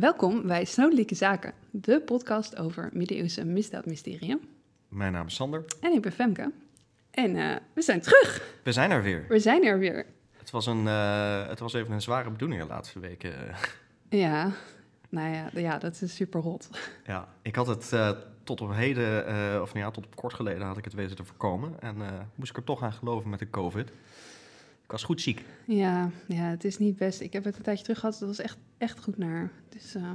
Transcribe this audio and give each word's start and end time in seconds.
Welkom 0.00 0.46
bij 0.46 0.64
Snodelijke 0.64 1.14
Zaken, 1.14 1.52
de 1.70 2.00
podcast 2.00 2.56
over 2.56 2.90
middeleeuwse 2.92 3.44
misdaadmysteriën. 3.44 4.40
Mijn 4.88 5.12
naam 5.12 5.26
is 5.26 5.34
Sander. 5.34 5.64
En 5.80 5.92
ik 5.92 6.02
ben 6.02 6.12
Femke. 6.12 6.52
En 7.10 7.36
uh, 7.36 7.56
we 7.72 7.82
zijn 7.82 8.00
terug. 8.00 8.54
We 8.62 8.72
zijn 8.72 8.90
er 8.90 9.02
weer. 9.02 9.24
We 9.28 9.38
zijn 9.38 9.64
er 9.64 9.78
weer. 9.78 10.06
Het 10.32 10.50
was, 10.50 10.66
een, 10.66 10.84
uh, 10.84 11.48
het 11.48 11.58
was 11.58 11.74
even 11.74 11.92
een 11.92 12.02
zware 12.02 12.30
bedoeling 12.30 12.62
de 12.62 12.68
laatste 12.68 13.00
weken. 13.00 13.32
Ja, 14.08 14.52
nou 15.08 15.34
ja, 15.34 15.50
ja 15.52 15.78
dat 15.78 16.02
is 16.02 16.14
super 16.14 16.40
hot. 16.40 16.70
Ja, 17.06 17.28
ik 17.42 17.54
had 17.54 17.66
het 17.66 17.90
uh, 17.94 18.10
tot 18.44 18.60
op 18.60 18.74
heden, 18.74 19.24
of 19.62 19.74
nou 19.74 19.84
ja, 19.84 19.90
tot 19.90 20.06
op 20.06 20.16
kort 20.16 20.34
geleden 20.34 20.66
had 20.66 20.76
ik 20.76 20.84
het 20.84 20.94
weten 20.94 21.16
te 21.16 21.24
voorkomen. 21.24 21.80
En 21.80 21.96
moest 22.34 22.50
ik 22.50 22.56
er 22.56 22.64
toch 22.64 22.82
aan 22.82 22.92
geloven 22.92 23.30
met 23.30 23.38
de 23.38 23.50
COVID. 23.50 23.90
Ik 24.88 24.94
was 24.94 25.04
goed 25.04 25.20
ziek. 25.20 25.44
Ja, 25.66 26.10
ja, 26.26 26.42
het 26.42 26.64
is 26.64 26.78
niet 26.78 26.96
best. 26.96 27.20
Ik 27.20 27.32
heb 27.32 27.44
het 27.44 27.56
een 27.56 27.62
tijdje 27.62 27.82
terug 27.82 27.98
gehad. 27.98 28.18
Dat 28.18 28.28
was 28.28 28.38
echt, 28.38 28.56
echt 28.78 28.98
goed 29.00 29.18
naar. 29.18 29.50
Dus 29.68 29.96
uh, 29.96 30.10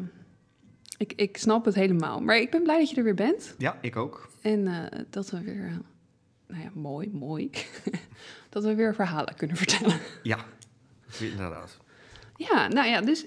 ik, 0.97 1.13
ik 1.13 1.37
snap 1.37 1.65
het 1.65 1.75
helemaal. 1.75 2.19
Maar 2.19 2.37
ik 2.37 2.51
ben 2.51 2.63
blij 2.63 2.79
dat 2.79 2.89
je 2.89 2.95
er 2.95 3.03
weer 3.03 3.13
bent. 3.13 3.55
Ja, 3.57 3.77
ik 3.81 3.95
ook. 3.95 4.29
En 4.41 4.59
uh, 4.59 4.85
dat 5.09 5.29
we 5.29 5.43
weer, 5.43 5.65
uh, 5.65 5.75
nou 6.47 6.63
ja, 6.63 6.69
mooi, 6.73 7.09
mooi. 7.11 7.49
dat 8.49 8.63
we 8.63 8.75
weer 8.75 8.95
verhalen 8.95 9.35
kunnen 9.35 9.57
vertellen. 9.57 9.99
Ja, 10.23 10.45
inderdaad. 11.19 11.77
Ja, 12.35 12.67
nou 12.67 12.87
ja, 12.87 13.01
dus 13.01 13.25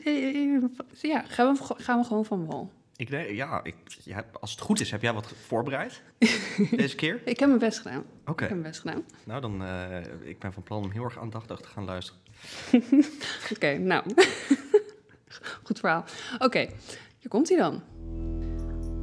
ja, 1.01 1.23
gaan, 1.23 1.55
we, 1.55 1.75
gaan 1.77 1.99
we 1.99 2.05
gewoon 2.05 2.25
van 2.25 2.47
wal. 2.47 2.73
Ik 2.97 3.11
denk, 3.11 3.31
ja, 3.31 3.61
ik, 3.63 3.75
ja, 4.05 4.25
als 4.41 4.51
het 4.51 4.61
goed 4.61 4.81
is, 4.81 4.91
heb 4.91 5.03
jij 5.03 5.13
wat 5.13 5.27
voorbereid 5.27 6.03
deze 6.77 6.97
keer? 6.97 7.21
ik 7.25 7.39
heb 7.39 7.49
mijn 7.49 7.61
best 7.61 7.79
gedaan. 7.79 8.05
Oké. 8.21 8.31
Okay. 8.31 8.35
Ik 8.35 8.41
heb 8.41 8.51
mijn 8.51 8.63
best 8.63 8.81
gedaan. 8.81 9.05
Nou, 9.25 9.41
dan, 9.41 9.63
uh, 9.63 10.29
ik 10.29 10.39
ben 10.39 10.53
van 10.53 10.63
plan 10.63 10.83
om 10.83 10.91
heel 10.91 11.05
erg 11.05 11.19
aandachtig 11.19 11.61
te 11.61 11.69
gaan 11.69 11.85
luisteren. 11.85 12.21
Oké, 12.73 13.55
okay, 13.55 13.77
nou. 13.77 14.05
goed 15.65 15.79
verhaal. 15.79 16.05
Oké, 16.35 16.45
okay, 16.45 16.71
hier 17.19 17.29
komt 17.29 17.49
hij 17.49 17.59
dan. 17.59 17.83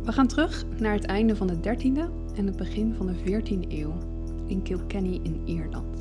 We 0.04 0.12
gaan 0.12 0.28
terug 0.28 0.66
naar 0.78 0.94
het 0.94 1.06
einde 1.06 1.36
van 1.36 1.48
de 1.48 1.56
13e 1.56 2.36
en 2.36 2.46
het 2.46 2.56
begin 2.56 2.96
van 2.96 3.06
de 3.06 3.16
14e 3.16 3.72
eeuw 3.72 3.98
in 4.48 4.62
Kilkenny 4.64 5.20
in 5.24 5.42
Ierland. 5.46 6.00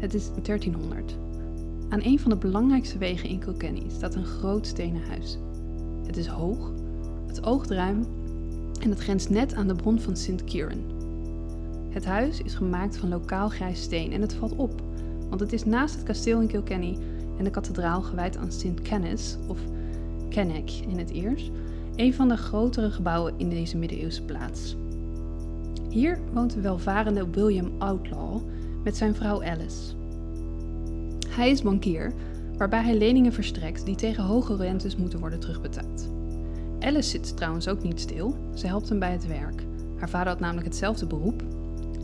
Het 0.00 0.14
is 0.14 0.30
1300. 0.42 1.16
Aan 1.88 2.02
een 2.02 2.20
van 2.20 2.30
de 2.30 2.36
belangrijkste 2.36 2.98
wegen 2.98 3.28
in 3.28 3.38
Kilkenny 3.38 3.90
staat 3.90 4.14
een 4.14 4.26
groot 4.26 4.66
stenen 4.66 5.06
huis 5.08 5.38
het 6.08 6.16
is 6.16 6.26
hoog, 6.26 6.72
het 7.26 7.44
oogt 7.44 7.70
ruim 7.70 8.06
en 8.80 8.90
het 8.90 8.98
grenst 8.98 9.30
net 9.30 9.54
aan 9.54 9.66
de 9.68 9.74
bron 9.74 10.00
van 10.00 10.16
St. 10.16 10.44
Kieran. 10.44 10.82
Het 11.90 12.04
huis 12.04 12.42
is 12.42 12.54
gemaakt 12.54 12.96
van 12.96 13.08
lokaal 13.08 13.48
grijs 13.48 13.82
steen 13.82 14.12
en 14.12 14.20
het 14.20 14.34
valt 14.34 14.56
op, 14.56 14.82
want 15.28 15.40
het 15.40 15.52
is 15.52 15.64
naast 15.64 15.94
het 15.94 16.04
kasteel 16.04 16.40
in 16.40 16.46
Kilkenny 16.46 16.98
en 17.38 17.44
de 17.44 17.50
kathedraal 17.50 18.02
gewijd 18.02 18.36
aan 18.36 18.52
St. 18.52 18.82
Kenneth, 18.82 19.38
of 19.46 19.58
Kenneck 20.28 20.70
in 20.70 20.98
het 20.98 21.10
Iers, 21.10 21.50
een 21.96 22.14
van 22.14 22.28
de 22.28 22.36
grotere 22.36 22.90
gebouwen 22.90 23.34
in 23.36 23.48
deze 23.48 23.76
middeleeuwse 23.76 24.22
plaats. 24.22 24.76
Hier 25.88 26.18
woont 26.32 26.52
de 26.54 26.60
welvarende 26.60 27.30
William 27.30 27.70
Outlaw 27.78 28.40
met 28.84 28.96
zijn 28.96 29.14
vrouw 29.14 29.42
Alice. 29.42 29.94
Hij 31.28 31.50
is 31.50 31.62
bankier 31.62 32.12
waarbij 32.58 32.82
hij 32.82 32.96
leningen 32.96 33.32
verstrekt 33.32 33.84
die 33.84 33.96
tegen 33.96 34.24
hoge 34.24 34.56
rentes 34.56 34.96
moeten 34.96 35.20
worden 35.20 35.40
terugbetaald. 35.40 36.08
Alice 36.80 37.10
zit 37.10 37.36
trouwens 37.36 37.68
ook 37.68 37.82
niet 37.82 38.00
stil, 38.00 38.36
ze 38.54 38.66
helpt 38.66 38.88
hem 38.88 38.98
bij 38.98 39.12
het 39.12 39.26
werk. 39.26 39.62
Haar 39.98 40.08
vader 40.08 40.28
had 40.28 40.40
namelijk 40.40 40.66
hetzelfde 40.66 41.06
beroep 41.06 41.42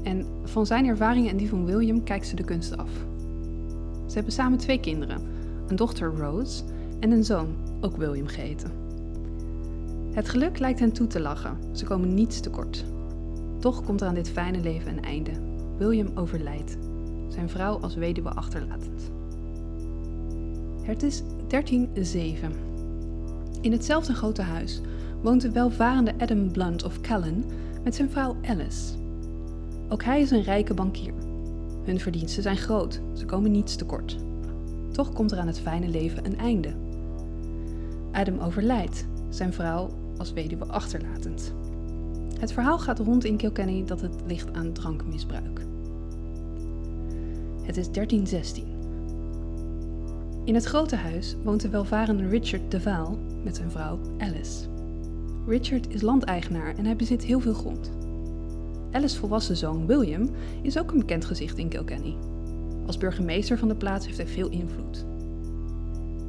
en 0.03 0.27
van 0.45 0.67
zijn 0.67 0.87
ervaringen 0.87 1.31
en 1.31 1.37
die 1.37 1.49
van 1.49 1.65
William 1.65 2.03
kijkt 2.03 2.27
ze 2.27 2.37
de 2.37 2.45
kunst 2.45 2.77
af. 2.77 2.91
Ze 4.07 4.15
hebben 4.15 4.33
samen 4.33 4.59
twee 4.59 4.81
kinderen, 4.81 5.21
een 5.69 5.77
dochter 5.77 6.15
Rose 6.17 6.63
en 7.01 7.11
een 7.11 7.25
zoon, 7.25 7.55
ook 7.81 7.97
William 7.97 8.27
geheten. 8.27 8.71
Het 10.13 10.29
geluk 10.29 10.59
lijkt 10.59 10.81
hen 10.81 10.93
toe 10.93 11.07
te 11.07 11.21
lachen, 11.21 11.59
ze 11.73 11.85
komen 11.85 12.15
niets 12.15 12.41
tekort. 12.41 12.85
Toch 13.59 13.85
komt 13.85 14.01
er 14.01 14.07
aan 14.07 14.15
dit 14.15 14.29
fijne 14.29 14.61
leven 14.61 14.97
een 14.97 15.05
einde. 15.05 15.31
William 15.79 16.11
overlijdt, 16.15 16.77
zijn 17.29 17.49
vrouw 17.49 17.79
als 17.81 17.95
weduwe 17.95 18.31
achterlatend. 18.31 19.14
Het 20.85 21.03
is 21.03 21.23
1307. 21.49 22.53
In 23.61 23.73
hetzelfde 23.73 24.15
grote 24.15 24.43
huis 24.43 24.81
woont 25.23 25.41
de 25.41 25.51
welvarende 25.51 26.15
Adam 26.19 26.51
Blunt 26.53 26.85
of 26.85 27.01
Callan 27.01 27.45
met 27.85 27.95
zijn 27.95 28.11
vrouw 28.11 28.37
Alice. 28.43 28.95
Ook 29.89 30.03
hij 30.03 30.21
is 30.21 30.31
een 30.31 30.43
rijke 30.43 30.75
bankier. 30.75 31.13
Hun 31.85 32.01
verdiensten 32.01 32.43
zijn 32.43 32.57
groot, 32.57 33.01
ze 33.13 33.25
komen 33.25 33.51
niets 33.51 33.77
tekort. 33.77 34.17
Toch 34.93 35.13
komt 35.13 35.33
er 35.33 35.39
aan 35.39 35.47
het 35.47 35.61
fijne 35.61 35.89
leven 35.89 36.27
een 36.27 36.39
einde. 36.39 36.75
Adam 38.13 38.39
overlijdt, 38.39 39.07
zijn 39.29 39.53
vrouw 39.53 39.91
als 40.19 40.33
weduwe 40.33 40.65
achterlatend. 40.65 41.53
Het 42.39 42.53
verhaal 42.53 42.79
gaat 42.79 42.99
rond 42.99 43.25
in 43.25 43.37
Kilkenny 43.37 43.85
dat 43.85 44.01
het 44.01 44.15
ligt 44.27 44.53
aan 44.53 44.73
drankmisbruik. 44.73 45.61
Het 47.63 47.77
is 47.77 47.91
1316. 47.91 48.74
In 50.45 50.55
het 50.55 50.65
grote 50.65 50.97
huis 50.97 51.37
woont 51.43 51.61
de 51.61 51.69
welvarende 51.69 52.29
Richard 52.29 52.71
de 52.71 52.81
Vaal 52.81 53.19
met 53.45 53.57
zijn 53.57 53.71
vrouw 53.71 53.99
Alice. 54.19 54.65
Richard 55.47 55.95
is 55.95 56.01
landeigenaar 56.01 56.75
en 56.77 56.85
hij 56.85 56.97
bezit 56.97 57.25
heel 57.25 57.41
veel 57.41 57.55
grond. 57.55 57.91
Alice's 58.93 59.19
volwassen 59.19 59.57
zoon 59.57 59.87
William 59.87 60.31
is 60.63 60.79
ook 60.79 60.91
een 60.91 60.99
bekend 60.99 61.25
gezicht 61.25 61.59
in 61.59 61.69
Kilkenny. 61.69 62.17
Als 62.87 62.99
burgemeester 62.99 63.59
van 63.59 63.69
de 63.69 63.75
plaats 63.75 64.07
heeft 64.07 64.19
hij 64.19 64.27
veel 64.27 64.49
invloed. 64.49 65.05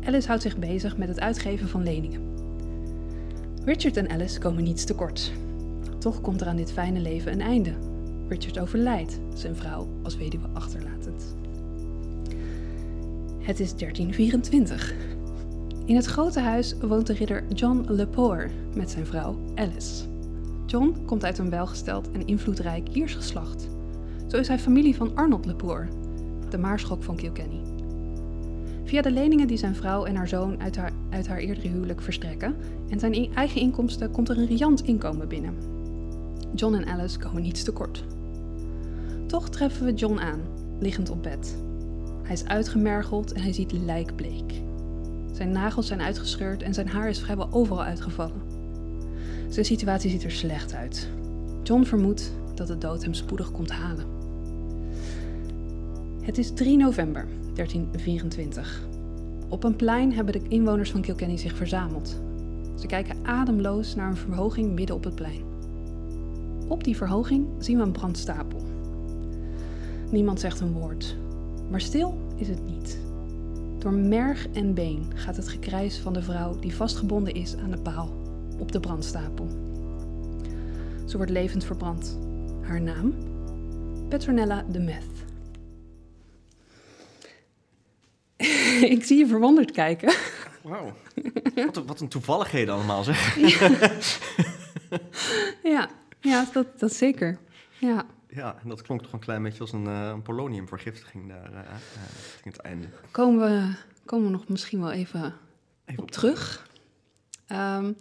Alice 0.04 0.28
houdt 0.28 0.42
zich 0.42 0.58
bezig 0.58 0.98
met 0.98 1.08
het 1.08 1.20
uitgeven 1.20 1.68
van 1.68 1.84
leningen. 1.84 2.22
Richard 3.66 3.98
en 3.98 4.10
Alice 4.10 4.40
komen 4.40 4.64
niets 4.64 4.86
tekort. 4.86 5.32
Toch 5.98 6.22
komt 6.22 6.42
er 6.42 6.48
aan 6.48 6.56
dit 6.56 6.72
fijne 6.72 7.00
leven 7.00 7.32
een 7.32 7.42
einde. 7.42 7.74
Richard 8.28 8.60
overlijdt, 8.60 9.20
zijn 9.34 9.56
vrouw 9.56 9.88
als 10.04 10.18
weduwe 10.18 10.48
achterlatend. 10.54 11.36
Het 13.46 13.60
is 13.60 13.76
1324. 13.76 14.94
In 15.86 15.96
het 15.96 16.06
grote 16.06 16.40
huis 16.40 16.76
woont 16.82 17.08
de 17.08 17.14
ridder 17.14 17.44
John 17.54 17.86
Lepore 17.88 18.50
met 18.76 18.92
zijn 18.92 19.06
vrouw 19.06 19.36
Alice. 19.56 20.04
John 20.66 20.96
komt 21.06 21.24
uit 21.24 21.38
een 21.38 21.50
welgesteld 21.50 22.12
en 22.12 22.28
invloedrijk 22.28 22.90
Iers 22.90 23.14
geslacht. 23.14 23.68
Zo 24.28 24.38
is 24.38 24.48
hij 24.48 24.60
familie 24.60 24.96
van 24.96 25.16
Arnold 25.16 25.46
Lepore, 25.46 25.88
de 26.50 26.58
maarschok 26.58 27.04
van 27.04 27.16
Kilkenny. 27.16 27.62
Via 28.84 29.02
de 29.02 29.12
leningen 29.12 29.48
die 29.48 29.58
zijn 29.58 29.76
vrouw 29.76 30.06
en 30.06 30.16
haar 30.16 30.28
zoon 30.28 30.62
uit 30.62 30.76
haar, 30.76 30.92
uit 31.10 31.28
haar 31.28 31.40
eerdere 31.40 31.68
huwelijk 31.68 32.02
verstrekken 32.02 32.56
en 32.90 33.00
zijn 33.00 33.34
eigen 33.34 33.62
inkomsten 33.62 34.12
komt 34.12 34.30
er 34.30 34.38
een 34.38 34.48
riant 34.48 34.82
inkomen 34.82 35.28
binnen. 35.28 35.56
John 36.56 36.76
en 36.76 36.86
Alice 36.86 37.20
komen 37.20 37.42
niets 37.42 37.64
tekort. 37.64 38.04
Toch 39.26 39.50
treffen 39.50 39.86
we 39.86 39.94
John 39.94 40.20
aan, 40.20 40.42
liggend 40.80 41.10
op 41.10 41.24
bed. 41.24 41.65
Hij 42.26 42.34
is 42.34 42.46
uitgemergeld 42.46 43.32
en 43.32 43.42
hij 43.42 43.54
ziet 43.54 43.72
lijkbleek. 43.72 44.62
Zijn 45.32 45.52
nagels 45.52 45.88
zijn 45.88 46.02
uitgescheurd 46.02 46.62
en 46.62 46.74
zijn 46.74 46.88
haar 46.88 47.10
is 47.10 47.20
vrijwel 47.20 47.48
overal 47.52 47.84
uitgevallen. 47.84 48.42
Zijn 49.50 49.66
situatie 49.66 50.10
ziet 50.10 50.24
er 50.24 50.32
slecht 50.32 50.74
uit. 50.74 51.10
John 51.64 51.84
vermoedt 51.84 52.34
dat 52.56 52.68
de 52.68 52.78
dood 52.78 53.04
hem 53.04 53.14
spoedig 53.14 53.52
komt 53.52 53.72
halen. 53.72 54.06
Het 56.22 56.38
is 56.38 56.52
3 56.54 56.78
november 56.78 57.26
1324. 57.54 58.82
Op 59.50 59.64
een 59.64 59.76
plein 59.76 60.14
hebben 60.14 60.34
de 60.34 60.48
inwoners 60.48 60.92
van 60.92 61.02
Kilkenny 61.02 61.38
zich 61.38 61.56
verzameld. 61.56 62.22
Ze 62.76 62.88
kijken 62.88 63.18
ademloos 63.24 63.96
naar 63.96 64.10
een 64.10 64.18
verhoging 64.18 64.74
midden 64.74 64.96
op 64.96 65.04
het 65.04 65.16
plein. 65.16 65.44
Op 66.68 66.84
die 66.84 66.96
verhoging 66.96 67.48
zien 67.58 67.78
we 67.78 67.84
een 67.84 67.92
brandstapel. 67.92 68.62
Niemand 70.12 70.40
zegt 70.40 70.60
een 70.60 70.74
woord. 70.74 71.18
Maar 71.70 71.82
stil 71.82 72.18
is 72.36 72.48
het 72.48 72.66
niet. 72.66 73.00
Door 73.80 73.94
merg 73.94 74.48
en 74.48 74.74
been 74.74 75.12
gaat 75.16 75.36
het 75.36 75.48
gekrijs 75.48 75.98
van 75.98 76.14
de 76.14 76.22
vrouw 76.22 76.60
die 76.60 76.76
vastgebonden 76.76 77.34
is 77.34 77.56
aan 77.56 77.72
de 77.72 77.82
paal 77.82 78.10
op 78.60 78.72
de 78.72 78.80
brandstapel. 78.80 79.48
Ze 81.06 81.18
wordt 81.18 81.32
levend 81.32 81.64
verbrand. 81.64 82.18
Haar 82.62 82.82
naam? 82.82 83.14
Petronella 84.10 84.66
de 84.72 84.80
Meth. 84.80 85.04
Ik 88.96 89.04
zie 89.04 89.18
je 89.18 89.28
verwonderd 89.28 89.72
kijken. 89.72 90.14
Wauw. 90.62 90.94
Wat, 91.56 91.86
wat, 91.86 92.00
een 92.00 92.08
toevalligheden 92.08 92.74
allemaal, 92.74 93.04
zeg. 93.04 93.36
ja, 93.36 93.92
ja, 95.74 95.90
ja 96.20 96.46
dat, 96.54 96.80
dat 96.80 96.94
zeker. 96.94 97.38
Ja. 97.78 98.06
Ja, 98.36 98.56
en 98.64 98.70
dat 98.70 98.82
klonk 98.82 99.02
toch 99.02 99.14
een 99.14 99.20
klein 99.20 99.44
beetje 99.44 99.60
als 99.60 99.72
een, 99.72 99.86
uh, 99.86 100.08
een 100.08 100.22
poloniumvergiftiging 100.22 101.28
daar 101.30 101.52
uh, 101.54 101.60
het 102.44 102.58
einde. 102.58 102.88
Komen 103.12 103.40
we, 103.40 103.76
komen 104.06 104.26
we 104.26 104.32
nog 104.32 104.48
misschien 104.48 104.80
wel 104.80 104.92
even, 104.92 105.34
even 105.86 106.04
op, 106.04 106.12
terug. 106.12 106.70
Um, 107.52 107.96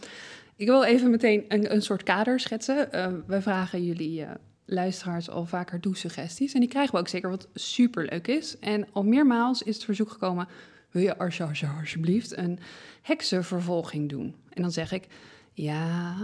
ik 0.57 0.67
wil 0.67 0.85
even 0.85 1.11
meteen 1.11 1.45
een, 1.49 1.73
een 1.73 1.83
soort 1.83 2.03
kader 2.03 2.41
schetsen. 2.41 2.89
Uh, 2.93 3.07
we 3.27 3.43
vragen 3.43 3.85
jullie 3.85 4.27
luisteraars 4.65 5.31
al 5.31 5.47
vaker 5.47 5.81
doe-suggesties. 5.81 6.55
En 6.55 6.61
die 6.61 6.69
krijgen 6.69 6.95
we 6.95 7.01
ook 7.01 7.09
zeker 7.09 7.31
wat 7.31 7.49
superleuk 7.55 8.27
is. 8.27 8.59
En 8.59 8.93
al 8.93 9.03
meermaals 9.03 9.63
is 9.63 9.75
het 9.75 9.85
verzoek 9.85 10.11
gekomen... 10.11 10.49
wil 10.91 11.03
je 11.03 11.19
als- 11.19 11.41
als- 11.41 11.65
alsjeblieft 11.79 12.37
een 12.37 12.59
heksenvervolging 13.03 14.09
doen? 14.09 14.35
En 14.51 14.63
dan 14.63 14.73
zeg 14.73 14.93
ik, 14.93 15.07
ja, 15.53 16.15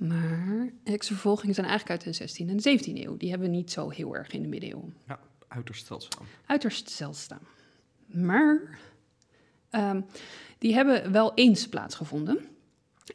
maar 0.00 0.72
heksenvervolgingen 0.84 1.54
zijn 1.54 1.66
eigenlijk 1.66 2.04
uit 2.04 2.18
de 2.18 2.44
16e 2.44 2.48
en 2.48 2.78
17e 2.78 3.04
eeuw. 3.04 3.16
Die 3.16 3.30
hebben 3.30 3.50
we 3.50 3.56
niet 3.56 3.70
zo 3.70 3.88
heel 3.88 4.16
erg 4.16 4.32
in 4.32 4.42
de 4.42 4.48
middeleeuwen. 4.48 4.96
Ja, 5.06 5.18
uiterst 5.48 5.86
zeldzaam. 5.86 6.26
Uiterst 6.46 6.90
zeldzaam. 6.90 7.40
Maar 8.06 8.78
ehm, 9.70 10.00
die 10.58 10.74
hebben 10.74 11.12
wel 11.12 11.34
eens 11.34 11.68
plaatsgevonden. 11.68 12.38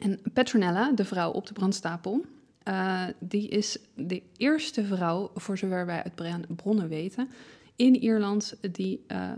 En 0.00 0.20
Petronella, 0.32 0.92
de 0.92 1.04
vrouw 1.04 1.30
op 1.30 1.46
de 1.46 1.52
brandstapel, 1.52 2.24
eh, 2.62 3.04
die 3.18 3.48
is 3.48 3.78
de 3.94 4.22
eerste 4.36 4.84
vrouw, 4.84 5.30
voor 5.34 5.58
zover 5.58 5.86
wij 5.86 6.02
uit 6.02 6.14
bron- 6.14 6.46
bronnen 6.56 6.88
weten, 6.88 7.30
in 7.76 7.96
Ierland 7.96 8.56
die 8.72 9.04
eh, 9.06 9.32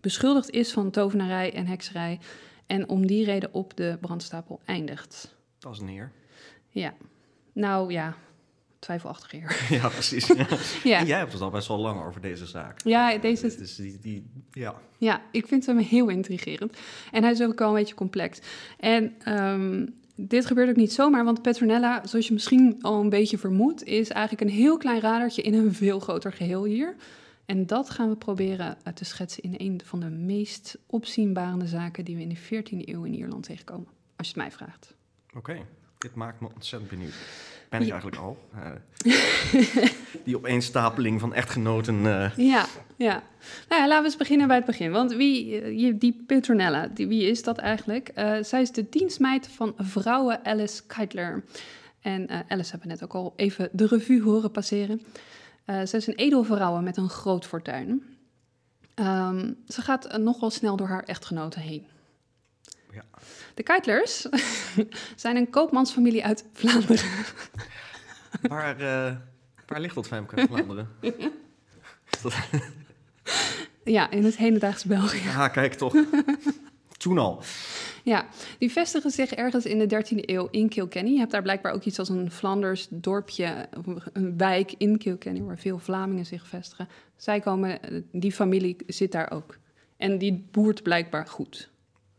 beschuldigd 0.00 0.50
is 0.50 0.72
van 0.72 0.90
tovenarij 0.90 1.54
en 1.54 1.66
hekserij 1.66 2.18
en 2.66 2.88
om 2.88 3.06
die 3.06 3.24
reden 3.24 3.54
op 3.54 3.76
de 3.76 3.98
brandstapel 4.00 4.60
eindigt. 4.64 5.36
Dat 5.58 5.72
is 5.72 5.78
een 5.78 5.88
eer. 5.88 6.12
Ja, 6.70 6.94
nou 7.52 7.92
ja, 7.92 8.16
twijfelachtig 8.78 9.32
eer. 9.32 9.66
ja, 9.80 9.88
precies. 9.88 10.26
Ja. 10.82 10.98
En 10.98 11.06
jij 11.06 11.18
hebt 11.18 11.32
het 11.32 11.42
al 11.42 11.50
best 11.50 11.68
wel 11.68 11.78
lang 11.78 12.04
over 12.04 12.20
deze 12.20 12.46
zaak. 12.46 12.80
ja, 12.84 13.18
deze 13.18 13.56
Dus 13.56 13.76
die, 13.76 13.98
die, 13.98 14.30
ja. 14.50 14.74
Ja, 14.98 15.22
ik 15.30 15.46
vind 15.46 15.66
hem 15.66 15.78
heel 15.78 16.08
intrigerend. 16.08 16.76
En 17.12 17.22
hij 17.22 17.32
is 17.32 17.42
ook 17.42 17.58
wel 17.58 17.68
een 17.68 17.74
beetje 17.74 17.94
complex. 17.94 18.40
En 18.78 19.14
ehm, 19.24 19.86
dit 20.14 20.46
gebeurt 20.46 20.68
ook 20.68 20.76
niet 20.76 20.92
zomaar, 20.92 21.24
want 21.24 21.42
Petronella, 21.42 22.06
zoals 22.06 22.26
je 22.26 22.32
misschien 22.32 22.76
al 22.80 23.00
een 23.00 23.08
beetje 23.08 23.38
vermoedt, 23.38 23.84
is 23.84 24.08
eigenlijk 24.08 24.50
een 24.50 24.56
heel 24.56 24.76
klein 24.76 25.00
radertje 25.00 25.42
in 25.42 25.54
een 25.54 25.74
veel 25.74 26.00
groter 26.00 26.32
geheel 26.32 26.64
hier. 26.64 26.96
En 27.46 27.66
dat 27.66 27.90
gaan 27.90 28.08
we 28.08 28.16
proberen 28.16 28.76
eh, 28.84 28.92
te 28.92 29.04
schetsen 29.04 29.42
in 29.42 29.54
een 29.56 29.80
van 29.84 30.00
de 30.00 30.10
meest 30.10 30.78
opzienbarende 30.86 31.66
zaken 31.66 32.04
die 32.04 32.16
we 32.16 32.22
in 32.22 32.28
de 32.28 32.36
14e 32.36 32.88
eeuw 32.88 33.04
in 33.04 33.14
Ierland 33.14 33.42
tegenkomen. 33.42 33.86
Als 34.16 34.28
je 34.28 34.34
het 34.34 34.42
mij 34.42 34.50
vraagt. 34.50 34.94
Oké, 35.34 35.66
dit 36.00 36.14
maakt 36.14 36.40
me 36.40 36.48
ontzettend 36.54 36.90
benieuwd. 36.90 37.14
Ben 37.68 37.80
ik 37.80 37.86
Ja. 37.86 37.92
eigenlijk 37.92 38.22
al. 38.22 38.48
Eh, 38.54 38.70
die 40.24 40.36
opeenstapeling 40.36 41.20
van 41.20 41.34
echtgenoten. 41.34 42.06
eh, 42.06 42.36
Ja, 42.36 42.66
ja. 42.96 43.22
Nou 43.68 43.80
ja, 43.82 43.88
laten 43.88 43.98
we 43.98 44.04
eens 44.04 44.16
beginnen 44.16 44.46
bij 44.46 44.56
het 44.56 44.66
begin. 44.66 44.90
Want 44.90 45.12
wie, 45.14 45.60
eh, 45.60 45.78
je- 45.80 45.98
die 45.98 46.22
Petronella, 46.26 46.86
die, 46.86 47.06
wie 47.08 47.22
is 47.30 47.42
dat 47.42 47.58
eigenlijk? 47.58 48.10
Zij 48.40 48.60
is 48.60 48.72
de 48.72 48.86
dienstmeid 48.90 49.48
van 49.48 49.74
vrouwen 49.78 50.44
Alice 50.44 50.82
Keitler. 50.86 51.44
En 52.00 52.28
Alice 52.48 52.70
hebben 52.70 52.88
we 52.88 52.94
net 52.94 53.02
ook 53.02 53.14
al 53.14 53.32
even 53.36 53.68
de 53.72 53.86
revue 53.86 54.22
horen 54.22 54.50
passeren. 54.50 55.02
Zij 55.64 55.98
is 55.98 56.06
een 56.06 56.14
edelvrouw 56.14 56.80
met 56.80 56.96
een 56.96 57.08
groot 57.08 57.46
fortuin. 57.46 58.02
Ehm, 58.94 59.52
ze 59.68 59.82
gaat 59.82 60.18
nogal 60.18 60.50
snel 60.50 60.76
door 60.76 60.86
haar 60.88 61.02
echtgenoten 61.04 61.60
heen. 61.60 61.86
Ja. 62.92 63.04
De 63.54 63.62
Keitlers 63.62 64.26
zijn 65.16 65.36
een 65.36 65.50
koopmansfamilie 65.50 66.24
uit 66.24 66.44
Vlaanderen. 66.52 67.10
waar, 68.42 68.80
eh, 68.80 69.16
waar 69.66 69.80
ligt 69.80 69.94
dat 69.94 70.06
Femke 70.06 70.46
Vlaanderen? 70.50 70.88
Ja, 73.84 74.10
in 74.10 74.24
het 74.24 74.36
hedendaags 74.36 74.84
België. 74.84 75.24
Ja, 75.24 75.48
kijk 75.48 75.74
toch. 75.74 75.94
Toen 76.96 77.18
al. 77.18 77.42
Ja, 78.04 78.26
die 78.58 78.72
vestigen 78.72 79.10
zich 79.10 79.32
ergens 79.32 79.64
in 79.64 79.78
de 79.78 79.86
13e 79.86 80.20
eeuw 80.20 80.48
in 80.50 80.68
Kilkenny. 80.68 81.10
Je 81.10 81.18
hebt 81.18 81.30
daar 81.30 81.42
blijkbaar 81.42 81.72
ook 81.72 81.84
iets 81.84 81.98
als 81.98 82.08
een 82.08 82.30
Flanders 82.30 82.86
dorpje, 82.90 83.68
een 84.12 84.36
wijk 84.36 84.74
in 84.78 84.98
Kilkenny, 84.98 85.42
waar 85.42 85.58
veel 85.58 85.78
Vlamingen 85.78 86.26
zich 86.26 86.46
vestigen. 86.46 86.88
Zij 87.16 87.40
komen, 87.40 87.82
eh, 87.82 88.00
die 88.12 88.32
familie 88.32 88.76
zit 88.86 89.12
daar 89.12 89.30
ook. 89.30 89.58
En 89.96 90.18
die 90.18 90.44
boert 90.50 90.82
blijkbaar 90.82 91.26
goed. 91.26 91.70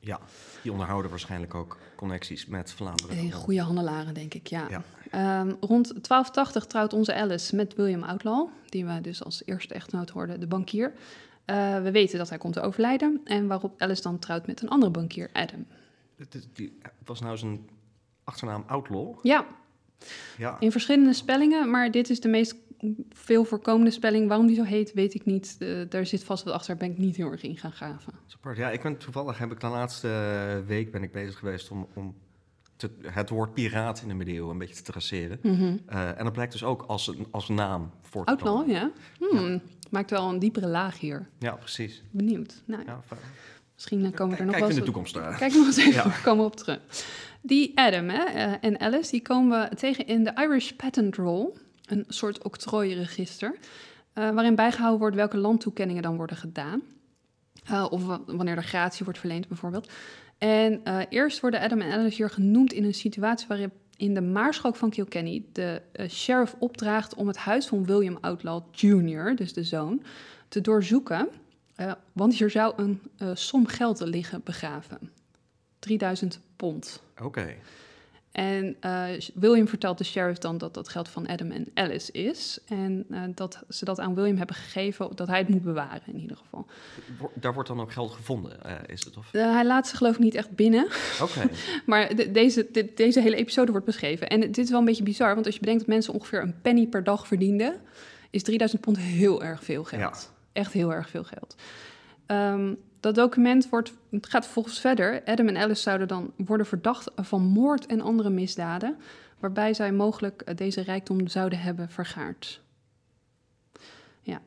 Ja, 0.04 0.20
die 0.62 0.72
onderhouden 0.72 1.10
waarschijnlijk 1.10 1.56
ook 1.56 1.78
connecties 1.96 2.46
met 2.46 2.72
Vlaanderen. 2.72 3.18
Eh, 3.18 3.34
Goede 3.34 3.62
handelaren, 3.62 4.14
denk 4.14 4.34
ik, 4.34 4.48
ja. 4.48 4.68
Ja. 4.70 4.84
Ehm, 5.12 5.54
rond 5.60 5.88
1280 5.88 6.66
trouwt 6.66 6.94
onze 6.94 7.14
Alice 7.16 7.56
met 7.56 7.76
William 7.76 8.04
Outlaw, 8.04 8.48
die 8.70 8.86
we 8.86 9.02
dus 9.02 9.24
als 9.24 9.42
eerste 9.46 9.74
echtgenoot 9.74 10.10
hoorden, 10.10 10.40
de 10.40 10.48
bankier. 10.48 10.94
Eh, 11.46 11.82
we 11.82 11.92
weten 11.92 12.18
dat 12.18 12.30
hij 12.30 12.38
komt 12.38 12.54
te 12.54 12.62
overlijden 12.62 13.22
en 13.24 13.48
waarop 13.48 13.82
Alice 13.82 14.02
dan 14.02 14.20
trouwt 14.20 14.48
met 14.48 14.62
een 14.62 14.70
andere 14.70 14.92
bankier, 14.92 15.30
Adam. 15.34 15.66
Die, 16.54 16.78
was 17.06 17.20
nou 17.20 17.38
zijn 17.38 17.70
achternaam 18.24 18.64
Outlaw? 18.68 19.20
Ja, 19.22 19.46
Ja. 20.38 20.60
In 20.60 20.72
verschillende 20.72 21.14
spellingen, 21.14 21.70
maar 21.70 21.92
dit 21.92 22.10
is 22.10 22.20
de 22.20 22.28
meest 22.28 22.56
veel 23.10 23.44
voorkomende 23.44 23.92
spelling. 23.92 24.28
Waarom 24.28 24.48
die 24.48 24.56
zo 24.56 24.64
heet, 24.64 24.94
weet 24.94 25.14
ik 25.14 25.26
niet. 25.26 25.56
Eh, 25.60 25.68
daar 25.90 26.06
zit 26.06 26.24
vast 26.24 26.44
wat 26.44 26.54
achter, 26.54 26.76
ben 26.78 26.92
ik 26.92 26.98
niet 26.98 27.16
heel 27.16 27.32
erg 27.32 27.44
in 27.44 27.58
gaan 27.58 27.72
graven. 27.72 28.14
Ja, 28.56 28.70
ik 28.70 28.82
ben 28.82 28.98
toevallig 28.98 29.38
heb 29.38 29.52
ik 29.52 29.60
de 29.60 29.68
laatste 29.68 30.64
week 30.66 30.92
ben 30.92 31.04
ik 31.04 31.12
bezig 31.12 31.38
geweest 31.40 31.72
om, 31.72 31.88
om 31.94 32.16
te, 32.76 32.90
het 33.02 33.30
woord 33.30 33.54
piraat 33.54 34.02
in 34.02 34.08
de 34.08 34.14
middeleeuwen 34.14 34.52
een 34.52 34.58
beetje 34.58 34.76
te 34.76 34.84
traceren. 34.92 35.40
Eh, 35.86 36.18
en 36.18 36.24
dat 36.24 36.34
blijkt 36.34 36.52
dus 36.52 36.64
ook 36.64 36.82
als 36.82 37.08
een 37.08 37.28
als 37.32 37.48
naam 37.50 37.92
voor 38.02 38.26
te 38.26 38.32
Outlaw, 38.32 38.58
komen. 38.60 38.74
ja? 38.76 38.92
Hmm, 39.20 39.62
Maakt 39.90 40.10
wel 40.10 40.30
een 40.30 40.40
diepere 40.40 40.68
laag 40.68 41.00
hier. 41.00 41.28
Ja, 41.40 41.52
precies. 41.56 42.04
Benieuwd. 42.12 42.62
Nou, 42.66 42.84
Ja, 42.86 43.00
misschien 43.74 44.06
eh, 44.06 44.12
komen 44.12 44.34
we 44.36 44.40
er 44.40 44.46
nog 44.46 44.56
wel 44.60 44.64
in 44.64 44.70
de 44.70 44.76
eens- 44.76 44.86
toekomst 44.86 45.14
daar. 45.14 45.38
Kijk 45.38 45.54
nog 45.54 45.66
eens 45.66 45.78
even, 45.78 45.94
Ja. 46.04 46.04
we 46.10 46.22
komen 46.30 46.46
op 46.46 46.56
terug. 46.56 46.80
Die 47.42 47.72
Adam 47.80 48.10
hè, 48.10 48.24
en 48.54 48.80
Alice, 48.80 49.12
die 49.12 49.22
komen 49.22 49.70
we 49.70 49.76
tegen 49.76 50.08
in 50.08 50.24
de 50.24 50.34
Irish 50.36 50.72
Patent 50.72 51.16
Roll. 51.16 51.50
Een 51.92 52.06
soort 52.08 52.44
octrooiregister. 52.44 53.56
eh, 54.14 54.30
waarin 54.30 54.56
bijgehouden 54.56 55.00
wordt 55.00 55.16
welke 55.16 55.38
landtoekenningen 55.38 56.04
dan 56.04 56.16
worden 56.16 56.38
gedaan. 56.38 56.82
Eh, 57.66 57.86
of 57.90 58.06
wa- 58.06 58.22
wanneer 58.26 58.56
er 58.58 58.64
gratie 58.64 59.04
wordt 59.04 59.20
verleend 59.20 59.48
bijvoorbeeld. 59.48 59.92
En 60.38 60.84
eh, 60.84 61.00
eerst 61.10 61.40
worden 61.40 61.60
Adam 61.62 61.82
en 61.82 61.92
Alice 61.92 62.16
hier 62.16 62.30
genoemd 62.30 62.74
in 62.74 62.84
een 62.84 62.94
situatie 62.94 63.48
waarin 63.48 63.72
in 63.98 64.14
de 64.14 64.22
Maarschalk 64.22 64.76
van 64.76 64.90
Kilkenny 64.90 65.46
de 65.52 65.82
sheriff 66.10 66.56
opdraagt 66.60 67.16
om 67.16 67.28
het 67.28 67.38
huis 67.38 67.68
van 67.68 67.86
William 67.86 68.18
Outlaw 68.22 68.64
Jr., 68.72 69.36
dus 69.36 69.54
de 69.54 69.64
zoon, 69.64 70.04
te 70.48 70.62
doorzoeken. 70.62 71.28
Want 72.14 72.34
hier 72.36 72.50
zou 72.50 72.74
een 72.78 73.02
som 73.38 73.66
geld 73.68 74.00
liggen 74.00 74.42
begraven. 74.44 75.12
3000 75.80 76.40
pond. 76.56 77.02
Oké. 77.22 77.56
En 78.32 78.76
eh, 78.80 79.04
William 79.34 79.68
vertelt 79.68 79.98
de 79.98 80.04
sheriff 80.04 80.38
dan 80.40 80.58
dat 80.58 80.74
dat 80.74 80.90
geld 80.90 81.10
van 81.10 81.28
Adam 81.28 81.52
en 81.52 81.68
Alice 81.74 82.12
is. 82.12 82.60
En 82.68 83.06
eh, 83.10 83.22
dat 83.36 83.64
ze 83.70 83.86
dat 83.86 84.00
aan 84.00 84.16
William 84.16 84.38
hebben 84.38 84.56
gegeven, 84.56 85.10
dat 85.16 85.28
hij 85.28 85.38
het 85.40 85.48
moet 85.50 85.62
bewaren 85.64 86.02
in 86.06 86.20
ieder 86.20 86.38
geval. 86.38 86.66
Daar 87.34 87.54
wordt 87.54 87.70
dan 87.70 87.80
ook 87.82 87.92
geld 87.92 88.12
gevonden, 88.12 88.64
eh, 88.64 88.76
is 88.88 89.04
het? 89.06 89.18
Of? 89.18 89.32
Hij 89.32 89.66
laat 89.66 89.88
ze 89.88 89.96
geloof 89.96 90.14
ik 90.14 90.20
niet 90.20 90.36
echt 90.36 90.52
binnen. 90.56 90.88
Oké. 91.22 91.50
Maar 91.86 92.16
de- 92.16 92.32
deze, 92.32 92.68
de- 92.72 92.92
deze 92.96 93.22
hele 93.22 93.36
episode 93.36 93.72
wordt 93.72 93.86
beschreven. 93.86 94.28
En 94.30 94.40
dit 94.40 94.58
is 94.58 94.70
wel 94.70 94.80
een 94.80 94.86
beetje 94.86 95.04
bizar, 95.04 95.34
want 95.34 95.46
als 95.46 95.54
je 95.56 95.60
bedenkt 95.62 95.82
dat 95.86 95.90
mensen 95.94 96.14
ongeveer 96.14 96.42
een 96.42 96.62
penny 96.62 96.88
per 96.88 97.04
dag 97.04 97.28
verdienden, 97.28 97.82
is 98.30 98.44
3000 98.44 98.82
pond 98.82 98.98
heel 98.98 99.44
erg 99.44 99.64
veel 99.64 99.84
geld. 99.84 100.02
Ja. 100.02 100.62
Echt 100.62 100.74
heel 100.74 100.94
erg 100.94 101.10
veel 101.10 101.24
geld. 101.24 101.56
Ehm, 102.26 102.74
dat 103.02 103.16
document 103.16 103.70
wordt, 103.70 103.94
het 104.10 104.28
gaat 104.28 104.44
vervolgens 104.44 104.80
verder. 104.80 105.22
Adam 105.26 105.48
en 105.48 105.58
Alice 105.58 105.82
zouden 105.82 106.08
dan 106.08 106.32
worden 106.36 106.66
verdacht 106.66 107.12
van 107.16 107.42
moord 107.42 107.86
en 107.86 108.02
andere 108.02 108.30
misdaden, 108.30 108.98
waarbij 109.40 109.74
zij 109.74 109.92
mogelijk 109.92 110.42
eh, 110.42 110.56
deze 110.56 110.82
rijkdom 110.82 111.28
zouden 111.28 111.60
hebben 111.60 111.90
vergaard. 111.90 112.62
Ja. 114.22 114.42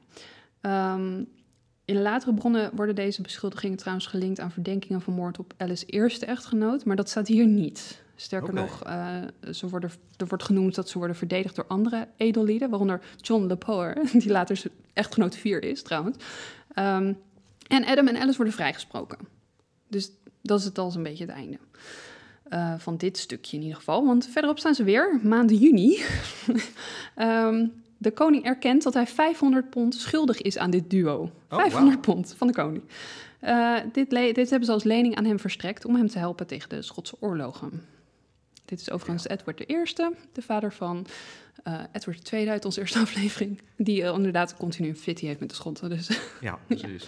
Ehm, 0.60 1.22
in 1.84 2.02
latere 2.02 2.34
bronnen 2.34 2.70
worden 2.74 2.94
deze 2.94 3.22
beschuldigingen 3.22 3.76
trouwens 3.76 4.06
gelinkt 4.06 4.40
aan 4.40 4.50
verdenkingen 4.50 5.00
van 5.00 5.14
moord 5.14 5.38
op 5.38 5.54
Alice's 5.56 5.84
eerste 5.86 6.26
echtgenoot, 6.26 6.84
maar 6.84 6.96
dat 6.96 7.08
staat 7.08 7.26
hier 7.26 7.46
niet. 7.46 8.02
Sterker 8.16 8.54
nog, 8.54 8.82
eh, 8.84 9.16
ze 9.52 9.68
worden, 9.68 9.90
er 10.16 10.26
wordt 10.26 10.44
genoemd 10.44 10.74
dat 10.74 10.88
ze 10.88 10.98
worden 10.98 11.16
verdedigd 11.16 11.56
door 11.56 11.66
andere 11.66 12.08
edellieden, 12.16 12.70
waaronder 12.70 13.00
John 13.20 13.46
Le 13.46 13.56
Poer, 13.56 13.94
die 14.12 14.30
later 14.30 14.56
zijn 14.56 14.72
echtgenoot 14.92 15.36
4 15.36 15.62
is 15.62 15.82
trouwens. 15.82 16.16
Ehm, 16.74 17.12
en 17.66 17.84
Adam 17.84 18.08
en 18.08 18.16
Alice 18.16 18.36
worden 18.36 18.54
vrijgesproken. 18.54 19.18
Dus 19.88 20.10
dat 20.42 20.58
is 20.58 20.64
het 20.64 20.78
al 20.78 20.92
een 20.94 21.02
beetje 21.02 21.24
het 21.24 21.34
einde. 21.34 21.58
eh, 22.44 22.74
van 22.78 22.96
dit 22.96 23.18
stukje 23.18 23.56
in 23.56 23.62
ieder 23.62 23.76
geval. 23.78 24.06
Want 24.06 24.26
verderop 24.32 24.58
staan 24.58 24.74
ze 24.74 24.84
weer, 24.84 25.20
maand 25.22 25.50
juni. 25.50 25.98
Ehm, 27.14 27.66
de 27.98 28.10
koning 28.10 28.44
erkent 28.44 28.82
dat 28.82 28.94
hij 28.94 29.06
500 29.06 29.70
pond 29.70 29.94
schuldig 29.94 30.40
is 30.40 30.58
aan 30.58 30.70
dit 30.70 30.90
duo. 30.90 31.30
500 31.48 32.00
pond 32.00 32.34
van 32.36 32.46
de 32.46 32.52
koning. 32.52 32.82
Eh, 33.40 33.76
dit, 33.92 34.10
dit 34.10 34.50
hebben 34.50 34.64
ze 34.64 34.72
als 34.72 34.84
lening 34.84 35.16
aan 35.16 35.24
hem 35.24 35.38
verstrekt 35.38 35.84
om 35.84 35.94
hem 35.96 36.08
te 36.08 36.18
helpen 36.18 36.46
tegen 36.46 36.68
de 36.68 36.82
Schotse 36.82 37.16
oorlogen. 37.20 37.82
Dit 38.64 38.80
is 38.80 38.90
overigens 38.90 39.28
Edward 39.28 39.60
I, 39.60 39.82
de 40.32 40.42
vader 40.42 40.72
van 40.72 41.06
eh, 41.62 41.80
Edward 41.92 42.32
II 42.32 42.48
uit 42.48 42.64
onze 42.64 42.80
eerste 42.80 42.98
aflevering. 43.06 43.60
Die 43.76 44.02
inderdaad 44.02 44.56
continu 44.56 44.88
een 44.88 44.96
fitty 44.96 45.26
heeft 45.26 45.40
met 45.40 45.48
de 45.48 45.54
Schotten. 45.54 45.88
Dus. 45.90 46.10
Ja, 46.40 46.58
precies. 46.66 47.04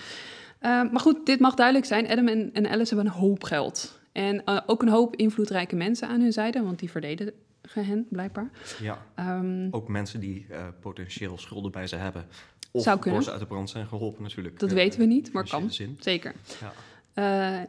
Maar 0.69 1.01
goed, 1.01 1.27
dit 1.27 1.41
mag 1.41 1.55
duidelijk 1.55 1.87
zijn. 1.87 2.09
Adam 2.09 2.29
en, 2.29 2.51
en 2.53 2.67
Alice 2.69 2.95
hebben 2.95 3.13
een 3.13 3.19
hoop 3.21 3.45
geld. 3.45 3.99
En 4.13 4.45
eh, 4.45 4.61
ook 4.67 4.83
een 4.83 4.89
hoop 4.89 5.17
invloedrijke 5.17 5.77
mensen 5.77 6.09
aan 6.09 6.21
hun 6.21 6.33
zijde, 6.33 6.63
want 6.63 6.79
die 6.79 6.91
verdedigen 6.91 7.33
hen 7.71 8.07
blijkbaar. 8.11 8.51
Ja. 8.81 9.07
Ehm, 9.15 9.69
Ook 9.71 9.89
mensen 9.89 10.21
die 10.21 10.47
eh, 10.51 10.67
potentieel 10.81 11.39
schulden 11.39 11.71
bij 11.71 11.87
ze 11.87 11.97
hebben. 11.97 12.25
Of 12.71 12.83
Zou 12.83 12.99
kunnen. 12.99 13.23
ze 13.23 13.31
uit 13.31 13.41
de 13.41 13.47
brand 13.47 13.71
zijn 13.71 13.87
geholpen 13.87 14.23
natuurlijk. 14.23 14.59
Dat 14.59 14.69
Eh, 14.69 14.75
weten 14.75 15.01
we 15.01 15.07
niet, 15.07 15.33
maar 15.33 15.49
kan. 15.49 15.73
Zin. 15.73 15.97
Zeker. 16.01 16.35
Ja. 16.61 16.73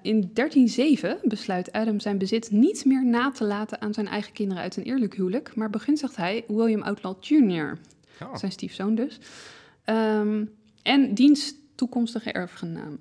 In 0.01 0.30
1307 0.34 1.18
besluit 1.24 1.72
Adam 1.72 2.00
zijn 2.00 2.18
bezit 2.18 2.51
niet 2.51 2.86
meer 2.86 3.06
na 3.06 3.32
te 3.32 3.44
laten 3.44 3.82
aan 3.82 3.94
zijn 3.94 4.08
eigen 4.08 4.34
kinderen 4.34 4.63
uit 4.63 4.77
een 4.77 4.84
eerlijk 4.84 5.16
huwelijk, 5.16 5.56
maar 5.56 5.70
begunstigt 5.70 6.16
hij 6.16 6.44
William 6.48 6.82
Outlaw 6.82 7.16
Jr., 7.20 7.77
Ja. 8.20 8.38
zijn 8.38 8.51
stiefzoon 8.51 8.96
dus, 8.96 9.20
Ehm, 9.84 10.46
en 10.84 11.13
diens 11.13 11.54
toekomstige 11.77 12.31
erfgenamen. 12.31 13.00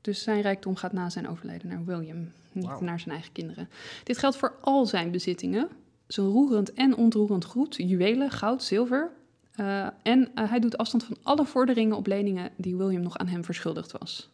Dus 0.00 0.22
zijn 0.22 0.40
rijkdom 0.40 0.76
gaat 0.76 0.92
na 0.92 1.10
zijn 1.10 1.28
overlijden 1.28 1.68
naar 1.68 1.84
William, 1.84 2.32
niet 2.52 2.80
naar 2.80 3.00
zijn 3.00 3.14
eigen 3.14 3.32
kinderen. 3.32 3.68
Dit 4.04 4.18
geldt 4.18 4.36
voor 4.36 4.54
al 4.60 4.86
zijn 4.86 5.10
bezittingen, 5.10 5.68
zijn 6.06 6.26
roerend 6.26 6.72
en 6.72 6.96
ontroerend 6.96 7.44
goed, 7.44 7.74
juwelen, 7.76 8.30
goud, 8.30 8.62
zilver. 8.62 9.10
eh, 9.52 9.86
en 10.02 10.30
eh, 10.34 10.50
hij 10.50 10.60
doet 10.60 10.76
afstand 10.76 11.04
van 11.04 11.16
alle 11.22 11.46
vorderingen 11.46 11.96
op 11.96 12.06
leningen 12.06 12.50
die 12.56 12.76
William 12.76 13.02
nog 13.02 13.18
aan 13.18 13.26
hem 13.28 13.44
verschuldigd 13.44 13.92
was. 13.98 14.30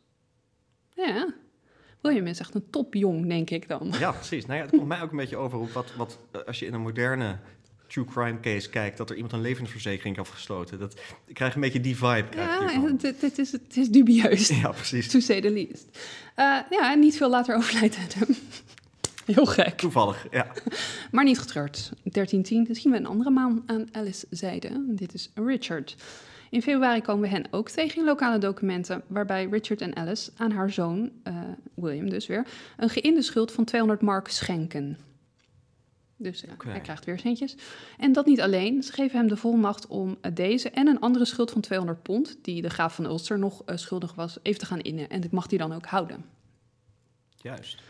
Ja, 0.95 1.35
William 2.01 2.27
is 2.27 2.39
echt 2.41 2.55
een 2.55 2.71
topjong, 2.71 3.27
denk 3.29 3.51
ik 3.51 3.69
dan. 3.69 3.93
Ja, 3.99 4.13
precies. 4.13 4.47
Nou 4.47 4.59
ja, 4.59 4.65
het 4.65 4.75
komt 4.77 4.89
mij 4.89 5.03
ook 5.03 5.11
een 5.11 5.17
beetje 5.17 5.37
over 5.37 5.59
op 5.59 5.71
wat, 5.71 5.95
wat 5.97 6.19
eh, 6.31 6.41
als 6.43 6.59
je 6.59 6.67
in 6.67 6.75
een 6.75 6.81
moderne 6.81 7.39
true 7.89 8.05
crime 8.05 8.41
case 8.41 8.71
kijkt, 8.71 8.97
dat 8.97 9.11
er 9.11 9.15
iemand 9.17 9.35
een 9.35 9.41
levensverzekering 9.41 10.17
heeft 10.17 10.31
gesloten. 10.31 10.79
Dat, 10.79 11.01
ik 11.27 11.35
krijg 11.35 11.55
een 11.55 11.61
beetje 11.61 11.81
die 11.81 11.97
vibe. 11.97 12.27
Ja, 12.37 12.81
het, 12.81 13.21
het, 13.21 13.39
is, 13.39 13.53
het 13.53 13.77
is 13.77 13.89
dubieus. 13.89 14.49
ja, 14.49 14.71
precies. 14.71 15.09
To 15.09 15.21
say 15.21 15.41
the 15.41 15.51
least. 15.51 15.99
Eh, 16.35 16.59
ja, 16.71 16.93
en 16.93 16.99
niet 16.99 17.17
veel 17.17 17.31
later 17.31 17.57
overlijdt 17.57 17.97
Adam. 17.97 18.37
Heel 19.35 19.47
gek. 19.47 19.77
Toevallig, 19.77 20.27
ja. 20.31 20.47
Maar 21.13 21.25
niet 21.25 21.39
getreurd. 21.39 21.93
1310 22.03 22.75
zien 22.75 22.93
we 22.93 22.99
een 22.99 23.07
andere 23.07 23.31
man 23.31 23.63
aan 23.67 23.89
Alice 23.93 24.27
zijde. 24.31 24.85
Dit 24.89 25.15
is 25.15 25.31
Richard. 25.35 25.97
In 26.51 26.63
februari 26.63 27.01
komen 27.01 27.23
we 27.23 27.29
hen 27.29 27.47
ook 27.51 27.69
tegen 27.69 27.99
in 27.99 28.05
lokale 28.05 28.39
documenten, 28.39 29.03
waarbij 29.07 29.47
Richard 29.51 29.81
en 29.81 29.97
Alice 29.97 30.31
aan 30.37 30.51
haar 30.51 30.71
zoon, 30.71 31.11
eh, 31.23 31.35
William 31.75 32.11
dus 32.11 32.27
weer, 32.27 32.47
een 32.77 32.89
geïnde 32.89 33.23
schuld 33.23 33.53
van 33.53 33.65
200 33.65 34.01
mark 34.01 34.29
schenken. 34.29 34.99
Dus 36.21 36.41
ja, 36.41 36.71
hij 36.71 36.81
krijgt 36.81 37.05
weer 37.05 37.19
centjes. 37.19 37.57
En 37.99 38.13
dat 38.13 38.27
niet 38.27 38.41
alleen. 38.41 38.83
Ze 38.83 38.93
geven 38.93 39.19
hem 39.19 39.29
de 39.29 39.37
volmacht 39.37 39.87
om 39.87 40.17
eh, 40.21 40.35
deze 40.35 40.71
en 40.71 40.87
een 40.87 41.01
andere 41.01 41.25
schuld 41.25 41.51
van 41.51 41.61
200 41.61 42.03
pond, 42.03 42.39
die 42.43 42.63
de 42.63 42.71
graaf 42.71 42.95
van 42.95 43.05
Ulster 43.05 43.39
nog 43.39 43.63
eh, 43.65 43.77
schuldig 43.77 44.15
was, 44.15 44.39
even 44.43 44.61
te 44.61 44.67
gaan 44.67 44.81
innen. 44.81 45.09
En 45.09 45.21
dit 45.21 45.31
mag 45.31 45.49
hij 45.49 45.59
dan 45.59 45.73
ook 45.73 45.87
houden. 45.87 46.25
Juist. 47.37 47.83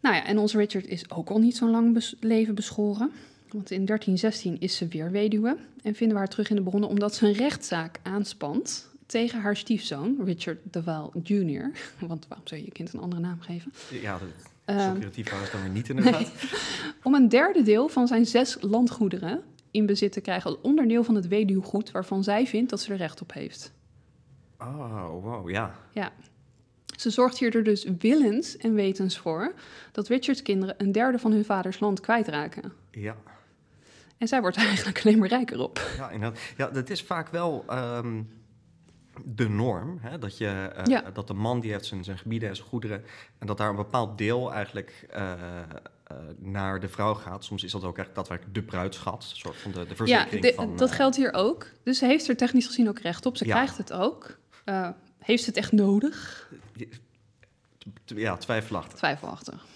Nou 0.00 0.14
ja, 0.14 0.24
en 0.26 0.38
onze 0.38 0.56
Richard 0.56 0.86
is 0.86 1.10
ook 1.10 1.30
al 1.30 1.38
niet 1.38 1.56
zo'n 1.56 1.70
lang 1.70 1.94
bes- 1.94 2.16
leven 2.20 2.54
beschoren. 2.54 3.10
Want 3.48 3.70
in 3.70 3.84
1316 3.84 4.60
is 4.60 4.76
ze 4.76 4.88
weer 4.88 5.10
weduwe 5.10 5.56
en 5.82 5.94
vinden 5.94 6.16
we 6.16 6.22
haar 6.22 6.28
terug 6.30 6.50
in 6.50 6.56
de 6.56 6.62
bronnen 6.62 6.88
omdat 6.88 7.14
ze 7.14 7.26
een 7.26 7.32
rechtszaak 7.32 8.00
aanspant 8.02 8.88
tegen 9.06 9.40
haar 9.40 9.56
stiefzoon, 9.56 10.16
Richard 10.24 10.58
de 10.70 10.82
Waal 10.82 11.12
Jr. 11.22 11.70
Want 12.08 12.26
waarom 12.28 12.46
zou 12.46 12.60
je 12.60 12.66
je 12.66 12.72
kind 12.72 12.92
een 12.92 13.00
andere 13.00 13.20
naam 13.20 13.40
geven? 13.40 13.72
Ja, 13.90 14.18
dat, 14.18 14.28
zo 14.78 14.92
creatief 14.98 15.30
waren 15.30 15.46
ze 15.46 15.52
dan 15.52 15.62
weer 15.62 15.70
niet 15.70 15.88
inderdaad. 15.88 16.32
om 17.02 17.14
een 17.14 17.28
derde 17.28 17.62
deel 17.62 17.88
van 17.88 18.06
zijn 18.06 18.26
zes 18.26 18.56
landgoederen 18.60 19.42
in 19.70 19.86
bezit 19.86 20.12
te 20.12 20.20
krijgen 20.20 20.50
als 20.50 20.60
onderdeel 20.62 21.04
van 21.04 21.14
het 21.14 21.28
weduwgoed 21.28 21.90
waarvan 21.90 22.24
zij 22.24 22.46
vindt 22.46 22.70
dat 22.70 22.80
ze 22.80 22.92
er 22.92 22.98
recht 22.98 23.20
op 23.20 23.32
heeft. 23.32 23.72
Oh, 24.58 25.22
wow, 25.22 25.50
ja. 25.50 25.74
Ja. 25.92 26.12
Ze 26.96 27.10
zorgt 27.10 27.38
hier 27.38 27.56
er 27.56 27.64
dus 27.64 27.86
willens 27.98 28.56
en 28.56 28.74
wetens 28.74 29.18
voor 29.18 29.52
dat 29.92 30.08
Richards 30.08 30.42
kinderen 30.42 30.74
een 30.78 30.92
derde 30.92 31.18
van 31.18 31.32
hun 31.32 31.44
vaders 31.44 31.80
land 31.80 32.00
kwijtraken. 32.00 32.72
Ja. 32.90 33.16
En 34.18 34.28
zij 34.28 34.40
wordt 34.40 34.56
eigenlijk 34.56 35.04
alleen 35.04 35.18
maar 35.18 35.28
rijker 35.28 35.60
op. 35.60 35.80
Ja, 35.96 36.10
inderdaad. 36.10 36.40
Ja, 36.56 36.68
dat 36.68 36.90
is 36.90 37.02
vaak 37.02 37.28
wel 37.28 37.64
ehm, 37.68 38.22
de 39.24 39.48
norm. 39.48 39.98
Hè? 40.00 40.18
Dat, 40.18 40.38
je, 40.38 40.46
eh, 40.48 40.84
Ja. 40.84 41.10
dat 41.12 41.26
de 41.26 41.34
man 41.34 41.60
die 41.60 41.72
heeft 41.72 41.86
zijn, 41.86 42.04
zijn 42.04 42.18
gebieden 42.18 42.48
en 42.48 42.56
zijn 42.56 42.68
goederen... 42.68 43.04
en 43.38 43.46
dat 43.46 43.58
daar 43.58 43.70
een 43.70 43.76
bepaald 43.76 44.18
deel 44.18 44.52
eigenlijk 44.52 45.06
eh, 45.10 45.32
eh, 45.32 46.16
naar 46.38 46.80
de 46.80 46.88
vrouw 46.88 47.14
gaat. 47.14 47.44
Soms 47.44 47.64
is 47.64 47.72
dat 47.72 47.84
ook 47.84 47.98
echt 47.98 48.14
daadwerkelijk 48.14 48.54
de 48.54 48.62
bruidschat. 48.62 49.28
Een 49.30 49.36
soort 49.36 49.56
van 49.56 49.70
de, 49.72 49.78
de 49.82 49.88
Ja, 49.88 49.94
verzekering 49.94 50.42
de- 50.42 50.52
van... 50.54 50.76
dat 50.76 50.92
geldt 50.92 51.16
hier 51.16 51.32
ook. 51.32 51.66
Dus 51.82 51.98
ze 51.98 52.06
heeft 52.06 52.28
er 52.28 52.36
technisch 52.36 52.66
gezien 52.66 52.88
ook 52.88 52.98
recht 52.98 53.26
op. 53.26 53.36
Ze 53.36 53.46
Ja. 53.46 53.54
krijgt 53.54 53.76
het 53.78 53.92
ook. 53.92 54.38
Heeft 55.18 55.42
ze 55.42 55.48
het 55.48 55.58
echt 55.58 55.72
nodig? 55.72 56.48
Ja, 58.04 58.36
twijfelachtig. 58.36 58.98
Twijfelachtig. 58.98 59.66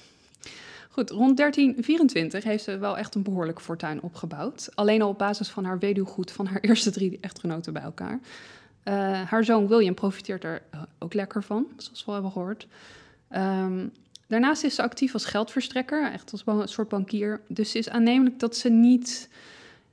Goed, 0.90 1.10
rond 1.10 1.36
1324 1.36 2.44
heeft 2.44 2.64
ze 2.64 2.78
wel 2.78 2.98
echt 2.98 3.14
een 3.14 3.22
behoorlijk 3.22 3.60
fortuin 3.60 4.02
opgebouwd. 4.02 4.68
Alleen 4.74 5.02
al 5.02 5.08
op 5.08 5.18
basis 5.18 5.48
van 5.48 5.64
haar 5.64 5.78
weduwgoed 5.78 6.32
van 6.32 6.46
haar 6.46 6.60
eerste 6.68 6.90
drie 6.90 7.18
echtgenoten 7.20 7.72
bij 7.72 7.82
elkaar. 7.82 8.20
Eh, 8.84 9.22
haar 9.22 9.44
zoon 9.44 9.68
William 9.68 9.94
profiteert 9.94 10.44
er 10.44 10.62
eh, 10.70 10.82
ook 10.98 11.14
lekker 11.14 11.42
van, 11.42 11.66
zoals 11.76 12.00
we 12.00 12.06
al 12.06 12.12
hebben 12.12 12.32
gehoord. 12.32 12.66
Ehm, 13.28 13.86
daarnaast 14.26 14.64
is 14.64 14.74
ze 14.74 14.82
actief 14.82 15.12
als 15.12 15.24
geldverstrekker, 15.24 16.12
echt 16.12 16.32
als 16.32 16.42
een 16.46 16.68
soort 16.68 16.88
bankier. 16.88 17.40
Dus 17.48 17.66
het 17.66 17.76
is 17.76 17.88
aannemelijk 17.88 18.38
dat 18.38 18.56
ze 18.56 18.68
niet 18.68 19.28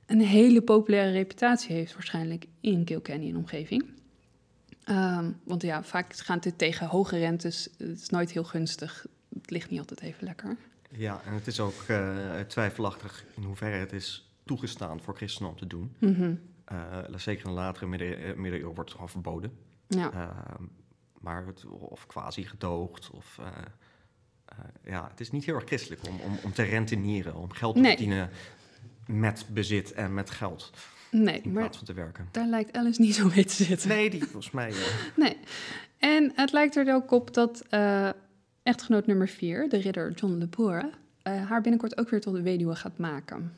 een 0.06 0.20
hele 0.20 0.62
populaire 0.62 1.12
reputatie 1.12 1.74
heeft, 1.74 1.92
waarschijnlijk 1.92 2.46
in 2.60 2.84
Kilkenny 2.84 3.28
en 3.28 3.36
omgeving. 3.36 3.84
Ehm, 4.84 5.30
want 5.44 5.62
ja, 5.62 5.82
vaak 5.82 6.16
gaat 6.16 6.42
dit 6.42 6.58
tegen 6.58 6.86
hoge 6.86 7.18
rentes. 7.18 7.68
Het 7.78 8.00
is 8.00 8.08
nooit 8.08 8.32
heel 8.32 8.44
gunstig. 8.44 9.06
Het 9.34 9.50
ligt 9.50 9.70
niet 9.70 9.78
altijd 9.78 10.00
even 10.00 10.24
lekker. 10.24 10.56
Ja, 10.88 11.20
en 11.26 11.32
het 11.32 11.46
is 11.46 11.60
ook 11.60 11.84
eh, 11.86 12.40
twijfelachtig 12.46 13.24
in 13.36 13.42
hoeverre 13.42 13.76
het 13.76 13.92
is 13.92 14.28
toegestaan 14.44 15.00
voor 15.00 15.16
christenen 15.16 15.50
om 15.50 15.56
te 15.56 15.66
doen. 15.66 15.92
Eh, 15.98 16.08
zeker 17.16 17.44
in 17.44 17.50
de 17.50 17.56
latere 17.56 17.86
midden, 17.86 18.16
eh, 18.18 18.34
middeleeuwen 18.34 18.74
wordt 18.74 18.80
het 18.80 18.92
gewoon 18.92 19.08
verboden. 19.08 19.52
Ja. 19.88 20.12
Ehm, 20.12 20.62
maar 21.20 21.46
het, 21.46 21.64
of 21.66 22.06
quasi 22.06 22.44
gedoogd. 22.44 23.10
Of, 23.10 23.38
eh, 23.40 23.46
eh, 24.44 24.58
ja, 24.84 25.08
het 25.10 25.20
is 25.20 25.30
niet 25.30 25.44
heel 25.44 25.54
erg 25.54 25.64
christelijk 25.64 26.08
om, 26.08 26.20
om, 26.20 26.38
om 26.44 26.52
te 26.52 26.62
rentenieren, 26.62 27.34
om 27.34 27.50
geld 27.52 27.74
te 27.74 27.80
Nee. 27.80 27.90
verdienen 27.90 28.30
met 29.06 29.46
bezit 29.52 29.92
en 29.92 30.14
met 30.14 30.30
geld. 30.30 30.70
Nee, 31.10 31.40
In 31.40 31.52
maar 31.52 31.62
plaats 31.62 31.76
van 31.76 31.86
te 31.86 31.92
werken. 31.92 32.28
daar 32.30 32.46
lijkt 32.46 32.76
Alice 32.76 33.00
niet 33.00 33.14
zo 33.14 33.28
mee 33.34 33.44
te 33.44 33.64
zitten. 33.64 33.88
Nee, 33.88 34.10
die 34.10 34.22
volgens 34.24 34.50
mij. 34.50 34.70
eh, 34.70 34.76
Nee. 35.16 35.36
En 35.98 36.32
het 36.34 36.52
lijkt 36.52 36.76
er 36.76 36.94
ook 36.94 37.10
op 37.10 37.34
dat 37.34 37.64
eh, 37.68 38.08
echtgenoot 38.62 39.06
nummer 39.06 39.28
4, 39.28 39.68
de 39.68 39.76
ridder 39.76 40.12
John 40.12 40.34
Le 40.38 40.46
Boer, 40.46 40.90
eh, 41.22 41.48
haar 41.48 41.60
binnenkort 41.60 41.98
ook 41.98 42.08
weer 42.10 42.20
tot 42.20 42.34
de 42.34 42.42
weduwe 42.42 42.74
gaat 42.74 42.98
maken. 42.98 43.56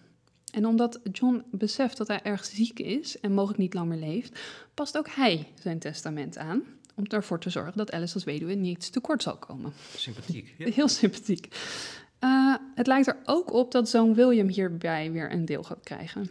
En 0.55 0.67
omdat 0.67 1.01
John 1.13 1.45
beseft 1.51 1.97
dat 1.97 2.09
hij 2.09 2.23
erg 2.23 2.45
ziek 2.45 2.79
is 2.79 3.21
en 3.21 3.33
mogelijk 3.33 3.59
niet 3.59 3.75
lang 3.75 3.89
meer 3.89 3.99
leeft, 3.99 4.41
past 4.75 4.99
ook 4.99 5.09
hij 5.09 5.47
zijn 5.63 5.79
testament 5.79 6.39
aan 6.39 6.63
om 6.95 7.05
ervoor 7.07 7.41
te 7.41 7.51
zorgen 7.51 7.77
dat 7.77 7.93
Alice 7.93 8.15
als 8.15 8.25
weduwe 8.25 8.55
niets 8.55 8.91
tekort 8.91 9.23
zal 9.23 9.37
komen. 9.37 9.73
sympathiek. 9.97 10.55
Ja. 10.59 10.71
Heel 10.71 10.89
sympathiek. 10.89 11.49
Eh, 12.19 12.55
het 12.75 12.87
lijkt 12.87 13.07
er 13.07 13.17
ook 13.25 13.53
op 13.53 13.73
dat 13.73 13.89
zoon 13.89 14.15
William 14.15 14.49
hierbij 14.49 15.13
weer 15.13 15.33
een 15.33 15.45
deel 15.45 15.63
gaat 15.63 15.83
krijgen. 15.83 16.29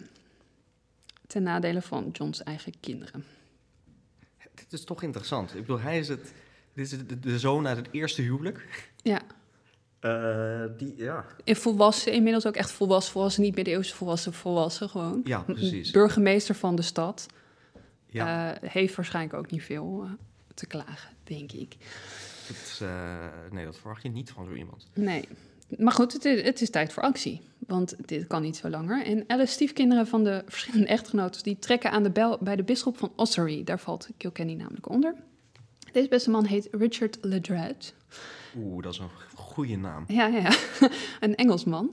Ten 1.28 1.44
nadele 1.44 1.82
van 1.82 2.10
John's 2.12 2.44
eigen 2.44 2.74
kinderen. 2.80 3.26
Dit 4.54 4.74
is 4.74 4.84
toch 4.84 5.04
interessant. 5.04 5.54
Ik 5.54 5.60
bedoel, 5.60 5.80
hij 5.80 6.00
is 6.00 6.08
het. 6.08 6.34
Dit 6.74 6.92
is 6.92 7.08
de, 7.08 7.20
de 7.20 7.40
zoon 7.40 7.68
uit 7.68 7.78
het 7.78 7.88
eerste 7.92 8.22
huwelijk. 8.22 8.68
Ja, 9.02 9.22
Eh, 10.04 10.64
die, 10.78 10.94
ja. 10.98 11.26
en 11.44 11.56
volwassen, 11.56 12.12
inmiddels 12.12 12.46
ook 12.46 12.56
echt 12.56 12.72
volwassen, 12.72 13.12
volwassen, 13.12 13.44
niet 13.44 13.56
middeleeuwse 13.56 13.96
volwassen, 13.96 14.34
volwassen 14.34 14.90
gewoon. 14.90 15.22
ja, 15.24 15.40
precies. 15.40 15.92
Burgemeester 15.92 16.56
van 16.56 16.76
de 16.76 16.82
stad. 16.82 17.26
Ja, 18.10 18.54
Eh, 18.54 18.70
heeft 18.70 18.96
waarschijnlijk 18.96 19.36
ook 19.36 19.52
niet 19.52 19.64
veel 19.64 20.02
eh, 20.04 20.12
te 20.54 20.66
klagen, 20.68 21.10
denk 21.24 21.52
ik. 21.52 21.76
het 22.48 22.82
nee, 23.52 23.66
dat 23.66 23.78
verwacht 23.78 24.04
je 24.04 24.10
niet 24.10 24.32
van 24.32 24.46
zo 24.46 24.54
iemand. 24.54 24.88
Nee. 24.94 25.28
Maar 25.78 25.94
goed, 25.94 26.14
het 26.14 26.26
is, 26.26 26.42
het 26.42 26.62
is 26.62 26.70
tijd 26.70 26.94
voor 26.94 27.04
actie. 27.04 27.42
Want 27.68 27.96
dit 28.06 28.28
kan 28.28 28.42
niet 28.42 28.58
zo 28.58 28.70
langer. 28.70 29.06
En 29.06 29.24
Alice 29.28 29.54
stiefkinderen 29.54 30.08
van 30.08 30.24
de 30.24 30.44
verschillende 30.48 30.88
echtgenoten... 30.88 31.44
die 31.44 31.60
trekken 31.60 31.92
aan 31.92 32.04
de 32.04 32.12
bel 32.12 32.38
bij 32.42 32.56
de 32.56 32.64
bisschop 32.64 32.98
van 32.98 33.12
Ossory. 33.16 33.64
Daar 33.64 33.80
valt 33.80 34.10
Kilkenny 34.18 34.54
namelijk 34.54 34.90
onder. 34.90 35.16
Deze 35.92 36.08
beste 36.08 36.30
man 36.30 36.46
heet 36.46 36.68
Richard 36.72 37.18
Ledred. 37.22 37.94
Oeh, 38.58 38.84
dat 38.84 38.94
is 38.94 39.00
een 39.00 39.10
goede 39.36 39.78
naam. 39.78 40.04
Ja, 40.08 40.28
ja, 40.28 40.40
ja. 40.40 40.52
een 41.20 41.36
Engelsman. 41.36 41.92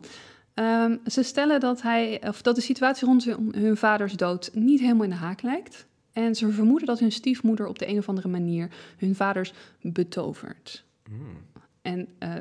Ehm, 0.54 0.96
ze 1.06 1.22
stellen 1.22 1.60
dat, 1.60 1.82
hij, 1.82 2.28
of 2.28 2.42
dat 2.42 2.54
de 2.54 2.60
situatie 2.60 3.06
rond 3.06 3.24
hun, 3.24 3.52
hun 3.54 3.76
vaders 3.76 4.12
dood 4.12 4.50
niet 4.54 4.80
helemaal 4.80 5.04
in 5.04 5.10
de 5.10 5.16
haak 5.16 5.42
lijkt. 5.42 5.86
En 6.12 6.34
ze 6.34 6.52
vermoeden 6.52 6.86
dat 6.86 6.98
hun 6.98 7.12
stiefmoeder 7.12 7.66
op 7.66 7.78
de 7.78 7.88
een 7.88 7.98
of 7.98 8.08
andere 8.08 8.28
manier 8.28 8.70
hun 8.96 9.14
vaders 9.14 9.52
betovert. 9.80 10.84
Hmm. 11.04 11.48
En 11.82 12.08
eh, 12.18 12.34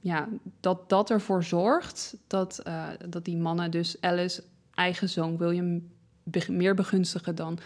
ja, 0.00 0.28
dat 0.60 0.88
dat 0.88 1.10
ervoor 1.10 1.44
zorgt 1.44 2.16
dat, 2.26 2.58
eh, 2.58 2.88
dat 3.08 3.24
die 3.24 3.36
mannen 3.36 3.70
dus 3.70 4.00
Alice 4.00 4.42
eigen 4.74 5.08
zoon 5.08 5.36
William 5.36 5.82
meer 6.48 6.74
begunstigen 6.74 7.34
dan 7.34 7.58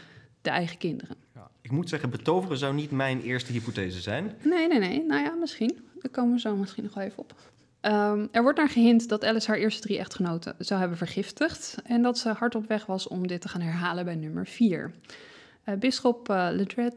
de 0.43 0.51
eigen 0.51 0.79
kinderen. 0.79 1.17
Ja. 1.35 1.51
Ik 1.61 1.71
moet 1.71 1.89
zeggen, 1.89 2.11
betoveren 2.11 2.59
zou 2.59 2.75
niet 2.75 2.91
mijn 2.91 3.23
eerste 3.23 3.53
hypothese 3.53 4.01
zijn. 4.01 4.35
Nee, 4.43 4.69
nee, 4.69 4.79
nee. 4.79 5.05
Nou 5.05 5.23
ja, 5.23 5.35
misschien. 5.35 5.79
Daar 6.01 6.11
komen 6.11 6.35
we 6.35 6.41
zo 6.41 6.57
misschien 6.57 6.85
nog 6.85 6.95
wel 6.95 7.05
even 7.05 7.19
op. 7.19 7.35
Ehm, 7.81 8.27
er 8.31 8.43
wordt 8.43 8.59
naar 8.59 8.69
gehint 8.69 9.09
dat 9.09 9.25
Alice 9.25 9.51
haar 9.51 9.59
eerste 9.59 9.81
drie 9.81 9.99
echtgenoten 9.99 10.55
zou 10.59 10.81
hebben 10.81 10.99
vergiftigd. 10.99 11.77
En 11.85 12.03
dat 12.03 12.19
ze 12.19 12.29
hard 12.29 12.55
op 12.55 12.69
weg 12.69 12.87
was 12.87 13.09
om 13.09 13.27
dit 13.27 13.41
te 13.41 13.49
gaan 13.49 13.61
herhalen 13.61 14.05
bij 14.05 14.15
nummer 14.15 14.47
vier. 14.47 14.95
Uh, 15.65 15.75
Bisschop 15.75 16.29
uh, 16.29 16.49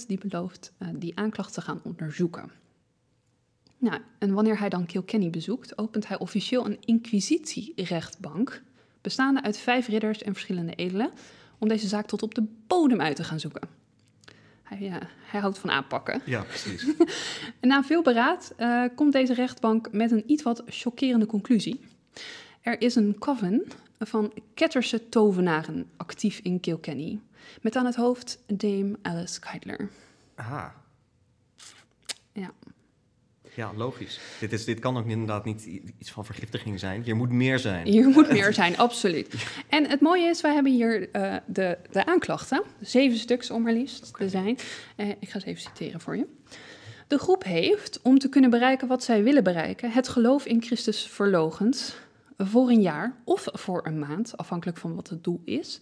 die 0.08 0.18
belooft 0.28 0.72
uh, 0.80 0.88
die 0.94 1.18
aanklacht 1.18 1.54
te 1.54 1.62
gaan 1.62 1.82
onderzoeken. 1.84 2.52
Nou, 3.78 4.02
en 4.18 4.34
wanneer 4.34 4.60
hij 4.60 4.70
dan 4.70 4.86
Kilkenny 4.86 5.30
bezoekt, 5.30 5.78
opent 5.78 6.08
hij 6.08 6.20
officieel 6.20 6.66
een 6.66 6.78
inquisitierechtbank, 6.80 8.62
bestaande 9.02 9.44
uit 9.44 9.58
vijf 9.58 9.88
ridders 9.88 10.24
en 10.24 10.34
verschillende 10.34 10.76
edelen, 10.76 11.12
om 11.58 11.68
deze 11.68 11.88
zaak 11.88 12.06
tot 12.06 12.24
op 12.24 12.36
de 12.36 12.44
bodem 12.68 13.02
uit 13.02 13.16
te 13.16 13.24
gaan 13.24 13.40
zoeken. 13.40 13.83
Hij, 14.78 14.88
ja, 14.88 15.00
hij 15.26 15.40
houdt 15.40 15.58
van 15.58 15.72
aanpakken. 15.72 16.22
Ja, 16.26 16.42
precies. 16.42 16.86
na 17.62 17.84
veel 17.84 18.02
beraad 18.02 18.54
uh, 18.60 18.84
komt 18.96 19.14
deze 19.14 19.34
rechtbank 19.34 19.92
met 19.92 20.12
een 20.12 20.24
iets 20.26 20.44
wat 20.44 20.64
chockerende 20.66 21.26
conclusie. 21.26 21.80
Er 22.62 22.82
is 22.82 22.96
een 22.96 23.16
coven 23.20 23.64
van 24.00 24.34
Ketterse 24.54 25.10
tovenaren 25.10 25.90
actief 25.98 26.40
in 26.40 26.60
Kilkenny, 26.60 27.20
met 27.62 27.76
aan 27.76 27.86
het 27.86 27.96
hoofd 27.96 28.40
Dame 28.48 28.98
Alice 29.02 29.40
Keitler. 29.40 29.90
Aha. 30.36 30.83
Ja. 33.56 33.72
Logisch. 33.76 34.20
Dit, 34.40 34.54
is, 34.54 34.66
dit 34.66 34.80
kan 34.80 34.98
ook 34.98 35.08
inderdaad 35.08 35.46
niet 35.46 35.64
iets 36.00 36.12
van 36.12 36.26
vergiftiging 36.26 36.80
zijn. 36.80 37.04
Hier 37.04 37.16
moet 37.16 37.30
meer 37.30 37.60
zijn. 37.60 37.88
Hier 37.88 38.08
moet 38.08 38.32
meer 38.40 38.54
zijn, 38.54 38.78
absoluut. 38.78 39.46
En 39.70 39.90
het 39.90 40.02
mooie 40.02 40.26
is, 40.26 40.42
wij 40.42 40.54
hebben 40.54 40.72
hier 40.72 41.16
uh, 41.16 41.36
de, 41.46 41.78
de 41.92 42.06
aanklachten. 42.06 42.64
Zeven 42.82 43.18
stuks 43.18 43.50
om 43.50 43.62
maar 43.62 43.74
liefst 43.74 44.10
okay. 44.10 44.26
te 44.26 44.32
zijn. 44.32 44.58
Uh, 44.98 45.10
ik 45.20 45.30
ga 45.30 45.40
ze 45.40 45.46
even 45.46 45.62
citeren 45.62 46.02
voor 46.02 46.18
je. 46.18 46.26
De 47.08 47.18
groep 47.18 47.44
heeft, 47.44 48.00
om 48.02 48.20
te 48.20 48.30
kunnen 48.30 48.50
bereiken 48.50 48.88
wat 48.88 49.04
zij 49.04 49.24
willen 49.24 49.44
bereiken, 49.44 49.92
het 49.92 50.08
geloof 50.08 50.46
in 50.46 50.62
Christus 50.62 51.08
verlogend 51.08 51.96
voor 52.38 52.70
een 52.70 52.82
jaar 52.82 53.16
of 53.24 53.48
voor 53.52 53.82
een 53.88 54.00
maand, 54.00 54.38
afhankelijk 54.38 54.78
van 54.78 54.96
wat 54.96 55.10
het 55.10 55.24
doel 55.24 55.42
is. 55.46 55.80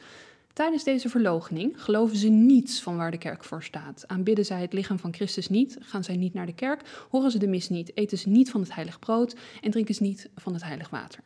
Tijdens 0.53 0.83
deze 0.83 1.09
verloochening 1.09 1.83
geloven 1.83 2.17
ze 2.17 2.27
niets 2.27 2.81
van 2.81 2.97
waar 2.97 3.11
de 3.11 3.17
kerk 3.17 3.43
voor 3.43 3.63
staat. 3.63 4.07
Aanbidden 4.07 4.45
zij 4.45 4.61
het 4.61 4.73
lichaam 4.73 4.99
van 4.99 5.13
Christus 5.13 5.49
niet, 5.49 5.77
gaan 5.79 6.03
zij 6.03 6.15
niet 6.15 6.33
naar 6.33 6.45
de 6.45 6.53
kerk, 6.53 7.05
horen 7.09 7.31
ze 7.31 7.39
de 7.39 7.47
mis 7.47 7.69
niet, 7.69 7.97
eten 7.97 8.17
ze 8.17 8.29
niet 8.29 8.51
van 8.51 8.61
het 8.61 8.73
heilig 8.73 8.99
brood 8.99 9.35
en 9.61 9.71
drinken 9.71 9.95
ze 9.95 10.03
niet 10.03 10.29
van 10.35 10.53
het 10.53 10.63
heilig 10.63 10.89
water. 10.89 11.23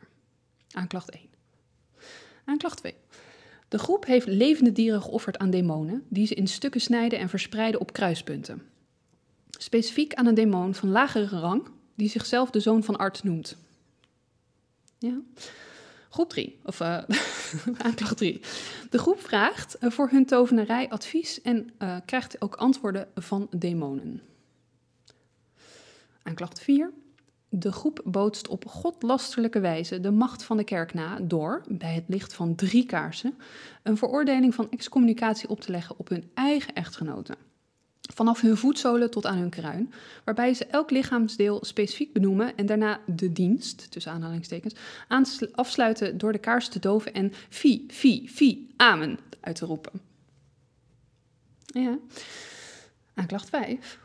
Aanklacht 0.70 1.10
1. 1.10 1.22
Aanklacht 2.44 2.76
2. 2.76 2.94
De 3.68 3.78
groep 3.78 4.06
heeft 4.06 4.26
levende 4.26 4.72
dieren 4.72 5.02
geofferd 5.02 5.38
aan 5.38 5.50
demonen, 5.50 6.04
die 6.08 6.26
ze 6.26 6.34
in 6.34 6.46
stukken 6.46 6.80
snijden 6.80 7.18
en 7.18 7.28
verspreiden 7.28 7.80
op 7.80 7.92
kruispunten. 7.92 8.62
Specifiek 9.50 10.14
aan 10.14 10.26
een 10.26 10.34
demon 10.34 10.74
van 10.74 10.88
lagere 10.88 11.38
rang, 11.38 11.68
die 11.94 12.08
zichzelf 12.08 12.50
de 12.50 12.60
zoon 12.60 12.82
van 12.82 12.96
Art 12.96 13.24
noemt. 13.24 13.56
Ja. 14.98 15.20
Groep 16.16 16.28
3, 16.28 16.58
of 16.64 16.80
uh, 16.80 17.02
aanklacht 17.86 18.16
3. 18.16 18.40
De 18.90 18.98
groep 18.98 19.20
vraagt 19.20 19.76
uh, 19.80 19.90
voor 19.90 20.08
hun 20.10 20.26
tovenarij 20.26 20.88
advies 20.88 21.42
en 21.42 21.70
uh, 21.78 21.96
krijgt 22.04 22.42
ook 22.42 22.54
antwoorden 22.54 23.08
van 23.14 23.48
demonen. 23.50 24.22
Aanklacht 26.22 26.60
4. 26.60 26.92
De 27.48 27.72
groep 27.72 28.00
bootst 28.04 28.48
op 28.48 28.66
godlasterlijke 28.66 29.60
wijze 29.60 30.00
de 30.00 30.10
macht 30.10 30.42
van 30.42 30.56
de 30.56 30.64
kerk 30.64 30.94
na 30.94 31.18
door, 31.20 31.62
bij 31.68 31.94
het 31.94 32.04
licht 32.06 32.34
van 32.34 32.54
drie 32.54 32.86
kaarsen, 32.86 33.34
een 33.82 33.96
veroordeling 33.96 34.54
van 34.54 34.70
excommunicatie 34.70 35.48
op 35.48 35.60
te 35.60 35.70
leggen 35.70 35.98
op 35.98 36.08
hun 36.08 36.30
eigen 36.34 36.74
echtgenoten. 36.74 37.36
Vanaf 38.14 38.40
hun 38.40 38.56
voetzolen 38.56 39.10
tot 39.10 39.26
aan 39.26 39.38
hun 39.38 39.50
kruin, 39.50 39.92
waarbij 40.24 40.54
ze 40.54 40.66
elk 40.66 40.90
lichaamsdeel 40.90 41.64
specifiek 41.64 42.12
benoemen 42.12 42.56
en 42.56 42.66
daarna 42.66 43.00
de 43.06 43.32
dienst, 43.32 43.90
tussen 43.90 44.12
aanhalingstekens, 44.12 44.74
afsluiten 45.54 46.18
door 46.18 46.32
de 46.32 46.38
kaars 46.38 46.68
te 46.68 46.78
doven 46.78 47.12
en 47.12 47.32
fi, 47.48 47.84
fi, 47.88 48.28
fi, 48.28 48.68
amen 48.76 49.18
uit 49.40 49.56
te 49.56 49.66
roepen. 49.66 50.00
Ja. 51.66 51.98
Aanklacht 53.14 53.48
5. 53.48 53.98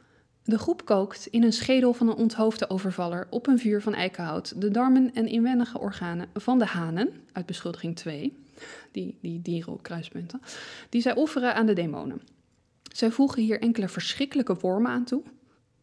De 0.43 0.57
groep 0.57 0.85
kookt 0.85 1.27
in 1.27 1.43
een 1.43 1.53
schedel 1.53 1.93
van 1.93 2.07
een 2.07 2.15
onthoofde 2.15 2.69
overvaller 2.69 3.27
op 3.29 3.47
een 3.47 3.59
vuur 3.59 3.81
van 3.81 3.93
eikenhout 3.93 4.61
de 4.61 4.71
darmen 4.71 5.13
en 5.13 5.27
inwendige 5.27 5.79
organen 5.79 6.29
van 6.33 6.59
de 6.59 6.65
hanen, 6.65 7.09
uit 7.31 7.45
beschuldiging 7.45 7.95
2, 7.95 8.37
die, 8.91 9.17
die 9.21 9.41
dieren 9.41 9.73
op 9.73 9.83
kruispunten, 9.83 10.41
die 10.89 11.01
zij 11.01 11.15
offeren 11.15 11.55
aan 11.55 11.65
de 11.65 11.73
demonen. 11.73 12.21
Zij 12.91 13.11
voegen 13.11 13.41
hier 13.41 13.61
enkele 13.61 13.87
verschrikkelijke 13.87 14.55
wormen 14.55 14.91
aan 14.91 15.03
toe. 15.03 15.23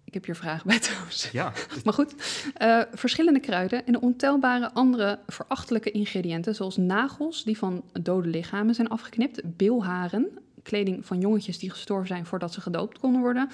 Ik 0.05 0.15
heb 0.15 0.25
hier 0.25 0.37
vragen 0.37 0.67
bij 0.67 0.79
trouwens. 0.79 1.31
Ja. 1.31 1.53
maar 1.85 1.95
goed. 1.95 2.15
Uh, 2.63 2.83
verschillende 2.93 3.41
kruiden 3.41 3.87
en 3.87 4.01
ontelbare 4.01 4.73
andere 4.73 5.19
verachtelijke 5.27 5.91
ingrediënten, 5.91 6.55
zoals 6.55 6.77
nagels 6.77 7.45
die 7.45 7.59
van 7.59 7.85
dode 8.01 8.29
lichamen 8.29 8.75
zijn 8.75 8.89
afgeknipt, 8.89 9.57
bilharen, 9.57 10.29
kleding 10.63 11.07
van 11.07 11.21
jongetjes 11.21 11.59
die 11.59 11.71
gestorven 11.71 12.07
zijn 12.07 12.27
voordat 12.27 12.53
ze 12.53 12.61
gedoopt 12.61 12.99
konden 12.99 13.21
worden. 13.21 13.49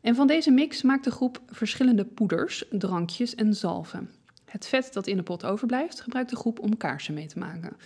En 0.00 0.14
van 0.14 0.26
deze 0.26 0.50
mix 0.50 0.82
maakt 0.82 1.04
de 1.04 1.10
groep 1.10 1.40
verschillende 1.50 2.04
poeders, 2.04 2.64
drankjes 2.70 3.34
en 3.34 3.54
zalven. 3.54 4.10
Het 4.44 4.66
vet 4.66 4.92
dat 4.92 5.06
in 5.06 5.16
de 5.16 5.22
pot 5.22 5.44
overblijft, 5.44 6.00
gebruikt 6.00 6.30
de 6.30 6.36
groep 6.36 6.60
om 6.60 6.76
kaarsen 6.76 7.14
mee 7.14 7.26
te 7.26 7.38
maken. 7.38 7.76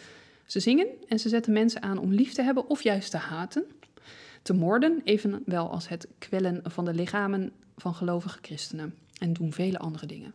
Ze 0.46 0.60
zingen 0.60 0.86
en 1.08 1.18
ze 1.18 1.28
zetten 1.28 1.52
mensen 1.52 1.82
aan 1.82 1.98
om 1.98 2.12
lief 2.12 2.32
te 2.32 2.42
hebben 2.42 2.68
of 2.68 2.82
juist 2.82 3.10
te 3.10 3.16
haten 3.16 3.64
te 4.42 4.54
moorden, 4.54 5.00
evenwel 5.04 5.70
als 5.70 5.88
het 5.88 6.08
kwellen 6.18 6.60
van 6.64 6.84
de 6.84 6.94
lichamen 6.94 7.52
van 7.76 7.94
gelovige 7.94 8.38
christenen. 8.42 8.94
En 9.18 9.32
doen 9.32 9.52
vele 9.52 9.78
andere 9.78 10.06
dingen. 10.06 10.34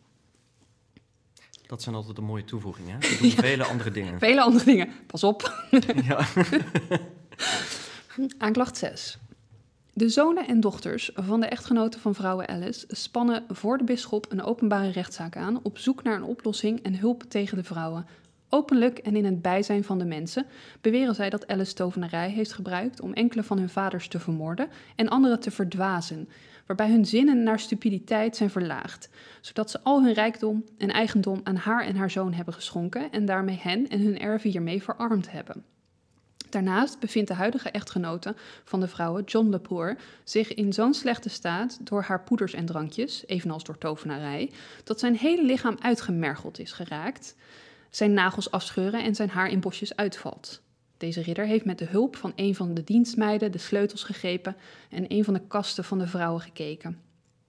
Dat 1.68 1.82
zijn 1.82 1.96
altijd 1.96 2.18
een 2.18 2.24
mooie 2.24 2.44
toevoegingen. 2.44 3.02
Ze 3.04 3.18
doen 3.18 3.30
ja. 3.30 3.36
vele 3.36 3.64
andere 3.64 3.92
dingen. 3.92 4.20
Vele 4.20 4.42
andere 4.42 4.66
dingen. 4.66 4.90
Pas 5.08 5.24
op. 5.24 5.68
ja. 6.04 6.28
Aanklacht 8.38 8.78
6. 8.78 9.18
De 9.94 10.10
zonen 10.10 10.48
en 10.48 10.60
dochters 10.60 11.12
van 11.14 11.40
de 11.40 11.46
echtgenoten 11.46 12.00
van 12.00 12.16
vrouwen 12.16 12.48
Alice 12.48 12.86
spannen 12.88 13.44
voor 13.50 13.78
de 13.78 13.84
bisschop 13.84 14.26
een 14.30 14.44
openbare 14.44 14.90
rechtszaak 14.90 15.36
aan 15.36 15.60
op 15.64 15.78
zoek 15.78 16.04
naar 16.04 16.16
een 16.16 16.24
oplossing 16.24 16.84
en 16.84 17.00
hulp 17.00 17.24
tegen 17.24 17.58
de 17.58 17.64
vrouwen, 17.64 18.08
Openlijk 18.50 18.98
en 18.98 19.16
in 19.16 19.26
het 19.26 19.42
bijzijn 19.42 19.84
van 19.84 20.00
de 20.00 20.06
mensen 20.06 20.46
beweren 20.82 21.16
zij 21.16 21.30
dat 21.30 21.48
Alice 21.48 21.74
tovenarij 21.74 22.30
heeft 22.30 22.54
gebruikt 22.54 23.02
om 23.02 23.14
enkele 23.14 23.44
van 23.44 23.58
hun 23.58 23.70
vaders 23.70 24.08
te 24.08 24.20
vermoorden 24.20 24.70
en 24.96 25.10
anderen 25.10 25.40
te 25.40 25.52
verdwazen, 25.52 26.30
waarbij 26.66 26.90
hun 26.90 27.06
zinnen 27.06 27.44
naar 27.44 27.60
stupiditeit 27.60 28.36
zijn 28.36 28.50
verlaagd, 28.50 29.10
zodat 29.42 29.72
ze 29.72 29.80
al 29.84 30.04
hun 30.04 30.14
rijkdom 30.14 30.64
en 30.78 30.92
eigendom 30.92 31.42
aan 31.44 31.56
haar 31.56 31.86
en 31.86 31.96
haar 31.96 32.12
zoon 32.12 32.34
hebben 32.34 32.54
geschonken 32.54 33.12
en 33.12 33.26
daarmee 33.26 33.60
hen 33.62 33.88
en 33.88 34.02
hun 34.02 34.20
erven 34.20 34.50
hiermee 34.50 34.84
verarmd 34.84 35.32
hebben. 35.32 35.64
Daarnaast 36.50 37.00
bevindt 37.00 37.28
de 37.28 37.34
huidige 37.34 37.70
echtgenote 37.70 38.36
van 38.64 38.80
de 38.80 38.88
vrouwen, 38.88 39.24
John 39.24 39.50
Lepoor, 39.50 39.98
zich 40.24 40.54
in 40.54 40.74
zo'n 40.74 40.94
slechte 40.94 41.30
staat 41.30 41.78
door 41.82 42.02
haar 42.02 42.24
poeders 42.24 42.54
en 42.54 42.66
drankjes, 42.66 43.24
evenals 43.26 43.64
door 43.64 43.78
tovenarij, 43.78 44.52
dat 44.84 45.00
zijn 45.00 45.16
hele 45.16 45.44
lichaam 45.44 45.78
uitgemergeld 45.82 46.60
is 46.60 46.72
geraakt 46.72 47.36
zijn 47.90 48.14
nagels 48.14 48.52
afscheuren 48.52 49.04
en 49.04 49.16
zijn 49.16 49.30
haar 49.30 49.50
in 49.50 49.60
bosjes 49.60 49.96
uitvalt. 49.96 50.62
Deze 50.98 51.22
ridder 51.22 51.46
heeft 51.46 51.66
met 51.66 51.78
de 51.78 51.86
hulp 51.86 52.16
van 52.16 52.34
een 52.36 52.56
van 52.56 52.74
de 52.74 52.84
dienstmeiden 52.84 53.52
de 53.52 53.58
sleutels 53.58 54.04
gegrepen 54.04 54.56
en 54.90 55.06
een 55.08 55.24
van 55.24 55.34
de 55.34 55.48
kasten 55.48 55.84
van 55.84 56.00
de 56.00 56.08
vrouwen 56.08 56.42
gekeken. 56.42 57.02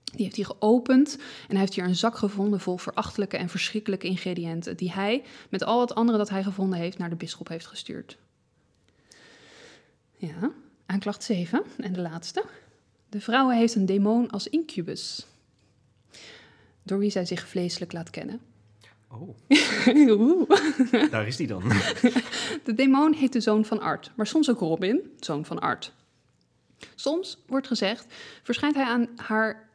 Die 0.05 0.25
heeft 0.25 0.37
hij 0.37 0.45
geopend 0.45 1.17
en 1.17 1.51
hij 1.51 1.59
heeft 1.59 1.75
hier 1.75 1.85
een 1.85 1.97
zak 1.97 2.17
gevonden 2.17 2.61
vol 2.61 2.77
verachtelijke 2.77 3.37
en 3.37 3.49
verschrikkelijke 3.49 4.07
ingrediënten, 4.07 4.77
die 4.77 4.93
hij, 4.93 5.23
met 5.49 5.63
al 5.63 5.81
het 5.81 5.95
andere 5.95 6.19
dat 6.19 6.29
hij 6.29 6.43
gevonden 6.43 6.79
heeft, 6.79 6.99
naar 6.99 7.11
de 7.11 7.17
bisschop 7.17 7.49
heeft 7.49 7.67
gestuurd. 7.67 8.19
Ja, 10.17 10.53
aanklacht 10.87 11.23
7 11.23 11.63
en 11.77 11.93
de 11.93 12.01
laatste. 12.01 12.45
De 13.09 13.21
vrouwen 13.21 13.57
heeft 13.57 13.75
een 13.75 13.87
demon 13.87 14.31
als 14.31 14.49
incubus, 14.49 15.27
door 16.83 16.99
wie 16.99 17.11
zij 17.11 17.25
zich 17.25 17.49
vleeselijk 17.49 17.93
laat 17.93 18.11
kennen. 18.11 18.41
Oh. 19.11 19.37
Daar 21.11 21.27
is 21.27 21.37
die 21.37 21.47
dan. 21.47 21.63
de 22.65 22.75
demon 22.75 23.13
heet 23.13 23.33
de 23.33 23.41
zoon 23.41 23.65
van 23.65 23.81
Art, 23.81 24.11
maar 24.15 24.27
soms 24.27 24.51
ook 24.51 24.59
Robin, 24.59 25.13
zoon 25.21 25.45
van 25.45 25.59
Art. 25.59 25.93
Soms, 26.95 27.39
wordt 27.47 27.67
gezegd, 27.67 28.15
verschijnt 28.43 28.75
hij 28.75 28.85
aan 28.85 29.09
haar 29.17 29.69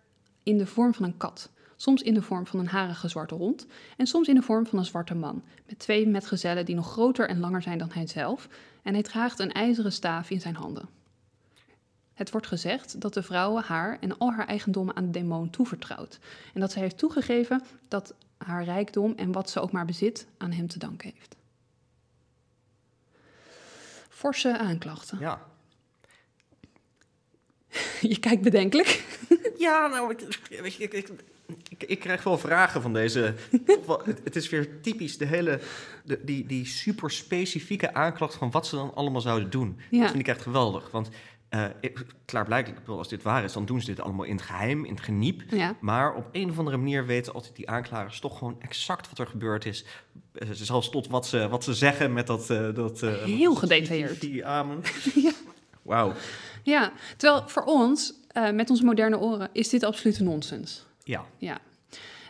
in 0.43 0.57
de 0.57 0.65
vorm 0.65 0.93
van 0.93 1.05
een 1.05 1.17
kat. 1.17 1.51
Soms 1.75 2.01
in 2.01 2.13
de 2.13 2.21
vorm 2.21 2.47
van 2.47 2.59
een 2.59 2.67
harige 2.67 3.07
zwarte 3.07 3.35
hond. 3.35 3.67
En 3.97 4.07
soms 4.07 4.27
in 4.27 4.35
de 4.35 4.41
vorm 4.41 4.65
van 4.65 4.79
een 4.79 4.85
zwarte 4.85 5.15
man. 5.15 5.43
Met 5.67 5.79
twee 5.79 6.07
metgezellen 6.07 6.65
die 6.65 6.75
nog 6.75 6.91
groter 6.91 7.27
en 7.27 7.39
langer 7.39 7.61
zijn 7.61 7.77
dan 7.77 7.91
hij 7.91 8.07
zelf. 8.07 8.47
En 8.81 8.93
hij 8.93 9.03
draagt 9.03 9.39
een 9.39 9.51
ijzeren 9.51 9.91
staaf 9.91 10.29
in 10.29 10.41
zijn 10.41 10.55
handen. 10.55 10.89
Het 12.13 12.31
wordt 12.31 12.47
gezegd 12.47 13.01
dat 13.01 13.13
de 13.13 13.23
vrouwen 13.23 13.63
haar 13.63 13.97
en 13.99 14.17
al 14.17 14.31
haar 14.31 14.47
eigendommen 14.47 14.95
aan 14.95 15.05
de 15.05 15.11
demon 15.11 15.49
toevertrouwt. 15.49 16.19
En 16.53 16.59
dat 16.59 16.71
zij 16.71 16.81
heeft 16.81 16.97
toegegeven 16.97 17.61
dat 17.87 18.13
haar 18.45 18.63
rijkdom 18.63 19.13
en 19.15 19.31
wat 19.31 19.49
ze 19.49 19.59
ook 19.59 19.71
maar 19.71 19.85
bezit 19.85 20.27
aan 20.37 20.51
hem 20.51 20.67
te 20.67 20.79
danken 20.79 21.11
heeft. 21.15 21.35
Forse 24.09 24.57
aanklachten. 24.57 25.19
Ja. 25.19 25.41
Je 28.01 28.19
kijkt 28.19 28.41
bedenkelijk. 28.41 29.03
Ja, 29.57 29.87
nou, 29.87 30.11
ik, 30.11 30.21
ik, 30.49 30.93
ik, 30.93 31.09
ik, 31.69 31.83
ik 31.83 31.99
krijg 31.99 32.23
wel 32.23 32.37
vragen 32.37 32.81
van 32.81 32.93
deze. 32.93 33.33
het, 34.05 34.21
het, 34.23 34.35
is 34.35 34.49
weer 34.49 34.81
typisch, 34.81 35.17
de 35.17 35.25
hele, 35.25 35.59
de, 36.03 36.19
die, 36.23 36.45
die 36.45 36.65
super 36.65 37.11
specifieke 37.11 37.93
aanklacht 37.93 38.35
van 38.35 38.51
wat 38.51 38.67
ze 38.67 38.75
dan 38.75 38.95
allemaal 38.95 39.21
zouden 39.21 39.49
doen. 39.49 39.79
Ja. 39.89 39.99
Dat 39.99 40.09
vind 40.09 40.21
ik 40.21 40.27
echt 40.27 40.41
geweldig. 40.41 40.91
Want 40.91 41.09
Uh, 41.55 41.65
klaarblijkelijk, 42.25 42.87
als 42.87 43.07
dit 43.09 43.23
waar 43.23 43.43
is, 43.43 43.53
dan 43.53 43.65
doen 43.65 43.79
ze 43.81 43.85
dit 43.85 43.99
allemaal 43.99 44.25
in 44.25 44.35
het 44.35 44.45
geheim, 44.45 44.85
in 44.85 44.93
het 44.93 45.03
geniep. 45.03 45.41
Ja. 45.49 45.75
Maar 45.79 46.15
op 46.15 46.29
een 46.31 46.49
of 46.49 46.59
andere 46.59 46.77
manier 46.77 47.05
weten 47.05 47.33
altijd 47.33 47.55
die 47.55 47.69
aanklagers 47.69 48.19
toch 48.19 48.37
gewoon 48.37 48.55
exact 48.59 49.09
wat 49.09 49.19
er 49.19 49.27
gebeurd 49.27 49.65
is. 49.65 49.85
Uh, 50.33 50.49
zelfs 50.51 50.89
tot 50.89 51.07
wat 51.07 51.27
ze, 51.27 51.47
wat 51.47 51.63
ze 51.63 51.73
zeggen 51.73 52.13
met 52.13 52.27
dat... 52.27 52.49
Uh, 52.49 52.73
dat 52.73 53.01
Heel 53.01 53.55
gedetailleerd. 53.55 54.21
Die 54.21 54.45
amen. 54.45 54.81
ja. 55.15 55.31
Wauw. 55.81 56.13
Ja, 56.63 56.91
terwijl 57.17 57.43
voor 57.47 57.63
ons, 57.63 58.13
met 58.53 58.69
onze 58.69 58.85
moderne 58.85 59.19
oren, 59.19 59.49
is 59.51 59.69
dit 59.69 59.83
absoluut 59.83 60.19
nonsens. 60.19 60.85
Ja. 61.03 61.25
Ja. 61.37 61.59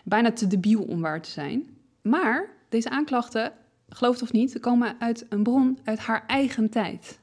Bijna 0.04 0.32
te 0.32 0.48
debiel 0.48 0.82
om 0.82 1.02
waar 1.02 1.22
te 1.22 1.30
zijn. 1.30 1.78
Maar 2.02 2.50
deze 2.70 2.90
aanklachten, 2.90 3.52
geloof 3.90 4.14
het 4.14 4.24
of 4.24 4.32
niet, 4.32 4.60
komen 4.60 4.96
uit 5.00 5.26
een 5.30 5.44
bron 5.44 5.80
uit 5.84 6.00
haar 6.00 6.24
eigen 6.28 6.70
tijd. 6.70 7.20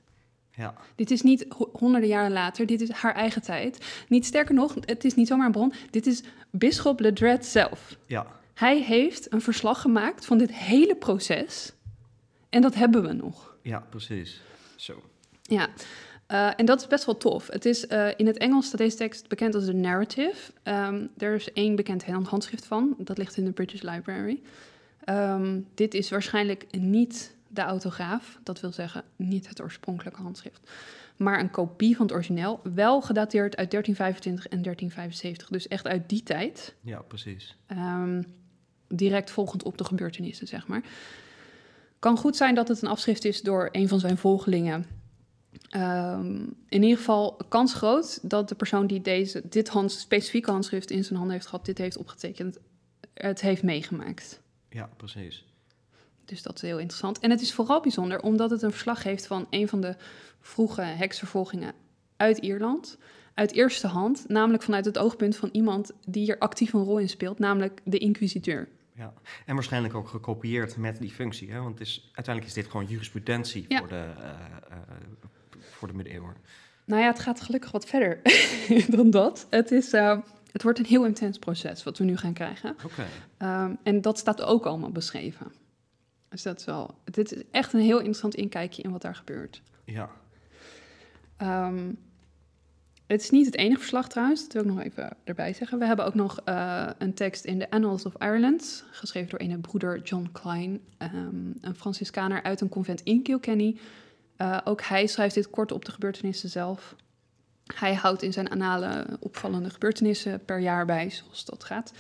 Ja. 0.60 0.74
Dit 0.94 1.10
is 1.10 1.22
niet 1.22 1.46
honderden 1.72 2.08
jaren 2.08 2.32
later, 2.32 2.66
dit 2.66 2.80
is 2.80 2.90
haar 2.90 3.14
eigen 3.14 3.42
tijd. 3.42 4.04
Niet 4.08 4.26
sterker 4.26 4.54
nog, 4.54 4.74
het 4.80 5.04
is 5.04 5.14
niet 5.14 5.28
zomaar 5.28 5.46
een 5.46 5.52
bron, 5.52 5.72
dit 5.90 6.06
is 6.06 6.22
Bisschop 6.50 7.00
Ledred 7.00 7.46
zelf. 7.46 7.96
Ja. 8.06 8.26
Hij 8.54 8.82
heeft 8.82 9.32
een 9.32 9.40
verslag 9.40 9.80
gemaakt 9.80 10.26
van 10.26 10.38
dit 10.38 10.54
hele 10.54 10.96
proces 10.96 11.72
en 12.48 12.62
dat 12.62 12.74
hebben 12.74 13.02
we 13.02 13.12
nog. 13.12 13.56
Ja, 13.62 13.86
precies. 13.90 14.40
Zo. 14.76 15.02
Ja, 15.42 15.68
uh, 16.28 16.50
en 16.56 16.64
dat 16.64 16.80
is 16.80 16.86
best 16.86 17.04
wel 17.04 17.16
tof. 17.16 17.46
Het 17.46 17.64
is 17.64 17.86
uh, 17.88 18.08
in 18.16 18.26
het 18.26 18.38
Engels 18.38 18.66
staat 18.66 18.80
deze 18.80 18.96
tekst 18.96 19.28
bekend 19.28 19.54
als 19.54 19.64
de 19.64 19.74
narrative. 19.74 20.52
Um, 20.64 21.10
er 21.18 21.34
is 21.34 21.52
één 21.52 21.76
bekend 21.76 22.04
handschrift 22.04 22.66
van, 22.66 22.94
dat 22.98 23.18
ligt 23.18 23.36
in 23.36 23.44
de 23.44 23.52
British 23.52 23.80
Library. 23.80 24.40
Um, 25.08 25.66
dit 25.74 25.94
is 25.94 26.10
waarschijnlijk 26.10 26.66
niet 26.70 27.34
de 27.52 27.60
autograaf, 27.60 28.38
dat 28.42 28.60
wil 28.60 28.72
zeggen 28.72 29.04
niet 29.16 29.48
het 29.48 29.60
oorspronkelijke 29.60 30.22
handschrift, 30.22 30.70
maar 31.16 31.40
een 31.40 31.50
kopie 31.50 31.96
van 31.96 32.06
het 32.06 32.14
origineel, 32.14 32.60
wel 32.74 33.00
gedateerd 33.00 33.56
uit 33.56 33.70
1325 33.70 34.48
en 34.48 34.62
1375, 34.62 35.48
dus 35.48 35.68
echt 35.68 35.86
uit 35.86 36.08
die 36.08 36.22
tijd. 36.22 36.74
Ja, 36.80 37.02
precies. 37.02 37.56
Um, 37.68 38.24
direct 38.88 39.30
volgend 39.30 39.62
op 39.62 39.78
de 39.78 39.84
gebeurtenissen, 39.84 40.46
zeg 40.46 40.66
maar. 40.66 40.82
Kan 41.98 42.16
goed 42.16 42.36
zijn 42.36 42.54
dat 42.54 42.68
het 42.68 42.82
een 42.82 42.88
afschrift 42.88 43.24
is 43.24 43.42
door 43.42 43.68
een 43.72 43.88
van 43.88 44.00
zijn 44.00 44.16
volgelingen. 44.16 44.86
Um, 45.76 46.56
in 46.68 46.82
ieder 46.82 46.96
geval 46.96 47.36
kans 47.48 47.74
groot 47.74 48.30
dat 48.30 48.48
de 48.48 48.54
persoon 48.54 48.86
die 48.86 49.00
deze, 49.00 49.42
dit 49.44 49.68
hand, 49.68 49.92
specifieke 49.92 50.50
handschrift 50.50 50.90
in 50.90 51.04
zijn 51.04 51.18
handen 51.18 51.36
heeft 51.36 51.48
gehad, 51.48 51.64
dit 51.64 51.78
heeft 51.78 51.96
opgetekend, 51.96 52.58
het 53.14 53.40
heeft 53.40 53.62
meegemaakt. 53.62 54.40
Ja, 54.68 54.90
precies. 54.96 55.44
Dus 56.30 56.42
dat 56.42 56.54
is 56.54 56.62
heel 56.62 56.78
interessant. 56.78 57.18
En 57.18 57.30
het 57.30 57.40
is 57.40 57.52
vooral 57.52 57.80
bijzonder 57.80 58.20
omdat 58.20 58.50
het 58.50 58.62
een 58.62 58.70
verslag 58.70 59.02
heeft 59.02 59.26
van 59.26 59.46
een 59.50 59.68
van 59.68 59.80
de 59.80 59.96
vroege 60.40 60.82
heksvervolgingen 60.82 61.72
uit 62.16 62.38
Ierland. 62.38 62.98
Uit 63.34 63.52
eerste 63.52 63.86
hand, 63.86 64.24
namelijk 64.28 64.62
vanuit 64.62 64.84
het 64.84 64.98
oogpunt 64.98 65.36
van 65.36 65.48
iemand 65.52 65.92
die 66.06 66.24
hier 66.24 66.38
actief 66.38 66.72
een 66.72 66.84
rol 66.84 66.98
in 66.98 67.08
speelt, 67.08 67.38
namelijk 67.38 67.80
de 67.84 67.98
inquisiteur. 67.98 68.68
Ja, 68.94 69.12
en 69.46 69.54
waarschijnlijk 69.54 69.94
ook 69.94 70.08
gekopieerd 70.08 70.76
met 70.76 70.98
die 70.98 71.10
functie. 71.10 71.50
Hè? 71.52 71.60
Want 71.60 71.78
het 71.78 71.88
is, 71.88 72.02
uiteindelijk 72.04 72.46
is 72.46 72.62
dit 72.62 72.70
gewoon 72.70 72.86
jurisprudentie 72.86 73.64
Ja. 73.68 73.78
voor, 73.78 73.88
de, 73.88 74.06
uh, 74.18 74.24
uh, 74.24 74.76
voor 75.70 75.88
de 75.88 75.94
middeleeuwen. 75.94 76.34
Nou 76.84 77.02
ja, 77.02 77.08
het 77.08 77.18
gaat 77.20 77.40
gelukkig 77.40 77.70
wat 77.70 77.86
verder 77.86 78.20
dan 78.96 79.10
dat. 79.10 79.46
Het, 79.50 79.70
is, 79.70 79.92
uh, 79.92 80.18
het 80.52 80.62
wordt 80.62 80.78
een 80.78 80.86
heel 80.86 81.04
intens 81.04 81.38
proces 81.38 81.82
wat 81.82 81.98
we 81.98 82.04
nu 82.04 82.16
gaan 82.16 82.32
krijgen. 82.32 82.76
Oké. 82.84 83.06
Um, 83.46 83.78
en 83.82 84.00
dat 84.00 84.18
staat 84.18 84.42
ook 84.42 84.66
allemaal 84.66 84.90
beschreven. 84.90 85.52
Dus 86.30 86.42
dat 86.42 86.58
is 86.58 86.64
wel. 86.64 86.94
Dit 87.04 87.32
is 87.32 87.42
echt 87.50 87.72
een 87.72 87.80
heel 87.80 87.98
interessant 87.98 88.34
inkijkje 88.34 88.82
in 88.82 88.90
wat 88.90 89.02
daar 89.02 89.14
gebeurt. 89.14 89.62
Ja. 89.84 90.10
Um, 91.42 91.98
het 93.06 93.20
is 93.20 93.30
niet 93.30 93.46
het 93.46 93.56
enige 93.56 93.80
verslag 93.80 94.08
trouwens, 94.08 94.42
dat 94.42 94.52
wil 94.52 94.62
ik 94.62 94.68
nog 94.68 94.80
even 94.80 95.16
erbij 95.24 95.52
zeggen. 95.52 95.78
We 95.78 95.86
hebben 95.86 96.04
ook 96.04 96.14
nog 96.14 96.40
uh, 96.44 96.90
een 96.98 97.14
tekst 97.14 97.44
in 97.44 97.58
de 97.58 97.70
Annals 97.70 98.04
of 98.04 98.14
Ireland, 98.18 98.84
geschreven 98.90 99.30
door 99.30 99.40
een 99.40 99.60
broeder 99.60 100.02
John 100.02 100.28
Klein, 100.32 100.80
um, 100.98 101.54
een 101.60 101.74
Franciscaner 101.74 102.42
uit 102.42 102.60
een 102.60 102.68
convent 102.68 103.00
in 103.00 103.22
Kilkenny. 103.22 103.78
Uh, 104.38 104.58
ook 104.64 104.82
hij 104.82 105.06
schrijft 105.06 105.34
dit 105.34 105.50
kort 105.50 105.72
op 105.72 105.84
de 105.84 105.92
gebeurtenissen 105.92 106.48
zelf. 106.48 106.96
Hij 107.74 107.94
houdt 107.94 108.22
in 108.22 108.32
zijn 108.32 108.50
analen 108.50 109.16
opvallende 109.20 109.70
gebeurtenissen 109.70 110.44
per 110.44 110.58
jaar 110.58 110.86
bij, 110.86 111.10
zoals 111.10 111.44
dat 111.44 111.64
gaat. 111.64 111.92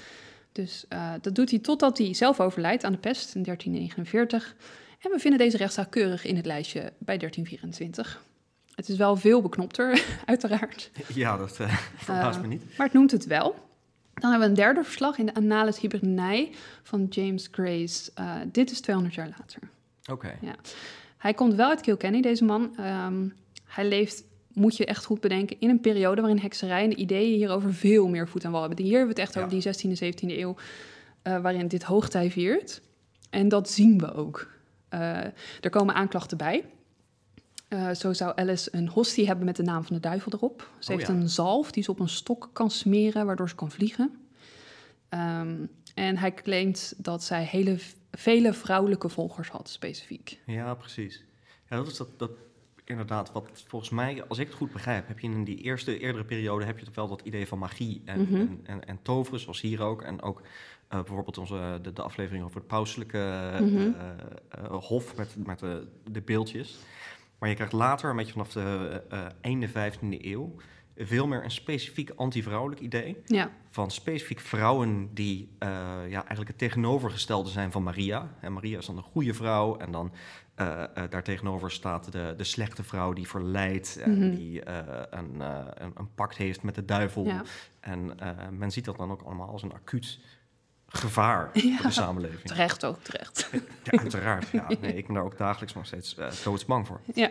Dus 0.60 0.84
uh, 0.88 1.12
dat 1.20 1.34
doet 1.34 1.50
hij 1.50 1.58
totdat 1.58 1.98
hij 1.98 2.14
zelf 2.14 2.40
overlijdt 2.40 2.84
aan 2.84 2.92
de 2.92 2.98
pest 2.98 3.34
in 3.34 3.42
1349. 3.42 4.54
En 5.00 5.10
we 5.10 5.18
vinden 5.18 5.38
deze 5.38 5.56
rechtszaak 5.56 5.90
keurig 5.90 6.24
in 6.24 6.36
het 6.36 6.46
lijstje 6.46 6.80
bij 6.80 7.18
1324. 7.18 8.22
Het 8.74 8.88
is 8.88 8.96
wel 8.96 9.16
veel 9.16 9.42
beknopter, 9.42 10.04
uiteraard. 10.24 10.90
Ja, 11.14 11.36
dat 11.36 11.58
uh, 11.60 11.74
verbaast 11.96 12.36
uh, 12.36 12.42
me 12.42 12.48
niet. 12.48 12.62
Maar 12.76 12.86
het 12.86 12.94
noemt 12.94 13.10
het 13.10 13.26
wel. 13.26 13.68
Dan 14.14 14.30
hebben 14.30 14.40
we 14.40 14.54
een 14.54 14.64
derde 14.64 14.84
verslag 14.84 15.18
in 15.18 15.26
de 15.26 15.34
Annales 15.34 15.80
Hibernae 15.80 16.50
van 16.82 17.06
James 17.10 17.48
Grace. 17.50 18.10
Uh, 18.20 18.34
dit 18.46 18.70
is 18.70 18.80
200 18.80 19.16
jaar 19.16 19.28
later. 19.38 19.60
Oké. 20.02 20.12
Okay. 20.12 20.38
Ja. 20.40 20.54
Hij 21.16 21.34
komt 21.34 21.54
wel 21.54 21.68
uit 21.68 21.80
Kilkenny, 21.80 22.20
deze 22.20 22.44
man. 22.44 22.76
Um, 22.80 23.34
hij 23.64 23.88
leeft, 23.88 24.24
moet 24.60 24.76
je 24.76 24.84
echt 24.84 25.04
goed 25.04 25.20
bedenken, 25.20 25.56
in 25.60 25.68
een 25.68 25.80
periode 25.80 26.20
waarin 26.20 26.40
hekserij 26.40 26.82
en 26.82 26.90
de 26.90 26.96
ideeën 26.96 27.36
hierover 27.36 27.74
veel 27.74 28.08
meer 28.08 28.28
voet 28.28 28.44
aan 28.44 28.52
wal 28.52 28.60
hebben. 28.60 28.84
Hier 28.84 28.96
hebben 28.96 29.14
we 29.14 29.20
het 29.20 29.28
echt 29.28 29.34
ja. 29.34 29.44
over 29.44 29.82
die 29.82 30.14
16e, 30.14 30.14
17e 30.14 30.38
eeuw, 30.38 30.56
uh, 31.24 31.40
waarin 31.40 31.68
dit 31.68 31.82
hoogtij 31.82 32.30
viert. 32.30 32.82
En 33.30 33.48
dat 33.48 33.70
zien 33.70 33.98
we 33.98 34.14
ook. 34.14 34.50
Uh, 34.94 35.00
er 35.60 35.70
komen 35.70 35.94
aanklachten 35.94 36.36
bij. 36.36 36.64
Uh, 37.68 37.90
zo 37.90 38.12
zou 38.12 38.32
Alice 38.36 38.68
een 38.72 38.88
hostie 38.88 39.26
hebben 39.26 39.44
met 39.44 39.56
de 39.56 39.62
naam 39.62 39.84
van 39.84 39.96
de 39.96 40.02
duivel 40.02 40.32
erop. 40.32 40.70
Ze 40.78 40.90
Oh, 40.90 40.96
heeft 40.96 41.08
ja. 41.10 41.14
een 41.14 41.28
zalf 41.28 41.70
die 41.70 41.82
ze 41.82 41.90
op 41.90 42.00
een 42.00 42.08
stok 42.08 42.50
kan 42.52 42.70
smeren, 42.70 43.26
waardoor 43.26 43.48
ze 43.48 43.54
kan 43.54 43.70
vliegen. 43.70 44.10
Um, 45.10 45.70
en 45.94 46.16
hij 46.16 46.34
claimt 46.34 46.94
dat 46.96 47.22
zij 47.22 47.44
hele, 47.44 47.78
vele 48.10 48.52
vrouwelijke 48.52 49.08
volgers 49.08 49.48
had, 49.48 49.68
specifiek. 49.68 50.40
Ja, 50.46 50.74
precies. 50.74 51.24
Ja, 51.68 51.76
dat 51.76 51.86
is 51.86 51.96
dat, 51.96 52.18
dat 52.18 52.30
inderdaad 52.90 53.32
wat 53.32 53.48
volgens 53.66 53.90
mij, 53.90 54.24
als 54.28 54.38
ik 54.38 54.46
het 54.46 54.56
goed 54.56 54.72
begrijp, 54.72 55.08
heb 55.08 55.18
je 55.18 55.28
in 55.28 55.44
die 55.44 55.56
eerste, 55.58 55.98
eerdere 55.98 56.24
periode 56.24 56.64
heb 56.64 56.78
je 56.78 56.84
toch 56.84 56.94
wel 56.94 57.08
dat 57.08 57.20
idee 57.24 57.46
van 57.46 57.58
magie 57.58 58.02
en, 58.04 58.20
Mhm. 58.20 58.34
en, 58.36 58.60
en, 58.64 58.84
en 58.84 58.98
toveren, 59.02 59.40
zoals 59.40 59.60
hier 59.60 59.82
ook. 59.82 60.02
En 60.02 60.22
ook 60.22 60.40
uh, 60.40 60.46
bijvoorbeeld 60.88 61.38
onze, 61.38 61.78
de, 61.82 61.92
de 61.92 62.02
aflevering 62.02 62.44
over 62.44 62.56
het 62.56 62.66
pauselijke 62.66 63.50
uh, 63.52 63.60
Mhm. 63.60 63.76
uh, 63.76 64.82
hof 64.82 65.16
met, 65.16 65.36
met 65.46 65.58
de, 65.58 65.86
de 66.10 66.20
beeldjes. 66.20 66.78
Maar 67.38 67.48
je 67.48 67.54
krijgt 67.54 67.72
later, 67.72 68.10
een 68.10 68.16
beetje 68.16 68.32
vanaf 68.32 68.52
de 68.52 69.02
einde 69.40 69.68
15e 69.68 70.24
eeuw, 70.24 70.54
veel 70.96 71.26
meer 71.26 71.44
een 71.44 71.50
specifiek 71.50 72.10
anti-vrouwelijk 72.16 72.80
idee. 72.80 73.16
Ja, 73.24 73.50
Van 73.70 73.90
specifiek 73.90 74.40
vrouwen 74.40 75.14
die 75.14 75.48
uh, 75.62 75.68
ja, 76.08 76.18
eigenlijk 76.18 76.48
het 76.48 76.58
tegenovergestelde 76.58 77.50
zijn 77.50 77.72
van 77.72 77.82
Maria. 77.82 78.34
En 78.40 78.52
Maria 78.52 78.78
is 78.78 78.86
dan 78.86 78.96
een 78.96 79.02
goede 79.02 79.34
vrouw. 79.34 79.76
En 79.76 79.90
dan 79.92 80.12
uh, 80.60 80.66
uh, 80.66 80.84
daartegenover 81.10 81.70
staat 81.70 82.12
de, 82.12 82.34
de 82.36 82.44
slechte 82.44 82.82
vrouw 82.82 83.12
die 83.12 83.28
verleidt. 83.28 83.96
En 83.96 84.18
Mhm. 84.18 84.34
die 84.34 84.68
een, 84.68 85.40
een, 85.40 85.92
een, 85.94 86.14
pact 86.14 86.36
heeft 86.36 86.62
met 86.62 86.74
de 86.74 86.84
duivel. 86.84 87.24
ja. 87.24 87.42
En 87.80 88.16
men 88.50 88.70
ziet 88.70 88.84
dat 88.84 88.96
dan 88.96 89.10
ook 89.10 89.22
allemaal 89.22 89.48
als 89.48 89.62
een 89.62 89.72
acuut 89.72 90.18
gevaar 90.86 91.50
Ja. 91.52 91.74
voor 91.76 91.86
de 91.86 91.92
samenleving. 91.92 92.42
terecht 92.42 92.84
ook, 92.84 92.98
terecht. 93.02 93.50
Ja, 93.82 93.98
uiteraard. 93.98 94.48
Ja, 94.48 94.66
nee, 94.80 94.94
ik 94.96 95.06
ben 95.06 95.14
daar 95.14 95.24
ook 95.24 95.38
dagelijks 95.38 95.74
nog 95.74 95.86
steeds 95.86 96.16
doodsbang 96.44 96.86
voor. 96.86 97.00
Ja. 97.14 97.30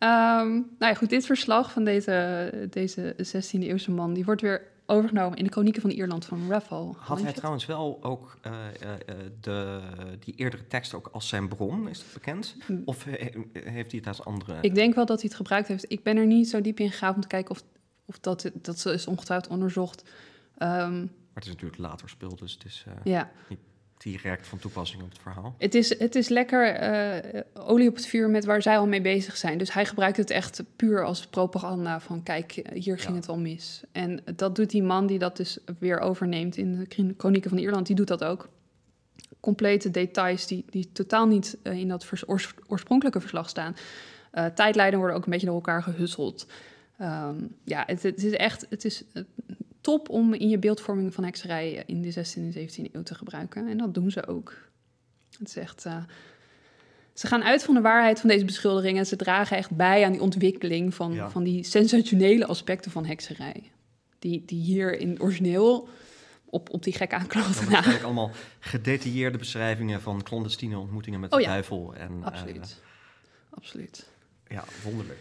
Um, 0.00 0.48
nou 0.78 0.92
ja, 0.92 0.94
goed, 0.94 1.10
dit 1.10 1.26
verslag 1.26 1.72
van 1.72 1.84
deze, 1.84 2.66
deze 2.70 3.14
16e 3.16 3.62
eeuwse 3.62 3.90
man, 3.90 4.14
die 4.14 4.24
wordt 4.24 4.40
weer 4.40 4.62
overgenomen 4.86 5.38
in 5.38 5.44
de 5.44 5.50
Kronieken 5.50 5.82
van 5.82 5.90
Ierland 5.90 6.24
van 6.24 6.50
Raffel. 6.50 6.96
Had 6.98 7.22
hij 7.22 7.32
trouwens 7.32 7.66
wel 7.66 7.98
ook 8.02 8.38
uh, 8.46 8.52
uh, 8.82 9.14
de, 9.40 9.80
die 10.18 10.34
eerdere 10.34 10.66
tekst 10.66 10.94
ook 10.94 11.08
als 11.12 11.28
zijn 11.28 11.48
bron, 11.48 11.88
is 11.88 11.98
dat 11.98 12.12
bekend? 12.12 12.56
Of 12.84 13.04
he, 13.04 13.30
heeft 13.52 13.90
hij 13.90 14.00
het 14.00 14.06
als 14.06 14.24
andere? 14.24 14.58
Ik 14.60 14.74
denk 14.74 14.94
wel 14.94 15.06
dat 15.06 15.20
hij 15.20 15.28
het 15.28 15.36
gebruikt 15.36 15.68
heeft. 15.68 15.84
Ik 15.88 16.02
ben 16.02 16.16
er 16.16 16.26
niet 16.26 16.48
zo 16.48 16.60
diep 16.60 16.80
in 16.80 16.90
gegaan 16.90 17.14
om 17.14 17.20
te 17.20 17.28
kijken 17.28 17.50
of, 17.50 17.62
of 18.04 18.18
dat, 18.18 18.50
dat 18.62 18.86
is 18.86 19.06
ongetwijfeld 19.06 19.52
onderzocht. 19.52 20.02
Um, 20.58 21.00
maar 21.00 21.34
het 21.34 21.44
is 21.44 21.50
natuurlijk 21.52 21.80
later 21.80 22.08
speel, 22.08 22.36
dus 22.36 22.52
het 22.52 22.64
is 22.64 22.84
uh, 22.88 22.94
ja. 23.04 23.30
niet 23.48 23.58
direct 23.98 24.46
van 24.46 24.58
toepassing 24.58 25.02
op 25.02 25.08
het 25.08 25.18
verhaal. 25.18 25.54
Het 25.58 25.74
is, 25.74 25.98
het 25.98 26.14
is 26.14 26.28
lekker 26.28 26.82
uh, 27.34 27.40
olie 27.52 27.88
op 27.88 27.94
het 27.94 28.06
vuur 28.06 28.30
met 28.30 28.44
waar 28.44 28.62
zij 28.62 28.78
al 28.78 28.86
mee 28.86 29.00
bezig 29.00 29.36
zijn. 29.36 29.58
Dus 29.58 29.72
hij 29.72 29.86
gebruikt 29.86 30.16
het 30.16 30.30
echt 30.30 30.62
puur 30.76 31.04
als 31.04 31.26
propaganda 31.26 32.00
van 32.00 32.22
kijk, 32.22 32.52
hier 32.72 32.98
ging 32.98 33.12
Ja. 33.12 33.20
het 33.20 33.28
al 33.28 33.38
mis. 33.38 33.82
En 33.92 34.22
dat 34.36 34.56
doet 34.56 34.70
die 34.70 34.82
man 34.82 35.06
die 35.06 35.18
dat 35.18 35.36
dus 35.36 35.58
weer 35.78 35.98
overneemt 35.98 36.56
in 36.56 36.78
de 36.78 37.14
Kronieken 37.16 37.50
van 37.50 37.58
Ierland, 37.58 37.86
die 37.86 37.96
doet 37.96 38.08
dat 38.08 38.24
ook. 38.24 38.48
Complete 39.40 39.90
details 39.90 40.46
die, 40.46 40.64
die 40.70 40.92
totaal 40.92 41.26
niet 41.26 41.56
uh, 41.62 41.72
in 41.72 41.88
dat 41.88 42.04
vers, 42.04 42.28
oors, 42.28 42.54
oorspronkelijke 42.66 43.20
verslag 43.20 43.48
staan. 43.48 43.76
Uh, 44.34 44.46
tijdlijnen 44.46 44.98
worden 44.98 45.16
ook 45.16 45.24
een 45.24 45.30
beetje 45.30 45.46
door 45.46 45.54
elkaar 45.54 45.82
gehusseld. 45.82 46.46
Um, 47.00 47.56
ja, 47.64 47.82
het, 47.86 48.02
het, 48.02 48.24
is 48.24 48.32
echt 48.32 48.66
het 48.70 48.84
is 48.84 49.04
top 49.88 50.08
om 50.08 50.34
in 50.34 50.48
je 50.48 50.58
beeldvorming 50.58 51.14
van 51.14 51.24
hekserij 51.24 51.82
in 51.86 52.02
de 52.02 52.12
16e 52.12 52.34
en 52.34 52.52
17e 52.52 52.92
eeuw 52.92 53.02
te 53.02 53.14
gebruiken. 53.14 53.68
En 53.68 53.78
dat 53.78 53.94
doen 53.94 54.10
ze 54.10 54.26
ook. 54.26 54.54
Het 55.38 55.48
is 55.48 55.56
echt... 55.56 55.84
Uh, 55.86 55.96
Ze 57.12 57.26
gaan 57.26 57.42
uit 57.42 57.64
van 57.64 57.74
de 57.74 57.80
waarheid 57.80 58.20
van 58.20 58.28
deze 58.28 58.44
beschuldigingen. 58.44 59.06
Ze 59.06 59.16
dragen 59.16 59.56
echt 59.56 59.70
bij 59.76 60.04
aan 60.04 60.12
die 60.12 60.20
ontwikkeling 60.20 60.94
van, 60.94 61.12
Ja. 61.12 61.30
van 61.30 61.44
die 61.44 61.64
sensationele 61.64 62.46
aspecten 62.46 62.90
van 62.90 63.06
hekserij. 63.06 63.70
Die, 64.18 64.42
die 64.46 64.60
hier 64.62 64.98
in 64.98 65.20
origineel 65.20 65.88
op, 66.44 66.70
op 66.70 66.82
die 66.82 66.92
gekke 66.92 67.16
na. 67.16 67.26
waarschijnlijk 67.42 68.02
allemaal 68.04 68.30
gedetailleerde 68.58 69.38
beschrijvingen 69.38 70.00
van 70.00 70.22
clandestine 70.22 70.78
ontmoetingen 70.78 71.20
met 71.20 71.32
Oh 71.32 71.38
de 71.38 71.44
ja. 71.44 71.50
duivel. 71.50 71.94
En, 71.94 72.10
eh, 72.20 72.26
Absoluut. 72.26 72.82
Absoluut. 73.50 74.08
ja, 74.48 74.64
wonderlijk. 74.84 75.18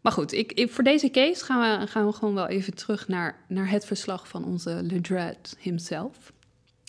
Maar 0.00 0.12
goed, 0.12 0.32
ik, 0.32 0.52
ik- 0.52 0.70
voor 0.70 0.84
deze 0.84 1.10
case 1.10 1.44
gaan 1.44 1.80
we, 1.80 1.86
gaan 1.86 2.06
we 2.06 2.12
gewoon 2.12 2.34
wel 2.34 2.46
even 2.46 2.74
terug 2.74 3.08
naar, 3.08 3.36
naar 3.48 3.70
het 3.70 3.84
verslag 3.86 4.28
van 4.28 4.44
onze 4.44 4.80
Ledred 4.82 5.56
himself. 5.58 6.32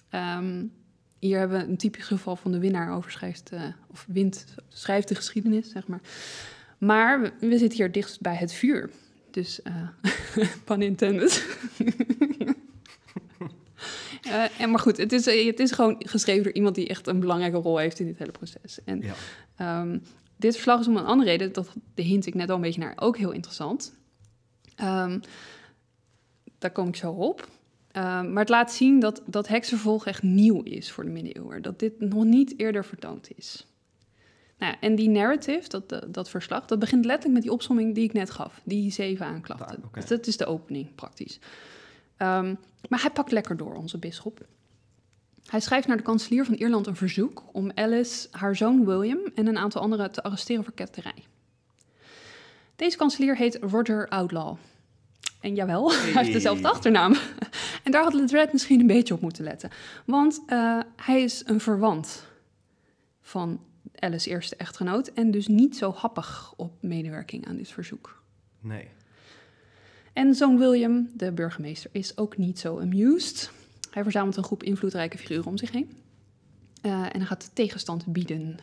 Ehm, 0.09 0.63
hier 1.19 1.39
hebben 1.39 1.57
we 1.59 1.65
een 1.71 1.77
typisch 1.77 2.05
geval 2.05 2.35
van 2.35 2.51
de 2.51 2.59
winnaar 2.59 2.95
overschrijft, 2.95 3.49
eh, 3.49 3.61
of 3.87 4.05
wint, 4.07 4.45
schrijft 4.67 5.07
de 5.07 5.15
geschiedenis, 5.15 5.69
zeg 5.69 5.87
maar. 5.87 5.99
Maar 6.77 7.21
we, 7.21 7.31
we 7.39 7.57
zitten 7.57 7.77
hier 7.77 7.91
dichtst 7.91 8.21
bij 8.21 8.35
het 8.35 8.53
vuur. 8.53 8.89
Dus, 9.31 9.61
eh 9.61 9.87
pun 10.65 10.81
intended. 10.81 11.43
Eh, 14.21 14.43
en 14.59 14.69
maar 14.71 14.79
goed, 14.79 14.97
het 14.97 15.11
is, 15.11 15.25
het 15.25 15.59
is 15.59 15.71
gewoon 15.71 15.95
geschreven 15.99 16.43
door 16.43 16.53
iemand 16.53 16.75
die 16.75 16.87
echt 16.87 17.07
een 17.07 17.19
belangrijke 17.19 17.57
rol 17.57 17.77
heeft 17.77 17.99
in 17.99 18.05
dit 18.05 18.17
hele 18.17 18.31
proces. 18.31 18.79
En 18.85 19.01
Ja. 19.01 19.13
Ehm, 19.55 19.97
dit 20.41 20.53
verslag 20.53 20.79
is 20.79 20.87
om 20.87 20.97
een 20.97 21.05
andere 21.05 21.29
reden, 21.29 21.53
dat 21.53 21.73
de 21.93 22.01
hint 22.01 22.25
ik 22.25 22.33
net 22.33 22.49
al 22.49 22.55
een 22.55 22.61
beetje 22.61 22.81
naar, 22.81 22.93
ook 22.95 23.17
heel 23.17 23.31
interessant. 23.31 23.93
Ehm, 24.75 25.19
daar 26.57 26.71
kom 26.71 26.87
ik 26.87 26.95
zo 26.95 27.11
op. 27.11 27.47
Ehm, 27.91 28.31
maar 28.31 28.41
het 28.41 28.49
laat 28.49 28.73
zien 28.73 28.99
dat, 28.99 29.21
dat 29.25 29.47
heksenvolg 29.47 30.05
echt 30.05 30.23
nieuw 30.23 30.61
is 30.61 30.91
voor 30.91 31.03
de 31.03 31.09
middeleeuwen. 31.09 31.61
Dat 31.61 31.79
dit 31.79 31.99
nog 31.99 32.23
niet 32.23 32.59
eerder 32.59 32.85
vertoond 32.85 33.29
is. 33.35 33.65
Nou 34.57 34.71
ja, 34.71 34.79
en 34.79 34.95
die 34.95 35.09
narrative, 35.09 35.69
dat, 35.69 36.13
dat, 36.13 36.29
verslag, 36.29 36.65
dat 36.65 36.79
begint 36.79 37.05
letterlijk 37.05 37.33
met 37.33 37.43
die 37.43 37.51
opsomming 37.51 37.95
die 37.95 38.03
ik 38.03 38.13
net 38.13 38.29
gaf. 38.29 38.61
Die 38.63 38.91
zeven 38.91 39.25
aanklachten. 39.25 39.83
Oké. 39.85 39.99
Dus 39.99 40.09
dat 40.09 40.27
is 40.27 40.37
de 40.37 40.45
opening, 40.45 40.95
praktisch. 40.95 41.39
Ehm, 42.17 42.55
maar 42.89 43.01
hij 43.01 43.11
pakt 43.11 43.31
lekker 43.31 43.57
door, 43.57 43.75
onze 43.75 43.97
bisschop. 43.97 44.45
Hij 45.45 45.59
schrijft 45.59 45.87
naar 45.87 45.97
de 45.97 46.03
kanselier 46.03 46.45
van 46.45 46.53
Ierland 46.53 46.87
een 46.87 46.95
verzoek 46.95 47.43
om 47.51 47.71
Alice, 47.75 48.27
haar 48.31 48.55
zoon 48.55 48.85
William 48.85 49.19
en 49.35 49.47
een 49.47 49.57
aantal 49.57 49.81
anderen 49.81 50.11
te 50.11 50.23
arresteren 50.23 50.63
voor 50.63 50.73
ketterij. 50.73 51.25
Deze 52.75 52.97
kanselier 52.97 53.37
heet 53.37 53.57
Roger 53.61 54.07
Outlaw. 54.07 54.57
En 55.39 55.55
jawel, 55.55 55.91
hij 55.93 56.23
heeft 56.23 56.33
dezelfde 56.33 56.69
achternaam. 56.69 57.15
en 57.83 57.91
daar 57.91 58.03
had 58.03 58.13
Ledred 58.13 58.51
misschien 58.51 58.79
een 58.79 58.87
beetje 58.87 59.13
op 59.13 59.21
moeten 59.21 59.43
letten. 59.43 59.69
Want 60.05 60.41
eh, 60.47 60.79
hij 60.95 61.21
is 61.21 61.43
een 61.45 61.59
verwant 61.59 62.27
van 63.21 63.59
Alice's 63.95 64.25
eerste 64.25 64.55
echtgenoot 64.55 65.07
en 65.07 65.31
dus 65.31 65.47
niet 65.47 65.77
zo 65.77 65.91
happig 65.91 66.53
op 66.57 66.73
medewerking 66.81 67.47
aan 67.47 67.55
dit 67.55 67.69
verzoek. 67.69 68.23
Nee. 68.59 68.87
En 70.13 70.35
zoon 70.35 70.57
William, 70.57 71.09
de 71.13 71.31
burgemeester, 71.31 71.89
is 71.93 72.17
ook 72.17 72.37
niet 72.37 72.59
zo 72.59 72.79
amused. 72.79 73.51
Hij 73.91 74.03
verzamelt 74.03 74.37
een 74.37 74.43
groep 74.43 74.63
invloedrijke 74.63 75.17
figuren 75.17 75.45
om 75.45 75.57
zich 75.57 75.71
heen. 75.71 75.91
Eh, 76.81 76.91
en 76.91 77.17
hij 77.17 77.25
gaat 77.25 77.51
tegenstand 77.53 78.05
bieden. 78.05 78.57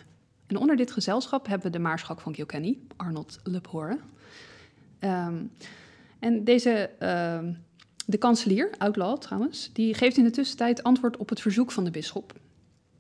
En 0.47 0.57
onder 0.57 0.77
dit 0.77 0.93
gezelschap 0.93 1.47
hebben 1.47 1.67
we 1.67 1.73
de 1.73 1.83
maarschalk 1.83 2.21
van 2.21 2.33
Kilkenny, 2.33 2.79
Arnold 2.97 3.41
Lepore. 3.43 3.99
Ehm, 4.99 5.37
en 6.19 6.45
deze, 6.45 6.91
ehm, 6.99 7.53
de 8.07 8.19
kanselier, 8.19 8.71
Outlaw 8.79 9.19
trouwens, 9.19 9.71
die 9.73 9.95
geeft 9.95 10.17
in 10.17 10.25
de 10.25 10.31
tussentijd 10.31 10.83
antwoord 10.83 11.17
op 11.17 11.29
het 11.29 11.41
verzoek 11.41 11.73
van 11.73 11.85
de 11.85 11.91
bisschop. 11.91 12.33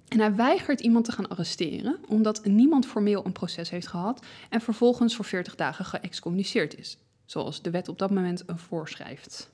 En 0.08 0.18
hij 0.18 0.34
weigert 0.34 0.80
iemand 0.80 1.04
te 1.04 1.12
gaan 1.12 1.28
arresteren, 1.28 1.96
omdat 2.08 2.44
niemand 2.44 2.86
formeel 2.86 3.26
een 3.26 3.32
proces 3.32 3.70
heeft 3.70 3.86
gehad 3.86 4.26
en 4.48 4.60
vervolgens 4.60 5.16
voor 5.16 5.24
40 5.24 5.54
dagen 5.54 5.84
geëxcommuniceerd 5.84 6.78
is 6.78 6.98
zoals 7.30 7.62
de 7.62 7.70
wet 7.70 7.88
op 7.88 7.98
dat 7.98 8.10
moment 8.10 8.42
voorschrijft. 8.46 9.50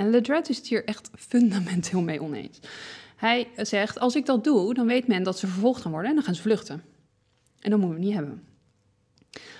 En 0.00 0.10
Ledred 0.10 0.48
is 0.48 0.56
het 0.56 0.66
hier 0.66 0.84
echt 0.84 1.10
fundamenteel 1.14 2.00
mee 2.00 2.22
oneens. 2.22 2.60
Hij 3.16 3.48
zegt, 3.56 3.98
als 3.98 4.16
ik 4.16 4.26
dat 4.26 4.44
doe, 4.44 4.74
dan 4.74 4.86
weet 4.86 5.06
men 5.06 5.22
dat 5.22 5.38
ze 5.38 5.46
vervolgd 5.46 5.82
gaan 5.82 5.90
worden 5.90 6.10
en 6.10 6.16
dan 6.16 6.24
gaan 6.24 6.34
ze 6.34 6.42
vluchten. 6.42 6.82
En 7.60 7.70
dat 7.70 7.80
moeten 7.80 7.98
we 7.98 8.04
niet 8.04 8.14
hebben. 8.14 8.44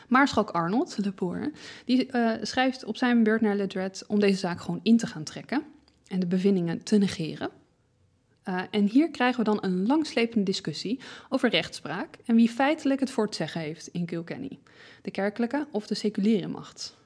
Maarschalk 0.08 0.50
Arnold, 0.50 1.04
de 1.04 1.10
boer, 1.10 1.50
die 1.84 2.06
eh, 2.06 2.32
schrijft 2.42 2.84
op 2.84 2.96
zijn 2.96 3.22
beurt 3.22 3.40
naar 3.40 3.56
Ledred 3.56 4.04
om 4.06 4.20
deze 4.20 4.38
zaak 4.38 4.60
gewoon 4.60 4.80
in 4.82 4.96
te 4.96 5.06
gaan 5.06 5.24
trekken 5.24 5.62
en 6.06 6.20
de 6.20 6.26
bevindingen 6.26 6.82
te 6.82 6.98
negeren. 6.98 7.50
Eh, 8.42 8.62
en 8.70 8.86
hier 8.86 9.10
krijgen 9.10 9.44
we 9.44 9.50
dan 9.50 9.58
een 9.60 9.86
langslepende 9.86 10.44
discussie 10.44 11.00
over 11.28 11.50
rechtspraak 11.50 12.16
en 12.24 12.34
wie 12.34 12.48
feitelijk 12.48 13.00
het 13.00 13.10
voor 13.10 13.24
het 13.24 13.34
zeggen 13.34 13.60
heeft 13.60 13.86
in 13.86 14.06
Kilkenny. 14.06 14.58
De 15.02 15.10
kerkelijke 15.10 15.66
of 15.70 15.86
de 15.86 15.94
seculiere 15.94 16.48
macht. 16.48 16.96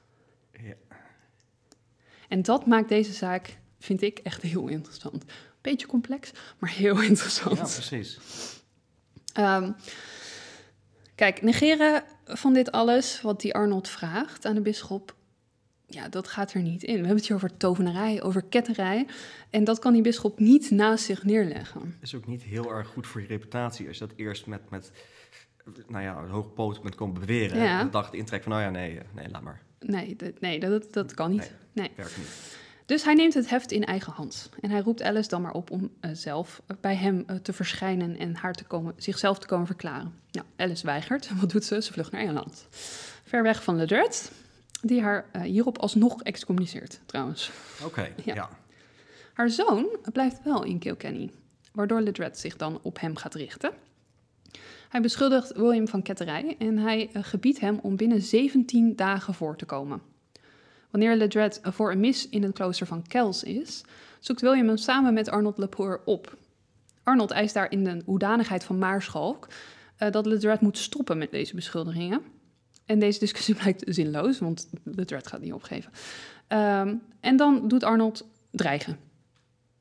Ja. 0.51 0.73
En 2.27 2.41
dat 2.41 2.65
maakt 2.65 2.89
deze 2.89 3.13
zaak, 3.13 3.57
vind 3.79 4.01
ik, 4.01 4.19
echt 4.19 4.41
heel 4.41 4.67
interessant. 4.67 5.23
Beetje 5.61 5.87
complex, 5.87 6.31
maar 6.59 6.69
heel 6.69 7.01
interessant. 7.11 7.57
ja, 7.57 7.63
precies. 7.63 8.19
Ehm, 9.33 9.71
kijk, 11.15 11.41
negeren 11.41 12.03
van 12.25 12.53
dit 12.53 12.71
alles, 12.71 13.21
wat 13.21 13.41
die 13.41 13.53
Arnold 13.53 13.87
vraagt 13.87 14.45
aan 14.45 14.55
de 14.55 14.61
bisschop, 14.61 15.15
ja, 15.87 16.09
dat 16.09 16.27
gaat 16.27 16.53
er 16.53 16.61
niet 16.61 16.83
in. 16.83 16.93
We 16.93 16.99
hebben 16.99 17.15
het 17.15 17.27
hier 17.27 17.35
over 17.35 17.57
tovenarij, 17.57 18.23
over 18.23 18.41
ketterij. 18.41 19.07
En 19.49 19.63
dat 19.63 19.79
kan 19.79 19.93
die 19.93 20.01
bisschop 20.01 20.39
niet 20.39 20.71
naast 20.71 21.05
zich 21.05 21.23
neerleggen. 21.23 21.95
is 22.01 22.15
ook 22.15 22.27
niet 22.27 22.43
heel 22.43 22.71
erg 22.71 22.87
goed 22.87 23.07
voor 23.07 23.21
je 23.21 23.27
reputatie 23.27 23.87
als 23.87 23.97
je 23.97 24.07
dat 24.07 24.17
eerst 24.17 24.45
met, 24.45 24.69
met 24.69 24.91
nou 25.87 26.03
ja, 26.03 26.17
een 26.17 26.29
hoog 26.29 26.53
poot 26.53 26.81
bent 26.81 26.95
komen 26.95 27.19
beweren. 27.19 27.57
Ja. 27.57 27.79
En 27.79 27.91
de 27.91 28.17
intrek 28.17 28.43
van, 28.43 28.51
nou 28.51 28.63
ja, 28.63 28.69
nee, 28.69 28.99
nee, 29.13 29.29
laat 29.29 29.41
maar. 29.41 29.61
Nee, 29.87 30.15
dat, 30.15 30.39
nee, 30.39 30.59
dat, 30.59 30.93
dat 30.93 31.13
kan 31.13 31.31
niet. 31.31 31.51
Nee. 31.73 31.91
Niet. 31.97 32.07
Dus 32.85 33.03
hij 33.03 33.13
neemt 33.13 33.33
het 33.33 33.49
heft 33.49 33.71
in 33.71 33.83
eigen 33.83 34.13
hand. 34.13 34.49
En 34.59 34.69
hij 34.69 34.79
roept 34.81 35.01
Alice 35.01 35.29
dan 35.29 35.41
maar 35.41 35.53
op 35.53 35.71
om 35.71 35.91
eh, 35.99 36.11
zelf 36.13 36.61
eh, 36.67 36.77
bij 36.81 36.95
hem 36.95 37.23
eh, 37.27 37.35
te 37.35 37.53
verschijnen 37.53 38.17
en 38.17 38.35
haar 38.35 38.53
te 38.53 38.63
komen, 38.63 38.93
zichzelf 38.97 39.39
te 39.39 39.47
komen 39.47 39.65
verklaren. 39.65 40.13
Nou, 40.31 40.45
Alice 40.55 40.85
weigert. 40.85 41.29
Wat 41.39 41.51
doet 41.51 41.63
ze? 41.63 41.81
Ze 41.81 41.93
vlucht 41.93 42.11
naar 42.11 42.21
Engeland. 42.21 42.67
Ver 43.23 43.43
weg 43.43 43.63
van 43.63 43.75
Ledred, 43.75 44.31
die 44.81 45.01
haar 45.01 45.25
hierop 45.43 45.77
alsnog 45.77 46.21
excommuniceert, 46.23 46.99
trouwens. 47.05 47.51
Oké, 47.83 48.01
Ja. 48.23 48.33
ja. 48.33 48.49
Haar 49.33 49.49
zoon 49.49 49.97
blijft 50.11 50.43
wel 50.43 50.63
in 50.63 50.79
Kilkenny, 50.79 51.31
waardoor 51.71 52.01
Ledred 52.01 52.39
zich 52.39 52.55
dan 52.55 52.79
op 52.81 52.99
hem 52.99 53.15
gaat 53.15 53.33
richten. 53.33 53.71
Hij 54.95 55.03
beschuldigt 55.03 55.53
William 55.55 55.87
van 55.87 56.01
ketterij 56.01 56.55
en 56.59 56.77
hij 56.77 57.09
eh, 57.13 57.23
gebiedt 57.23 57.59
hem 57.59 57.79
om 57.81 57.95
binnen 57.95 58.21
17 58.21 58.95
dagen 58.95 59.33
voor 59.33 59.57
te 59.57 59.65
komen. 59.65 60.01
Wanneer 60.89 61.15
Ledred 61.15 61.59
voor 61.63 61.91
een 61.91 61.99
mis 61.99 62.29
in 62.29 62.43
het 62.43 62.53
klooster 62.53 62.87
van 62.87 63.07
Kells 63.07 63.43
is, 63.43 63.83
zoekt 64.19 64.41
William 64.41 64.67
hem 64.67 64.77
samen 64.77 65.13
met 65.13 65.29
Arnold 65.29 65.57
Lepore 65.57 66.01
op. 66.05 66.37
Arnold 67.03 67.31
eist 67.31 67.53
daar 67.53 67.71
in 67.71 67.83
de 67.83 68.01
hoedanigheid 68.05 68.63
van 68.63 68.77
maarschalk 68.77 69.47
eh, 69.97 70.11
dat 70.11 70.25
Ledred 70.25 70.61
moet 70.61 70.77
stoppen 70.77 71.17
met 71.17 71.31
deze 71.31 71.55
beschuldigingen. 71.55 72.21
En 72.85 72.99
deze 72.99 73.19
discussie 73.19 73.55
blijkt 73.61 73.83
zinloos, 73.85 74.39
want 74.39 74.69
Ledred 74.83 75.27
gaat 75.27 75.41
niet 75.41 75.53
opgeven. 75.53 75.91
Ehm, 76.47 76.95
en 77.19 77.37
dan 77.37 77.67
doet 77.67 77.83
Arnold 77.83 78.27
dreigen. 78.51 78.97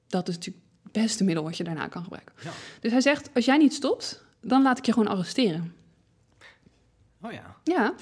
Dat 0.07 0.29
is 0.29 0.35
natuurlijk 0.35 0.65
het 0.83 0.93
beste 0.93 1.25
middel 1.25 1.45
wat 1.45 1.57
je 1.57 1.65
daarna 1.65 1.89
kan 1.89 2.03
gebruiken. 2.03 2.35
Ja. 2.43 2.51
Dus 2.81 2.93
hij 2.93 3.01
zegt, 3.01 3.31
als 3.35 3.45
jij 3.45 3.57
niet 3.57 3.75
stopt, 3.75 4.24
dan 4.45 4.63
laat 4.63 4.79
ik 4.79 4.87
je 4.87 4.93
gewoon 4.93 5.09
arresteren. 5.09 5.75
Oh 7.23 7.33
ja. 7.33 7.57
Ja, 7.65 7.95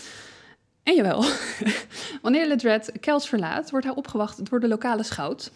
en 0.82 0.94
jawel. 0.94 1.24
Wanneer 2.22 2.46
Ledred 2.46 2.92
Kells 3.00 3.28
verlaat, 3.28 3.70
wordt 3.70 3.86
hij 3.86 3.94
opgewacht 3.94 4.50
door 4.50 4.60
de 4.60 4.68
lokale 4.68 5.02
schout 5.02 5.52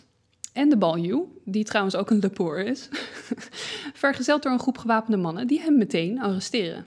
en 0.53 0.69
de 0.69 0.77
baljuw, 0.77 1.33
die 1.45 1.65
trouwens 1.65 1.97
ook 1.97 2.11
een 2.11 2.19
lepoor 2.19 2.59
is, 2.59 2.89
vergezeld 4.05 4.43
door 4.43 4.53
een 4.53 4.59
groep 4.59 4.79
gewapende 4.79 5.17
mannen 5.17 5.47
die 5.47 5.61
hem 5.61 5.79
meteen 5.79 6.21
arresteren. 6.21 6.87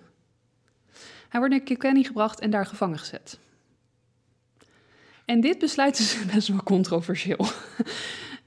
Hij 1.29 1.39
wordt 1.39 1.55
naar 1.55 1.63
Kilkenny 1.63 2.03
gebracht 2.03 2.39
en 2.39 2.49
daar 2.49 2.65
gevangen 2.65 2.99
gezet. 2.99 3.39
En 5.25 5.41
dit 5.41 5.59
besluit 5.59 5.99
is 5.99 6.17
best 6.33 6.47
wel 6.47 6.63
controversieel. 6.63 7.45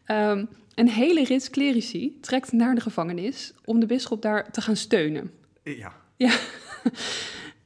Ehm, 0.04 0.44
een 0.74 0.88
hele 0.88 1.24
rits 1.24 1.50
clerici 1.50 2.18
trekt 2.20 2.52
naar 2.52 2.74
de 2.74 2.80
gevangenis 2.80 3.52
om 3.64 3.80
de 3.80 3.86
bisschop 3.86 4.22
daar 4.22 4.50
te 4.50 4.60
gaan 4.60 4.76
steunen. 4.76 5.30
Ja. 5.62 5.92
Ja. 6.16 6.38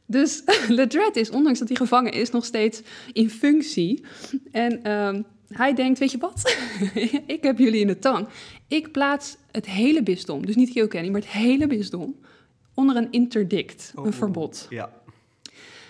Dus 0.06 0.42
Ledred 0.68 1.16
is, 1.16 1.30
ondanks 1.30 1.58
dat 1.58 1.68
hij 1.68 1.76
gevangen 1.76 2.12
is, 2.12 2.30
nog 2.30 2.44
steeds 2.44 2.82
in 3.12 3.30
functie. 3.30 4.04
En 4.52 4.82
ehm, 4.82 5.22
hij 5.48 5.74
denkt, 5.74 5.98
weet 5.98 6.10
je 6.10 6.18
wat? 6.18 6.56
ik 7.36 7.42
heb 7.42 7.58
jullie 7.58 7.80
in 7.80 7.86
de 7.86 7.98
tang. 7.98 8.28
Ik 8.68 8.92
plaats 8.92 9.36
het 9.50 9.66
hele 9.66 10.02
bisdom, 10.02 10.46
dus 10.46 10.56
niet 10.56 10.70
Kilkenny, 10.70 11.08
maar 11.08 11.20
het 11.20 11.30
hele 11.30 11.66
bisdom, 11.66 12.16
onder 12.74 12.96
een 12.96 13.10
interdict, 13.10 13.92
Oh, 13.94 14.06
een 14.06 14.12
verbod. 14.12 14.66
Ja. 14.70 14.92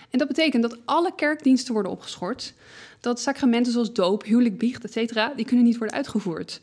En 0.09 0.19
dat 0.19 0.27
betekent 0.27 0.61
dat 0.61 0.77
alle 0.85 1.15
kerkdiensten 1.15 1.73
worden 1.73 1.91
opgeschort. 1.91 2.53
Dat 2.99 3.19
sacramenten 3.19 3.71
zoals 3.71 3.93
doop, 3.93 4.23
huwelijk, 4.23 4.57
biecht, 4.57 4.83
et 4.83 4.91
cetera, 4.91 5.33
die 5.35 5.45
kunnen 5.45 5.65
niet 5.65 5.77
worden 5.77 5.95
uitgevoerd. 5.95 6.59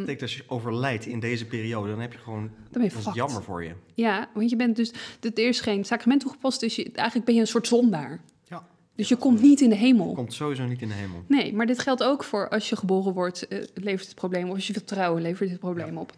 Ik 0.00 0.06
denk 0.06 0.06
dat 0.06 0.22
als 0.22 0.36
je 0.36 0.44
overlijdt 0.46 1.06
in 1.06 1.20
deze 1.20 1.46
periode, 1.46 1.90
dan 1.90 2.00
heb 2.00 2.12
je 2.12 2.18
gewoon... 2.18 2.40
dan 2.42 2.50
ben 2.70 2.82
je 2.82 2.88
Dat 2.88 2.98
is 2.98 3.04
fucked. 3.04 3.14
jammer 3.14 3.42
voor 3.42 3.64
je. 3.64 3.72
Ja, 3.94 4.28
want 4.34 4.50
je 4.50 4.56
bent 4.56 4.76
dus... 4.76 4.92
Er 5.20 5.38
is 5.38 5.60
geen 5.60 5.84
sacrament 5.84 6.20
toegepast, 6.20 6.60
dus 6.60 6.76
je, 6.76 6.92
eigenlijk 6.92 7.26
ben 7.26 7.34
je 7.34 7.40
een 7.40 7.46
soort 7.46 7.66
zondaar. 7.66 8.20
Ja. 8.44 8.66
Dus 8.94 9.08
je 9.08 9.16
komt 9.16 9.40
niet 9.42 9.60
in 9.60 9.68
de 9.68 9.74
hemel. 9.76 10.12
Komt 10.12 10.32
sowieso 10.32 10.64
niet 10.66 10.82
in 10.82 10.88
de 10.88 10.94
hemel. 10.94 11.24
Nee, 11.26 11.54
maar 11.54 11.66
dit 11.66 11.78
geldt 11.78 12.02
ook 12.02 12.24
voor 12.24 12.48
als 12.48 12.68
je 12.68 12.76
geboren 12.76 13.12
wordt, 13.12 13.48
eh, 13.48 13.64
levert 13.74 14.06
het 14.06 14.14
probleem 14.16 14.48
op. 14.48 14.54
Als 14.54 14.66
je 14.66 14.72
wilt 14.72 14.86
trouwen, 14.86 15.22
levert 15.22 15.48
dit 15.50 15.58
probleem 15.58 15.96
op. 15.96 16.12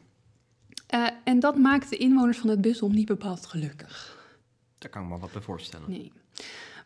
Eh, 0.87 1.07
en 1.25 1.41
dat 1.41 1.57
maakt 1.57 1.91
de 1.91 1.97
inwoners 1.97 2.39
van 2.39 2.51
het 2.51 2.61
bisdom 2.61 2.93
niet 2.95 3.07
bepaald 3.07 3.47
gelukkig. 3.47 4.19
Daar 4.79 4.91
kan 4.91 5.03
ik 5.03 5.09
me 5.09 5.19
wat 5.19 5.33
bij 5.33 5.43
voorstellen. 5.43 5.91
Nee. 5.91 6.13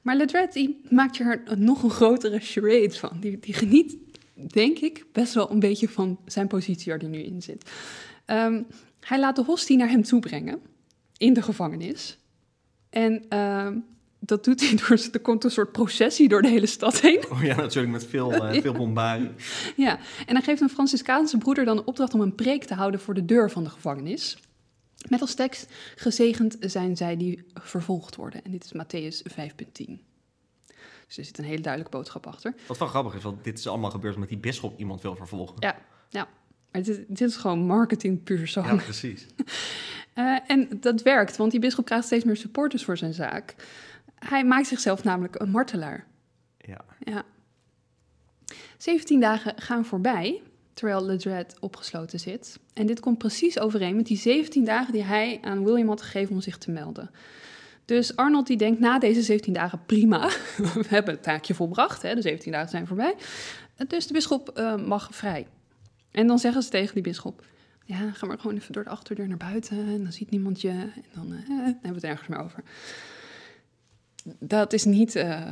Maar 0.03 0.17
Ledred 0.17 0.53
die 0.53 0.81
maakt 0.91 1.17
je 1.17 1.25
er 1.25 1.59
nog 1.59 1.83
een 1.83 1.91
grotere 1.91 2.39
charade 2.41 2.91
van. 2.95 3.21
Die, 3.21 3.39
die 3.39 3.55
geniet, 3.55 3.97
denk 4.35 4.79
ik, 4.79 5.07
best 5.13 5.35
wel 5.35 5.51
een 5.51 5.61
beetje 5.61 5.89
van 5.89 6.19
zijn 6.27 6.47
positie 6.47 6.93
waar 6.93 7.01
hij 7.01 7.09
nu 7.09 7.19
in 7.19 7.43
zit. 7.43 7.71
Ehm, 8.25 8.63
hij 9.01 9.19
laat 9.19 9.37
de 9.37 9.45
hostie 9.45 9.77
naar 9.77 9.89
hem 9.89 10.03
toe 10.03 10.21
brengen 10.21 10.61
in 11.17 11.33
de 11.33 11.43
gevangenis. 11.43 12.19
En 12.91 13.25
ehm, 13.29 13.79
dat 14.19 14.45
doet 14.45 14.61
hij 14.61 14.77
door... 14.89 15.09
Er 15.13 15.21
komt 15.21 15.45
een 15.45 15.51
soort 15.51 15.73
processie 15.73 16.29
door 16.29 16.43
de 16.43 16.49
hele 16.49 16.67
stad 16.67 17.01
heen. 17.01 17.25
Oh 17.31 17.43
ja, 17.43 17.57
natuurlijk 17.57 17.93
met 17.93 18.07
veel, 18.07 18.33
eh, 18.33 18.61
veel 18.63 18.73
bombarie. 18.73 19.31
Ja, 19.77 19.99
en 20.27 20.35
hij 20.35 20.45
geeft 20.45 20.61
een 20.61 20.69
Franciscaanse 20.69 21.39
broeder 21.39 21.65
dan 21.65 21.77
de 21.77 21.85
opdracht 21.85 22.15
om 22.15 22.21
een 22.21 22.35
preek 22.35 22.65
te 22.65 22.75
houden 22.75 23.01
voor 23.01 23.15
de 23.15 23.25
deur 23.25 23.51
van 23.51 23.65
de 23.65 23.71
gevangenis. 23.71 24.39
Met 25.09 25.21
als 25.21 25.35
tekst, 25.35 25.73
gezegend 25.95 26.57
zijn 26.61 26.97
zij 26.97 27.17
die 27.17 27.45
vervolgd 27.55 28.17
worden. 28.17 28.45
En 28.45 28.51
dit 28.51 28.65
is 28.65 28.73
Matthäus 28.73 29.33
5.10. 29.89 30.14
Dus 31.15 31.25
er 31.25 31.35
zit 31.35 31.39
een 31.39 31.51
hele 31.51 31.63
duidelijke 31.63 31.97
boodschap 31.97 32.27
achter. 32.27 32.55
Wat 32.67 32.79
wel 32.79 32.89
grappig 32.89 33.15
is, 33.15 33.23
want 33.23 33.45
dit 33.45 33.59
is 33.59 33.67
allemaal 33.67 33.91
gebeurd 33.91 34.17
met 34.17 34.29
die 34.29 34.39
bisschop 34.39 34.79
iemand 34.79 35.03
wil 35.03 35.17
vervolgen. 35.17 35.57
Ja, 35.59 35.77
ja. 36.09 36.29
Maar 36.71 36.83
dit, 36.83 37.05
dit 37.09 37.29
is 37.29 37.37
gewoon 37.37 37.59
marketing 37.59 38.23
puur 38.23 38.49
zang. 38.49 38.67
Ja, 38.67 38.75
precies. 38.75 39.27
Eh, 40.15 40.39
en 40.47 40.69
dat 40.81 41.03
werkt, 41.03 41.37
want 41.37 41.51
die 41.51 41.61
bisschop 41.61 41.85
krijgt 41.85 42.07
steeds 42.07 42.25
meer 42.25 42.37
supporters 42.37 42.85
voor 42.85 42.97
zijn 42.97 43.13
zaak. 43.13 43.55
Hij 44.15 44.45
maakt 44.45 44.67
zichzelf 44.67 45.05
namelijk 45.05 45.41
een 45.41 45.51
martelaar. 45.51 46.07
Ja. 46.59 46.85
Ja. 46.99 47.23
17 48.79 49.21
dagen 49.21 49.53
gaan 49.57 49.85
voorbij, 49.85 50.43
terwijl 50.75 51.05
Ledred 51.05 51.57
opgesloten 51.61 52.21
zit. 52.21 52.59
En 52.75 52.87
dit 52.87 53.01
komt 53.01 53.19
precies 53.19 53.59
overeen 53.59 53.97
met 53.97 54.07
die 54.07 54.17
17 54.17 54.65
dagen 54.65 54.93
die 54.93 55.03
hij 55.03 55.39
aan 55.43 55.65
William 55.65 55.89
had 55.89 56.03
gegeven 56.03 56.35
om 56.35 56.41
zich 56.41 56.59
te 56.59 56.71
melden. 56.71 57.11
Dus 57.85 58.17
Arnold 58.17 58.47
die 58.47 58.57
denkt 58.57 58.81
na 58.81 58.99
deze 58.99 59.23
17 59.23 59.53
dagen, 59.53 59.85
prima, 59.87 60.29
we 60.75 60.85
hebben 60.89 61.15
het 61.15 61.23
taakje 61.23 61.55
volbracht, 61.55 62.03
hè, 62.03 62.15
de 62.15 62.23
17 62.23 62.53
dagen 62.53 62.69
zijn 62.69 62.87
voorbij. 62.87 63.15
Dus 63.89 64.07
de 64.07 64.13
bisschop 64.13 64.49
eh, 64.49 64.77
mag 64.77 65.09
vrij. 65.13 65.47
En 66.11 66.27
dan 66.27 66.39
zeggen 66.39 66.63
ze 66.63 66.69
tegen 66.69 66.95
die 66.95 67.03
bisschop, 67.03 67.45
ja, 67.85 68.11
ga 68.11 68.27
maar 68.27 68.39
gewoon 68.39 68.57
even 68.57 68.73
door 68.73 68.85
de 68.85 68.91
achterdeur 68.91 69.29
naar 69.29 69.37
buiten 69.37 69.79
en 69.79 70.03
dan 70.03 70.13
ziet 70.13 70.31
niemand 70.31 70.61
je 70.61 70.71
en 70.71 71.05
dan, 71.15 71.33
eh, 71.33 71.47
dan 71.47 71.57
hebben 71.57 71.81
we 71.83 71.89
het 71.89 72.05
ergens 72.05 72.29
meer 72.29 72.39
over. 72.39 72.63
Dat 74.39 74.73
is 74.73 74.85
niet 74.85 75.17
eh, 75.17 75.43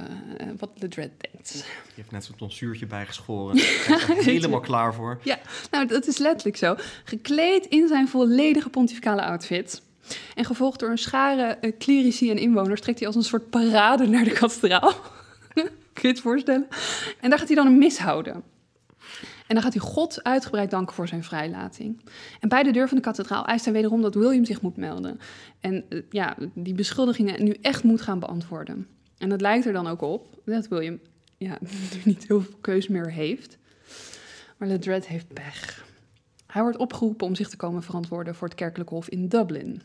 wat 0.59 0.71
Ledred 0.75 1.11
denkt. 1.21 1.53
Die 1.53 1.95
heeft 1.95 2.11
net 2.11 2.25
zo'n 2.25 2.37
tonsuurtje 2.37 2.87
bijgeschoren. 2.87 3.57
Helemaal 4.33 4.61
klaar 4.61 4.95
voor. 4.95 5.21
Ja, 5.23 5.39
nou 5.71 5.87
dat 5.87 6.07
is 6.07 6.19
letterlijk 6.19 6.57
zo. 6.57 6.77
Gekleed 7.05 7.67
in 7.67 7.89
zijn 7.89 8.09
volledige 8.09 8.69
pontificale 8.69 9.23
outfit. 9.23 9.83
En 10.35 10.45
gevolgd 10.45 10.81
door 10.81 10.91
een 10.91 10.99
schare 10.99 11.43
eh, 11.43 11.73
clerici 11.79 12.31
en 12.31 12.39
inwoners 12.39 12.81
trekt 12.81 12.99
hij 12.99 13.07
als 13.07 13.17
een 13.17 13.23
soort 13.23 13.51
parade 13.51 14.07
naar 14.07 14.25
de 14.25 14.33
kathedraal. 14.33 14.93
Kun 15.93 16.03
je 16.03 16.09
het 16.09 16.21
voorstellen? 16.21 16.67
En 17.21 17.31
daar 17.31 17.39
gaat 17.39 17.49
hij 17.49 17.57
dan 17.57 17.67
een 17.67 17.79
mis 17.79 17.99
houden. 17.99 18.43
En 19.47 19.55
dan 19.59 19.63
gaat 19.63 19.73
hij 19.75 19.83
God 19.83 20.23
uitgebreid 20.23 20.71
danken 20.71 20.95
voor 20.95 21.09
zijn 21.09 21.25
vrijlating. 21.25 22.01
En 22.41 22.49
bij 22.49 22.63
de 22.63 22.71
deur 22.71 22.89
van 22.89 22.97
de 22.97 23.03
kathedraal 23.03 23.47
eist 23.47 23.65
hij 23.65 23.75
wederom 23.75 24.03
dat 24.03 24.15
William 24.15 24.45
zich 24.45 24.61
moet 24.61 24.77
melden. 24.77 25.21
En 25.61 25.85
eh, 25.89 25.99
ja, 26.11 26.37
die 26.55 26.75
beschuldigingen 26.75 27.45
nu 27.45 27.57
echt 27.61 27.83
moet 27.83 28.01
gaan 28.01 28.19
beantwoorden. 28.19 28.87
En 29.19 29.31
het 29.31 29.41
lijkt 29.41 29.67
er 29.67 29.73
dan 29.73 29.87
ook 29.87 30.01
op 30.01 30.41
dat 30.45 30.69
William 30.69 30.99
ja, 31.39 31.59
niet 32.05 32.27
heel 32.27 32.41
veel 32.41 32.55
keus 32.61 32.89
meer 32.89 33.11
heeft. 33.11 33.59
Maar 34.57 34.69
Ledred 34.69 35.07
heeft 35.07 35.33
pech. 35.33 35.85
Hij 36.47 36.63
wordt 36.63 36.77
opgeroepen 36.79 37.27
om 37.27 37.35
zich 37.35 37.49
te 37.49 37.57
komen 37.57 37.83
verantwoorden 37.83 38.35
voor 38.35 38.49
het 38.49 38.57
kerkelijke 38.57 38.95
hof 38.95 39.09
in 39.09 39.29
Dublin. 39.29 39.83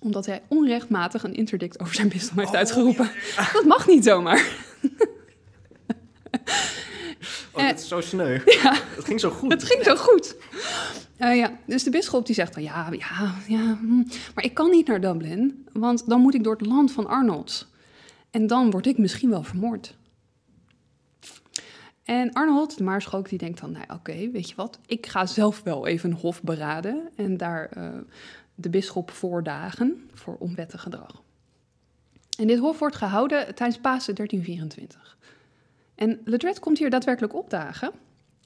Omdat 0.00 0.26
hij 0.26 0.42
onrechtmatig 0.48 1.22
een 1.22 1.34
interdict 1.34 1.80
over 1.80 1.94
zijn 1.94 2.08
bisdom 2.08 2.38
heeft 2.38 2.50
Oh, 2.50 2.56
uitgeroepen. 2.56 3.10
Dat 3.52 3.64
mag 3.64 3.86
niet 3.86 4.04
zomaar. 4.04 4.52
Oh, 7.52 7.62
Eh, 7.62 7.68
dit 7.68 7.78
is 7.78 7.88
zo 7.88 8.00
sneu. 8.00 8.38
Ja. 8.62 8.74
Het 8.96 9.04
ging 9.04 9.20
zo 9.20 9.30
goed. 9.30 9.52
Het 9.52 9.64
ging 9.64 9.84
zo 9.84 9.96
goed. 9.96 10.36
Eh, 11.16 11.36
ja, 11.36 11.58
dus 11.66 11.82
de 11.82 11.90
bisschop 11.90 12.26
die 12.26 12.34
zegt 12.34 12.52
van 12.52 12.62
ja, 12.62 12.88
ja, 12.92 13.34
ja, 13.46 13.76
hm, 13.80 14.02
maar 14.34 14.44
ik 14.44 14.54
kan 14.54 14.70
niet 14.70 14.86
naar 14.86 15.00
Dublin, 15.00 15.66
want 15.72 16.08
dan 16.08 16.20
moet 16.20 16.34
ik 16.34 16.44
door 16.44 16.56
het 16.56 16.66
land 16.66 16.92
van 16.92 17.06
Arnold. 17.06 17.68
En 18.30 18.46
dan 18.46 18.70
word 18.70 18.86
ik 18.86 18.98
misschien 18.98 19.30
wel 19.30 19.42
vermoord. 19.42 19.96
En 22.04 22.32
Arnold, 22.32 22.76
de 22.78 22.84
maarschalk, 22.84 23.28
die 23.28 23.38
denkt 23.38 23.60
dan, 23.60 23.70
nou 23.72 23.84
oké, 23.94 24.30
weet 24.30 24.48
je 24.48 24.54
wat, 24.56 24.78
ik 24.86 25.06
ga 25.06 25.26
zelf 25.26 25.62
wel 25.62 25.86
even 25.86 26.10
een 26.10 26.16
hof 26.16 26.42
beraden 26.42 27.08
en 27.16 27.36
daar 27.36 27.68
eh, 27.72 27.88
de 28.60 28.70
bisschop 28.70 29.10
voordagen 29.10 30.08
voor 30.14 30.36
onwettig 30.38 30.82
gedrag. 30.82 31.22
En 32.38 32.46
dit 32.46 32.58
hof 32.58 32.78
wordt 32.78 32.96
gehouden 32.96 33.54
tijdens 33.54 33.78
Pasen 33.80 34.14
1324. 34.14 35.16
En 35.94 36.20
Ledred 36.24 36.58
komt 36.58 36.78
hier 36.78 36.90
daadwerkelijk 36.90 37.34
opdagen, 37.34 37.90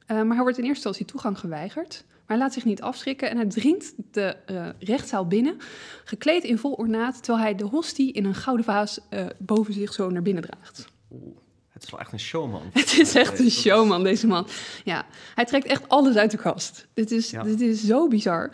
eh, 0.06 0.16
maar 0.16 0.34
hij 0.34 0.42
wordt 0.42 0.58
in 0.58 0.64
eerste 0.64 0.68
instantie 0.68 1.04
toegang 1.06 1.38
geweigerd. 1.38 2.04
Maar 2.08 2.20
hij 2.26 2.38
laat 2.38 2.52
zich 2.52 2.64
niet 2.64 2.82
afschrikken 2.82 3.30
en 3.30 3.36
hij 3.36 3.46
dringt 3.46 3.92
de 4.10 4.36
eh, 4.46 4.68
rechtszaal 4.78 5.26
binnen, 5.26 5.56
gekleed 6.04 6.44
in 6.44 6.58
vol 6.58 6.72
ornaat, 6.72 7.22
terwijl 7.22 7.44
hij 7.44 7.54
de 7.54 7.64
hostie 7.64 8.12
in 8.12 8.24
een 8.24 8.34
gouden 8.34 8.64
vaas 8.64 9.00
eh, 9.08 9.26
boven 9.38 9.74
zich 9.74 9.92
zo 9.92 10.10
naar 10.10 10.22
binnen 10.22 10.42
draagt. 10.42 10.84
Oeh, 11.10 11.36
het 11.68 11.82
is 11.82 11.90
wel 11.90 12.00
echt 12.00 12.12
een 12.12 12.20
showman. 12.20 12.62
Het 12.72 12.98
is 12.98 13.14
echt 13.14 13.38
een 13.38 13.50
showman, 13.50 14.02
deze 14.02 14.26
man. 14.26 14.46
Ja, 14.84 15.06
hij 15.34 15.44
trekt 15.44 15.66
echt 15.66 15.88
alles 15.88 16.16
uit 16.16 16.30
de 16.30 16.36
kast. 16.36 16.86
Dit 16.94 17.10
is, 17.10 17.30
Ja. 17.30 17.42
dit 17.42 17.60
is 17.60 17.84
zo 17.84 18.08
bizar. 18.08 18.50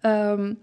Ehm, 0.00 0.54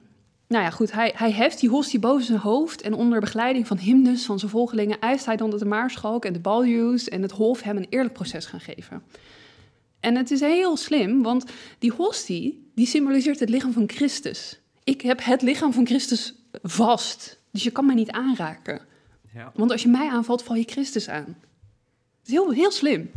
nou 0.53 0.65
ja, 0.65 0.71
goed, 0.71 0.91
hij, 0.91 1.13
hij 1.15 1.31
heft 1.31 1.59
die 1.59 1.69
hostie 1.69 1.99
boven 1.99 2.25
zijn 2.25 2.39
hoofd... 2.39 2.81
en 2.81 2.93
onder 2.93 3.19
begeleiding 3.19 3.67
van 3.67 3.77
hymnes 3.77 4.25
van 4.25 4.39
zijn 4.39 4.51
volgelingen... 4.51 4.99
eist 4.99 5.25
hij 5.25 5.35
dan 5.35 5.49
dat 5.49 5.59
de 5.59 5.65
maarschalk 5.65 6.25
en 6.25 6.33
de 6.33 6.39
baljuws 6.39 7.09
en 7.09 7.21
het 7.21 7.31
hof... 7.31 7.61
hem 7.61 7.77
een 7.77 7.87
eerlijk 7.89 8.13
proces 8.13 8.45
gaan 8.45 8.59
geven. 8.59 9.03
En 9.99 10.15
het 10.15 10.31
is 10.31 10.39
heel 10.39 10.77
slim, 10.77 11.21
want 11.21 11.45
die 11.79 11.91
hostie... 11.91 12.71
die 12.75 12.87
symboliseert 12.87 13.39
het 13.39 13.49
lichaam 13.49 13.73
van 13.73 13.89
Christus. 13.89 14.59
Ik 14.83 15.01
heb 15.01 15.23
het 15.23 15.41
lichaam 15.41 15.73
van 15.73 15.85
Christus 15.85 16.35
vast. 16.63 17.39
Dus 17.51 17.63
je 17.63 17.71
kan 17.71 17.85
mij 17.85 17.95
niet 17.95 18.11
aanraken. 18.11 18.81
Ja. 19.33 19.51
Want 19.55 19.71
als 19.71 19.81
je 19.81 19.89
mij 19.89 20.09
aanvalt, 20.09 20.43
val 20.43 20.55
je 20.55 20.63
Christus 20.63 21.09
aan. 21.09 21.37
Het 22.19 22.27
is 22.27 22.31
heel, 22.31 22.51
heel 22.51 22.71
slim. 22.71 23.11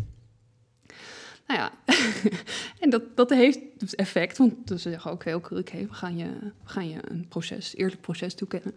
Nou 1.47 1.61
ja, 1.61 1.95
en 2.81 2.91
dat, 2.91 3.03
dat 3.15 3.31
heeft 3.31 3.59
dus 3.79 3.95
effect. 3.95 4.39
Want 4.39 4.55
ze 4.67 4.79
zeggen 4.79 5.11
ook, 5.11 5.27
oké, 5.27 5.35
oké, 5.35 5.79
we, 5.79 5.95
gaan 5.95 6.17
je, 6.17 6.27
we 6.41 6.71
gaan 6.71 6.89
je 6.89 6.99
een 7.05 7.27
proces, 7.29 7.77
eerlijk 7.77 8.01
proces 8.01 8.35
toekennen. 8.35 8.75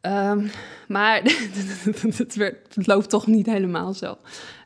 Ehm, 0.00 0.46
maar 0.88 1.22
het, 2.16 2.34
werd, 2.34 2.74
het 2.74 2.86
loopt 2.86 3.10
toch 3.10 3.26
niet 3.26 3.46
helemaal 3.46 3.92
zo. 3.92 4.18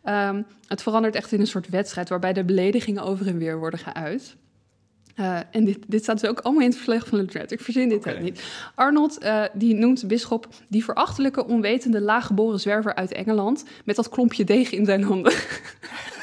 Ehm, 0.02 0.42
het 0.66 0.82
verandert 0.82 1.14
echt 1.14 1.32
in 1.32 1.40
een 1.40 1.46
soort 1.46 1.68
wedstrijd... 1.68 2.08
waarbij 2.08 2.32
de 2.32 2.44
beledigingen 2.44 3.02
over 3.02 3.26
en 3.26 3.38
weer 3.38 3.58
worden 3.58 3.80
geuit. 3.80 4.36
Eh, 5.14 5.38
en 5.50 5.64
dit, 5.64 5.78
dit 5.86 6.02
staat 6.02 6.20
dus 6.20 6.30
ook 6.30 6.40
allemaal 6.40 6.62
in 6.62 6.68
het 6.68 6.76
verslag 6.76 7.06
van 7.06 7.18
Ledred. 7.18 7.52
Ik 7.52 7.60
verzin 7.60 7.88
dit 7.88 8.08
ook 8.08 8.20
niet. 8.20 8.42
Arnold, 8.74 9.18
eh, 9.18 9.42
die 9.52 9.74
noemt 9.74 10.08
bisschop 10.08 10.48
die 10.68 10.84
verachtelijke, 10.84 11.46
onwetende, 11.46 12.00
laaggeboren 12.00 12.60
zwerver 12.60 12.94
uit 12.94 13.12
Engeland... 13.12 13.64
met 13.84 13.96
dat 13.96 14.08
klompje 14.08 14.44
deeg 14.44 14.70
in 14.70 14.84
zijn 14.84 15.02
handen. 15.02 15.32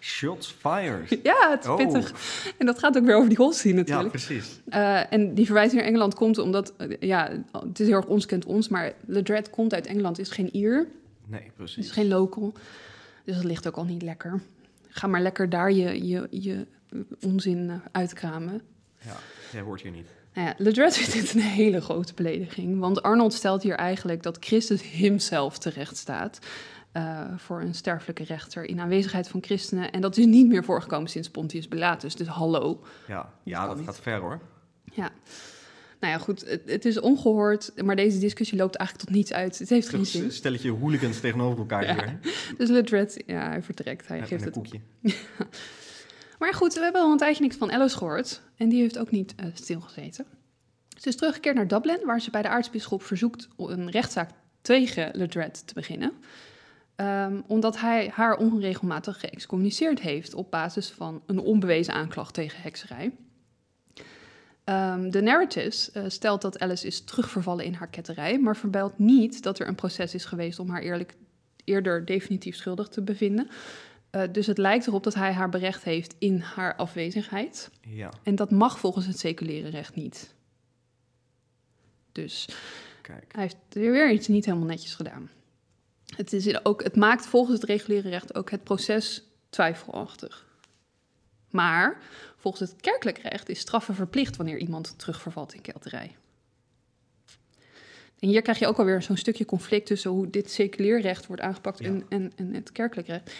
Shots 0.00 0.54
fired. 0.58 1.18
ja, 1.22 1.50
het 1.50 1.60
is 1.64 1.68
Oh. 1.70 1.76
pittig. 1.76 2.12
En 2.58 2.66
dat 2.66 2.78
gaat 2.78 2.96
ook 2.96 3.04
weer 3.04 3.16
over 3.16 3.28
die 3.28 3.38
Ja, 3.62 3.74
natuurlijk. 3.74 4.08
precies. 4.10 4.60
Eh, 4.68 5.12
en 5.12 5.34
die 5.34 5.44
verwijzing 5.44 5.80
naar 5.80 5.88
Engeland 5.90 6.14
komt 6.14 6.38
omdat, 6.38 6.72
eh, 6.76 6.96
ja, 7.00 7.30
het 7.52 7.80
is 7.80 7.86
heel 7.86 7.96
erg 7.96 8.06
ons 8.06 8.26
kent 8.26 8.44
ons... 8.44 8.68
maar 8.68 8.92
Ledred 9.06 9.50
komt 9.50 9.74
uit 9.74 9.86
Engeland, 9.86 10.18
is 10.18 10.30
geen 10.30 10.56
Ier, 10.56 10.86
Nee, 11.26 11.40
is 11.40 11.50
precies. 11.56 11.90
geen 11.90 12.08
local. 12.08 12.52
Dus 13.24 13.34
dat 13.34 13.44
ligt 13.44 13.66
ook 13.68 13.76
al 13.76 13.84
niet 13.84 14.02
lekker. 14.02 14.40
Ga 14.88 15.06
maar 15.06 15.20
lekker 15.20 15.48
daar 15.48 15.72
je, 15.72 16.06
je, 16.06 16.26
je 16.30 16.66
onzin 17.24 17.70
eh, 17.70 17.76
uitkramen. 17.92 18.60
Ja, 19.04 19.16
jij 19.52 19.60
hoort 19.60 19.80
hier 19.80 19.92
niet. 19.92 20.06
Nou 20.34 20.46
ja, 20.48 20.54
Ledred 20.58 20.96
vindt 20.96 21.12
dit 21.12 21.34
een 21.34 21.40
hele 21.40 21.80
grote 21.80 22.14
belediging. 22.14 22.78
Want 22.78 23.02
Arnold 23.02 23.32
stelt 23.34 23.62
hier 23.62 23.74
eigenlijk 23.74 24.22
dat 24.22 24.36
Christus 24.40 24.82
himself 24.82 25.58
terecht 25.58 25.96
staat... 25.96 26.38
eh, 26.92 27.24
voor 27.36 27.60
een 27.60 27.74
sterfelijke 27.74 28.24
rechter 28.24 28.64
in 28.64 28.80
aanwezigheid 28.80 29.28
van 29.28 29.42
christenen. 29.42 29.90
En 29.92 30.00
dat 30.00 30.16
is 30.16 30.26
niet 30.26 30.46
meer 30.48 30.64
voorgekomen 30.64 31.10
sinds 31.10 31.30
Pontius 31.30 31.68
Pilatus. 31.68 32.14
Dus 32.16 32.26
hallo. 32.26 32.84
Ja, 33.08 33.32
ja 33.44 33.66
dat 33.66 33.80
gaat 33.84 34.00
ver 34.00 34.20
hoor. 34.20 34.40
Ja. 34.92 35.10
Nou 36.00 36.12
ja, 36.12 36.18
goed, 36.18 36.44
het, 36.48 36.62
het 36.66 36.84
is 36.84 37.00
ongehoord, 37.00 37.72
maar 37.84 37.96
deze 37.96 38.18
discussie 38.18 38.58
loopt 38.58 38.74
eigenlijk 38.76 39.08
tot 39.08 39.16
niets 39.16 39.32
uit. 39.32 39.58
Het 39.58 39.68
heeft 39.68 39.88
geen 39.88 40.06
zin. 40.06 40.32
stelletje 40.32 40.70
hooligans 40.70 41.20
tegenover 41.20 41.58
elkaar 41.58 41.84
Ja. 41.84 41.94
hier. 41.94 42.18
Dus 42.58 42.68
Ledred, 42.68 43.22
ja, 43.26 43.48
hij 43.48 43.62
vertrekt, 43.62 44.08
hij 44.08 44.18
geeft 44.18 44.30
en 44.30 44.44
het 44.44 44.52
koekje. 44.54 44.80
Maar 46.38 46.54
goed, 46.54 46.74
we 46.74 46.80
hebben 46.80 47.00
al 47.00 47.10
een 47.12 47.18
tijdje 47.18 47.42
niks 47.42 47.56
van 47.56 47.72
Alice 47.72 47.96
gehoord. 47.96 48.42
En 48.56 48.68
die 48.68 48.80
heeft 48.80 48.98
ook 48.98 49.10
niet 49.10 49.34
eh, 49.36 49.46
stilgezeten. 49.54 50.26
Ze 50.98 51.08
is 51.08 51.16
teruggekeerd 51.16 51.56
naar 51.56 51.68
Dublin, 51.68 52.00
waar 52.04 52.20
ze 52.20 52.30
bij 52.30 52.42
de 52.42 52.48
aartsbisschop 52.48 53.02
verzoekt 53.02 53.48
om 53.56 53.70
een 53.70 53.90
rechtszaak 53.90 54.30
tegen 54.62 55.10
Ledred 55.12 55.66
te 55.66 55.74
beginnen. 55.74 56.12
Ehm, 57.00 57.40
omdat 57.46 57.80
hij 57.80 58.10
haar 58.14 58.36
onregelmatig 58.36 59.20
geëxcommuniceerd 59.20 60.00
heeft 60.00 60.34
op 60.34 60.50
basis 60.50 60.90
van 60.90 61.22
een 61.26 61.38
onbewezen 61.38 61.94
aanklacht 61.94 62.34
tegen 62.34 62.62
hekserij. 62.62 63.12
Ehm, 64.64 65.10
de 65.10 65.20
narratives 65.20 65.92
eh, 65.92 66.04
stelt 66.06 66.42
dat 66.42 66.58
Alice 66.58 66.86
is 66.86 67.00
terugvervallen 67.04 67.64
in 67.64 67.74
haar 67.74 67.88
ketterij, 67.88 68.38
maar 68.38 68.56
vermeldt 68.56 68.98
niet 68.98 69.42
dat 69.42 69.58
er 69.58 69.68
een 69.68 69.74
proces 69.74 70.14
is 70.14 70.24
geweest 70.24 70.58
om 70.58 70.70
haar 70.70 70.82
eerlijk, 70.82 71.14
eerder 71.64 72.04
definitief 72.04 72.56
schuldig 72.56 72.88
te 72.88 73.02
bevinden. 73.02 73.48
Eh, 74.10 74.22
dus 74.32 74.46
het 74.46 74.58
lijkt 74.58 74.86
erop 74.86 75.04
dat 75.04 75.14
hij 75.14 75.32
haar 75.32 75.48
berecht 75.48 75.84
heeft 75.84 76.14
in 76.18 76.40
haar 76.40 76.76
afwezigheid. 76.76 77.70
Ja, 77.80 78.12
En 78.22 78.34
dat 78.34 78.50
mag 78.50 78.78
volgens 78.78 79.06
het 79.06 79.18
seculiere 79.18 79.68
recht 79.68 79.94
niet. 79.94 80.34
Dus 82.12 82.48
kijk. 83.02 83.32
hij 83.32 83.42
heeft 83.42 83.56
weer 83.68 84.10
iets 84.10 84.28
niet 84.28 84.44
helemaal 84.44 84.66
netjes 84.66 84.94
gedaan. 84.94 85.30
Het, 86.16 86.32
is 86.32 86.64
ook, 86.64 86.82
het 86.82 86.96
maakt 86.96 87.26
volgens 87.26 87.60
het 87.60 87.68
reguliere 87.68 88.08
recht 88.08 88.34
ook 88.34 88.50
het 88.50 88.64
proces 88.64 89.22
twijfelachtig. 89.50 90.46
Maar 91.50 91.98
volgens 92.36 92.70
het 92.70 92.80
kerkelijk 92.80 93.18
recht 93.18 93.48
is 93.48 93.58
straffen 93.58 93.94
verplicht 93.94 94.36
wanneer 94.36 94.58
iemand 94.58 94.98
terugvervalt 94.98 95.54
in 95.54 95.60
kelterij. 95.60 96.16
En 98.18 98.28
hier 98.28 98.42
krijg 98.42 98.58
je 98.58 98.66
ook 98.66 98.78
alweer 98.78 99.02
zo'n 99.02 99.16
stukje 99.16 99.44
conflict 99.44 99.86
tussen 99.86 100.10
hoe 100.10 100.30
dit 100.30 100.50
seculier 100.50 101.00
recht 101.00 101.26
wordt 101.26 101.42
aangepakt 101.42 101.78
Ja. 101.78 101.86
en, 101.86 102.04
en, 102.08 102.32
en 102.36 102.54
het 102.54 102.72
kerkelijk 102.72 103.08
recht. 103.08 103.32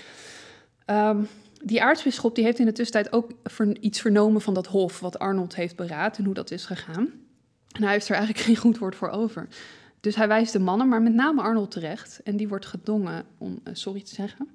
Ehm, 0.84 1.22
die 1.62 1.82
aartsbisschop 1.82 2.34
die 2.34 2.44
heeft 2.44 2.58
in 2.58 2.66
de 2.66 2.72
tussentijd 2.72 3.12
ook 3.12 3.30
iets 3.80 4.00
vernomen 4.00 4.40
van 4.40 4.54
dat 4.54 4.66
hof 4.66 5.00
wat 5.00 5.18
Arnold 5.18 5.54
heeft 5.54 5.76
beraad 5.76 6.18
en 6.18 6.24
hoe 6.24 6.34
dat 6.34 6.50
is 6.50 6.64
gegaan. 6.64 7.12
En 7.72 7.82
hij 7.82 7.92
heeft 7.92 8.08
er 8.08 8.14
eigenlijk 8.14 8.44
geen 8.44 8.56
goed 8.56 8.78
woord 8.78 8.94
voor 8.96 9.08
over. 9.08 9.48
Dus 10.00 10.16
hij 10.16 10.28
wijst 10.28 10.52
de 10.52 10.58
mannen, 10.58 10.88
maar 10.88 11.02
met 11.02 11.14
name 11.14 11.42
Arnold 11.42 11.70
terecht. 11.70 12.20
En 12.24 12.36
die 12.36 12.48
wordt 12.48 12.66
gedwongen 12.66 13.24
om 13.38 13.60
eh, 13.64 13.74
sorry 13.74 14.02
te 14.02 14.14
zeggen. 14.14 14.48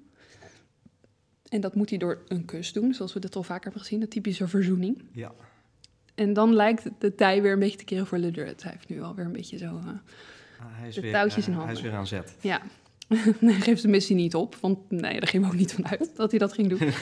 En 1.50 1.62
dat 1.62 1.76
moet 1.76 1.90
hij 1.90 2.00
door 2.00 2.22
een 2.28 2.46
kus 2.46 2.74
doen, 2.74 2.94
zoals 2.94 3.14
we 3.14 3.20
dit 3.20 3.36
al 3.36 3.44
vaker 3.44 3.64
hebben 3.64 3.82
gezien, 3.82 4.00
de 4.00 4.08
typische 4.08 4.48
verzoening. 4.48 5.04
Ja, 5.12 5.32
En 6.16 6.34
dan 6.34 6.54
lijkt 6.54 6.90
de 7.00 7.16
tij 7.16 7.42
weer 7.42 7.54
een 7.54 7.60
beetje 7.60 7.78
te 7.78 7.84
keren 7.84 8.08
voor 8.08 8.18
Ledret. 8.18 8.64
Hij 8.64 8.72
heeft 8.72 8.90
nu 8.90 9.02
alweer 9.02 9.26
een 9.26 9.32
beetje 9.32 9.58
zo... 9.58 9.66
eh, 9.66 9.88
Ah, 10.60 10.66
hij 10.70 10.88
is, 10.88 10.96
De 10.96 11.02
weer, 11.02 11.12
touwtjes 11.12 11.48
eh, 11.48 11.54
in 11.54 11.60
hij 11.60 11.62
is 11.64 11.74
handen. 11.74 11.92
weer 11.92 12.00
aan 12.00 12.08
zet. 12.08 12.36
ja, 12.42 12.62
hij 13.40 13.54
geeft 13.54 13.82
de 13.82 13.88
missie 13.88 14.16
niet 14.16 14.36
op. 14.36 14.56
Want 14.56 14.92
nee, 14.92 15.20
daar 15.20 15.28
ging 15.28 15.44
we 15.44 15.50
ook 15.50 15.58
niet 15.58 15.74
van 15.74 15.88
uit 15.88 16.16
dat 16.16 16.30
hij 16.30 16.40
dat 16.40 16.54
ging 16.54 16.68
doen. 16.68 16.80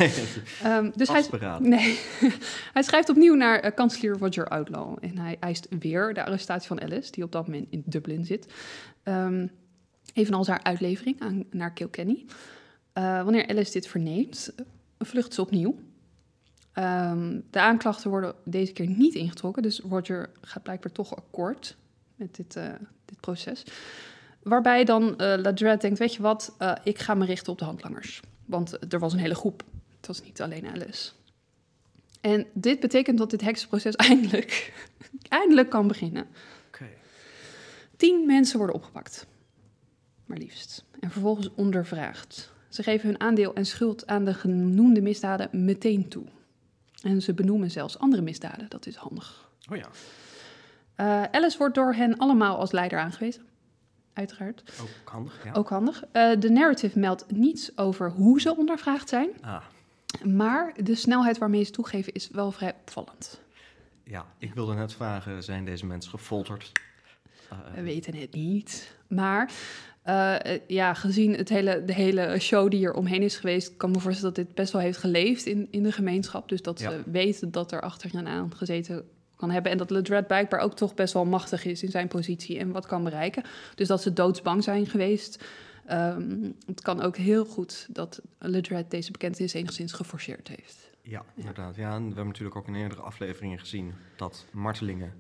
Ehm, 0.63 0.91
dus 0.95 1.07
hij. 1.07 1.25
Nee, 1.59 1.99
hij 2.73 2.83
schrijft 2.83 3.09
opnieuw 3.09 3.35
naar 3.35 3.59
eh, 3.59 3.75
kanselier 3.75 4.17
Roger 4.17 4.47
Outlaw. 4.47 4.97
En 5.01 5.17
hij 5.17 5.37
eist 5.39 5.67
weer 5.79 6.13
de 6.13 6.25
arrestatie 6.25 6.67
van 6.67 6.81
Alice, 6.81 7.11
die 7.11 7.23
op 7.23 7.31
dat 7.31 7.47
moment 7.47 7.67
in 7.69 7.83
Dublin 7.85 8.25
zit. 8.25 8.53
Ehm, 9.03 9.47
evenals 10.13 10.47
haar 10.47 10.63
uitlevering 10.63 11.21
aan, 11.21 11.43
naar 11.51 11.73
Kilkenny. 11.73 12.25
Eh, 12.93 13.23
wanneer 13.23 13.47
Alice 13.47 13.71
dit 13.71 13.87
verneemt, 13.87 14.53
vlucht 14.99 15.33
ze 15.33 15.41
opnieuw. 15.41 15.75
Ehm, 16.73 17.39
de 17.49 17.59
aanklachten 17.59 18.09
worden 18.09 18.35
deze 18.45 18.73
keer 18.73 18.87
niet 18.87 19.13
ingetrokken, 19.13 19.63
dus 19.63 19.79
Roger 19.79 20.29
gaat 20.41 20.63
blijkbaar 20.63 20.91
toch 20.91 21.15
akkoord 21.15 21.75
met 22.15 22.35
dit, 22.35 22.55
eh, 22.55 22.73
dit 23.05 23.19
proces. 23.19 23.63
Waarbij 24.43 24.83
dan 24.83 25.17
eh 25.17 25.41
Ladret 25.41 25.81
denkt, 25.81 25.99
weet 25.99 26.13
je 26.13 26.21
wat, 26.21 26.55
eh, 26.57 26.71
ik 26.83 26.99
ga 26.99 27.13
me 27.13 27.25
richten 27.25 27.51
op 27.51 27.59
de 27.59 27.65
handlangers. 27.65 28.21
Want 28.45 28.93
er 28.93 28.99
was 28.99 29.13
een 29.13 29.19
hele 29.19 29.35
groep, 29.35 29.63
het 29.97 30.07
was 30.07 30.21
niet 30.23 30.41
alleen 30.41 30.67
Alice. 30.67 31.11
En 32.21 32.45
dit 32.53 32.79
betekent 32.79 33.17
dat 33.17 33.29
dit 33.29 33.41
heksenproces 33.41 33.95
eindelijk, 34.09 34.73
eindelijk 35.27 35.69
kan 35.69 35.87
beginnen. 35.87 36.25
Tien 37.97 38.25
mensen 38.25 38.57
worden 38.57 38.75
opgepakt, 38.75 39.25
maar 40.25 40.37
liefst. 40.37 40.83
En 40.99 41.11
vervolgens 41.11 41.49
ondervraagd. 41.55 42.51
Ze 42.69 42.83
geven 42.83 43.09
hun 43.09 43.19
aandeel 43.19 43.53
en 43.53 43.65
schuld 43.65 44.07
aan 44.07 44.25
de 44.25 44.33
genoemde 44.33 45.01
misdaden 45.01 45.49
meteen 45.51 46.07
toe. 46.07 46.23
En 47.01 47.21
ze 47.21 47.33
benoemen 47.33 47.71
zelfs 47.71 47.99
andere 47.99 48.21
misdaden, 48.21 48.69
dat 48.69 48.85
is 48.85 48.95
handig. 48.95 49.49
Oh 49.71 49.77
ja, 49.77 49.87
Eh, 50.95 51.23
Alice 51.31 51.57
wordt 51.57 51.75
door 51.75 51.93
hen 51.93 52.17
allemaal 52.17 52.57
als 52.57 52.71
leider 52.71 52.99
aangewezen. 52.99 53.43
Uiteraard. 54.13 54.63
ook 54.81 54.89
handig. 55.11 55.43
Ja. 55.43 55.51
Ook 55.53 55.69
handig. 55.69 56.03
Eh, 56.11 56.31
de 56.39 56.49
narrative 56.49 56.99
meldt 56.99 57.25
niets 57.31 57.77
over 57.77 58.09
hoe 58.11 58.41
ze 58.41 58.57
ondervraagd 58.57 59.09
zijn. 59.09 59.29
Ah, 59.41 59.61
Maar 60.23 60.73
de 60.83 60.95
snelheid 60.95 61.37
waarmee 61.37 61.63
ze 61.63 61.71
toegeven 61.71 62.13
is 62.13 62.29
wel 62.31 62.51
vrij 62.51 62.73
opvallend. 62.81 63.41
ja, 64.03 64.25
ik 64.37 64.53
wilde 64.53 64.73
net 64.73 64.93
vragen, 64.93 65.43
zijn 65.43 65.65
deze 65.65 65.85
mensen 65.85 66.11
gefolterd? 66.11 66.71
Eh, 67.49 67.57
We 67.75 67.81
weten 67.81 68.15
het 68.15 68.33
niet. 68.33 68.95
Maar 69.07 69.51
eh, 70.01 70.53
eh, 70.53 70.61
ja, 70.67 70.93
gezien 70.93 71.33
het 71.35 71.49
hele, 71.49 71.83
de 71.85 71.93
hele 71.93 72.39
show 72.39 72.71
die 72.71 72.85
er 72.85 72.93
omheen 72.93 73.21
is 73.21 73.35
geweest, 73.37 73.77
kan 73.77 73.89
ik 73.89 73.95
me 73.95 74.01
voorstellen 74.01 74.33
dat 74.33 74.45
dit 74.45 74.55
best 74.55 74.71
wel 74.73 74.81
heeft 74.81 74.97
geleefd 74.97 75.45
in, 75.45 75.67
in 75.71 75.83
de 75.83 75.91
gemeenschap. 75.91 76.49
Dus 76.49 76.61
dat 76.61 76.79
Ja. 76.79 76.89
ze 76.89 77.01
weten 77.05 77.51
dat 77.51 77.71
er 77.71 77.81
achter 77.81 78.11
hen 78.11 78.27
aan 78.27 78.55
gezeten 78.55 79.05
kan 79.43 79.51
hebben. 79.51 79.71
En 79.71 79.77
dat 79.77 79.89
Ledred 79.89 80.27
blijkbaar 80.27 80.59
ook 80.59 80.75
toch 80.75 80.93
best 80.93 81.13
wel 81.13 81.25
machtig 81.25 81.65
is 81.65 81.83
in 81.83 81.89
zijn 81.91 82.07
positie 82.07 82.59
en 82.59 82.71
wat 82.71 82.85
kan 82.85 83.03
bereiken. 83.03 83.43
Dus 83.75 83.87
dat 83.87 84.01
ze 84.01 84.13
doodsbang 84.13 84.63
zijn 84.63 84.85
geweest. 84.85 85.43
Ehm, 85.85 86.51
het 86.65 86.81
kan 86.81 87.01
ook 87.01 87.17
heel 87.17 87.45
goed 87.45 87.87
dat 87.89 88.21
Ledred 88.39 88.91
deze 88.91 89.11
bekentenis 89.11 89.53
enigszins 89.53 89.91
geforceerd 89.91 90.47
heeft. 90.47 90.91
Ja, 91.01 91.23
inderdaad. 91.35 91.75
Ja, 91.75 91.93
en 91.95 91.99
we 92.01 92.05
hebben 92.05 92.27
natuurlijk 92.27 92.55
ook 92.55 92.67
in 92.67 92.75
eerdere 92.75 93.01
afleveringen 93.01 93.59
gezien 93.59 93.93
dat 94.15 94.45
martelingen 94.51 95.13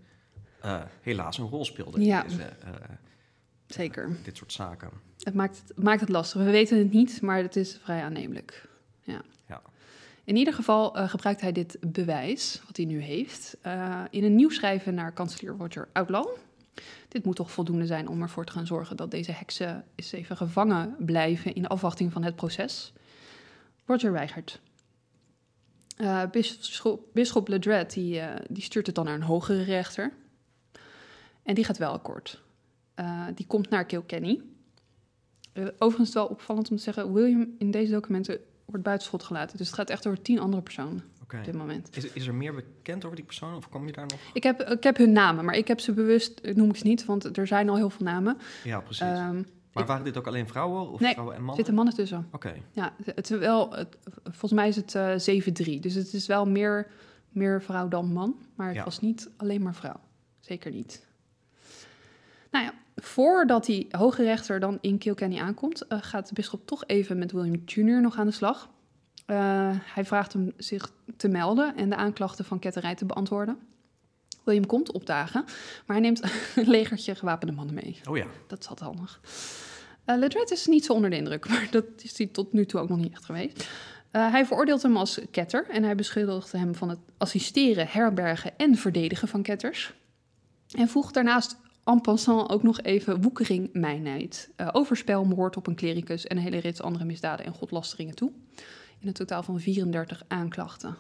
eh, 0.61 0.81
helaas 1.01 1.37
een 1.37 1.47
rol 1.47 1.65
speelden 1.65 2.01
Ja. 2.01 2.23
in 2.23 2.29
deze, 2.29 2.43
eh, 2.43 2.71
Zeker. 3.67 4.09
dit 4.23 4.37
soort 4.37 4.51
zaken. 4.51 4.89
Het 5.19 5.33
maakt 5.33 5.63
het, 5.67 5.83
maakt 5.83 5.99
het 5.99 6.09
lastig. 6.09 6.43
We 6.43 6.51
weten 6.51 6.77
het 6.77 6.91
niet, 6.91 7.21
maar 7.21 7.37
het 7.41 7.55
is 7.55 7.77
vrij 7.83 8.03
aannemelijk. 8.03 8.67
Ja. 9.01 9.21
In 10.23 10.35
ieder 10.35 10.53
geval 10.53 10.95
eh, 10.95 11.09
gebruikt 11.09 11.41
hij 11.41 11.51
dit 11.51 11.77
bewijs, 11.87 12.61
wat 12.65 12.77
hij 12.77 12.85
nu 12.85 12.99
heeft, 12.99 13.57
eh, 13.61 14.01
in 14.09 14.23
een 14.23 14.35
nieuw 14.35 14.49
schrijven 14.49 14.93
naar 14.93 15.11
kanselier 15.11 15.55
Roger 15.57 15.89
Outlaw. 15.93 16.27
Dit 17.07 17.25
moet 17.25 17.35
toch 17.35 17.51
voldoende 17.51 17.85
zijn 17.85 18.07
om 18.07 18.21
ervoor 18.21 18.45
te 18.45 18.51
gaan 18.51 18.65
zorgen 18.65 18.97
dat 18.97 19.11
deze 19.11 19.31
heksen 19.31 19.85
eens 19.95 20.11
even 20.11 20.37
gevangen 20.37 20.95
blijven 20.99 21.55
in 21.55 21.67
afwachting 21.67 22.11
van 22.11 22.23
het 22.23 22.35
proces. 22.35 22.93
Roger 23.85 24.11
weigert. 24.11 24.61
Eh 25.97 26.23
bisschop, 27.13 27.47
Ledred 27.47 27.93
die, 27.93 28.21
die 28.49 28.63
stuurt 28.63 28.85
het 28.85 28.95
dan 28.95 29.05
naar 29.05 29.13
een 29.13 29.21
hogere 29.21 29.63
rechter. 29.63 30.13
En 31.43 31.55
die 31.55 31.63
gaat 31.63 31.77
wel 31.77 31.91
akkoord. 31.91 32.41
Die 33.35 33.47
komt 33.47 33.69
naar 33.69 33.85
Kilkenny. 33.85 34.41
Overigens 35.77 36.13
wel 36.13 36.25
opvallend 36.25 36.71
om 36.71 36.77
te 36.77 36.83
zeggen, 36.83 37.13
William 37.13 37.55
in 37.57 37.71
deze 37.71 37.91
documenten 37.91 38.39
wordt 38.65 38.83
buitenschot 38.83 39.23
gelaten. 39.23 39.57
Dus 39.57 39.67
het 39.67 39.75
gaat 39.75 39.89
echt 39.89 40.07
over 40.07 40.21
tien 40.21 40.39
andere 40.39 40.61
personen 40.61 41.03
op 41.21 41.45
dit 41.45 41.55
moment. 41.55 41.97
Is, 41.97 42.05
is 42.11 42.27
er 42.27 42.33
meer 42.35 42.53
bekend 42.53 43.03
over 43.05 43.15
die 43.15 43.25
persoon 43.25 43.55
of 43.55 43.69
kom 43.69 43.85
je 43.85 43.91
daar 43.91 44.05
nog? 44.05 44.19
Ik 44.33 44.43
heb, 44.43 44.61
ik 44.61 44.83
heb 44.83 44.97
hun 44.97 45.11
namen, 45.11 45.45
maar 45.45 45.55
ik 45.55 45.67
heb 45.67 45.79
ze 45.79 45.91
bewust, 45.93 46.41
noem 46.55 46.69
ik 46.69 46.75
ze 46.75 46.87
niet, 46.87 47.05
want 47.05 47.37
er 47.37 47.47
zijn 47.47 47.69
al 47.69 47.75
heel 47.75 47.89
veel 47.89 48.05
namen. 48.05 48.37
Ja, 48.63 48.79
precies. 48.79 49.01
Ehm, 49.01 49.35
maar 49.73 49.83
ik- 49.83 49.89
waren 49.89 50.03
dit 50.03 50.17
ook 50.17 50.27
alleen 50.27 50.47
vrouwen 50.47 50.91
of 50.91 50.99
Nee, 50.99 51.11
vrouwen 51.11 51.33
en 51.35 51.39
er 51.39 51.45
mannen? 51.45 51.55
zitten 51.55 51.73
mannen 51.73 51.93
tussen. 51.93 52.27
Oké, 52.31 52.53
Ja, 52.71 52.93
het 53.15 53.29
is 53.31 53.37
wel, 53.37 53.71
het- 53.71 53.97
volgens 54.23 54.51
mij 54.51 54.67
is 54.67 54.75
het 54.75 54.95
eh 54.95 55.13
7-3. 55.17 55.79
Dus 55.79 55.93
het 55.93 56.13
is 56.13 56.25
wel 56.27 56.45
meer, 56.47 56.87
meer 57.29 57.61
vrouw 57.61 57.87
dan 57.87 58.13
man. 58.13 58.35
Maar 58.55 58.67
het 58.67 58.75
Ja. 58.75 58.83
was 58.83 58.99
niet 58.99 59.29
alleen 59.37 59.61
maar 59.61 59.75
vrouw. 59.75 59.99
Zeker 60.39 60.71
niet. 60.71 61.05
Nou 62.51 62.65
ja, 62.65 62.73
voordat 63.05 63.65
die 63.65 63.87
hoge 63.91 64.23
rechter 64.23 64.59
dan 64.59 64.77
in 64.81 64.97
Kilkenny 64.97 65.39
aankomt, 65.39 65.87
eh, 65.87 65.97
gaat 66.01 66.27
de 66.27 66.33
bisschop 66.33 66.67
toch 66.67 66.83
even 66.85 67.17
met 67.17 67.31
William 67.31 67.61
Jr. 67.65 68.01
nog 68.01 68.17
aan 68.17 68.25
de 68.25 68.31
slag. 68.31 68.69
Eh, 69.25 69.69
hij 69.73 70.05
vraagt 70.05 70.33
hem 70.33 70.53
zich 70.57 70.91
te 71.17 71.27
melden 71.27 71.75
en 71.75 71.89
de 71.89 71.95
aanklachten 71.95 72.45
van 72.45 72.59
ketterij 72.59 72.95
te 72.95 73.05
beantwoorden. 73.05 73.57
William 74.43 74.65
komt 74.65 74.91
opdagen, 74.91 75.43
maar 75.85 75.97
hij 75.97 75.99
neemt 75.99 76.23
een 76.55 76.69
legertje 76.77 77.15
gewapende 77.15 77.53
mannen 77.53 77.75
mee. 77.75 77.99
oh 78.09 78.17
ja. 78.17 78.25
Dat 78.47 78.59
is 78.59 78.67
altijd 78.67 78.89
handig. 78.89 79.19
Uh, 80.05 80.17
Ledred 80.17 80.51
is 80.51 80.67
niet 80.67 80.85
zo 80.85 80.93
onder 80.93 81.09
de 81.09 81.15
indruk, 81.15 81.47
maar 81.49 81.67
dat 81.71 81.85
is 81.97 82.17
hij 82.17 82.27
tot 82.27 82.53
nu 82.53 82.65
toe 82.65 82.79
ook 82.79 82.89
nog 82.89 82.97
niet 82.97 83.13
echt 83.13 83.25
geweest. 83.25 83.69
Uh, 84.11 84.31
hij 84.31 84.45
veroordeelt 84.45 84.81
hem 84.81 84.97
als 84.97 85.19
ketter 85.31 85.69
en 85.69 85.83
hij 85.83 85.95
beschuldigt 85.95 86.51
hem 86.51 86.75
van 86.75 86.89
het 86.89 86.99
assisteren, 87.17 87.87
herbergen 87.87 88.57
en 88.57 88.75
verdedigen 88.75 89.27
van 89.27 89.41
ketters. 89.41 89.93
En 90.71 90.87
voegt 90.87 91.13
daarnaast 91.13 91.57
en 91.85 92.01
passant 92.01 92.49
ook 92.49 92.63
nog 92.63 92.81
even 92.81 93.21
woekering, 93.21 93.69
mijnheid, 93.73 94.49
uh, 94.57 94.69
overspel, 94.71 95.23
moord 95.25 95.57
op 95.57 95.67
een 95.67 95.75
klericus 95.75 96.27
en 96.27 96.37
een 96.37 96.43
hele 96.43 96.57
rits 96.57 96.81
andere 96.81 97.05
misdaden 97.05 97.45
en 97.45 97.53
godlasteringen 97.53 98.15
toe. 98.15 98.31
In 98.99 99.07
een 99.07 99.13
totaal 99.13 99.43
van 99.43 99.59
34 99.59 100.23
aanklachten. 100.27 100.95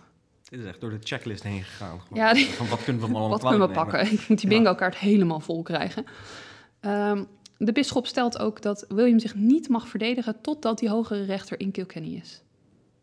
Dit 0.49 0.59
is 0.59 0.65
echt 0.65 0.81
door 0.81 0.89
de 0.89 0.99
checklist 1.03 1.43
heen 1.43 1.63
gegaan. 1.63 2.01
Ja, 2.13 2.33
die- 2.33 2.45
Van 2.45 2.67
wat 2.67 2.83
kunnen 2.83 3.01
we 3.01 3.07
allemaal 3.15 3.29
Wat 3.29 3.39
kunnen 3.41 3.59
we 3.59 3.67
nemen? 3.67 3.83
pakken? 3.85 4.11
Ik 4.11 4.27
moet 4.29 4.41
die 4.41 4.49
Ja. 4.49 4.55
bingo-kaart 4.57 4.95
helemaal 4.97 5.39
vol 5.39 5.61
krijgen. 5.61 6.05
Ehm, 6.79 7.23
de 7.57 7.71
bisschop 7.71 8.07
stelt 8.07 8.39
ook 8.39 8.61
dat 8.61 8.85
William 8.87 9.19
zich 9.19 9.35
niet 9.35 9.69
mag 9.69 9.87
verdedigen 9.87 10.41
totdat 10.41 10.79
die 10.79 10.89
hogere 10.89 11.23
rechter 11.23 11.59
in 11.59 11.71
Kilkenny 11.71 12.15
is. 12.15 12.41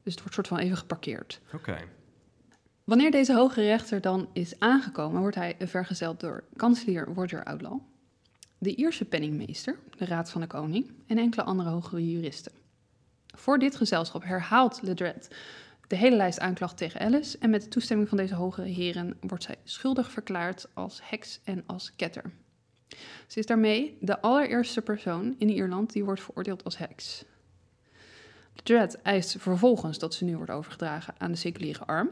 Dus 0.02 0.12
het 0.12 0.20
wordt 0.20 0.34
soort 0.34 0.48
van 0.48 0.58
even 0.58 0.76
geparkeerd. 0.76 1.40
Oké. 1.54 1.76
Wanneer 2.84 3.10
deze 3.10 3.34
hogere 3.34 3.66
rechter 3.66 4.00
dan 4.00 4.28
is 4.32 4.58
aangekomen, 4.58 5.20
wordt 5.20 5.36
hij 5.36 5.56
vergezeld 5.58 6.20
door 6.20 6.44
kanselier 6.56 7.08
Roger 7.14 7.44
Outlaw, 7.44 7.80
de 8.58 8.74
Ierse 8.74 9.04
penningmeester, 9.04 9.78
de 9.98 10.04
Raad 10.04 10.30
van 10.30 10.40
de 10.40 10.46
Koning 10.46 10.92
en 11.06 11.18
enkele 11.18 11.42
andere 11.42 11.68
hogere 11.68 12.10
juristen. 12.10 12.52
Voor 13.26 13.58
dit 13.58 13.76
gezelschap 13.76 14.24
herhaalt 14.24 14.82
Ledred 14.82 15.28
de 15.90 15.96
hele 15.96 16.16
lijst 16.16 16.38
aanklacht 16.38 16.76
tegen 16.76 17.00
Alice 17.00 17.38
en 17.38 17.50
met 17.50 17.62
de 17.62 17.68
toestemming 17.68 18.08
van 18.08 18.18
deze 18.18 18.34
hogere 18.34 18.68
heren 18.68 19.16
wordt 19.20 19.44
zij 19.44 19.56
schuldig 19.64 20.10
verklaard 20.10 20.66
als 20.74 21.00
heks 21.02 21.40
en 21.44 21.62
als 21.66 21.92
ketter. 21.96 22.30
Ze 23.26 23.38
is 23.38 23.46
daarmee 23.46 23.96
de 24.00 24.20
allereerste 24.20 24.82
persoon 24.82 25.34
in 25.38 25.50
Ierland 25.50 25.92
die 25.92 26.04
wordt 26.04 26.20
veroordeeld 26.22 26.64
als 26.64 26.78
heks. 26.78 27.24
Ledred 28.54 29.02
eist 29.02 29.36
vervolgens 29.38 29.98
dat 29.98 30.14
ze 30.14 30.24
nu 30.24 30.36
wordt 30.36 30.50
overgedragen 30.50 31.14
aan 31.18 31.30
de 31.30 31.38
seculiere 31.38 31.84
arm 31.86 32.10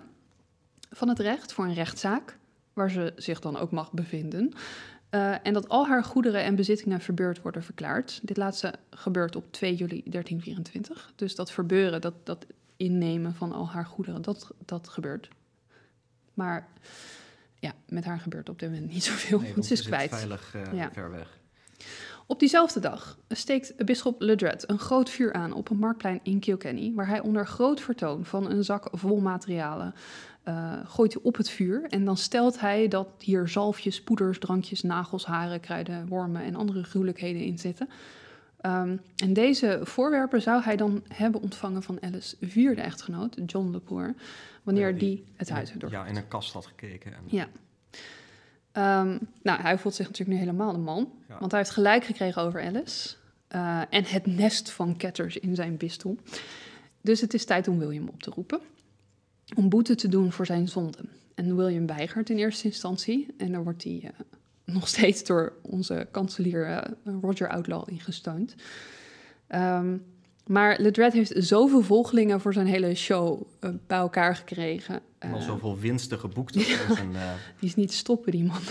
van 0.91 1.09
het 1.09 1.18
recht 1.18 1.53
voor 1.53 1.64
een 1.64 1.74
rechtszaak, 1.74 2.39
waar 2.72 2.91
ze 2.91 3.12
zich 3.16 3.41
dan 3.41 3.57
ook 3.57 3.70
mag 3.70 3.93
bevinden. 3.93 4.53
Eh, 5.11 5.47
en 5.47 5.53
dat 5.53 5.68
al 5.68 5.86
haar 5.86 6.05
goederen 6.05 6.43
en 6.43 6.55
bezittingen 6.57 7.01
verbeurd 7.01 7.43
worden 7.43 7.62
verklaard. 7.62 8.20
Dit 8.22 8.36
laatste 8.36 8.74
gebeurt 8.91 9.36
op 9.36 9.53
2 9.53 9.74
juli 9.74 10.03
1324. 10.05 11.12
Dus 11.16 11.34
dat 11.34 11.51
verbeuren, 11.51 12.01
dat, 12.01 12.14
dat 12.24 12.47
innemen 12.76 13.34
van 13.34 13.53
al 13.53 13.68
haar 13.68 13.86
goederen, 13.86 14.22
dat, 14.22 14.51
dat 14.64 14.89
gebeurt. 14.89 15.28
Maar 16.34 16.68
ja, 17.59 17.72
met 17.89 18.05
haar 18.05 18.18
gebeurt 18.20 18.49
op 18.49 18.59
dit 18.59 18.70
moment 18.70 18.91
niet 18.93 19.05
zoveel, 19.05 19.41
Nee, 19.41 19.53
want 19.55 19.66
ze 19.66 19.72
is 19.72 19.82
kwijt. 19.82 20.11
veilig 20.11 20.55
eh, 20.55 20.72
Ja. 20.72 20.91
ver 20.93 21.11
weg. 21.11 21.39
Op 22.26 22.39
diezelfde 22.39 22.80
dag 22.80 23.18
steekt 23.28 23.84
bisschop 23.84 24.20
Ledred 24.20 24.70
een 24.70 24.78
groot 24.78 25.11
vuur 25.11 25.32
aan 25.32 25.53
op 25.53 25.70
een 25.70 25.76
marktplein 25.78 26.20
in 26.22 26.39
Kilkenny, 26.41 26.93
waar 26.95 27.07
hij 27.09 27.20
onder 27.20 27.47
groot 27.47 27.80
vertoon 27.80 28.24
van 28.24 28.51
een 28.51 28.64
zak 28.64 28.89
vol 28.93 29.20
materialen 29.20 29.95
eh, 30.49 30.72
gooit 30.84 31.12
hij 31.14 31.22
op 31.22 31.36
het 31.36 31.51
vuur. 31.51 31.84
En 31.88 32.05
dan 32.05 32.16
stelt 32.16 32.61
hij 32.61 32.88
dat 32.88 33.09
hier 33.18 33.49
zalfjes, 33.49 34.03
poeders, 34.03 34.38
drankjes, 34.38 34.82
nagels, 34.82 35.26
haren, 35.26 35.61
kruiden, 35.61 36.09
wormen 36.09 36.42
en 36.42 36.55
andere 36.55 36.82
gruwelijkheden 36.82 37.42
in 37.42 37.59
zitten. 37.59 37.88
Ehm, 38.61 38.96
en 39.16 39.32
deze 39.32 39.80
voorwerpen 39.82 40.42
zou 40.42 40.62
hij 40.62 40.76
dan 40.76 41.03
hebben 41.09 41.40
ontvangen 41.42 41.82
van 41.82 41.99
Alice 42.03 42.36
vierde 42.40 42.80
echtgenoot, 42.80 43.36
John 43.46 43.70
Lepoer, 43.70 44.14
wanneer 44.62 44.92
Ja, 44.92 44.99
die 44.99 45.24
het 45.36 45.51
huis 45.51 45.72
door. 45.72 45.90
Ja, 45.90 46.07
in 46.07 46.16
een 46.16 46.28
kast 46.28 46.53
had 46.53 46.66
gekeken. 46.66 47.12
En, 47.12 47.20
Ja. 47.26 47.46
Ehm, 48.72 49.18
nou, 49.42 49.61
hij 49.61 49.78
voelt 49.78 49.94
zich 49.94 50.07
natuurlijk 50.07 50.38
nu 50.38 50.44
helemaal 50.44 50.72
de 50.72 50.78
man. 50.78 51.12
Ja. 51.28 51.38
Want 51.38 51.51
hij 51.51 51.61
heeft 51.61 51.72
gelijk 51.72 52.05
gekregen 52.05 52.42
over 52.42 52.62
Alice. 52.64 53.16
eh, 53.49 53.80
en 53.90 54.05
het 54.05 54.26
nest 54.26 54.70
van 54.70 54.96
ketters 54.96 55.36
in 55.38 55.55
zijn 55.55 55.76
bisdom. 55.76 56.18
Dus 57.01 57.20
het 57.20 57.34
is 57.34 57.44
tijd 57.44 57.68
om 57.68 57.78
William 57.78 58.09
op 58.09 58.22
te 58.22 58.30
roepen. 58.30 58.61
Om 59.57 59.68
boete 59.68 59.94
te 59.94 60.09
doen 60.09 60.32
voor 60.32 60.46
zijn 60.46 60.68
zonden. 60.68 61.09
En 61.34 61.57
William 61.57 61.86
weigert 61.86 62.30
in 62.30 62.36
eerste 62.36 62.64
instantie. 62.64 63.34
En 63.36 63.53
dan 63.53 63.62
wordt 63.62 63.84
hij 63.84 64.01
eh, 64.05 64.11
nog 64.74 64.88
steeds 64.88 65.24
door 65.24 65.53
onze 65.62 66.09
kanselier 66.11 66.66
eh, 66.66 66.92
Roger 67.20 67.49
Outlaw 67.49 67.88
ingesteund. 67.90 68.55
Ehm, 69.46 69.96
maar 70.49 70.80
Ledred 70.80 71.12
heeft 71.12 71.32
zoveel 71.36 71.82
volgelingen 71.82 72.40
voor 72.40 72.53
zijn 72.53 72.66
hele 72.66 72.94
show 72.94 73.42
eh, 73.61 73.70
bij 73.86 73.99
elkaar 73.99 74.36
gekregen. 74.36 75.01
En 75.18 75.32
al 75.32 75.40
zoveel 75.40 75.78
winsten 75.78 76.18
geboekt. 76.18 76.57
Eh, 77.12 77.32
die 77.61 77.68
is 77.68 77.74
niet 77.74 77.88
te 77.88 77.96
stoppen, 77.96 78.32
die 78.32 78.44
man. 78.44 78.61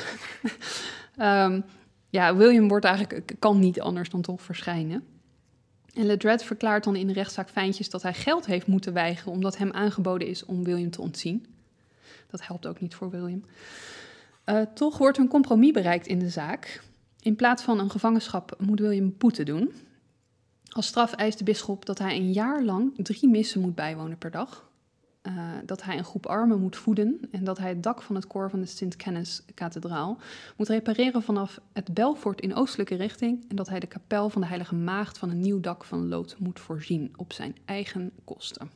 Ehm, 1.17 1.61
ja, 2.09 2.36
William 2.36 2.67
wordt 2.67 2.86
eigenlijk, 2.86 3.36
kan 3.39 3.59
niet 3.59 3.82
anders 3.82 4.09
dan 4.09 4.21
toch 4.21 4.41
verschijnen. 4.41 5.03
En 5.97 6.05
Ledred 6.05 6.43
verklaart 6.43 6.83
dan 6.83 6.95
in 6.95 7.07
de 7.07 7.13
rechtszaak 7.13 7.49
fijntjes 7.49 7.89
dat 7.89 8.01
hij 8.01 8.13
geld 8.13 8.45
heeft 8.45 8.67
moeten 8.67 8.93
weigeren 8.93 9.31
omdat 9.31 9.57
hem 9.57 9.71
aangeboden 9.71 10.27
is 10.27 10.45
om 10.45 10.63
William 10.63 10.89
te 10.89 11.01
ontzien. 11.01 11.45
Dat 12.29 12.47
helpt 12.47 12.67
ook 12.67 12.79
niet 12.79 12.95
voor 12.95 13.09
William. 13.09 13.43
Eh, 14.43 14.61
toch 14.61 14.97
wordt 14.97 15.17
een 15.17 15.27
compromis 15.27 15.71
bereikt 15.71 16.07
in 16.07 16.19
de 16.19 16.29
zaak. 16.29 16.83
In 17.19 17.35
plaats 17.35 17.63
van 17.63 17.79
een 17.79 17.89
gevangenschap 17.89 18.55
moet 18.59 18.79
William 18.79 19.15
boete 19.17 19.43
doen. 19.43 19.73
Als 20.69 20.87
straf 20.87 21.13
eist 21.13 21.37
de 21.37 21.43
bisschop 21.43 21.85
dat 21.85 21.99
hij 21.99 22.15
een 22.15 22.31
jaar 22.31 22.63
lang 22.63 23.05
drie 23.05 23.29
missen 23.29 23.61
moet 23.61 23.75
bijwonen 23.75 24.17
per 24.17 24.31
dag. 24.31 24.66
Eh, 25.28 25.34
dat 25.65 25.84
hij 25.84 25.97
een 25.97 26.03
groep 26.03 26.25
armen 26.25 26.59
moet 26.59 26.75
voeden 26.75 27.19
en 27.32 27.43
dat 27.43 27.57
hij 27.57 27.69
het 27.69 27.84
dak 27.84 28.01
van 28.01 28.15
het 28.15 28.28
koor 28.28 28.49
van 28.49 28.59
de 28.59 28.65
Sint-Kennis-kathedraal 28.65 30.17
moet 30.57 30.67
repareren 30.67 31.21
vanaf 31.21 31.59
het 31.73 31.93
Belfort 31.93 32.41
in 32.41 32.55
oostelijke 32.55 32.95
richting 32.95 33.45
en 33.49 33.55
dat 33.55 33.69
hij 33.69 33.80
de 33.80 33.88
kapel 33.88 34.30
van 34.30 34.41
de 34.41 34.47
Heilige 34.47 34.75
Maagd 34.75 35.17
van 35.17 35.30
een 35.30 35.39
nieuw 35.39 35.59
dak 35.59 35.84
van 35.84 36.07
lood 36.07 36.36
moet 36.39 36.59
voorzien 36.59 37.13
op 37.15 37.34
zijn 37.34 37.55
eigen 37.65 38.11
kosten. 38.23 38.71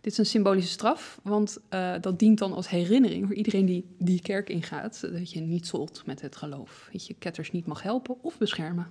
Dit 0.00 0.12
is 0.12 0.18
een 0.18 0.26
symbolische 0.26 0.70
straf, 0.70 1.20
want 1.22 1.58
eh, 1.68 1.94
dat 2.00 2.18
dient 2.18 2.38
dan 2.38 2.52
als 2.52 2.68
herinnering 2.68 3.26
voor 3.26 3.36
iedereen 3.36 3.66
die 3.66 3.94
die 3.98 4.22
kerk 4.22 4.48
ingaat, 4.48 5.00
dat 5.00 5.32
je 5.32 5.40
niet 5.40 5.66
zolt 5.66 6.02
met 6.06 6.20
het 6.20 6.36
geloof, 6.36 6.88
dat 6.92 7.06
je 7.06 7.14
ketters 7.14 7.50
niet 7.50 7.66
mag 7.66 7.82
helpen 7.82 8.22
of 8.22 8.38
beschermen. 8.38 8.86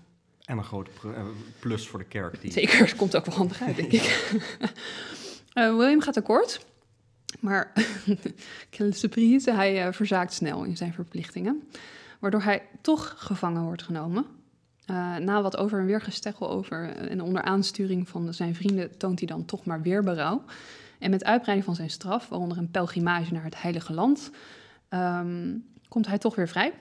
en 0.45 0.57
een 0.57 0.63
grote 0.63 0.91
eh, 1.03 1.25
plus 1.59 1.87
voor 1.87 1.99
de 1.99 2.05
kerk. 2.05 2.41
Die, 2.41 2.51
Zeker, 2.51 2.79
het 2.79 2.95
komt 2.95 3.15
ook 3.15 3.25
wel 3.25 3.35
handig 3.35 3.61
uit, 3.61 3.75
denk 3.75 3.91
ik. 3.91 4.27
Eh, 5.53 5.75
William 5.75 6.01
gaat 6.01 6.17
akkoord, 6.17 6.65
maar 7.39 7.73
quelle 8.69 8.93
surprise, 8.93 9.51
hij 9.51 9.85
eh, 9.85 9.93
verzaakt 9.93 10.33
snel 10.33 10.63
in 10.63 10.77
zijn 10.77 10.93
verplichtingen, 10.93 11.69
waardoor 12.19 12.41
hij 12.41 12.61
toch 12.81 13.15
gevangen 13.17 13.63
wordt 13.63 13.83
genomen. 13.83 14.25
Eh, 14.85 15.15
na 15.15 15.41
wat 15.41 15.57
over 15.57 15.79
en 15.79 15.85
weer 15.85 16.01
gesteggel 16.01 16.49
over 16.49 16.95
en 16.95 17.21
onder 17.21 17.41
aansturing 17.41 18.09
van 18.09 18.33
zijn 18.33 18.55
vrienden 18.55 18.97
toont 18.97 19.19
hij 19.19 19.27
dan 19.27 19.45
toch 19.45 19.65
maar 19.65 19.81
weer 19.81 20.03
berouw. 20.03 20.43
En 20.99 21.09
met 21.09 21.23
uitbreiding 21.23 21.65
van 21.65 21.75
zijn 21.75 21.89
straf, 21.89 22.29
waaronder 22.29 22.57
een 22.57 22.71
pelgrimage 22.71 23.33
naar 23.33 23.43
het 23.43 23.61
Heilige 23.61 23.93
Land, 23.93 24.31
ehm, 24.89 25.57
komt 25.87 26.07
hij 26.07 26.17
toch 26.17 26.35
weer 26.35 26.47
vrij. 26.47 26.73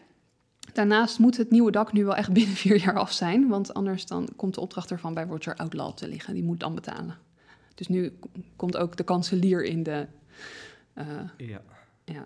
Daarnaast 0.72 1.18
moet 1.18 1.36
het 1.36 1.50
nieuwe 1.50 1.70
dak 1.70 1.92
nu 1.92 2.04
wel 2.04 2.16
echt 2.16 2.32
binnen 2.32 2.56
vier 2.56 2.78
jaar 2.78 2.98
af 2.98 3.12
zijn, 3.12 3.48
want 3.48 3.74
anders 3.74 4.06
dan 4.06 4.28
komt 4.36 4.54
de 4.54 4.60
opdracht 4.60 4.90
ervan 4.90 5.14
bij 5.14 5.24
Roger 5.24 5.56
Outlaw 5.56 5.92
te 5.92 6.08
liggen. 6.08 6.34
Die 6.34 6.44
moet 6.44 6.60
dan 6.60 6.74
betalen. 6.74 7.27
Dus 7.78 7.88
nu 7.88 8.18
komt 8.56 8.76
ook 8.76 8.96
de 8.96 9.04
kanselier 9.04 9.64
in 9.64 9.82
de, 9.82 10.06
eh, 10.92 11.06
ja. 11.36 11.62
ja, 12.04 12.24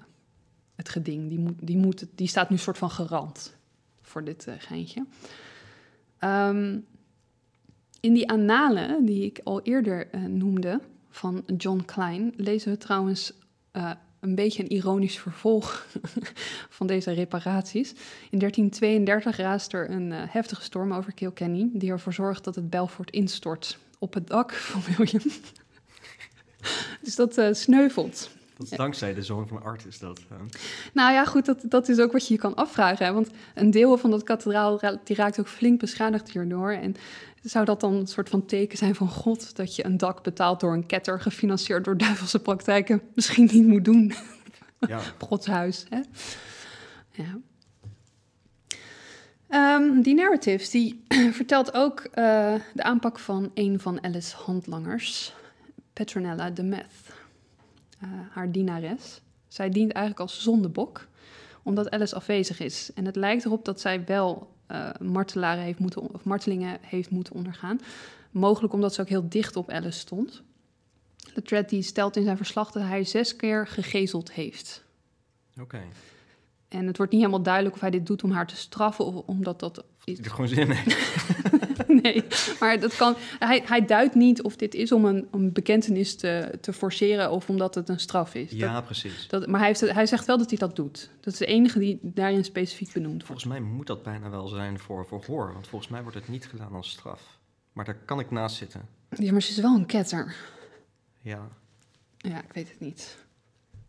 het 0.75 0.89
geding. 0.89 1.29
Die, 1.29 1.39
moet, 1.39 1.55
die, 1.61 1.77
moet, 1.77 2.07
die 2.15 2.27
staat 2.27 2.51
nu 2.51 2.57
soort 2.57 2.79
van 2.79 2.91
garant 2.91 3.57
voor 4.03 4.25
dit 4.25 4.47
eh, 4.47 4.55
geintje. 4.59 5.07
Ehm, 6.19 6.79
in 8.01 8.13
die 8.13 8.29
annalen 8.29 9.05
die 9.05 9.25
ik 9.25 9.41
al 9.45 9.63
eerder 9.63 10.09
eh, 10.11 10.21
noemde 10.25 10.81
van 11.09 11.45
John 11.57 11.83
Klein, 11.85 12.33
lezen 12.37 12.73
we 12.73 12.79
trouwens 12.79 13.33
een 14.21 14.35
beetje 14.35 14.63
een 14.63 14.73
ironisch 14.73 15.19
vervolg 15.19 15.87
van 16.79 16.87
deze 16.87 17.13
reparaties. 17.13 17.91
In 18.31 18.39
1332 18.39 19.37
raast 19.37 19.73
er 19.73 19.91
een 19.91 20.11
heftige 20.13 20.63
storm 20.63 20.93
over 20.93 21.13
Kilkenny, 21.13 21.71
die 21.73 21.91
ervoor 21.91 22.13
zorgt 22.13 22.45
dat 22.45 22.55
het 22.55 22.71
Belfort 22.71 23.11
instort 23.11 23.79
op 24.03 24.15
het 24.15 24.27
dak 24.27 24.53
van 24.71 24.83
William. 24.97 25.23
dus 27.03 27.17
dat 27.17 27.39
eh, 27.39 27.53
sneuvelt. 27.53 28.31
Dat 28.57 28.71
is 28.71 28.77
dankzij 28.77 29.15
de 29.15 29.23
zoon 29.23 29.49
van 29.49 29.63
Art 29.63 29.87
is 29.87 29.99
dat. 29.99 30.21
Nou 30.93 31.13
ja, 31.13 31.25
goed, 31.25 31.45
dat, 31.45 31.59
dat 31.65 31.89
is 31.89 31.99
ook 31.99 32.13
wat 32.13 32.27
je 32.27 32.35
je 32.35 32.41
kan 32.41 32.55
afvragen. 32.55 33.07
Hè? 33.07 33.13
Want 33.13 33.31
een 33.55 33.71
deel 33.71 33.99
van 33.99 34.11
dat 34.11 34.23
kathedraal 34.23 34.81
ra- 34.81 35.01
die 35.05 35.17
raakt 35.17 35.41
ook 35.41 35.49
flink 35.49 35.81
beschadigd 35.81 36.31
hierdoor. 36.31 36.71
En 36.71 36.97
zou 37.43 37.65
dat 37.65 37.81
dan 37.81 37.95
een 37.95 38.07
soort 38.07 38.29
van 38.29 38.47
teken 38.47 38.79
zijn 38.79 38.95
van 38.95 39.09
God... 39.09 39.57
dat 39.57 39.77
je 39.77 39.85
een 39.85 39.97
dak 39.97 40.23
betaald 40.23 40.61
door 40.61 40.73
een 40.73 40.87
ketter, 40.87 41.21
gefinancierd 41.21 41.85
door 41.85 41.97
duivelse 41.97 42.39
praktijken... 42.39 43.03
misschien 43.15 43.49
niet 43.53 43.67
moet 43.67 43.85
doen 43.85 44.15
ja, 44.79 44.99
op 45.21 45.29
Gods 45.29 45.47
huis, 45.47 45.85
hè? 45.89 46.01
Ja. 47.11 47.39
Ehm, 49.53 50.01
die 50.01 50.15
narratives, 50.15 50.71
die 50.71 51.05
vertelt 51.39 51.75
ook 51.75 52.01
eh, 52.01 52.55
de 52.75 52.83
aanpak 52.83 53.19
van 53.19 53.51
een 53.55 53.81
van 53.81 54.03
Alice's 54.03 54.33
handlangers, 54.33 55.35
Petronella 55.93 56.51
de 56.51 56.63
Meth, 56.63 56.93
eh, 57.99 58.09
haar 58.31 58.53
dienares. 58.53 59.21
Zij 59.49 59.71
dient 59.71 59.93
eigenlijk 59.93 60.21
als 60.31 60.43
zondebok, 60.43 61.09
omdat 61.63 61.91
Alice 61.91 62.15
afwezig 62.15 62.61
is. 62.61 62.91
En 62.95 63.05
het 63.05 63.17
lijkt 63.17 63.45
erop 63.45 63.65
dat 63.65 63.81
zij 63.81 64.05
wel 64.05 64.55
eh, 64.67 64.91
martelaren 65.01 65.63
heeft 65.63 65.79
moeten, 65.79 66.03
of 66.03 66.25
martelingen 66.25 66.79
heeft 66.81 67.11
moeten 67.11 67.35
ondergaan. 67.35 67.81
Mogelijk 68.31 68.73
omdat 68.73 68.95
ze 68.95 69.01
ook 69.01 69.09
heel 69.09 69.29
dicht 69.29 69.57
op 69.57 69.71
Alice 69.71 69.99
stond. 69.99 70.43
Letred 71.35 71.69
die 71.69 71.83
stelt 71.83 72.17
in 72.17 72.25
zijn 72.25 72.37
verslag 72.37 72.71
dat 72.71 72.83
hij 72.83 73.05
zes 73.05 73.37
keer 73.37 73.67
gegezeld 73.67 74.33
heeft. 74.33 74.85
oké. 75.61 75.81
En 76.73 76.87
het 76.87 76.97
wordt 76.97 77.13
niet 77.13 77.21
helemaal 77.21 77.43
duidelijk 77.43 77.75
of 77.75 77.81
hij 77.81 77.91
dit 77.91 78.07
doet 78.07 78.23
om 78.23 78.31
haar 78.31 78.47
te 78.47 78.57
straffen 78.57 79.05
of 79.05 79.15
omdat 79.27 79.61
dat 79.61 79.85
is. 80.05 80.19
Er 80.19 80.31
gewoon 80.31 80.49
zin 80.49 80.71
in 80.71 80.77
nee, 82.03 82.25
maar 82.61 82.81
dat 82.81 82.97
kan, 82.97 83.15
hij, 83.39 83.63
hij 83.65 83.85
duidt 83.85 84.15
niet 84.15 84.43
of 84.43 84.57
dit 84.57 84.75
is 84.75 84.93
om 84.93 85.05
een, 85.05 85.29
een 85.31 85.53
bekentenis 85.53 86.17
te, 86.17 86.59
te 86.61 86.73
forceren 86.73 87.31
of 87.31 87.49
omdat 87.49 87.75
het 87.75 87.89
een 87.89 88.01
straf 88.01 88.35
is. 88.35 88.51
Ja, 88.51 88.81
precies. 88.81 89.29
Dat, 89.29 89.47
maar 89.47 89.59
hij, 89.59 89.69
heeft, 89.69 89.81
hij 89.81 90.07
zegt 90.07 90.27
wel 90.27 90.39
dat 90.39 90.49
hij 90.49 90.59
dat 90.59 90.77
doet. 90.77 91.11
Dat 91.21 91.33
is 91.33 91.39
de 91.39 91.47
enige 91.47 91.79
die 91.79 91.99
daarin 92.03 92.45
specifiek 92.45 92.93
benoemd 92.93 93.25
Volgens 93.25 93.47
mij 93.47 93.61
moet 93.61 93.87
dat 93.87 94.03
bijna 94.03 94.31
wel 94.31 94.49
zijn 94.49 94.79
voor 94.79 95.07
verhoor, 95.07 95.53
want 95.53 95.69
volgens 95.69 95.91
mij 95.91 96.03
wordt 96.03 96.17
het 96.17 96.29
niet 96.29 96.47
gedaan 96.47 96.73
als 96.73 96.91
straf. 96.91 97.39
Maar 97.73 97.85
daar 97.85 97.99
kan 98.05 98.21
ik 98.21 98.31
naast 98.31 98.57
zitten. 98.57 98.89
Ja, 99.17 99.33
maar 99.33 99.43
ze 99.43 99.51
is 99.51 99.61
wel 99.61 99.75
een 99.75 99.87
ketter. 99.87 100.37
Ja. 101.21 101.49
Ja, 102.17 102.39
ik 102.39 102.53
weet 102.53 102.69
het 102.69 102.81
niet. 102.81 103.17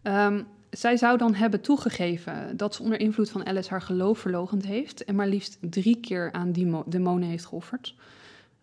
Um, 0.04 0.48
zij 0.74 0.98
zou 0.98 1.18
dan 1.18 1.34
hebben 1.34 1.62
toegegeven 1.62 2.58
dat 2.58 2.76
ze 2.76 2.84
onder 2.84 3.00
invloed 3.00 3.30
van 3.30 3.46
Alice 3.46 3.70
haar 3.70 3.82
geloof 3.82 4.20
verlogend 4.20 4.66
heeft 4.66 5.04
en 5.04 5.16
maar 5.16 5.28
liefst 5.28 5.58
drie 5.62 6.00
keer 6.00 6.32
aan 6.32 6.52
demonen 6.86 7.30
heeft 7.30 7.46
geofferd. 7.46 7.96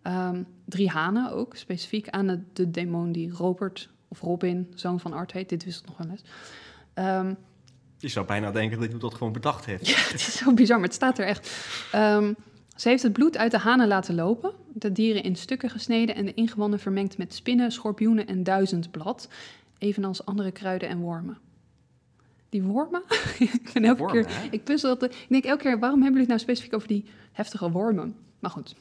Um, 0.03 0.45
drie 0.65 0.89
hanen 0.89 1.31
ook, 1.31 1.55
specifiek 1.55 2.09
aan 2.09 2.27
de, 2.27 2.39
de, 2.53 2.71
demon 2.71 3.11
die 3.11 3.31
Robert 3.31 3.89
of 4.07 4.19
Robin, 4.19 4.71
zoon 4.75 4.99
van 4.99 5.13
Art 5.13 5.31
heet. 5.31 5.49
Dit 5.49 5.63
wist 5.63 5.79
ik 5.79 5.87
nog 5.87 5.97
wel 5.97 6.09
eens. 6.09 6.23
Um, 6.93 7.37
je 7.97 8.07
zou 8.07 8.25
bijna 8.25 8.51
denken 8.51 8.79
dat 8.79 8.89
hij 8.89 8.99
dat 8.99 9.13
gewoon 9.13 9.33
bedacht 9.33 9.65
heeft. 9.65 9.87
Ja, 9.87 9.97
het 10.11 10.13
is 10.13 10.37
zo 10.37 10.53
bizar, 10.53 10.79
maar 10.79 10.87
het 10.87 10.95
staat 10.95 11.17
er 11.17 11.25
echt. 11.25 11.55
Um, 11.95 12.35
ze 12.75 12.89
heeft 12.89 13.03
het 13.03 13.13
bloed 13.13 13.37
uit 13.37 13.51
de 13.51 13.57
hanen 13.57 13.87
laten 13.87 14.15
lopen, 14.15 14.51
de 14.73 14.91
dieren 14.91 15.23
in 15.23 15.35
stukken 15.35 15.69
gesneden 15.69 16.15
en 16.15 16.25
de 16.25 16.33
ingewanden 16.33 16.79
vermengd 16.79 17.17
met 17.17 17.33
spinnen, 17.33 17.71
schorpioenen 17.71 18.27
en 18.27 18.43
duizendblad, 18.43 19.29
evenals 19.77 20.25
andere 20.25 20.51
kruiden 20.51 20.89
en 20.89 20.99
wormen 20.99 21.37
die 22.51 22.63
wormen. 22.63 23.03
ik 23.39 23.69
ben 23.73 23.85
elke 23.85 24.05
keer, 24.05 24.27
ik 24.51 24.63
puzzel 24.63 24.97
dat. 24.97 25.13
Ik 25.13 25.25
denk 25.29 25.43
elke 25.43 25.63
keer, 25.63 25.79
waarom 25.79 26.01
hebben 26.01 26.19
jullie 26.19 26.19
het 26.19 26.27
nou 26.27 26.39
specifiek 26.39 26.73
over 26.73 26.87
die 26.87 27.05
heftige 27.31 27.71
wormen? 27.71 28.15
Maar 28.39 28.51
goed, 28.51 28.75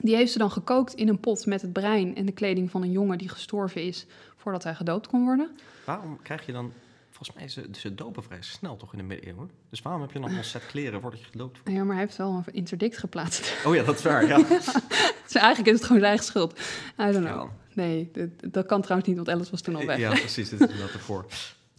die 0.00 0.16
heeft 0.16 0.32
ze 0.32 0.38
dan 0.38 0.50
gekookt 0.50 0.94
in 0.94 1.08
een 1.08 1.20
pot 1.20 1.46
met 1.46 1.62
het 1.62 1.72
brein 1.72 2.16
en 2.16 2.26
de 2.26 2.32
kleding 2.32 2.70
van 2.70 2.82
een 2.82 2.90
jongen 2.90 3.18
die 3.18 3.28
gestorven 3.28 3.82
is 3.82 4.06
voordat 4.36 4.64
hij 4.64 4.74
gedoopt 4.74 5.06
kon 5.06 5.24
worden. 5.24 5.50
Waarom 5.84 6.22
krijg 6.22 6.46
je 6.46 6.52
dan, 6.52 6.72
volgens 7.10 7.36
mij 7.36 7.48
ze, 7.48 7.68
ze 7.78 7.94
dopen 7.94 8.22
vrij 8.22 8.42
snel 8.42 8.76
toch 8.76 8.92
in 8.92 8.98
de 8.98 9.04
middeleeuwen? 9.04 9.50
Dus 9.70 9.82
waarom 9.82 10.02
heb 10.02 10.12
je 10.12 10.20
dan 10.20 10.30
een 10.30 10.44
set 10.44 10.66
kleren 10.66 11.00
voordat 11.00 11.20
je 11.20 11.26
gedoopt 11.26 11.58
wordt? 11.58 11.78
Ja, 11.78 11.84
maar 11.84 11.94
hij 11.96 12.04
heeft 12.04 12.16
wel 12.16 12.42
een 12.46 12.54
interdict 12.54 12.98
geplaatst. 12.98 13.54
Oh 13.66 13.74
ja, 13.74 13.82
dat 13.82 13.98
is 13.98 14.02
waar, 14.02 14.26
ja. 14.26 14.36
dus 15.26 15.34
eigenlijk 15.34 15.66
is 15.66 15.74
het 15.74 15.84
gewoon 15.84 16.00
zijn 16.00 16.02
eigen 16.02 16.24
schuld. 16.24 16.58
I 17.00 17.12
don't 17.12 17.26
know. 17.26 17.48
Nee, 17.74 18.10
dat, 18.12 18.52
dat, 18.52 18.66
kan 18.66 18.80
trouwens 18.80 19.08
niet, 19.08 19.16
want 19.16 19.28
Alice 19.28 19.50
was 19.50 19.60
toen 19.60 19.76
al 19.76 19.86
weg. 19.86 19.98
Ja, 19.98 20.10
precies, 20.10 20.48
dit 20.48 20.60
is 20.60 20.66
inderdaad 20.66 20.94
ervoor. 20.94 21.26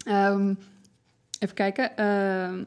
Um, 0.08 0.58
Even 1.44 1.56
kijken. 1.56 1.92
Uh, 2.00 2.66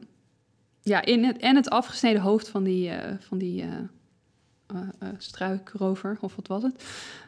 ja, 0.81 1.01
in 1.01 1.23
het, 1.23 1.37
en 1.37 1.55
het 1.55 1.69
afgesneden 1.69 2.21
hoofd 2.21 2.49
van 2.49 2.63
die, 2.63 2.89
uh, 2.89 2.97
van 3.19 3.37
die 3.37 3.63
uh, 3.63 4.79
struikrover, 5.17 6.17
of 6.21 6.35
wat 6.35 6.47
was 6.47 6.63
het? 6.63 6.83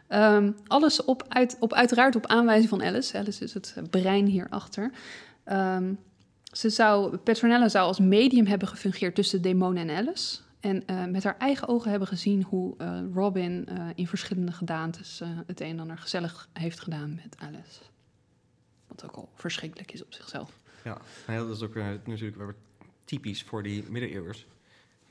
Um, 0.09 0.55
alles 0.67 1.03
op, 1.03 1.25
uit, 1.27 1.57
op, 1.59 1.73
uiteraard 1.73 2.15
op 2.15 2.25
aanwijzing 2.25 2.69
van 2.69 2.83
Alice. 2.83 3.17
Alice 3.17 3.43
is 3.43 3.53
het 3.53 3.75
brein 3.89 4.25
hierachter. 4.25 4.91
Um, 5.45 5.99
ze 6.43 6.69
zou, 6.69 7.17
Petronella 7.17 7.69
zou 7.69 7.87
als 7.87 7.99
medium 7.99 8.45
hebben 8.45 8.67
gefungeerd 8.67 9.15
tussen 9.15 9.41
demonen 9.41 9.89
en 9.89 9.95
Alice. 9.95 10.39
En 10.59 10.83
met 11.11 11.23
haar 11.23 11.37
eigen 11.37 11.67
ogen 11.67 11.89
hebben 11.89 12.07
gezien 12.07 12.43
hoe 12.43 12.75
Robin 13.13 13.67
in 13.95 14.07
verschillende 14.07 14.51
gedaantes 14.51 15.21
het 15.47 15.61
een 15.61 15.67
en 15.69 15.79
ander 15.79 15.97
gezellig 15.97 16.49
heeft 16.53 16.79
gedaan 16.79 17.15
met 17.15 17.35
Alice. 17.37 17.79
Wat 18.87 19.03
ook 19.03 19.15
al 19.15 19.29
verschrikkelijk 19.33 19.91
is 19.91 20.03
op 20.03 20.13
zichzelf. 20.13 20.59
Ja, 20.84 21.01
nou 21.27 21.47
dat 21.47 21.55
is 21.55 21.63
ook 21.63 21.75
uh, 21.75 21.86
natuurlijk 22.05 22.38
weer 22.38 22.55
typisch 23.03 23.43
voor 23.43 23.63
die 23.63 23.84
middeleeuwers. 23.89 24.45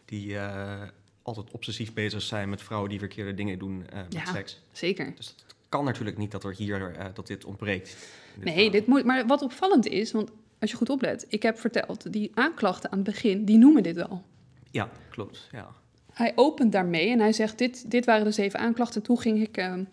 Die 0.05 0.27
uh, 0.29 0.83
altijd 1.23 1.51
obsessief 1.51 1.93
bezig 1.93 2.23
zijn 2.23 2.49
met 2.49 2.62
vrouwen 2.62 2.91
die 2.91 2.99
verkeerde 2.99 3.35
dingen 3.35 3.59
doen 3.59 3.85
uh, 3.93 3.99
met 3.99 4.12
ja, 4.12 4.25
seks. 4.25 4.61
zeker. 4.73 5.12
Dus 5.16 5.27
het 5.29 5.55
kan 5.69 5.85
natuurlijk 5.85 6.19
niet 6.19 6.31
dat 6.31 6.45
er 6.45 6.55
hier 6.55 7.11
dat 7.14 7.27
dit 7.27 7.45
ontbreekt. 7.45 7.97
Dit 8.35 8.55
nee, 8.55 8.71
dit 8.71 8.87
moet, 8.87 9.05
maar 9.05 9.27
wat 9.27 9.43
opvallend 9.43 9.87
is, 9.87 10.12
want 10.12 10.31
als 10.59 10.71
je 10.71 10.77
goed 10.77 10.91
oplet, 10.91 11.27
ik 11.29 11.43
heb 11.43 11.59
verteld, 11.59 12.12
die 12.12 12.31
aanklachten 12.35 12.91
aan 12.91 12.99
het 12.99 13.07
begin, 13.07 13.45
die 13.45 13.59
noemen 13.59 13.83
dit 13.83 13.97
wel. 13.97 14.23
Ja, 14.71 14.91
klopt. 15.11 15.49
Ja. 15.53 15.75
Hij 16.12 16.33
opent 16.35 16.73
daarmee 16.73 17.11
en 17.11 17.19
hij 17.19 17.33
zegt, 17.33 17.59
dit, 17.59 17.91
dit 17.91 18.05
waren 18.05 18.25
de 18.25 18.31
zeven 18.31 18.61
aanklachten. 18.61 19.03
Toen 19.03 19.19
ging 19.19 19.43
ik 19.43 19.57
ehm, 19.57 19.85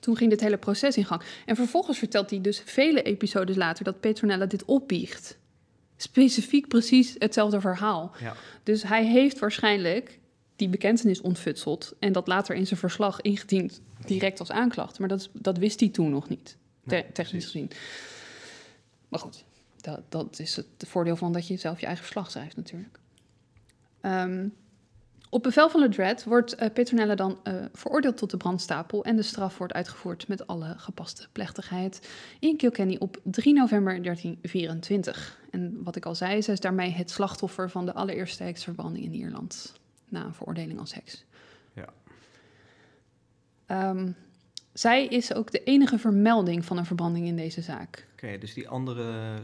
toen 0.00 0.16
ging 0.16 0.30
dit 0.30 0.40
hele 0.40 0.58
proces 0.58 0.96
in 0.96 1.04
gang. 1.04 1.22
En 1.46 1.56
vervolgens 1.56 1.98
vertelt 1.98 2.30
hij 2.30 2.40
dus 2.40 2.62
vele 2.64 3.02
episodes 3.02 3.56
later 3.56 3.84
dat 3.84 4.00
Petronella 4.00 4.46
dit 4.46 4.64
opbiecht. 4.64 5.38
Specifiek 5.96 6.68
precies 6.68 7.14
hetzelfde 7.18 7.60
verhaal. 7.60 8.12
Ja. 8.20 8.34
Dus 8.62 8.82
hij 8.82 9.06
heeft 9.06 9.38
waarschijnlijk 9.38 10.18
die 10.56 10.68
bekentenis 10.68 11.20
ontfutseld 11.20 11.94
en 11.98 12.12
dat 12.12 12.26
later 12.26 12.54
in 12.54 12.66
zijn 12.66 12.80
verslag 12.80 13.20
ingediend 13.20 13.80
direct 14.06 14.40
als 14.40 14.50
aanklacht. 14.50 14.98
Maar 14.98 15.08
dat, 15.08 15.28
dat 15.32 15.58
wist 15.58 15.80
hij 15.80 15.88
toen 15.88 16.10
nog 16.10 16.28
niet, 16.28 16.56
technisch 17.12 17.44
gezien. 17.44 17.70
Maar 19.08 19.20
goed, 19.20 19.44
dat, 19.80 20.00
dat 20.08 20.38
is 20.38 20.56
het 20.56 20.66
voordeel 20.78 21.16
van 21.16 21.32
dat 21.32 21.46
je 21.46 21.56
zelf 21.56 21.80
je 21.80 21.86
eigen 21.86 22.04
verslag 22.04 22.30
schrijft 22.30 22.56
natuurlijk. 22.56 22.98
Um, 24.02 24.54
op 25.30 25.42
bevel 25.42 25.70
van 25.70 25.80
Ledred 25.80 26.24
wordt 26.24 26.62
uh, 26.62 26.68
Petronella 26.72 27.14
dan 27.14 27.40
uh, 27.44 27.64
veroordeeld 27.72 28.16
tot 28.16 28.30
de 28.30 28.36
brandstapel 28.36 29.04
en 29.04 29.16
de 29.16 29.22
straf 29.22 29.58
wordt 29.58 29.72
uitgevoerd 29.72 30.28
met 30.28 30.46
alle 30.46 30.74
gepaste 30.76 31.28
plechtigheid 31.32 32.08
in 32.38 32.56
Kilkenny 32.56 32.96
op 32.98 33.20
3 33.22 33.54
november 33.54 34.02
1324. 34.02 35.38
En 35.50 35.82
wat 35.82 35.96
ik 35.96 36.06
al 36.06 36.14
zei, 36.14 36.42
zij 36.42 36.54
is 36.54 36.60
daarmee 36.60 36.90
het 36.90 37.10
slachtoffer 37.10 37.70
van 37.70 37.86
de 37.86 37.94
allereerste 37.94 38.42
heksverbranding 38.42 39.04
in 39.04 39.14
Ierland 39.14 39.80
na 40.08 40.24
een 40.24 40.34
veroordeling 40.34 40.78
als 40.78 40.94
heks. 40.94 41.24
Ja. 41.74 41.88
Um, 43.90 44.16
zij 44.72 45.06
is 45.06 45.34
ook 45.34 45.50
de 45.50 45.62
enige 45.62 45.98
vermelding 45.98 46.64
van 46.64 46.78
een 46.78 46.86
verbranding 46.86 47.26
in 47.26 47.36
deze 47.36 47.60
zaak. 47.60 48.06
Oké, 48.12 48.38
dus 48.38 48.54
die 48.54 48.68
andere... 48.68 49.38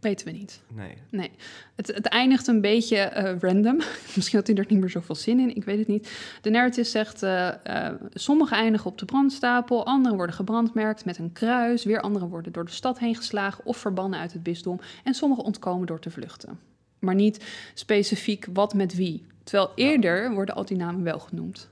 Weten 0.00 0.26
we 0.26 0.32
niet. 0.32 0.60
Nee. 0.68 0.96
Nee. 1.10 1.30
Het, 1.74 1.86
het 1.86 2.06
eindigt 2.06 2.46
een 2.46 2.60
beetje 2.60 3.12
uh, 3.16 3.38
random. 3.40 3.76
Misschien 4.16 4.38
had 4.38 4.46
hij 4.46 4.56
er 4.56 4.64
niet 4.68 4.80
meer 4.80 4.90
zoveel 4.90 5.14
zin 5.14 5.40
in, 5.40 5.56
ik 5.56 5.64
weet 5.64 5.78
het 5.78 5.86
niet. 5.86 6.12
De 6.42 6.50
narrative 6.50 6.88
zegt, 6.88 7.22
uh, 7.22 7.50
uh, 7.66 7.88
sommige 8.14 8.54
eindigen 8.54 8.90
op 8.90 8.98
de 8.98 9.04
brandstapel, 9.04 9.86
andere 9.86 10.16
worden 10.16 10.34
gebrandmerkt 10.34 11.04
met 11.04 11.18
een 11.18 11.32
kruis, 11.32 11.84
weer 11.84 12.00
andere 12.00 12.28
worden 12.28 12.52
door 12.52 12.64
de 12.64 12.70
stad 12.70 12.98
heen 12.98 13.14
geslagen 13.14 13.64
of 13.64 13.76
verbannen 13.76 14.18
uit 14.18 14.32
het 14.32 14.42
bisdom 14.42 14.80
en 15.04 15.14
sommige 15.14 15.42
ontkomen 15.42 15.86
door 15.86 16.00
te 16.00 16.10
vluchten. 16.10 16.58
Maar 16.98 17.14
niet 17.14 17.44
specifiek 17.74 18.46
wat 18.52 18.74
met 18.74 18.94
wie. 18.94 19.26
Terwijl 19.44 19.72
eerder 19.74 20.32
worden 20.32 20.54
al 20.54 20.64
die 20.64 20.76
namen 20.76 21.02
wel 21.02 21.18
genoemd. 21.18 21.68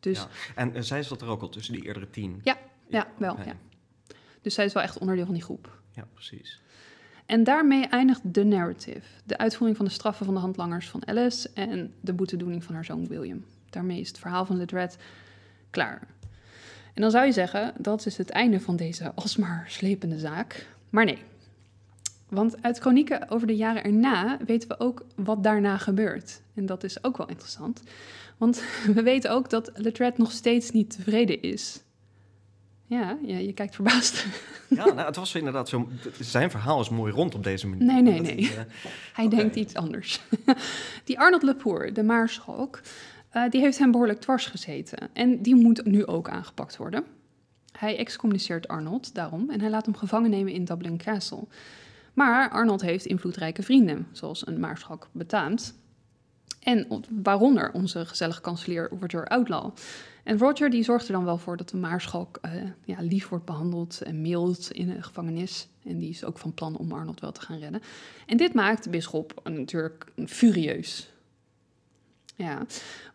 Dus, 0.00 0.18
ja. 0.18 0.28
En 0.54 0.84
zij 0.84 1.02
zat 1.02 1.20
er 1.20 1.28
ook 1.28 1.42
al 1.42 1.48
tussen 1.48 1.74
die 1.74 1.86
eerdere 1.86 2.10
tien? 2.10 2.40
Ja, 2.44 2.58
ja 2.88 3.06
wel. 3.18 3.36
Ja. 3.44 3.56
Dus 4.42 4.54
zij 4.54 4.64
is 4.64 4.72
wel 4.72 4.82
echt 4.82 4.98
onderdeel 4.98 5.24
van 5.24 5.34
die 5.34 5.42
groep. 5.42 5.80
Ja, 5.94 6.06
precies. 6.14 6.60
En 7.30 7.44
daarmee 7.44 7.86
eindigt 7.86 8.34
de 8.34 8.44
narrative. 8.44 9.00
De 9.24 9.38
uitvoering 9.38 9.76
van 9.76 9.86
de 9.86 9.92
straffen 9.92 10.24
van 10.24 10.34
de 10.34 10.40
handlangers 10.40 10.88
van 10.88 11.06
Alice 11.06 11.50
en 11.54 11.92
de 12.00 12.12
boetedoening 12.12 12.64
van 12.64 12.74
haar 12.74 12.84
zoon 12.84 13.06
William. 13.06 13.44
Daarmee 13.70 14.00
is 14.00 14.08
het 14.08 14.18
verhaal 14.18 14.44
van 14.44 14.56
Ledred 14.56 14.96
klaar. 15.70 16.06
En 16.94 17.02
dan 17.02 17.10
zou 17.10 17.26
je 17.26 17.32
zeggen, 17.32 17.72
dat 17.78 18.06
is 18.06 18.16
het 18.16 18.30
einde 18.30 18.60
van 18.60 18.76
deze 18.76 19.12
alsmaar 19.14 19.64
slepende 19.68 20.18
zaak. 20.18 20.66
Maar 20.88 21.04
nee. 21.04 21.18
Want 22.28 22.62
uit 22.62 22.78
chronieken 22.78 23.28
over 23.28 23.46
de 23.46 23.56
jaren 23.56 23.84
erna 23.84 24.38
weten 24.46 24.68
we 24.68 24.80
ook 24.80 25.04
wat 25.14 25.42
daarna 25.42 25.78
gebeurt. 25.78 26.40
En 26.54 26.66
dat 26.66 26.84
is 26.84 27.04
ook 27.04 27.16
wel 27.16 27.28
interessant. 27.28 27.82
Want 28.36 28.62
we 28.94 29.02
weten 29.02 29.30
ook 29.30 29.50
dat 29.50 29.70
Letret 29.74 30.18
nog 30.18 30.32
steeds 30.32 30.70
niet 30.70 30.90
tevreden 30.90 31.42
is. 31.42 31.80
Ja, 32.90 33.18
ja, 33.22 33.36
je 33.36 33.52
kijkt 33.52 33.74
verbaasd. 33.74 34.26
Ja, 34.68 34.84
nou, 34.84 35.06
het 35.06 35.16
was 35.16 35.34
inderdaad 35.34 35.68
zo. 35.68 35.88
Zijn 36.20 36.50
verhaal 36.50 36.80
is 36.80 36.88
mooi 36.88 37.12
rond 37.12 37.34
op 37.34 37.44
deze 37.44 37.66
manier. 37.66 37.86
Nee, 37.86 38.02
nee, 38.02 38.20
nee. 38.20 38.40
Uh, 38.40 38.50
Hij 39.12 39.28
denkt 39.28 39.56
iets 39.56 39.74
anders. 39.74 40.20
die 41.04 41.18
Arnold 41.18 41.42
Lepoer, 41.42 41.92
de 41.92 42.02
maarschalk, 42.02 42.80
uh, 43.32 43.50
die 43.50 43.60
heeft 43.60 43.78
hem 43.78 43.90
behoorlijk 43.90 44.20
dwars 44.20 44.46
gezeten. 44.46 45.08
En 45.12 45.42
die 45.42 45.54
moet 45.54 45.84
nu 45.84 46.06
ook 46.06 46.28
aangepakt 46.28 46.76
worden. 46.76 47.04
Hij 47.72 47.96
excommuniceert 47.96 48.68
Arnold 48.68 49.14
daarom 49.14 49.50
en 49.50 49.60
hij 49.60 49.70
laat 49.70 49.84
hem 49.84 49.96
gevangen 49.96 50.30
nemen 50.30 50.52
in 50.52 50.64
Dublin 50.64 50.98
Castle. 50.98 51.44
Maar 52.14 52.50
Arnold 52.50 52.80
heeft 52.80 53.04
invloedrijke 53.04 53.62
vrienden, 53.62 54.06
zoals 54.12 54.46
een 54.46 54.60
maarschalk 54.60 55.08
betaamt. 55.12 55.74
En 56.60 57.04
waaronder 57.22 57.72
onze 57.72 58.06
gezellige 58.06 58.40
kanselier 58.40 58.90
Roger 59.00 59.26
Outlaw. 59.26 59.70
En 60.24 60.38
Roger 60.38 60.70
die 60.70 60.82
zorgt 60.82 61.06
er 61.06 61.12
dan 61.12 61.24
wel 61.24 61.38
voor 61.38 61.56
dat 61.56 61.68
de 61.68 61.76
maarschalk 61.76 62.38
uh, 62.44 62.62
ja, 62.84 62.96
lief 63.00 63.28
wordt 63.28 63.44
behandeld 63.44 64.02
en 64.02 64.20
mild 64.20 64.72
in 64.72 64.86
de 64.86 65.02
gevangenis. 65.02 65.68
En 65.84 65.98
die 65.98 66.10
is 66.10 66.24
ook 66.24 66.38
van 66.38 66.54
plan 66.54 66.76
om 66.76 66.92
Arnold 66.92 67.20
wel 67.20 67.32
te 67.32 67.40
gaan 67.40 67.58
redden. 67.58 67.82
En 68.26 68.36
dit 68.36 68.54
maakt 68.54 68.84
de 68.84 68.90
bisschop 68.90 69.40
natuurlijk 69.44 70.04
furieus. 70.26 71.10
Ja, 72.36 72.66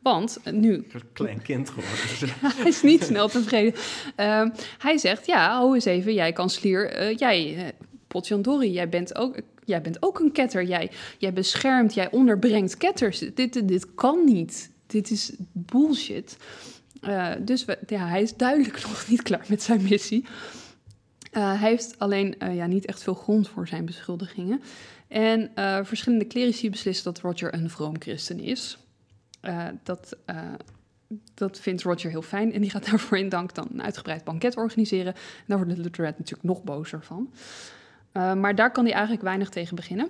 want 0.02 0.40
nu... 0.52 0.74
Een 0.74 1.02
klein 1.14 1.42
kind 1.42 1.70
geworden. 1.70 2.36
hij 2.58 2.68
is 2.68 2.82
niet 2.82 3.04
snel 3.04 3.28
tevreden. 3.28 3.74
Uh, 4.20 4.50
hij 4.78 4.98
zegt, 4.98 5.26
ja, 5.26 5.50
hou 5.50 5.74
eens 5.74 5.86
even, 5.86 6.14
jij 6.14 6.34
kanselier, 6.34 7.02
uh, 7.02 7.18
jij 7.18 7.74
potjandori, 8.08 8.72
jij 8.72 8.90
bent 8.90 9.16
ook, 9.16 9.36
jij 9.64 9.82
bent 9.82 9.98
ook 10.00 10.20
een 10.20 10.32
ketter. 10.32 10.64
Jij, 10.64 10.92
jij 11.18 11.34
beschermt, 11.34 11.94
jij 11.94 12.12
onderbrengt 12.12 12.78
ketters. 12.78 13.20
Dit, 13.20 13.36
dit, 13.36 13.68
dit 13.68 13.96
kan 13.96 14.24
niet. 14.26 14.72
Dit 14.88 15.12
is 15.12 15.32
bullshit. 15.52 16.38
Uh, 17.08 17.32
dus 17.40 17.66
ja, 17.88 18.08
hij 18.08 18.22
is 18.22 18.36
duidelijk 18.36 18.82
nog 18.88 19.08
niet 19.08 19.22
klaar 19.22 19.46
met 19.50 19.62
zijn 19.62 19.84
missie. 19.84 20.26
Uh, 21.32 21.60
hij 21.60 21.70
heeft 21.70 22.00
alleen 22.00 22.36
uh, 22.40 22.56
ja, 22.56 22.66
niet 22.66 22.86
echt 22.86 23.04
veel 23.04 23.14
grond 23.14 23.48
voor 23.48 23.68
zijn 23.68 23.86
beschuldigingen. 23.86 24.62
En 25.08 25.52
verschillende 25.86 26.28
clerici 26.28 26.70
beslissen 26.70 27.14
dat 27.14 27.20
Roger 27.20 27.54
een 27.54 27.70
vroom 27.70 27.96
christen 28.00 28.40
is. 28.40 28.78
dat, 29.84 30.18
dat 31.34 31.60
vindt 31.60 31.84
Roger 31.84 32.10
heel 32.10 32.22
fijn 32.22 32.54
en 32.54 32.62
die 32.62 32.70
gaat 32.70 32.86
daarvoor 32.90 33.18
in 33.18 33.30
dank 33.30 33.56
dan 33.56 33.68
een 33.74 33.84
uitgebreid 33.84 34.24
banket 34.24 34.58
organiseren. 34.58 35.14
En 35.14 35.44
daar 35.46 35.58
wordt 35.58 35.76
de 35.76 35.82
Lutherette 35.82 36.20
natuurlijk 36.20 36.48
nog 36.48 36.64
bozer 36.64 37.04
van. 37.04 37.34
maar 38.12 38.56
daar 38.56 38.72
kan 38.72 38.84
hij 38.84 38.94
eigenlijk 38.94 39.24
weinig 39.24 39.50
tegen 39.50 39.76
beginnen. 39.76 40.10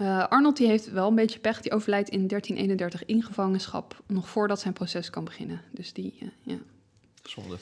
Uh, 0.00 0.28
Arnold 0.28 0.56
die 0.56 0.66
heeft 0.66 0.90
wel 0.90 1.08
een 1.08 1.14
beetje 1.14 1.38
pech. 1.38 1.60
Die 1.60 1.72
overlijdt 1.72 2.08
in 2.08 2.26
1331 2.26 3.04
in 3.04 3.22
gevangenschap, 3.22 4.02
nog 4.06 4.28
voordat 4.28 4.60
zijn 4.60 4.72
proces 4.72 5.10
kan 5.10 5.24
beginnen. 5.24 5.60
Dus 5.70 5.92
die, 5.92 6.18
uh, 6.22 6.28
ja. 6.42 6.58
Zonde. 7.22 7.48
Dat 7.48 7.58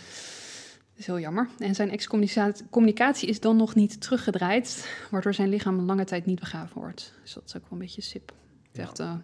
is 0.97 1.07
heel 1.07 1.19
jammer. 1.19 1.49
En 1.59 1.75
zijn 1.75 1.91
excommunicatie 1.91 3.29
is 3.29 3.41
dan 3.41 3.57
nog 3.57 3.75
niet 3.75 4.01
teruggedraaid, 4.01 4.97
waardoor 5.11 5.35
zijn 5.35 5.49
lichaam 5.49 5.79
een 5.79 5.85
lange 5.85 6.05
tijd 6.05 6.27
niet 6.27 6.41
begraven 6.41 6.81
wordt. 6.81 7.13
Dus 7.23 7.33
dat 7.33 7.43
is 7.47 7.57
ook 7.57 7.63
wel 7.63 7.73
een 7.73 7.79
beetje 7.79 8.03
sip. 8.03 8.33
Het 8.63 8.77
is 8.77 8.83
echt 8.83 9.01
uh, 9.01 9.15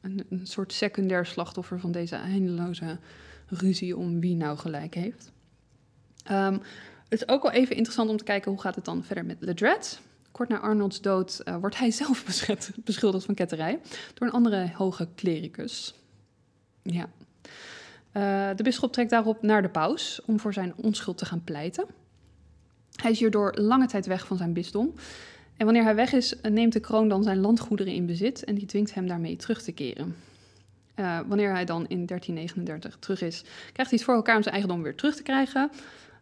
een, 0.00 0.26
een, 0.30 0.46
soort 0.46 0.72
secundair 0.72 1.26
slachtoffer 1.26 1.80
van 1.80 1.92
deze 1.92 2.16
eindeloze 2.16 2.98
ruzie 3.46 3.96
om 3.96 4.20
wie 4.20 4.36
nou 4.36 4.58
gelijk 4.58 4.94
heeft. 4.94 5.32
Um, 6.30 6.60
het 7.08 7.22
is 7.22 7.28
ook 7.28 7.42
wel 7.42 7.52
even 7.52 7.76
interessant 7.76 8.10
om 8.10 8.16
te 8.16 8.24
kijken 8.24 8.50
hoe 8.50 8.60
gaat 8.60 8.74
het 8.74 8.84
dan 8.84 9.04
verder 9.04 9.24
met 9.24 9.36
Ledred. 9.40 10.00
Kort 10.34 10.48
na 10.48 10.60
Arnolds 10.60 11.00
dood 11.00 11.40
uh, 11.44 11.56
wordt 11.56 11.78
hij 11.78 11.90
zelf 12.02 12.24
beschuldigd 12.84 13.24
van 13.24 13.34
ketterij 13.34 13.80
door 14.14 14.26
een 14.26 14.32
andere 14.32 14.70
hoge 14.74 15.08
klericus. 15.14 15.94
Ja. 16.82 17.08
Uh, 18.12 18.56
de 18.56 18.62
bisschop 18.62 18.92
trekt 18.92 19.10
daarop 19.10 19.42
naar 19.42 19.62
de 19.62 19.68
paus 19.68 20.20
om 20.26 20.40
voor 20.40 20.52
zijn 20.52 20.72
onschuld 20.76 21.18
te 21.18 21.24
gaan 21.24 21.44
pleiten. 21.44 21.86
Hij 22.94 23.10
is 23.10 23.18
hierdoor 23.18 23.54
lange 23.56 23.86
tijd 23.86 24.06
weg 24.06 24.26
van 24.26 24.36
zijn 24.36 24.52
bisdom. 24.52 24.94
En 25.56 25.64
wanneer 25.64 25.82
hij 25.82 25.94
weg 25.94 26.12
is, 26.12 26.34
neemt 26.42 26.72
de 26.72 26.80
kroon 26.80 27.08
dan 27.08 27.22
zijn 27.22 27.40
landgoederen 27.40 27.92
in 27.92 28.06
bezit 28.06 28.44
en 28.44 28.54
die 28.54 28.66
dwingt 28.66 28.94
hem 28.94 29.06
daarmee 29.06 29.36
terug 29.36 29.62
te 29.62 29.72
keren. 29.72 30.16
Wanneer 31.26 31.52
hij 31.52 31.64
dan 31.64 31.86
in 31.88 32.06
1339 32.06 32.96
terug 32.98 33.20
is, 33.20 33.42
krijgt 33.72 33.90
hij 33.90 33.98
het 33.98 34.02
voor 34.02 34.14
elkaar 34.14 34.36
om 34.36 34.42
zijn 34.42 34.54
eigendom 34.54 34.82
weer 34.82 34.94
terug 34.94 35.16
te 35.16 35.22
krijgen. 35.22 35.70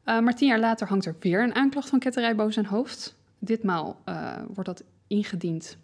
Maar 0.05 0.35
tien 0.35 0.49
jaar 0.49 0.61
later 0.61 0.87
hangt 0.87 1.07
er 1.07 1.17
weer 1.21 1.43
een 1.43 1.55
aanklacht 1.55 1.89
van 1.89 1.99
ketterij 1.99 2.35
boven 2.35 2.53
zijn 2.53 2.67
hoofd. 2.67 3.21
Ditmaal 3.45 4.03
uh, 4.09 4.37
wordt 4.47 4.65
dat 4.69 4.85
ingediend 5.07 5.77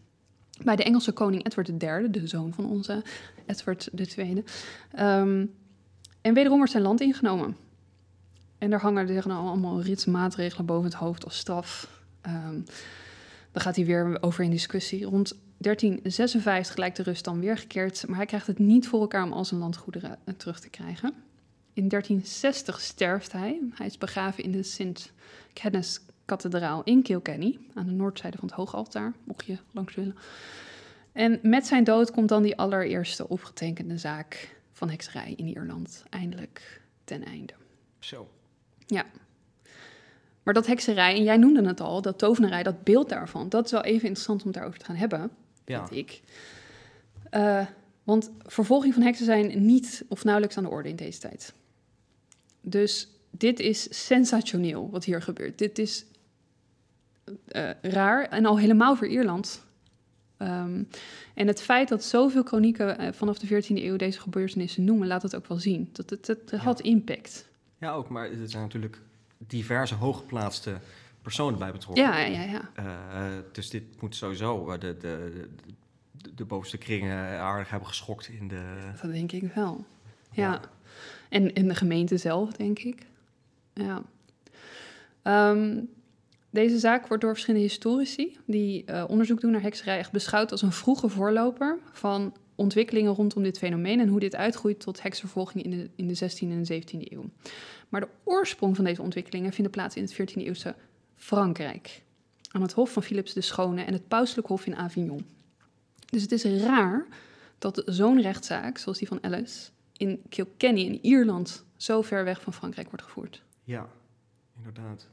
bij 0.63 0.77
de 0.77 0.83
Engelse 0.83 1.13
koning 1.13 1.47
Edward 1.47 1.83
III, 1.83 2.11
de 2.11 2.27
zoon 2.27 2.53
van 2.53 2.71
onze 2.71 3.03
Edward 3.47 3.91
II. 4.17 4.45
Um, 4.99 5.55
en 6.21 6.35
wederom 6.35 6.57
wordt 6.57 6.73
zijn 6.73 6.83
land 6.83 7.01
ingenomen. 7.01 7.57
En 8.59 8.71
daar 8.71 8.81
hangen 8.81 9.09
er 9.09 9.33
allemaal 9.33 9.83
ritsmaatregelen 9.83 10.67
boven 10.67 10.85
het 10.85 10.95
hoofd 10.95 11.25
als 11.25 11.39
straf. 11.39 12.03
Um, 12.27 12.65
daar 13.53 13.63
gaat 13.63 13.77
hij 13.77 13.85
weer 13.85 14.23
over 14.23 14.45
in 14.45 14.51
discussie. 14.51 15.05
Rond 15.05 15.35
1356 15.57 16.77
lijkt 16.77 16.97
de 16.97 17.03
rust 17.03 17.25
dan 17.25 17.41
weer 17.41 17.59
gekeerd, 17.59 18.05
maar 18.07 18.17
hij 18.17 18.27
krijgt 18.27 18.47
het 18.47 18.59
niet 18.59 18.89
voor 18.89 19.01
elkaar 19.01 19.25
om 19.25 19.33
al 19.33 19.45
zijn 19.45 19.61
landgoederen 19.61 20.19
eh, 20.25 20.35
terug 20.35 20.61
te 20.61 20.69
krijgen. 20.69 21.13
In 21.73 21.89
1360 21.89 22.81
sterft 22.81 23.33
hij. 23.33 23.61
Hij 23.75 23.87
is 23.87 23.99
begraven 23.99 24.45
in 24.45 24.53
de 24.53 24.63
St. 24.63 25.13
Kenneth 25.53 26.01
kathedraal 26.29 26.83
in 26.85 27.03
Kilkenny, 27.03 27.59
aan 27.75 27.87
de 27.87 27.93
noordzijde 27.93 28.39
van 28.39 28.49
het 28.49 28.57
hoogaltaar, 28.57 29.13
mocht 29.25 29.47
je 29.47 29.59
langs 29.71 29.95
willen. 29.95 30.17
En 31.13 31.39
met 31.43 31.67
zijn 31.67 31.85
dood 31.85 32.11
komt 32.11 32.29
dan 32.29 32.43
die 32.43 32.57
allereerste 32.57 33.29
opgetekende 33.29 33.99
zaak 33.99 34.57
van 34.73 34.91
hekserij 34.91 35.35
in 35.37 35.47
Ierland 35.47 36.05
eindelijk 36.11 36.81
ten 37.05 37.25
einde. 37.25 37.53
Zo. 37.99 38.29
Ja. 38.87 39.05
Maar 40.43 40.55
dat 40.55 40.67
hekserij, 40.67 41.15
en 41.15 41.23
jij 41.23 41.37
noemde 41.37 41.67
het 41.67 41.81
al, 41.81 42.03
dat 42.03 42.19
tovenarij, 42.19 42.63
dat 42.63 42.83
beeld 42.83 43.09
daarvan, 43.09 43.49
dat 43.49 43.65
is 43.65 43.71
wel 43.71 43.85
even 43.85 44.07
interessant 44.07 44.45
om 44.45 44.53
daarover 44.53 44.79
te 44.79 44.85
gaan 44.85 44.97
hebben, 44.97 45.31
ja. 45.65 45.87
vind 45.87 46.01
ik. 46.01 46.23
Uh, 47.35 47.67
want 48.03 48.31
vervolging 48.47 48.95
van 48.95 49.03
heksen 49.03 49.25
zijn 49.25 49.67
niet 49.67 50.05
of 50.09 50.25
nauwelijks 50.25 50.57
aan 50.57 50.65
de 50.65 50.71
orde 50.71 50.89
in 50.89 50.97
deze 50.97 51.19
tijd. 51.19 51.55
Dus 52.61 53.09
dit 53.31 53.61
is 53.61 54.07
sensationeel 54.07 54.91
wat 54.91 55.05
hier 55.05 55.23
gebeurt. 55.23 55.59
Dit 55.59 55.79
is 55.79 56.05
uh, 57.29 57.71
raar 57.83 58.29
en 58.29 58.47
al 58.47 58.59
helemaal 58.59 58.97
voor 58.97 59.07
Ierland. 59.07 59.67
Um, 60.39 60.89
en 61.35 61.47
het 61.47 61.63
feit 61.63 61.89
dat 61.89 62.05
zoveel 62.05 62.43
chronieken 62.43 63.01
uh, 63.01 63.13
vanaf 63.13 63.39
de 63.39 63.63
14e 63.63 63.67
eeuw 63.67 63.97
deze 63.97 64.21
gebeurtenissen 64.21 64.85
noemen, 64.85 65.07
laat 65.07 65.23
het 65.23 65.37
ook 65.37 65.47
wel 65.47 65.59
zien. 65.59 65.89
Dat 65.93 66.11
het, 66.11 66.27
het, 66.27 66.51
het 66.51 66.61
had 66.61 66.81
impact. 66.81 67.49
Ja, 67.79 67.93
ook, 67.93 68.09
maar 68.09 68.31
er 68.31 68.49
zijn 68.49 68.63
natuurlijk 68.63 69.01
diverse 69.39 69.95
hooggeplaatste 69.95 70.79
personen 71.23 71.59
bij 71.59 71.73
betrokken. 71.73 72.05
Ja, 72.05 72.19
ja, 72.19 72.43
ja. 72.43 72.71
Uh, 72.79 73.25
dus 73.53 73.71
dit 73.71 74.01
moet 74.01 74.17
sowieso 74.17 74.79
de, 74.79 74.79
de, 74.79 75.47
de, 76.13 76.35
de, 76.35 76.45
bovenste 76.45 76.79
kringen 76.79 77.41
aardig 77.41 77.71
hebben 77.71 77.89
geschokt 77.89 78.29
in 78.29 78.49
de... 78.49 78.93
Dat 79.03 79.13
denk 79.13 79.33
ik 79.33 79.53
wel, 79.55 79.85
ja. 80.33 80.53
ja. 80.53 80.61
En 81.29 81.55
in 81.55 81.69
de 81.69 81.75
gemeente 81.75 82.17
zelf, 82.17 82.53
denk 82.53 82.79
ik. 82.79 83.07
Ja. 83.75 84.03
Um, 85.51 85.89
deze 86.51 86.79
zaak 86.79 87.07
wordt 87.07 87.23
door 87.23 87.33
verschillende 87.33 87.67
historici 87.67 88.39
die 88.45 88.85
uh, 88.87 89.05
onderzoek 89.09 89.41
doen 89.41 89.51
naar 89.51 89.63
hekserij 89.63 89.99
echt 89.99 90.13
beschouwd 90.13 90.51
als 90.51 90.63
een 90.63 90.73
vroege 90.73 91.09
voorloper 91.09 91.79
van 91.93 92.37
ontwikkelingen 92.55 93.13
rondom 93.13 93.43
dit 93.43 93.59
fenomeen 93.59 94.01
en 94.01 94.09
hoe 94.09 94.21
dit 94.21 94.37
uitgroeit 94.37 94.81
tot 94.81 95.03
heksenvervolging 95.03 95.65
in 95.65 95.71
de, 95.71 95.91
in 95.97 96.07
de 96.07 96.17
16e 96.17 96.51
en 96.51 96.83
17e 96.83 97.13
eeuw. 97.13 97.25
Maar 97.89 98.01
de 98.01 98.09
oorsprong 98.25 98.77
van 98.77 98.85
deze 98.85 99.03
ontwikkelingen 99.03 99.53
vinden 99.53 99.73
plaats 99.73 99.97
in 99.97 100.03
het 100.03 100.13
14e 100.13 100.35
eeuwse 100.35 100.75
Frankrijk, 101.15 102.03
aan 102.51 102.63
het 102.63 102.73
hof 102.73 102.93
van 102.93 103.03
Philips 103.03 103.33
de 103.33 103.41
Schone 103.41 103.83
en 103.83 103.93
het 103.93 104.09
pauselijk 104.09 104.49
hof 104.49 104.67
in 104.67 104.77
Avignon. 104.77 105.27
Dus 106.07 106.23
het 106.23 106.33
is 106.33 106.45
raar 106.45 107.07
dat 107.59 107.83
zo'n 107.87 108.21
rechtszaak, 108.21 108.79
zoals 108.79 108.99
die 108.99 109.09
van 109.09 109.23
Alice, 109.23 109.71
in 109.97 110.23
Kilkenny 110.29 110.81
in 110.81 110.99
Ierland 111.05 111.65
zo 111.77 112.03
ver 112.03 112.25
weg 112.25 112.41
van 112.43 112.53
Frankrijk 112.53 112.89
wordt 112.89 113.05
gevoerd. 113.05 113.43
Ja, 113.65 113.89
inderdaad. 114.57 115.09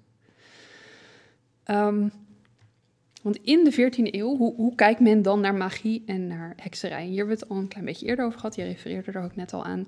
Um, 1.71 2.11
want 3.21 3.37
in 3.41 3.63
de 3.63 3.73
14e 3.73 4.13
eeuw, 4.13 4.37
hoe, 4.37 4.55
hoe, 4.55 4.75
kijkt 4.75 4.99
men 4.99 5.21
dan 5.21 5.41
naar 5.41 5.55
magie 5.55 6.03
en 6.05 6.27
naar 6.27 6.53
hekserij? 6.55 7.05
Hier 7.05 7.17
hebben 7.17 7.35
we 7.35 7.41
het 7.41 7.49
al 7.49 7.57
een 7.57 7.67
klein 7.67 7.85
beetje 7.85 8.05
eerder 8.05 8.25
over 8.25 8.39
gehad. 8.39 8.55
Je 8.55 8.63
refereerde 8.63 9.11
er 9.11 9.23
ook 9.23 9.35
net 9.35 9.53
al 9.53 9.65
aan. 9.65 9.87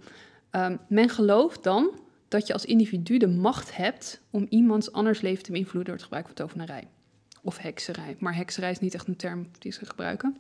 Um, 0.52 0.80
men 0.88 1.10
gelooft 1.10 1.64
dan 1.64 2.00
dat 2.28 2.48
je 2.48 2.54
als 2.54 2.66
individu 2.66 3.18
de 3.18 3.28
macht 3.28 3.76
hebt 3.76 4.22
om 4.30 4.46
iemands 4.50 4.92
anders 4.92 5.22
leven 5.22 5.44
te 5.44 5.52
beïnvloeden 5.52 5.86
door 5.86 5.94
het 5.94 6.04
gebruik 6.04 6.26
van 6.26 6.36
tovenarij. 6.36 6.88
Of 7.42 7.58
hekserij. 7.58 8.16
Maar 8.20 8.36
hekserij 8.36 8.72
is 8.72 8.80
niet 8.80 8.94
echt 8.94 9.08
een 9.08 9.16
term 9.16 9.48
die 9.60 9.72
ze 9.72 9.86
gebruiken. 9.86 10.38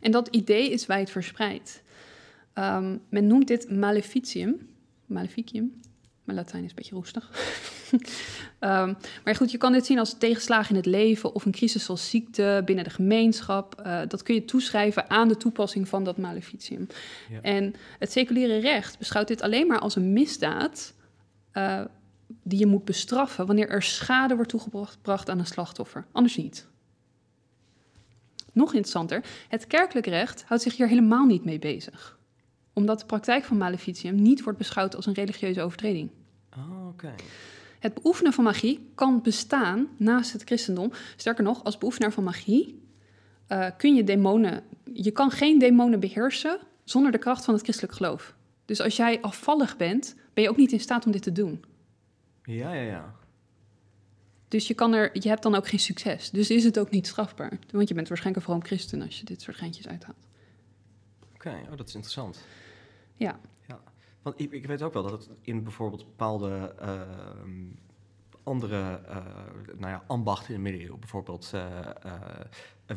En 0.00 0.10
dat 0.10 0.28
idee 0.28 0.70
is 0.70 0.86
wijd 0.86 1.10
verspreid. 1.10 1.82
Um, 2.54 3.00
men 3.08 3.26
noemt 3.26 3.46
dit 3.46 3.70
maleficium. 3.70 4.68
Maleficium. 5.06 5.80
Mijn 6.24 6.38
Latijn 6.38 6.64
is 6.64 6.70
een 6.70 6.76
beetje 6.76 6.94
roestig. 6.94 7.30
um, 7.92 8.96
maar 9.24 9.34
goed, 9.36 9.50
je 9.50 9.58
kan 9.58 9.72
dit 9.72 9.86
zien 9.86 9.98
als 9.98 10.18
tegenslagen 10.18 10.70
in 10.70 10.76
het 10.76 10.86
leven 10.86 11.34
of 11.34 11.44
een 11.44 11.52
crisis 11.52 11.84
zoals 11.84 12.10
ziekte 12.10 12.62
binnen 12.64 12.84
de 12.84 12.90
gemeenschap. 12.90 13.82
Uh, 13.86 14.00
dat 14.08 14.22
kun 14.22 14.34
je 14.34 14.44
toeschrijven 14.44 15.10
aan 15.10 15.28
de 15.28 15.36
toepassing 15.36 15.88
van 15.88 16.04
dat 16.04 16.16
maleficium. 16.16 16.86
Ja. 17.30 17.40
En 17.40 17.74
het 17.98 18.12
seculiere 18.12 18.58
recht 18.58 18.98
beschouwt 18.98 19.28
dit 19.28 19.42
alleen 19.42 19.66
maar 19.66 19.78
als 19.78 19.96
een 19.96 20.12
misdaad 20.12 20.94
uh, 21.54 21.80
die 22.42 22.58
je 22.58 22.66
moet 22.66 22.84
bestraffen 22.84 23.46
wanneer 23.46 23.68
er 23.68 23.82
schade 23.82 24.34
wordt 24.34 24.50
toegebracht 24.50 25.30
aan 25.30 25.38
een 25.38 25.46
slachtoffer. 25.46 26.04
Anders 26.12 26.36
niet. 26.36 26.66
Nog 28.52 28.68
interessanter, 28.68 29.24
het 29.48 29.66
kerkelijk 29.66 30.06
recht 30.06 30.44
houdt 30.46 30.62
zich 30.62 30.76
hier 30.76 30.88
helemaal 30.88 31.26
niet 31.26 31.44
mee 31.44 31.58
bezig 31.58 32.20
omdat 32.72 33.00
de 33.00 33.06
praktijk 33.06 33.44
van 33.44 33.56
maleficium 33.56 34.14
niet 34.14 34.42
wordt 34.42 34.58
beschouwd 34.58 34.96
als 34.96 35.06
een 35.06 35.14
religieuze 35.14 35.62
overtreding. 35.62 36.10
Oh, 36.56 36.88
oké. 36.88 37.14
Het 37.82 37.94
beoefenen 37.94 38.32
van 38.32 38.44
magie 38.44 38.90
kan 38.94 39.22
bestaan 39.22 39.88
naast 39.96 40.32
het 40.32 40.42
christendom. 40.42 40.92
Sterker 41.16 41.44
nog, 41.44 41.64
als 41.64 41.78
beoefenaar 41.78 42.12
van 42.12 42.24
magie 42.24 42.82
uh, 43.48 43.66
kun 43.76 43.94
je 43.94 44.04
demonen... 44.04 44.62
Je 44.92 45.10
kan 45.10 45.30
geen 45.30 45.58
demonen 45.58 46.00
beheersen 46.00 46.58
zonder 46.84 47.12
de 47.12 47.18
kracht 47.18 47.44
van 47.44 47.54
het 47.54 47.62
christelijk 47.62 47.94
geloof. 47.94 48.34
Dus 48.64 48.80
als 48.80 48.96
jij 48.96 49.20
afvallig 49.20 49.76
bent, 49.76 50.14
ben 50.34 50.44
je 50.44 50.50
ook 50.50 50.56
niet 50.56 50.72
in 50.72 50.80
staat 50.80 51.06
om 51.06 51.12
dit 51.12 51.22
te 51.22 51.32
doen. 51.32 51.64
Ja, 52.42 52.72
ja, 52.72 52.82
ja. 52.82 53.14
Dus 54.48 54.66
je, 54.66 54.74
kan 54.74 54.92
er, 54.92 55.22
je 55.22 55.28
hebt 55.28 55.42
dan 55.42 55.54
ook 55.54 55.68
geen 55.68 55.80
succes. 55.80 56.30
Dus 56.30 56.50
is 56.50 56.64
het 56.64 56.78
ook 56.78 56.90
niet 56.90 57.06
strafbaar. 57.06 57.58
Want 57.70 57.88
je 57.88 57.94
bent 57.94 58.08
waarschijnlijk 58.08 58.46
een 58.46 58.52
vroom 58.52 58.64
christen 58.64 59.02
als 59.02 59.18
je 59.18 59.24
dit 59.24 59.42
soort 59.42 59.56
geintjes 59.56 59.88
uithaalt. 59.88 60.28
Oké, 61.34 61.48
okay, 61.48 61.62
oh, 61.70 61.76
dat 61.76 61.88
is 61.88 61.94
interessant. 61.94 62.44
Ja. 63.16 63.38
Want 64.22 64.40
ik, 64.40 64.52
ik, 64.52 64.66
weet 64.66 64.82
ook 64.82 64.92
wel 64.92 65.02
dat 65.02 65.12
het 65.12 65.30
in 65.40 65.62
bijvoorbeeld 65.62 66.04
bepaalde 66.04 66.74
uh, 66.82 67.00
andere 68.42 69.00
nou 69.76 69.92
ja, 69.92 70.04
ambachten 70.06 70.48
in 70.48 70.54
de 70.54 70.60
middeleeuwen, 70.62 71.00
bijvoorbeeld 71.00 71.52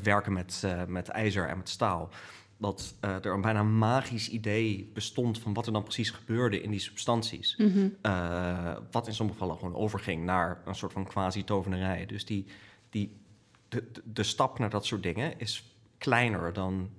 werken 0.03 0.34
met, 0.34 0.63
met 0.88 1.07
ijzer 1.07 1.47
en 1.47 1.57
met 1.57 1.69
staal, 1.69 2.09
dat 2.57 2.95
er 3.01 3.34
een 3.34 3.41
bijna 3.41 3.63
magisch 3.63 4.30
idee 4.30 4.91
bestond 4.93 5.39
van 5.39 5.53
wat 5.53 5.65
er 5.65 5.73
dan 5.73 5.84
precies 5.84 6.09
gebeurde 6.09 6.61
in 6.61 6.71
die 6.71 6.80
substanties. 6.80 7.57
Mhm. 7.57 7.89
wat 8.91 9.07
in 9.07 9.13
sommige 9.13 9.39
gevallen 9.39 9.59
gewoon 9.59 9.76
overging 9.76 10.23
naar 10.23 10.61
een 10.65 10.76
soort 10.76 10.93
van 10.93 11.07
quasi-tovenarij. 11.07 12.05
Dus 12.05 12.26
die, 12.26 12.45
die, 12.89 13.17
de, 13.69 13.91
de 14.03 14.23
stap 14.23 14.59
naar 14.59 14.69
dat 14.69 14.86
soort 14.86 15.03
dingen 15.03 15.39
is 15.39 15.76
kleiner 15.97 16.53
dan 16.53 16.89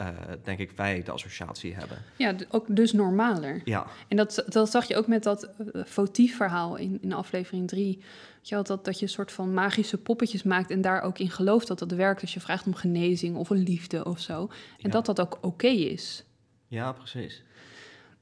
uh, 0.00 0.08
denk 0.42 0.58
ik, 0.58 0.70
wij 0.70 1.02
de 1.02 1.10
associatie 1.10 1.74
hebben. 1.74 1.98
Ja, 2.16 2.34
ook 2.50 2.76
dus 2.76 2.92
normaler. 2.92 3.60
Ja. 3.64 3.86
En 4.08 4.16
dat, 4.16 4.44
dat 4.48 4.70
zag 4.70 4.84
je 4.84 4.96
ook 4.96 5.06
met 5.06 5.22
dat 5.22 5.50
uh, 5.74 5.84
fotief 5.84 6.36
verhaal 6.36 6.76
in, 6.76 6.98
in 7.00 7.12
aflevering 7.12 7.68
3. 7.68 8.02
Je 8.42 8.54
had 8.54 8.66
dat, 8.66 8.84
dat 8.84 8.98
je 8.98 9.04
een 9.04 9.10
soort 9.10 9.32
van 9.32 9.54
magische 9.54 9.98
poppetjes 9.98 10.42
maakt 10.42 10.70
en 10.70 10.80
daar 10.80 11.02
ook 11.02 11.18
in 11.18 11.30
gelooft 11.30 11.66
dat 11.66 11.78
dat 11.78 11.92
werkt. 11.92 12.20
Als 12.20 12.34
je 12.34 12.40
vraagt 12.40 12.66
om 12.66 12.74
genezing 12.74 13.36
of 13.36 13.50
een 13.50 13.62
liefde 13.62 14.04
of 14.04 14.20
zo. 14.20 14.50
En 14.80 14.90
dat 14.90 15.06
dat 15.06 15.20
ook 15.20 15.38
oké 15.40 15.66
is. 15.66 16.24
Ja, 16.66 16.92
precies. 16.92 17.42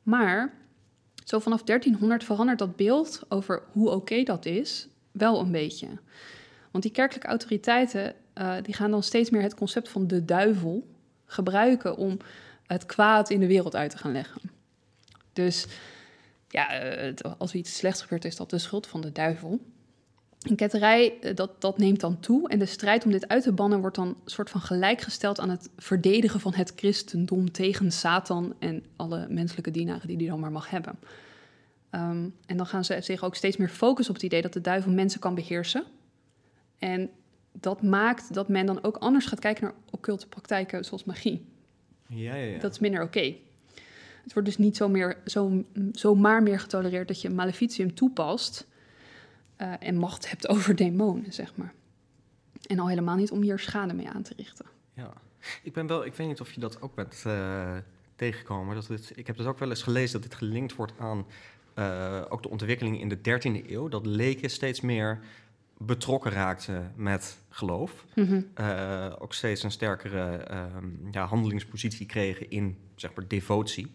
Maar 0.03 0.55
zo 1.25 1.39
vanaf 1.39 1.63
1300 1.63 2.25
verandert 2.25 2.59
dat 2.59 2.77
beeld 2.77 3.23
over 3.29 3.63
hoe 3.73 3.91
oké 3.91 4.23
dat 4.23 4.47
is 4.47 4.89
wel 5.13 5.41
een 5.41 5.53
beetje. 5.53 5.89
Want 6.71 6.85
die 6.85 6.93
kerkelijke 6.93 7.29
autoriteiten 7.29 8.15
uh, 8.35 8.55
die 8.63 8.75
gaan 8.75 8.91
dan 8.91 9.03
steeds 9.03 9.31
meer 9.31 9.43
het 9.43 9.55
concept 9.55 9.89
van 9.89 10.07
de 10.07 10.25
duivel 10.25 10.94
gebruiken 11.27 11.97
om 11.97 12.19
het 12.67 12.87
kwaad 12.87 13.31
in 13.31 13.41
de 13.41 13.47
wereld 13.47 13.77
uit 13.77 13.91
te 13.91 13.99
gaan 13.99 14.13
leggen. 14.13 14.41
Dus 15.33 15.67
ja, 16.49 16.67
als 17.39 17.51
er 17.51 17.59
iets 17.59 17.77
slechts 17.77 18.03
gebeurt, 18.03 18.25
is 18.25 18.37
dat 18.37 18.51
de 18.51 18.59
schuld 18.59 18.87
van 18.87 19.01
de 19.01 19.13
duivel. 19.13 19.61
En 20.49 20.57
ketterij, 20.57 21.19
eh, 21.21 21.35
dat, 21.35 21.61
dat 21.61 21.79
neemt 21.79 22.01
dan 22.01 22.21
toe. 22.21 22.49
En 22.49 22.59
de 22.59 22.67
strijd 22.67 23.05
om 23.05 23.11
dit 23.11 23.29
uit 23.29 23.43
te 23.43 23.53
bannen 23.53 23.81
wordt 23.81 23.97
dan 23.97 24.09
een 24.09 24.17
soort 24.25 24.51
van 24.51 24.61
gelijkgesteld 24.61 25.41
aan 25.41 25.51
het 25.51 25.71
verdedigen 25.77 26.41
van 26.41 26.55
het 26.55 26.73
christendom 26.77 27.53
tegen 27.53 27.93
Satan 27.93 28.55
en 28.59 28.85
alle 28.97 29.27
menselijke 29.29 29.71
dienaren 29.71 30.09
die 30.09 30.17
die 30.17 30.29
dan 30.29 30.41
maar 30.41 30.53
mag 30.53 30.71
hebben. 30.71 30.99
Ehm, 31.91 32.29
en 32.47 32.57
dan 32.57 32.67
gaan 32.67 32.85
ze 32.85 33.01
zich 33.01 33.25
ook 33.25 33.35
steeds 33.35 33.57
meer 33.57 33.69
focussen 33.69 34.15
op 34.15 34.21
het 34.21 34.31
idee 34.31 34.43
dat 34.43 34.53
de 34.53 34.61
duivel 34.61 34.93
mensen 34.93 35.21
kan 35.21 35.35
beheersen. 35.35 35.85
En 36.79 37.11
dat 37.61 37.83
maakt 37.83 38.35
dat 38.35 38.49
men 38.49 38.67
dan 38.67 38.85
ook 38.85 38.97
anders 38.97 39.27
gaat 39.27 39.39
kijken 39.39 39.65
naar 39.65 39.75
occulte 39.91 40.29
praktijken 40.29 40.85
zoals 40.85 41.05
magie. 41.05 41.47
Ja, 42.07 42.35
ja, 42.35 42.45
ja. 42.45 42.59
Dat 42.59 42.73
is 42.73 42.79
minder 42.79 43.03
oké. 43.03 43.35
Het 44.23 44.33
wordt 44.33 44.49
dus 44.49 44.59
niet 44.59 44.77
zo 44.77 44.89
meer, 44.89 45.17
zo, 45.25 45.65
zomaar 45.93 46.43
meer 46.43 46.61
getolereerd 46.61 47.09
dat 47.09 47.21
je 47.21 47.31
maleficium 47.31 47.95
toepast 47.95 48.67
uh, 49.59 49.73
en 49.79 49.97
macht 49.97 50.31
hebt 50.31 50.49
over 50.49 50.77
demonen, 50.77 51.33
zeg 51.33 51.57
maar. 51.57 51.73
En 52.67 52.79
al 52.79 52.89
helemaal 52.89 53.17
niet 53.17 53.31
om 53.31 53.43
hier 53.43 53.59
schade 53.59 53.95
mee 53.95 54.09
aan 54.09 54.23
te 54.23 54.35
richten. 54.37 54.67
Ja, 54.93 55.13
ik 55.63 55.73
ben 55.73 55.87
wel, 55.87 56.05
ik 56.05 56.15
weet 56.15 56.27
niet 56.27 56.41
of 56.41 56.53
je 56.53 56.61
dat 56.61 56.83
ook 56.83 56.95
bent 56.95 57.25
uh, 57.27 57.77
tegengekomen. 58.17 58.75
Dat 58.75 58.87
dit, 58.87 59.13
ik 59.15 59.27
heb 59.27 59.37
dus 59.37 59.47
ook 59.47 59.59
wel 59.59 59.71
eens 59.71 59.83
gelezen 59.83 60.21
dat 60.21 60.31
dit 60.31 60.39
gelinkt 60.39 60.75
wordt 60.75 60.93
aan 60.99 61.27
uh, 61.79 62.23
ook 62.29 62.43
de 62.43 62.49
ontwikkeling 62.49 63.01
in 63.01 63.09
de 63.09 63.19
13e 63.19 63.71
eeuw. 63.71 63.89
Dat 63.89 64.07
leken 64.07 64.51
steeds 64.51 64.81
meer 64.81 65.21
betrokken 65.79 66.31
raakte 66.31 66.83
met 66.97 67.39
geloof. 67.49 68.05
Mhm. 68.15 68.41
Eh, 68.55 69.13
ook 69.19 69.35
steeds 69.35 69.63
een 69.63 69.71
sterkere 69.71 70.37
ehm, 70.37 70.89
ja, 71.11 71.27
handelingspositie 71.27 72.07
kregen 72.07 72.51
in 72.51 72.77
zeg 72.95 73.15
maar, 73.15 73.29
devotie. 73.29 73.95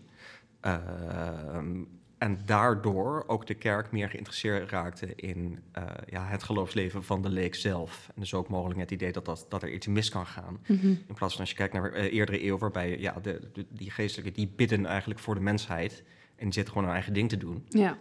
Ehm, 0.60 1.84
en 2.18 2.40
daardoor 2.46 3.24
ook 3.28 3.48
de 3.48 3.54
kerk 3.54 3.92
meer 3.92 4.10
geïnteresseerd 4.10 4.72
raakte 4.72 5.16
in 5.16 5.60
uh, 5.78 5.84
ja, 6.08 6.26
het 6.26 6.44
geloofsleven 6.44 7.04
van 7.04 7.22
de 7.22 7.30
leek 7.30 7.56
zelf. 7.56 8.10
En 8.16 8.22
dus 8.22 8.34
ook 8.34 8.50
mogelijk 8.50 8.80
het 8.80 8.92
idee 8.92 9.12
dat, 9.12 9.26
dat, 9.26 9.46
dat 9.50 9.64
er 9.64 9.72
iets 9.72 9.88
mis 9.88 10.10
kan 10.10 10.26
gaan. 10.26 10.60
Mhm. 10.68 10.88
In 10.88 11.14
plaats 11.16 11.34
van 11.34 11.42
als 11.42 11.50
je 11.50 11.56
kijkt 11.56 11.74
naar 11.74 11.98
uh, 11.98 12.14
eerdere 12.14 12.40
eeuwen, 12.40 12.60
waarbij 12.60 13.00
ja, 13.00 13.20
de, 13.22 13.50
de, 13.54 13.66
die 13.70 13.92
geestelijke 13.92 14.32
die 14.32 14.54
bidden 14.56 14.86
eigenlijk 14.86 15.20
voor 15.20 15.36
de 15.36 15.42
mensheid. 15.42 16.04
En 16.36 16.46
die 16.46 16.54
zitten 16.54 16.74
gewoon 16.74 16.88
hun 16.88 16.98
eigen 16.98 17.14
ding 17.14 17.30
te 17.30 17.38
doen. 17.38 17.66
Ja. 17.70 17.98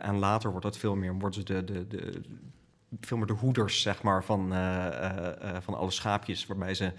en 0.00 0.18
later 0.18 0.50
wordt 0.50 0.64
dat 0.64 0.78
veel 0.78 0.96
meer, 0.96 1.14
worden 1.14 1.32
ze 1.32 1.42
de, 1.44 1.64
de, 1.64 1.86
de, 1.86 2.20
veel 3.00 3.16
meer 3.16 3.26
de 3.26 3.32
hoeders 3.32 3.82
zeg 3.82 4.02
maar, 4.02 4.24
van, 4.24 4.52
uh, 4.52 4.58
uh, 4.58 5.56
van 5.60 5.74
alle 5.74 5.90
schaapjes, 5.90 6.46
waarbij 6.46 6.74
ze 6.74 6.92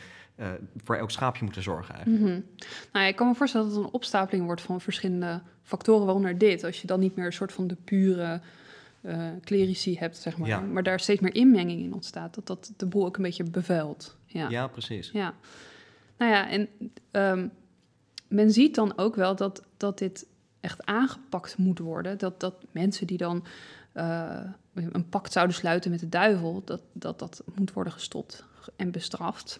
voor 0.83 0.95
elk 0.95 1.11
schaapje 1.11 1.43
moeten 1.43 1.63
zorgen. 1.63 1.95
Eigenlijk. 1.95 2.23
Mm 2.23 2.29
-hmm. 2.29 2.45
Nou 2.91 3.05
ja, 3.05 3.11
ik 3.11 3.15
kan 3.15 3.27
me 3.27 3.35
voorstellen 3.35 3.67
dat 3.67 3.75
het 3.75 3.85
een 3.85 3.93
opstapeling 3.93 4.45
wordt 4.45 4.61
van 4.61 4.81
verschillende 4.81 5.41
factoren, 5.63 6.05
waaronder 6.05 6.37
dit. 6.37 6.63
Als 6.63 6.81
je 6.81 6.87
dan 6.87 6.99
niet 6.99 7.15
meer 7.15 7.25
een 7.25 7.33
soort 7.33 7.53
van 7.53 7.67
de 7.67 7.75
pure 7.83 8.41
clerici 9.41 9.97
hebt, 9.97 10.17
zeg 10.17 10.37
maar, 10.37 10.47
ja. 10.47 10.59
maar 10.59 10.83
daar 10.83 10.99
steeds 10.99 11.21
meer 11.21 11.35
inmenging 11.35 11.81
in 11.81 11.93
ontstaat, 11.93 12.35
dat 12.35 12.47
dat 12.47 12.73
de 12.77 12.85
boel 12.85 13.05
ook 13.05 13.17
een 13.17 13.23
beetje 13.23 13.43
bevuilt. 13.43 14.17
Ja, 14.25 14.49
ja 14.49 14.67
precies. 14.67 15.09
Ja. 15.13 15.33
Nou 16.17 16.31
ja, 16.31 16.49
en 16.49 16.67
um, 17.11 17.51
men 18.27 18.51
ziet 18.51 18.75
dan 18.75 18.97
ook 18.97 19.15
wel 19.15 19.35
dat, 19.35 19.63
dat 19.77 19.97
dit 19.97 20.27
echt 20.59 20.85
aangepakt 20.85 21.57
moet 21.57 21.79
worden. 21.79 22.17
Dat, 22.17 22.39
dat 22.39 22.55
mensen 22.71 23.07
die 23.07 23.17
dan 23.17 23.45
uh, 23.93 24.39
een 24.75 25.09
pact 25.09 25.31
zouden 25.31 25.55
sluiten 25.55 25.91
met 25.91 25.99
de 25.99 26.09
duivel, 26.09 26.61
dat, 26.65 26.81
dat 26.93 27.19
dat 27.19 27.43
moet 27.55 27.73
worden 27.73 27.93
gestopt 27.93 28.43
en 28.75 28.91
bestraft. 28.91 29.59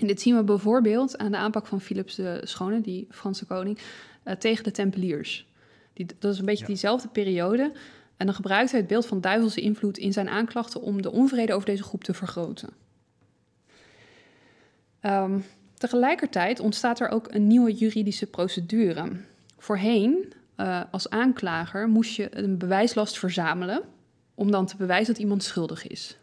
En 0.00 0.06
dit 0.06 0.20
zien 0.20 0.36
we 0.36 0.44
bijvoorbeeld 0.44 1.18
aan 1.18 1.30
de 1.30 1.36
aanpak 1.36 1.66
van 1.66 1.80
Philips 1.80 2.14
de 2.14 2.40
Schone, 2.44 2.80
die 2.80 3.06
Franse 3.10 3.46
koning, 3.46 3.78
uh, 4.24 4.34
tegen 4.34 4.64
de 4.64 4.70
Tempeliers. 4.70 5.46
Die, 5.92 6.06
dat 6.18 6.32
is 6.32 6.38
een 6.38 6.44
beetje 6.44 6.60
ja. 6.60 6.66
diezelfde 6.66 7.08
periode. 7.08 7.72
En 8.16 8.26
dan 8.26 8.34
gebruikt 8.34 8.70
hij 8.70 8.80
het 8.80 8.88
beeld 8.88 9.06
van 9.06 9.20
duivelse 9.20 9.60
invloed 9.60 9.98
in 9.98 10.12
zijn 10.12 10.28
aanklachten 10.28 10.80
om 10.80 11.02
de 11.02 11.12
onvrede 11.12 11.54
over 11.54 11.66
deze 11.66 11.82
groep 11.82 12.04
te 12.04 12.14
vergroten. 12.14 12.68
Um, 15.02 15.44
tegelijkertijd 15.74 16.60
ontstaat 16.60 17.00
er 17.00 17.08
ook 17.08 17.34
een 17.34 17.46
nieuwe 17.46 17.72
juridische 17.72 18.26
procedure. 18.26 19.10
Voorheen, 19.58 20.32
uh, 20.56 20.82
als 20.90 21.10
aanklager, 21.10 21.88
moest 21.88 22.14
je 22.14 22.36
een 22.36 22.58
bewijslast 22.58 23.18
verzamelen 23.18 23.82
om 24.38 24.50
dan 24.50 24.66
te 24.66 24.76
bewijzen 24.76 25.12
dat 25.12 25.22
iemand 25.22 25.42
schuldig 25.42 25.86
is. 25.86 26.16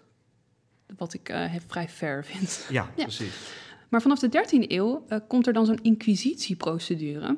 Wat 0.97 1.13
ik 1.13 1.29
uh, 1.29 1.53
vrij 1.67 1.89
fair 1.89 2.25
vind. 2.25 2.65
Ja, 2.69 2.89
ja, 2.95 3.03
precies. 3.03 3.53
Maar 3.89 4.01
vanaf 4.01 4.19
de 4.19 4.29
13e 4.29 4.71
eeuw 4.71 5.05
uh, 5.09 5.19
komt 5.27 5.47
er 5.47 5.53
dan 5.53 5.65
zo'n 5.65 5.79
inquisitieprocedure. 5.81 7.37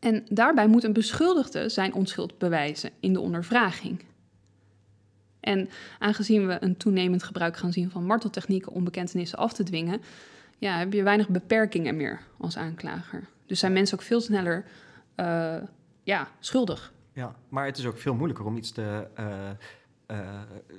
En 0.00 0.26
daarbij 0.28 0.66
moet 0.66 0.84
een 0.84 0.92
beschuldigde 0.92 1.68
zijn 1.68 1.94
onschuld 1.94 2.38
bewijzen 2.38 2.90
in 3.00 3.12
de 3.12 3.20
ondervraging. 3.20 4.04
En 5.40 5.68
aangezien 5.98 6.46
we 6.46 6.56
een 6.60 6.76
toenemend 6.76 7.22
gebruik 7.22 7.56
gaan 7.56 7.72
zien 7.72 7.90
van 7.90 8.04
marteltechnieken 8.04 8.72
om 8.72 8.84
bekentenissen 8.84 9.38
af 9.38 9.52
te 9.52 9.62
dwingen, 9.62 10.00
ja, 10.58 10.78
heb 10.78 10.92
je 10.92 11.02
weinig 11.02 11.28
beperkingen 11.28 11.96
meer 11.96 12.20
als 12.38 12.56
aanklager. 12.56 13.28
Dus 13.46 13.58
zijn 13.58 13.72
mensen 13.72 13.98
ook 13.98 14.04
veel 14.04 14.20
sneller 14.20 14.64
uh, 15.16 15.56
ja, 16.02 16.28
schuldig. 16.38 16.92
Ja, 17.12 17.34
maar 17.48 17.66
het 17.66 17.78
is 17.78 17.86
ook 17.86 17.98
veel 17.98 18.14
moeilijker 18.14 18.44
om 18.44 18.56
iets 18.56 18.70
te. 18.70 19.06
Uh, 19.20 19.50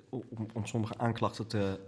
om, 0.10 0.24
om, 0.54 0.66
sommige 0.66 0.98
aanklachten 0.98 1.48
te, 1.48 1.80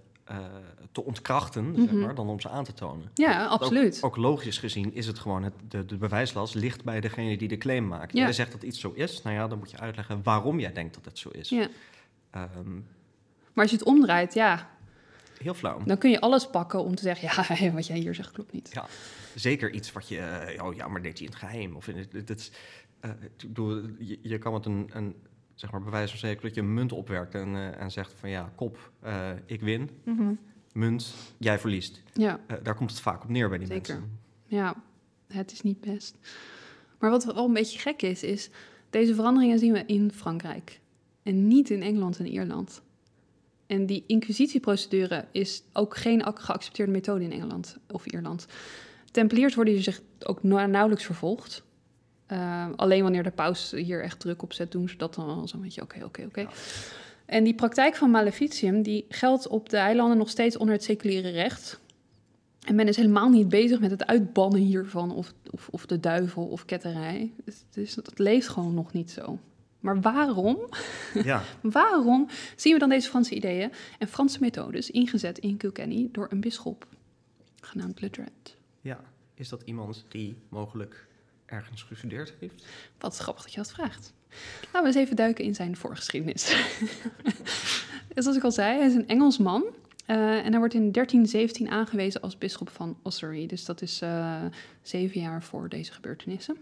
te 0.92 1.04
ontkrachten, 1.04 1.66
mm 1.66 1.76
-hmm. 1.76 1.88
zeg 1.88 1.94
maar, 1.94 2.16
dan 2.16 2.30
om 2.30 2.40
ze 2.40 2.50
aan 2.50 2.64
te 2.64 2.74
tonen. 2.74 3.12
Ja, 3.14 3.46
absoluut. 3.46 3.98
Ook, 3.98 4.04
ook 4.04 4.18
logisch 4.18 4.58
gezien 4.58 4.94
is 4.94 5.08
het 5.08 5.20
gewoon, 5.20 5.44
het, 5.44 5.54
de, 5.68 5.86
de 5.86 5.98
bewijslast 5.98 6.56
ligt 6.56 6.84
bij 6.84 7.02
degene 7.02 7.38
die 7.38 7.48
de 7.48 7.58
claim 7.58 7.88
maakt. 7.88 8.14
Ja. 8.14 8.24
Jij 8.24 8.34
zegt 8.34 8.52
dat 8.52 8.64
iets 8.64 8.80
zo 8.80 8.92
is, 8.96 9.22
nou 9.22 9.36
ja, 9.36 9.48
dan 9.48 9.58
moet 9.58 9.72
je 9.72 9.80
uitleggen 9.80 10.24
waarom 10.24 10.60
jij 10.60 10.74
denkt 10.74 10.94
dat 10.94 11.06
het 11.06 11.18
zo 11.18 11.30
is. 11.30 11.50
Ja. 11.50 11.68
Um, 12.58 12.88
maar 13.54 13.64
als 13.64 13.72
je 13.72 13.78
het 13.78 13.88
omdraait, 13.88 14.34
ja, 14.34 14.70
heel 15.42 15.54
flauw. 15.54 15.84
Dan 15.86 15.98
kun 15.98 16.10
je 16.10 16.22
alles 16.22 16.48
pakken 16.48 16.84
om 16.84 16.96
te 16.96 17.04
zeggen, 17.04 17.56
ja, 17.58 17.72
wat 17.74 17.88
jij 17.88 17.98
hier 17.98 18.16
zegt 18.16 18.32
klopt 18.32 18.52
niet. 18.52 18.70
Ja, 18.74 18.86
zeker 19.36 19.72
iets 19.72 19.92
wat 19.92 20.08
je, 20.08 20.56
oh 20.64 20.76
ja, 20.76 20.88
maar 20.88 21.02
deed 21.02 21.18
hij 21.18 21.28
in 21.28 21.34
het 21.34 21.42
geheim. 21.42 21.76
Of 21.76 21.88
in 21.88 21.98
het, 21.98 22.30
het, 22.30 22.52
uh, 23.02 23.12
je, 24.00 24.20
je, 24.22 24.38
kan 24.38 24.54
met 24.54 24.66
een, 24.66 24.90
een, 24.94 25.16
zeg 25.56 25.72
maar, 25.72 25.82
bewijs 25.82 26.10
van 26.10 26.20
zeker 26.20 26.42
dat 26.42 26.56
je 26.56 26.62
een 26.62 26.74
munt 26.74 26.92
opwerkt 26.92 27.36
en, 27.36 27.48
uh, 27.48 27.82
en 27.82 27.92
zegt 27.92 28.14
van 28.14 28.30
ja, 28.30 28.52
kop, 28.56 28.92
ik 29.46 29.62
win. 29.62 29.90
Mm 30.04 30.18
-hmm. 30.18 30.40
Munt, 30.74 31.14
jij 31.38 31.60
verliest. 31.60 32.04
Ja. 32.14 32.40
daar 32.64 32.76
komt 32.76 32.92
het 32.92 33.00
vaak 33.00 33.24
op 33.24 33.30
neer 33.30 33.50
bij 33.50 33.58
die 33.58 33.68
zeker. 33.68 33.94
mensen. 33.94 34.20
Ja, 34.46 34.76
het 35.28 35.52
is 35.52 35.62
niet 35.62 35.82
best. 35.82 36.18
Maar 37.00 37.10
wat 37.10 37.26
wel 37.26 37.46
een 37.46 37.54
beetje 37.54 37.80
gek 37.80 38.02
is, 38.02 38.24
is 38.24 38.50
deze 38.90 39.16
veranderingen 39.16 39.60
zien 39.60 39.74
we 39.74 39.84
in 39.86 40.12
Frankrijk. 40.12 40.80
En 41.24 41.48
niet 41.48 41.70
in 41.70 41.82
Engeland 41.82 42.20
en 42.20 42.28
Ierland. 42.28 42.82
En 43.68 43.86
die 43.86 44.04
inquisitieprocedure 44.08 45.26
is 45.32 45.64
ook 45.74 45.98
geen 45.98 46.26
geaccepteerde 46.34 46.92
methode 46.92 47.24
in 47.24 47.32
Engeland 47.32 47.78
of 47.92 48.06
Ierland. 48.06 48.48
Tempeliers 49.12 49.56
worden 49.56 49.74
hier 49.74 49.84
zich 49.84 50.02
ook 50.20 50.44
nauwelijks 50.44 51.04
vervolgd. 51.04 51.64
Uh, 52.32 52.68
alleen 52.76 53.04
wanneer 53.04 53.24
de 53.24 53.32
paus 53.32 53.72
hier 53.72 54.04
echt 54.04 54.20
druk 54.20 54.42
op 54.42 54.54
zet, 54.54 54.72
doen 54.72 54.90
ze 54.90 54.98
dat 54.98 55.16
dan 55.16 55.26
wel 55.26 55.48
zo'n 55.48 55.62
beetje 55.62 55.82
oké, 55.82 56.04
oké, 56.04 56.24
oké. 56.26 56.48
En 57.26 57.44
die 57.44 57.56
praktijk 57.56 57.96
van 57.96 58.12
maleficium, 58.12 58.82
die 58.82 59.06
geldt 59.10 59.48
op 59.48 59.70
de 59.70 59.78
eilanden 59.78 60.18
nog 60.18 60.30
steeds 60.30 60.58
onder 60.58 60.76
het 60.76 60.84
seculiere 60.84 61.30
recht. 61.30 61.80
En 62.66 62.76
men 62.76 62.88
is 62.88 62.96
helemaal 62.96 63.30
niet 63.30 63.50
bezig 63.50 63.80
met 63.80 63.92
het 63.92 64.06
uitbannen 64.06 64.60
hiervan 64.60 65.12
of, 65.12 65.34
of, 65.50 65.68
of 65.72 65.86
de 65.86 66.00
duivel 66.00 66.46
of 66.46 66.66
ketterij. 66.66 67.32
Dus, 67.44 67.64
dus 67.70 67.94
dat 67.94 68.20
leeft 68.20 68.48
gewoon 68.48 68.74
nog 68.74 68.94
niet 68.94 69.12
zo. 69.12 69.40
Maar 69.80 70.02
waarom, 70.02 70.58
Ja, 71.24 71.44
waarom 71.62 72.28
zien 72.56 72.74
we 72.74 72.80
dan 72.80 72.90
deze 72.90 73.10
Franse 73.10 73.36
ideeën 73.36 73.72
en 74.00 74.08
Franse 74.08 74.40
methodes 74.40 74.92
ingezet 74.92 75.38
in 75.38 75.58
Kilkenny 75.58 76.10
door 76.12 76.28
een 76.30 76.40
bisschop 76.40 76.88
genaamd 77.62 78.02
Ledred? 78.02 78.56
ja. 78.82 79.00
Is 79.38 79.50
dat 79.50 79.62
iemand 79.62 80.06
die 80.10 80.36
mogelijk 80.50 81.08
ergens 81.46 81.84
gestudeerd 81.84 82.34
heeft? 82.40 82.66
Wat 83.00 83.18
grappig 83.18 83.44
dat 83.44 83.54
je 83.54 83.58
dat 83.58 83.72
vraagt. 83.72 84.14
Laten 84.64 84.82
we 84.82 84.88
eens 84.88 84.96
even 84.96 85.16
duiken 85.16 85.44
in 85.44 85.56
zijn 85.56 85.78
voorgeschiedenis. 85.78 86.44
dus 88.14 88.24
zoals 88.24 88.38
ik 88.38 88.44
al 88.44 88.52
zei, 88.52 88.78
hij 88.78 88.88
is 88.88 88.96
een 88.96 89.08
Engelsman. 89.08 89.66
eh, 90.06 90.18
en 90.18 90.50
hij 90.50 90.60
wordt 90.60 90.74
in 90.74 90.92
1317 90.92 91.70
aangewezen 91.70 92.22
als 92.22 92.38
bisschop 92.38 92.70
van 92.70 92.98
Ossory. 93.02 93.46
Dus 93.46 93.66
dat 93.66 93.82
is 93.82 94.02
eh, 94.02 94.44
zeven 94.82 95.22
jaar 95.22 95.44
voor 95.44 95.70
deze 95.70 95.92
gebeurtenissen. 95.92 96.58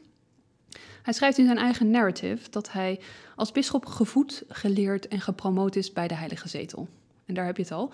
Hij 1.04 1.14
schrijft 1.14 1.38
in 1.38 1.46
zijn 1.46 1.58
eigen 1.58 1.90
narrative 1.90 2.50
dat 2.50 2.72
hij 2.72 3.00
als 3.36 3.52
bisschop 3.52 3.86
gevoed, 3.86 4.44
geleerd 4.48 5.08
en 5.08 5.22
gepromoot 5.22 5.76
is 5.76 5.94
bij 5.94 6.08
de 6.08 6.16
Heilige 6.16 6.48
Zetel. 6.48 6.88
En 7.26 7.34
daar 7.34 7.46
heb 7.46 7.58
je 7.58 7.64
het 7.64 7.72
al. 7.72 7.94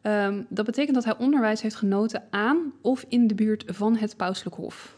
Ehm, 0.00 0.42
dat 0.48 0.64
betekent 0.64 0.94
dat 0.94 1.04
hij 1.04 1.16
onderwijs 1.16 1.62
heeft 1.62 1.74
genoten 1.74 2.22
aan 2.30 2.72
of 2.80 3.04
in 3.08 3.26
de 3.26 3.34
buurt 3.34 3.64
van 3.66 3.96
het 3.96 4.16
pauselijk 4.16 4.56
hof. 4.56 4.95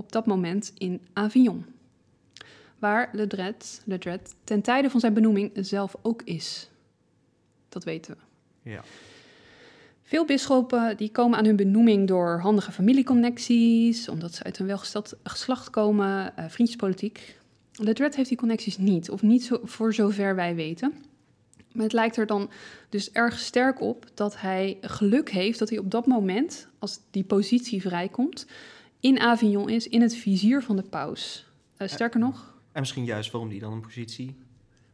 Op 0.00 0.12
dat 0.12 0.26
moment 0.26 0.72
in 0.78 1.00
Avignon 1.12 1.64
waar 2.78 3.08
Ledred, 3.12 3.82
Ledred 3.84 4.34
ten 4.44 4.62
tijde 4.62 4.90
van 4.90 5.00
zijn 5.00 5.14
benoeming 5.14 5.50
zelf 5.54 5.96
ook 6.02 6.22
is. 6.22 6.70
Dat 7.68 7.84
weten 7.84 8.14
we. 8.14 8.70
Ja. 8.70 8.82
Veel 10.02 10.24
bisschoppen 10.24 10.96
die 10.96 11.10
komen 11.10 11.38
aan 11.38 11.44
hun 11.44 11.56
benoeming 11.56 12.08
door 12.08 12.38
handige 12.38 12.72
familieconnecties, 12.72 14.08
omdat 14.08 14.34
ze 14.34 14.42
uit 14.42 14.58
een 14.58 14.66
welgesteld 14.66 15.16
geslacht 15.22 15.70
komen, 15.70 16.36
eh, 16.36 16.44
vriendjespolitiek. 16.48 17.38
Ledred 17.72 18.16
heeft 18.16 18.28
die 18.28 18.38
connecties 18.38 18.78
niet, 18.78 19.10
of 19.10 19.22
niet 19.22 19.44
zo, 19.44 19.60
voor 19.62 19.94
zover 19.94 20.34
wij 20.34 20.54
weten. 20.54 20.92
Maar 21.72 21.84
het 21.84 21.92
lijkt 21.92 22.16
er 22.16 22.26
dan 22.26 22.50
dus 22.88 23.10
erg 23.12 23.38
sterk 23.38 23.80
op 23.80 24.06
dat 24.14 24.40
hij 24.40 24.78
geluk 24.80 25.30
heeft 25.30 25.58
dat 25.58 25.68
hij 25.68 25.78
op 25.78 25.90
dat 25.90 26.06
moment, 26.06 26.68
als 26.78 26.98
die 27.10 27.24
positie 27.24 27.80
vrijkomt, 27.80 28.46
in 29.00 29.20
Avignon 29.20 29.68
is, 29.68 29.88
in 29.88 30.02
het 30.02 30.16
vizier 30.16 30.62
van 30.62 30.76
de 30.76 30.82
paus. 30.82 31.46
Eh, 31.76 31.88
sterker 31.88 32.20
nog, 32.20 32.54
En 32.72 32.80
misschien 32.80 33.04
juist 33.04 33.30
waarom 33.30 33.48
die 33.50 33.60
dan 33.60 33.72
een 33.72 33.80
positie 33.80 34.36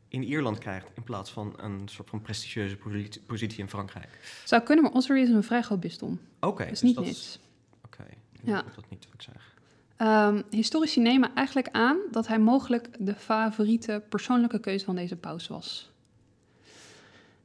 in 0.09 0.23
Ierland 0.25 0.59
krijgt... 0.59 0.89
in 0.95 1.03
plaats 1.03 1.31
van 1.31 1.55
een 1.57 1.89
soort 1.89 2.11
van 2.11 2.21
prestigieuze 2.23 2.77
posi- 2.77 3.21
positie 3.27 3.59
in 3.59 3.69
Frankrijk. 3.69 4.09
Zou 4.45 4.63
kunnen, 4.63 4.85
maar 4.85 4.93
Ossory 4.93 5.21
is 5.21 5.29
een 5.29 5.43
vrij 5.43 5.63
groot 5.63 5.81
bisdom. 5.81 6.21
Oké, 6.41 6.63
is 6.63 6.69
dus 6.71 6.83
niet 6.83 6.95
dat 6.95 7.05
niks. 7.05 7.39
Oké, 7.85 8.05
Ja. 8.45 8.59
ik 8.59 8.65
moet 8.65 8.75
dat 8.75 8.91
niet 8.91 9.05
wat 9.05 9.15
ik 9.15 9.23
zeg. 9.23 9.55
Ehm, 9.97 10.43
historici 10.51 11.01
nemen 11.01 11.35
eigenlijk 11.35 11.69
aan 11.73 11.97
dat 12.11 12.27
hij 12.27 12.39
mogelijk 12.39 12.89
de 12.99 13.15
favoriete 13.15 14.03
persoonlijke 14.09 14.61
keuze 14.61 14.85
van 14.85 14.95
deze 14.95 15.17
paus 15.17 15.49
was. 15.49 15.91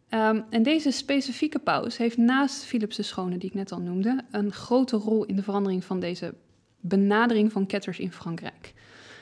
Ehm, 0.09 0.41
en 0.49 0.63
deze 0.63 0.91
specifieke 0.91 1.59
paus 1.59 1.97
heeft 1.97 2.17
naast 2.17 2.63
Philips 2.63 2.95
de 2.95 3.03
Schone, 3.03 3.37
die 3.37 3.49
ik 3.49 3.55
net 3.55 3.71
al 3.71 3.79
noemde, 3.79 4.23
een 4.31 4.51
grote 4.51 4.97
rol 4.97 5.25
in 5.25 5.35
de 5.35 5.43
verandering 5.43 5.83
van 5.83 5.99
deze 5.99 6.33
benadering 6.81 7.51
van 7.51 7.65
ketters 7.65 7.99
in 7.99 8.11
Frankrijk. 8.11 8.73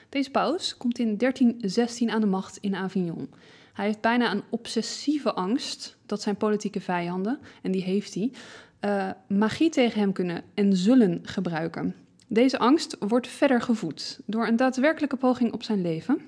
Deze 0.09 0.31
paus 0.31 0.77
komt 0.77 0.99
in 0.99 1.17
1316 1.17 2.09
aan 2.09 2.21
de 2.21 2.27
macht 2.27 2.57
in 2.57 2.75
Avignon. 2.75 3.29
Hij 3.73 3.85
heeft 3.85 4.01
bijna 4.01 4.31
een 4.31 4.43
obsessieve 4.49 5.33
angst 5.33 5.97
dat 6.05 6.21
zijn 6.21 6.35
politieke 6.35 6.81
vijanden, 6.81 7.39
en 7.61 7.71
die 7.71 7.83
heeft 7.83 8.13
hij, 8.13 8.31
eh, 8.79 9.09
magie 9.27 9.69
tegen 9.69 9.99
hem 9.99 10.11
kunnen 10.11 10.43
en 10.53 10.75
zullen 10.75 11.19
gebruiken. 11.23 11.95
Deze 12.27 12.59
angst 12.59 12.95
wordt 12.99 13.27
verder 13.27 13.61
gevoed 13.61 14.19
door 14.25 14.47
een 14.47 14.55
daadwerkelijke 14.55 15.15
poging 15.15 15.53
op 15.53 15.63
zijn 15.63 15.81
leven 15.81 16.21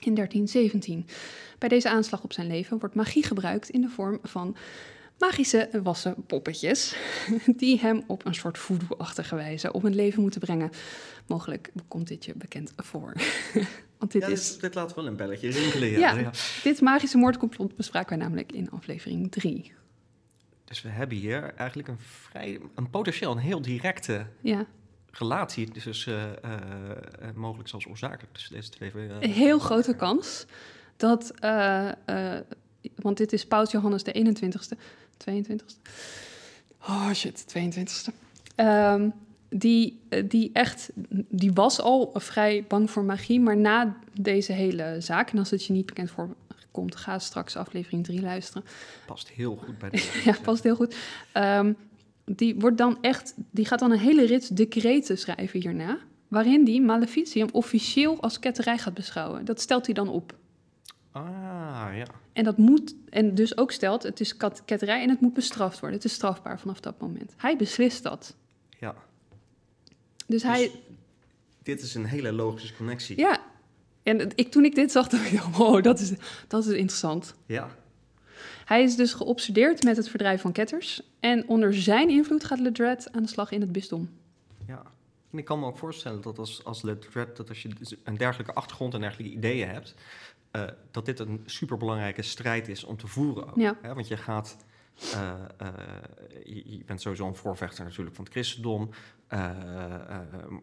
in 0.00 0.14
1317. 0.14 1.06
Bij 1.58 1.68
deze 1.68 1.88
aanslag 1.88 2.22
op 2.22 2.32
zijn 2.32 2.46
leven 2.46 2.78
wordt 2.78 2.94
magie 2.94 3.24
gebruikt 3.24 3.68
in 3.68 3.80
de 3.80 3.88
vorm 3.88 4.18
van 4.22 4.56
magische 5.18 5.68
wassen 5.82 6.14
poppetjes, 6.26 6.96
die 7.56 7.78
hem 7.80 8.02
op 8.06 8.26
een 8.26 8.34
soort 8.34 8.58
voodoo-achtige 8.58 9.34
wijze 9.34 9.72
op 9.72 9.82
het 9.82 9.94
leven 9.94 10.22
moeten 10.22 10.40
brengen. 10.40 10.70
Mogelijk 11.26 11.72
komt 11.88 12.08
dit 12.08 12.24
je 12.24 12.34
bekend 12.36 12.72
voor. 12.76 13.12
Want 13.98 14.12
dit 14.12 14.22
ja, 14.22 14.28
is 14.28 14.58
dit, 14.58 14.74
laat 14.74 14.94
wel 14.94 15.06
een 15.06 15.16
belletje 15.16 15.50
rinkelen. 15.50 15.90
Ja. 15.90 15.98
Ja. 15.98 16.20
Ja. 16.20 16.30
dit 16.62 16.80
magische 16.80 17.18
moordcomplot 17.18 17.76
bespraken 17.76 18.08
wij 18.08 18.26
namelijk 18.26 18.52
in 18.52 18.70
aflevering 18.70 19.30
3. 19.30 19.72
Dus 20.64 20.82
we 20.82 20.88
hebben 20.88 21.16
hier 21.18 21.54
eigenlijk 21.54 21.88
een 21.88 21.98
vrij, 21.98 22.60
een 22.74 22.90
potentieel, 22.90 23.30
een 23.30 23.38
heel 23.38 23.62
directe 23.62 24.26
Ja, 24.40 24.66
relatie 25.10 25.70
tussen 25.70 26.42
eh, 26.42 26.52
eh, 26.52 27.34
mogelijk 27.34 27.68
zelfs 27.68 27.86
oorzakelijk 27.86 28.32
tussen 28.32 28.54
deze 28.54 28.70
twee. 28.70 28.90
eh, 28.92 29.16
een 29.20 29.30
heel 29.30 29.58
grote 29.58 29.96
kans 29.96 30.46
dat, 30.96 31.32
eh, 31.40 31.88
eh, 32.34 32.40
want 32.96 33.16
dit 33.16 33.32
is 33.32 33.46
Paus 33.46 33.70
Johannes 33.70 34.02
de 34.02 34.12
21ste, 34.12 34.76
22ste. 35.18 35.90
Oh 36.88 37.12
shit, 37.12 37.44
22ste. 37.48 38.12
Ehm, 38.54 39.08
die, 39.48 40.00
eh, 40.08 40.22
die 40.28 40.50
echt, 40.52 40.90
die 41.28 41.52
was 41.52 41.80
al 41.80 42.10
vrij 42.14 42.64
bang 42.68 42.90
voor 42.90 43.04
magie, 43.04 43.40
maar 43.40 43.56
na 43.56 43.96
deze 44.20 44.52
hele 44.52 44.96
zaak, 44.98 45.30
en 45.30 45.38
als 45.38 45.50
het 45.50 45.64
je 45.64 45.72
niet 45.72 45.86
bekend 45.86 46.10
voorkomt, 46.10 46.96
ga 46.96 47.18
straks 47.18 47.56
aflevering 47.56 48.04
3 48.04 48.20
luisteren. 48.20 48.64
past 49.06 49.28
heel 49.30 49.56
goed 49.56 49.78
bij 49.78 49.90
de. 49.90 50.10
ja, 50.24 50.36
past 50.42 50.62
heel 50.62 50.76
goed. 50.76 50.96
Ehm, 51.32 51.72
die, 52.24 52.54
wordt 52.58 52.78
dan 52.78 52.98
echt, 53.00 53.34
die 53.50 53.64
gaat 53.64 53.78
dan 53.78 53.90
een 53.90 53.98
hele 53.98 54.26
rits 54.26 54.48
decreten 54.48 55.18
schrijven 55.18 55.60
hierna. 55.60 55.98
Waarin 56.28 56.64
die 56.64 56.80
maleficium 56.80 57.48
officieel 57.52 58.20
als 58.20 58.38
ketterij 58.38 58.78
gaat 58.78 58.94
beschouwen. 58.94 59.44
Dat 59.44 59.60
stelt 59.60 59.86
hij 59.86 59.94
dan 59.94 60.08
op. 60.08 60.34
Ah, 61.14 61.88
ja. 61.96 62.06
En 62.32 62.44
dat 62.44 62.58
moet, 62.58 62.94
en 63.10 63.34
dus 63.34 63.56
ook 63.56 63.72
stelt, 63.72 64.02
het 64.02 64.20
is 64.20 64.36
kat- 64.36 64.62
ketterij 64.64 65.02
en 65.02 65.08
het 65.08 65.20
moet 65.20 65.34
bestraft 65.34 65.80
worden. 65.80 65.98
Het 65.98 66.06
is 66.08 66.14
strafbaar 66.14 66.60
vanaf 66.60 66.80
dat 66.80 67.00
moment. 67.00 67.34
Hij 67.36 67.56
beslist 67.56 68.02
dat. 68.02 68.34
ja. 68.78 68.94
Dus 70.26 70.42
hij, 70.42 70.58
Dus 70.60 70.70
dit 71.62 71.82
is 71.82 71.94
een 71.94 72.04
hele 72.04 72.32
logische 72.32 72.74
connectie. 72.76 73.18
ja. 73.18 73.38
En 74.02 74.30
ik, 74.34 74.50
toen 74.50 74.64
ik 74.64 74.74
dit 74.74 74.92
zag, 74.92 75.08
dacht 75.08 75.32
ik, 75.32 75.40
wow, 75.56 75.82
dat 75.84 76.00
is, 76.00 76.12
dat 76.48 76.64
is 76.66 76.72
interessant. 76.72 77.34
Ja. 77.46 77.68
Hij 78.64 78.82
is 78.82 78.96
dus 78.96 79.12
geobsedeerd 79.12 79.82
met 79.82 79.96
het 79.96 80.08
verdrijven 80.08 80.40
van 80.40 80.52
ketters. 80.52 81.02
En 81.20 81.48
onder 81.48 81.74
zijn 81.74 82.08
invloed 82.10 82.44
gaat 82.44 82.58
Ledred 82.60 83.12
aan 83.12 83.22
de 83.22 83.28
slag 83.28 83.50
in 83.50 83.60
het 83.60 83.72
bisdom. 83.72 84.10
ja. 84.66 84.82
En 85.30 85.38
ik 85.40 85.44
kan 85.46 85.60
me 85.60 85.66
ook 85.66 85.78
voorstellen 85.78 86.20
dat 86.20 86.38
als, 86.38 86.64
als 86.64 86.82
Led 86.82 87.06
Red, 87.12 87.36
dat 87.36 87.48
als 87.48 87.62
je 87.62 87.68
dus 87.78 87.94
een 88.04 88.16
dergelijke 88.16 88.52
achtergrond 88.54 88.94
en 88.94 89.00
dergelijke 89.00 89.32
ideeën 89.32 89.68
hebt, 89.68 89.94
eh, 90.54 90.62
dat 90.90 91.06
dit 91.06 91.18
een 91.18 91.42
superbelangrijke 91.44 92.22
strijd 92.22 92.68
is 92.68 92.84
om 92.84 92.96
te 92.96 93.06
voeren. 93.06 93.46
Ook, 93.48 93.56
Ja. 93.56 93.76
hè? 93.82 93.94
Want 93.94 94.08
je 94.08 94.16
gaat. 94.16 94.56
eh, 95.12 95.30
eh, 95.58 95.68
je, 96.44 96.62
je 96.76 96.84
bent 96.86 97.00
sowieso 97.00 97.26
een 97.26 97.34
voorvechter 97.34 97.84
natuurlijk 97.84 98.16
van 98.16 98.24
het 98.24 98.32
christendom. 98.32 98.90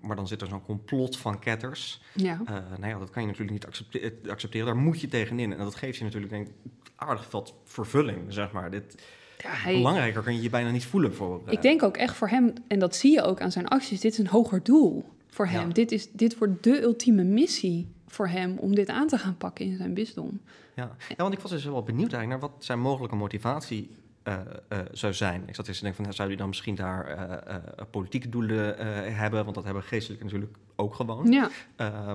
maar 0.01 0.15
dan 0.15 0.27
zit 0.27 0.41
er 0.41 0.47
zo'n 0.47 0.61
complot 0.63 1.17
van 1.17 1.39
ketters. 1.39 2.01
Ja. 2.15 2.41
Nou 2.79 2.87
ja, 2.87 2.99
dat 2.99 3.09
kan 3.09 3.21
je 3.21 3.27
natuurlijk 3.27 3.53
niet 3.53 3.65
accepte- 3.65 4.13
accepteren. 4.29 4.65
Daar 4.67 4.75
moet 4.75 5.01
je 5.01 5.07
tegenin. 5.07 5.51
En 5.51 5.57
dat 5.57 5.75
geeft 5.75 5.97
je 5.97 6.03
natuurlijk 6.03 6.31
denk 6.31 6.47
ik 6.47 6.53
aardig 6.95 7.31
wat 7.31 7.53
vervulling, 7.63 8.33
zeg 8.33 8.51
maar. 8.51 8.71
Dit, 8.71 9.03
Ja, 9.37 9.49
hij, 9.51 9.73
Belangrijker 9.75 10.21
kan 10.21 10.35
je 10.35 10.41
je 10.41 10.49
bijna 10.49 10.71
niet 10.71 10.85
voelen 10.85 11.13
voor... 11.13 11.41
Ik 11.45 11.61
denk 11.61 11.83
ook 11.83 11.97
echt 11.97 12.15
voor 12.15 12.27
hem, 12.29 12.53
en 12.67 12.79
dat 12.79 12.95
zie 12.95 13.11
je 13.11 13.21
ook 13.21 13.41
aan 13.41 13.51
zijn 13.51 13.67
acties, 13.67 13.99
dit 14.01 14.11
is 14.11 14.17
een 14.17 14.27
hoger 14.27 14.63
doel 14.63 15.05
voor 15.27 15.47
hem. 15.47 15.67
Ja. 15.67 15.73
Dit, 15.73 15.91
is, 15.91 16.11
dit 16.11 16.37
wordt 16.37 16.63
de 16.63 16.81
ultieme 16.81 17.23
missie 17.23 17.87
voor 18.11 18.27
hem 18.27 18.57
om 18.57 18.75
dit 18.75 18.89
aan 18.89 19.07
te 19.07 19.17
gaan 19.17 19.37
pakken 19.37 19.65
in 19.65 19.77
zijn 19.77 19.93
bisdom. 19.93 20.41
Ja. 20.75 20.95
ja, 21.09 21.15
want 21.15 21.33
ik 21.33 21.39
was 21.39 21.51
dus 21.51 21.65
wel 21.65 21.83
benieuwd 21.83 22.13
eigenlijk 22.13 22.41
naar 22.41 22.51
wat 22.51 22.65
zijn 22.65 22.79
mogelijke 22.79 23.15
motivatie 23.15 23.89
eh, 24.23 24.39
eh, 24.67 24.79
zou 24.91 25.13
zijn. 25.13 25.43
Ik 25.47 25.55
zat 25.55 25.67
eerst 25.67 25.79
te 25.79 25.85
denken 25.85 26.03
van, 26.03 26.13
zou 26.13 26.27
hij 26.27 26.37
dan 26.37 26.47
misschien 26.47 26.75
daar 26.75 27.05
eh, 27.05 27.55
politieke 27.91 28.29
doelen 28.29 28.77
hebben? 29.15 29.43
Want 29.43 29.55
dat 29.55 29.63
hebben 29.63 29.83
geestelijke 29.83 30.23
natuurlijk 30.23 30.55
ook 30.75 30.95
gewoon. 30.95 31.31
Ja, 31.31 31.49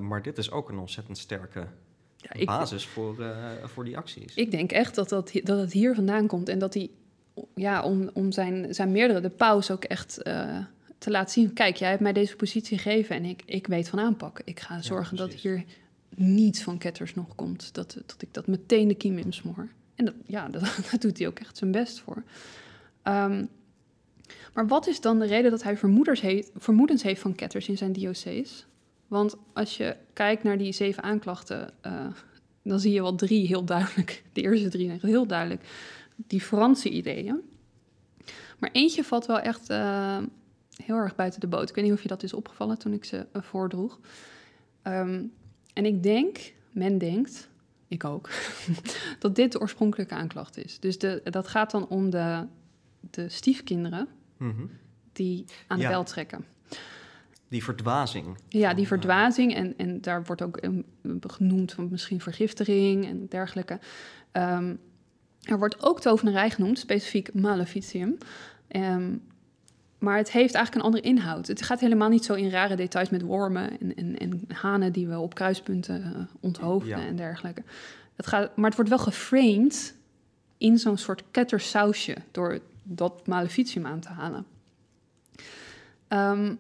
maar 0.00 0.22
dit 0.22 0.38
is 0.38 0.50
ook 0.50 0.68
een 0.68 0.78
ontzettend 0.78 1.18
sterke 1.18 1.66
ja 2.16 2.32
ik, 2.32 2.46
basis 2.46 2.86
voor, 2.86 3.16
voor 3.64 3.84
die 3.84 3.96
acties. 3.96 4.34
ik 4.34 4.50
denk 4.50 4.72
echt 4.72 4.94
dat, 4.94 5.08
dat, 5.08 5.32
dat 5.42 5.58
het 5.58 5.72
hier 5.72 5.94
vandaan 5.94 6.26
komt 6.26 6.48
en 6.48 6.58
dat 6.58 6.74
hij, 6.74 6.90
ja, 7.54 7.82
om, 7.82 8.10
om 8.12 8.32
zijn, 8.32 8.74
zijn 8.74 8.92
meerdere, 8.92 9.20
de 9.20 9.30
paus 9.30 9.70
ook 9.70 9.84
echt 9.84 10.14
te 10.98 11.10
laten 11.10 11.32
zien. 11.32 11.52
Kijk, 11.52 11.76
jij 11.76 11.90
hebt 11.90 12.02
mij 12.02 12.12
deze 12.12 12.36
positie 12.36 12.78
gegeven 12.78 13.16
en 13.16 13.24
ik, 13.24 13.42
ik 13.46 13.66
weet 13.66 13.88
van 13.88 14.00
aanpakken. 14.00 14.46
Ik 14.46 14.60
ga 14.60 14.82
zorgen 14.82 15.16
dat 15.16 15.32
hier 15.32 15.64
niets 16.14 16.62
van 16.62 16.78
ketters 16.78 17.14
nog 17.14 17.34
komt. 17.34 17.74
Dat, 17.74 17.96
dat 18.06 18.22
ik 18.22 18.34
dat 18.34 18.46
meteen 18.46 18.88
de 18.88 18.94
kiem 18.94 19.18
insmoor. 19.18 19.68
En 19.94 20.04
dat, 20.04 20.14
ja, 20.26 20.48
dat, 20.48 20.62
daar 20.62 20.98
doet 20.98 21.18
hij 21.18 21.26
ook 21.26 21.38
echt 21.38 21.56
zijn 21.56 21.70
best 21.70 22.00
voor. 22.00 22.22
Ehm, 23.02 23.44
maar 24.54 24.66
wat 24.66 24.86
is 24.86 25.00
dan 25.00 25.18
de 25.18 25.26
reden 25.26 25.50
dat 25.50 25.62
hij 25.62 25.70
heeft, 25.70 26.50
vermoedens 26.56 27.02
heeft 27.02 27.20
van 27.20 27.34
ketters 27.34 27.68
in 27.68 27.76
zijn 27.76 27.92
diocees? 27.92 28.66
Want 29.08 29.36
als 29.52 29.76
je 29.76 29.96
kijkt 30.12 30.42
naar 30.42 30.58
die 30.58 30.72
zeven 30.72 31.02
aanklachten, 31.02 31.70
eh, 31.80 32.06
dan 32.62 32.80
zie 32.80 32.92
je 32.92 33.02
wel 33.02 33.14
drie 33.14 33.46
heel 33.46 33.64
duidelijk. 33.64 34.22
De 34.32 34.40
eerste 34.40 34.68
drie 34.68 34.90
heel 35.00 35.26
duidelijk. 35.26 35.62
Die 36.16 36.40
Franse 36.40 36.90
ideeën. 36.90 37.40
Maar 38.58 38.70
eentje 38.72 39.04
valt 39.04 39.26
wel 39.26 39.38
echt 39.38 39.70
eh, 39.70 40.18
heel 40.84 40.96
erg 40.96 41.14
buiten 41.14 41.40
de 41.40 41.46
boot. 41.46 41.68
Ik 41.68 41.74
weet 41.74 41.84
niet 41.84 41.92
of 41.92 42.02
je 42.02 42.08
dat 42.08 42.22
is 42.22 42.32
opgevallen 42.32 42.78
toen 42.78 42.92
ik 42.92 43.04
ze 43.04 43.26
eh, 43.32 43.42
voordroeg. 43.42 44.00
Ehm, 44.82 45.24
en 45.76 45.84
ik 45.86 46.02
denk, 46.02 46.52
men 46.72 46.98
denkt, 46.98 47.48
ik 47.88 48.04
ook, 48.04 48.30
dat 49.18 49.34
dit 49.34 49.52
de 49.52 49.60
oorspronkelijke 49.60 50.14
aanklacht 50.14 50.56
is. 50.64 50.80
Dus 50.80 50.98
de, 50.98 51.20
dat 51.24 51.48
gaat 51.48 51.70
dan 51.70 51.88
om 51.88 52.10
de, 52.10 52.46
de 53.10 53.28
stiefkinderen 53.28 54.08
Mhm. 54.36 54.62
die 55.12 55.44
aan 55.66 55.76
de 55.76 55.82
Ja. 55.82 55.88
bel 55.90 56.04
trekken. 56.04 56.44
Die 57.48 57.64
verdwazing. 57.64 58.36
Ja, 58.48 58.74
die 58.74 58.82
eh, 58.82 58.88
verdwazing 58.88 59.54
en, 59.54 59.74
en 59.76 60.00
daar 60.00 60.24
wordt 60.24 60.42
ook 60.42 60.58
genoemd 61.20 61.72
van 61.72 61.88
misschien 61.90 62.20
vergiftiging 62.20 63.06
en 63.06 63.26
dergelijke. 63.28 63.78
Ehm, 64.32 64.74
er 65.42 65.58
wordt 65.58 65.82
ook 65.82 66.00
tovenarij 66.00 66.50
genoemd, 66.50 66.78
specifiek 66.78 67.34
maleficium. 67.34 68.16
Ehm, 68.68 69.16
maar 69.98 70.16
het 70.16 70.32
heeft 70.32 70.54
eigenlijk 70.54 70.84
een 70.84 70.92
andere 70.92 71.12
inhoud. 71.14 71.46
Het 71.46 71.62
gaat 71.62 71.80
helemaal 71.80 72.08
niet 72.08 72.24
zo 72.24 72.34
in 72.34 72.50
rare 72.50 72.76
details 72.76 73.10
met 73.10 73.22
wormen 73.22 73.80
en, 73.80 73.94
en, 73.94 74.18
en 74.18 74.40
hanen 74.48 74.92
die 74.92 75.06
we 75.08 75.18
op 75.18 75.34
kruispunten 75.34 76.02
eh, 76.02 76.10
onthoofden 76.40 76.98
Ja. 76.98 77.06
en 77.06 77.16
dergelijke. 77.16 77.62
Het 78.16 78.26
gaat, 78.26 78.56
maar 78.56 78.66
het 78.66 78.74
wordt 78.74 78.90
wel 78.90 78.98
geframed 78.98 79.94
in 80.58 80.78
zo'n 80.78 80.98
soort 80.98 81.22
kettersausje 81.30 82.16
door 82.30 82.60
dat 82.82 83.26
maleficium 83.26 83.86
aan 83.86 84.00
te 84.00 84.08
halen. 84.08 84.46
Ehm, 86.08 86.54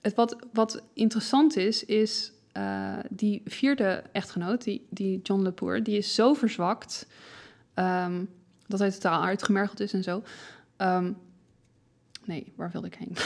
het 0.00 0.14
wat, 0.14 0.36
wat 0.52 0.82
interessant 0.92 1.56
is, 1.56 1.84
is 1.84 2.32
eh, 2.52 2.98
die 3.10 3.42
vierde 3.44 4.02
echtgenoot, 4.12 4.64
die, 4.64 4.86
die 4.90 5.20
John 5.22 5.42
Lepoer, 5.42 5.82
die 5.82 5.96
is 5.96 6.14
zo 6.14 6.34
verzwakt 6.34 7.06
ehm, 7.74 8.24
dat 8.66 8.78
hij 8.78 8.90
totaal 8.90 9.22
uitgemergeld 9.22 9.80
is 9.80 9.92
en 9.92 10.02
zo. 10.02 10.22
Ehm, 10.76 11.12
nee, 12.26 12.52
waar 12.56 12.70
wilde 12.70 12.86
ik 12.86 12.94
heen? 12.94 13.16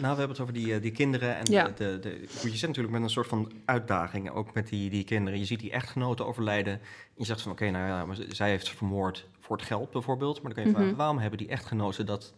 Nou, 0.00 0.12
we 0.12 0.18
hebben 0.18 0.28
het 0.28 0.40
over 0.40 0.52
die, 0.54 0.74
eh, 0.74 0.82
die 0.82 0.90
kinderen. 0.92 1.36
En 1.36 1.44
Ja. 1.52 1.68
de, 1.68 1.98
de, 2.00 2.20
je 2.42 2.56
zit 2.56 2.66
natuurlijk 2.68 2.94
met 2.94 3.02
een 3.02 3.10
soort 3.10 3.26
van 3.26 3.52
uitdaging, 3.64 4.30
ook 4.30 4.54
met 4.54 4.68
die, 4.68 4.90
die 4.90 5.04
kinderen. 5.04 5.38
Je 5.38 5.44
ziet 5.44 5.60
die 5.60 5.70
echtgenoten 5.70 6.26
overlijden. 6.26 6.72
En 6.72 6.80
je 7.16 7.24
zegt 7.24 7.40
van, 7.42 7.52
oké, 7.52 7.70
nou 7.70 7.86
ja, 7.86 8.06
maar 8.06 8.16
zij 8.28 8.48
heeft 8.50 8.66
ze 8.66 8.76
vermoord 8.76 9.26
voor 9.40 9.56
het 9.56 9.66
geld 9.66 9.90
bijvoorbeeld. 9.90 10.42
Maar 10.42 10.44
dan 10.44 10.52
kan 10.54 10.62
je 10.62 10.68
Mhm. 10.68 10.78
vragen, 10.78 10.96
waarom 10.96 11.18
hebben 11.18 11.38
die 11.38 11.48
echtgenoten 11.48 12.06
dat 12.06 12.34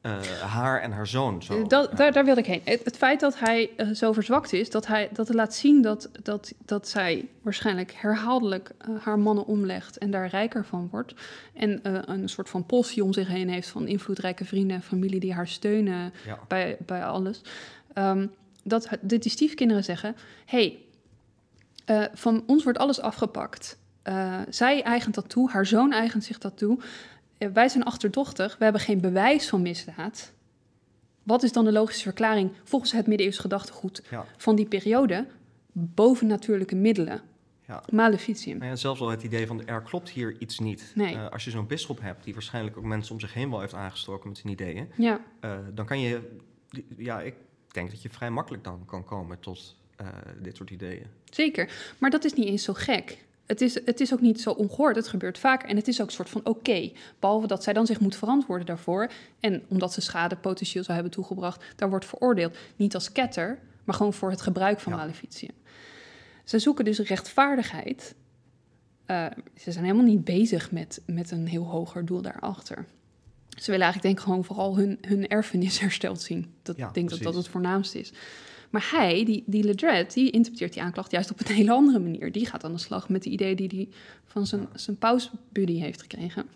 eh, 0.00 0.20
haar 0.40 0.80
en 0.80 0.92
haar 0.92 1.06
zoon 1.06 1.42
zo... 1.42 1.66
Dat, 1.66 1.88
ja. 1.90 1.96
daar, 1.96 2.12
daar 2.12 2.24
wilde 2.24 2.40
ik 2.40 2.46
heen. 2.46 2.60
Het, 2.64 2.84
het 2.84 2.96
feit 2.96 3.20
dat 3.20 3.38
hij 3.38 3.70
eh, 3.76 3.88
zo 3.88 4.12
verzwakt 4.12 4.52
is, 4.52 4.70
dat, 4.70 4.86
hij, 4.86 5.08
dat 5.12 5.34
laat 5.34 5.54
zien 5.54 5.82
dat, 5.82 6.10
dat, 6.22 6.52
dat 6.64 6.88
zij 6.88 7.28
waarschijnlijk 7.42 7.92
herhaaldelijk 7.92 8.70
eh, 8.78 8.88
haar 9.00 9.18
mannen 9.18 9.46
omlegt 9.46 9.98
en 9.98 10.10
daar 10.10 10.28
rijker 10.28 10.64
van 10.64 10.88
wordt. 10.90 11.14
En 11.54 11.82
eh, 11.82 11.94
een 12.04 12.28
soort 12.28 12.48
van 12.48 12.66
possie 12.66 13.04
om 13.04 13.12
zich 13.12 13.28
heen 13.28 13.48
heeft 13.48 13.68
van 13.68 13.86
invloedrijke 13.86 14.44
vrienden 14.44 14.76
en 14.76 14.82
familie 14.82 15.20
die 15.20 15.34
haar 15.34 15.48
steunen 15.48 16.12
Ja. 16.26 16.38
bij, 16.48 16.76
bij 16.86 17.04
alles. 17.04 17.40
Ehm, 17.92 18.26
dat, 18.62 18.88
dat 19.00 19.22
die 19.22 19.30
stiefkinderen 19.30 19.84
zeggen: 19.84 20.16
hey, 20.46 20.78
eh, 21.90 22.04
van 22.12 22.42
ons 22.46 22.64
wordt 22.64 22.78
alles 22.78 23.00
afgepakt. 23.00 23.78
Eh, 24.02 24.38
zij 24.48 24.82
eigent 24.82 25.14
dat 25.14 25.28
toe, 25.28 25.50
haar 25.50 25.66
zoon 25.66 25.92
eigent 25.92 26.24
zich 26.24 26.38
dat 26.38 26.58
toe. 26.58 26.78
Eh, 27.40 27.48
wij 27.52 27.68
zijn 27.68 27.84
achterdochtig, 27.84 28.56
we 28.58 28.64
hebben 28.64 28.82
geen 28.82 29.00
bewijs 29.00 29.48
van 29.48 29.62
misdaad. 29.62 30.32
Wat 31.22 31.42
is 31.42 31.52
dan 31.52 31.64
de 31.64 31.72
logische 31.72 32.02
verklaring 32.02 32.50
volgens 32.64 32.92
het 32.92 33.06
middeleeuws 33.06 33.38
gedachtegoed 33.38 34.02
Ja. 34.10 34.24
van 34.36 34.56
die 34.56 34.66
periode? 34.66 35.26
Bovennatuurlijke 35.72 36.74
middelen, 36.74 37.20
Ja. 37.66 37.82
maleficium. 37.92 38.58
Nou 38.58 38.70
ja, 38.70 38.76
zelfs 38.76 39.00
al 39.00 39.08
het 39.10 39.22
idee 39.22 39.46
van 39.46 39.66
er 39.66 39.82
klopt 39.82 40.08
hier 40.10 40.36
iets 40.38 40.58
niet. 40.58 40.92
Nee. 40.94 41.14
Eh, 41.14 41.28
als 41.28 41.44
je 41.44 41.50
zo'n 41.50 41.66
bisschop 41.66 42.00
hebt 42.00 42.24
die 42.24 42.32
waarschijnlijk 42.34 42.76
ook 42.76 42.84
mensen 42.84 43.12
om 43.14 43.20
zich 43.20 43.34
heen 43.34 43.50
wel 43.50 43.60
heeft 43.60 43.74
aangestoken 43.74 44.28
met 44.28 44.38
zijn 44.38 44.52
ideeën, 44.52 44.88
Ja, 44.96 45.20
eh, 45.40 45.58
dan 45.74 45.86
kan 45.86 46.00
je, 46.00 46.36
ja, 46.96 47.20
ik 47.20 47.34
denk 47.68 47.90
dat 47.90 48.02
je 48.02 48.10
vrij 48.10 48.30
makkelijk 48.30 48.64
dan 48.64 48.84
kan 48.86 49.04
komen 49.04 49.38
tot 49.40 49.76
dit 50.42 50.56
soort 50.56 50.70
ideeën. 50.70 51.06
zeker. 51.30 51.94
Maar 51.98 52.10
dat 52.10 52.24
is 52.24 52.32
niet 52.32 52.46
eens 52.46 52.64
zo 52.64 52.72
gek. 52.72 53.24
Het 53.50 53.60
is, 53.60 53.74
het 53.84 54.00
is 54.00 54.12
ook 54.12 54.20
niet 54.20 54.40
zo 54.40 54.50
ongehoord, 54.50 54.96
het 54.96 55.08
gebeurt 55.08 55.38
vaak. 55.38 55.62
En 55.62 55.76
het 55.76 55.88
is 55.88 56.00
ook 56.00 56.06
een 56.06 56.12
soort 56.12 56.28
van 56.30 56.44
oké. 56.44 56.92
Behalve 57.18 57.46
dat 57.46 57.62
zij 57.62 57.72
dan 57.72 57.86
zich 57.86 58.00
moet 58.00 58.16
verantwoorden 58.16 58.66
daarvoor. 58.66 59.10
En 59.40 59.62
omdat 59.68 59.92
ze 59.92 60.00
schade 60.00 60.36
potentieel 60.36 60.82
zou 60.82 60.94
hebben 60.94 61.14
toegebracht, 61.14 61.64
daar 61.76 61.90
wordt 61.90 62.04
veroordeeld. 62.04 62.56
Niet 62.76 62.94
als 62.94 63.12
ketter, 63.12 63.58
maar 63.84 63.94
gewoon 63.94 64.12
voor 64.12 64.30
het 64.30 64.40
gebruik 64.40 64.80
van 64.80 64.92
Ja. 64.92 65.48
Ze 66.44 66.58
zoeken 66.58 66.84
dus 66.84 66.98
rechtvaardigheid. 66.98 68.14
Eh, 69.06 69.26
ze 69.56 69.72
zijn 69.72 69.84
helemaal 69.84 70.06
niet 70.06 70.24
bezig 70.24 70.70
met, 70.70 71.02
met 71.06 71.30
een 71.30 71.46
heel 71.46 71.64
hoger 71.64 72.04
doel 72.04 72.22
daarachter. 72.22 72.86
Ze 73.48 73.70
willen 73.70 73.86
eigenlijk 73.86 74.02
denk 74.02 74.16
ik 74.16 74.24
gewoon 74.24 74.44
vooral 74.44 74.76
hun, 74.76 74.98
hun 75.00 75.28
erfenis 75.28 75.78
hersteld 75.86 76.20
zien. 76.22 76.54
Dat, 76.62 76.76
Ja, 76.76 76.88
ik 76.88 76.94
denk 76.94 77.08
dat 77.08 77.18
dat 77.18 77.26
precies. 77.28 77.42
het 77.44 77.52
voornaamste 77.52 77.98
is. 77.98 78.12
Maar 78.70 78.88
hij, 78.92 79.24
die, 79.24 79.42
die 79.46 79.64
Ledred, 79.64 80.14
die 80.14 80.30
interpreteert 80.30 80.72
die 80.72 80.82
aanklacht 80.82 81.10
juist 81.10 81.30
op 81.30 81.40
een 81.40 81.54
hele 81.54 81.72
andere 81.72 81.98
manier. 81.98 82.32
Die 82.32 82.46
gaat 82.46 82.64
aan 82.64 82.72
de 82.72 82.78
slag 82.78 83.08
met 83.08 83.22
de 83.22 83.30
idee 83.30 83.54
die 83.54 83.68
hij 83.68 83.88
van 84.24 84.46
zijn, 84.46 84.68
zijn 84.74 84.96
pausbuddy 84.98 85.78
heeft 85.78 86.00
gekregen. 86.00 86.46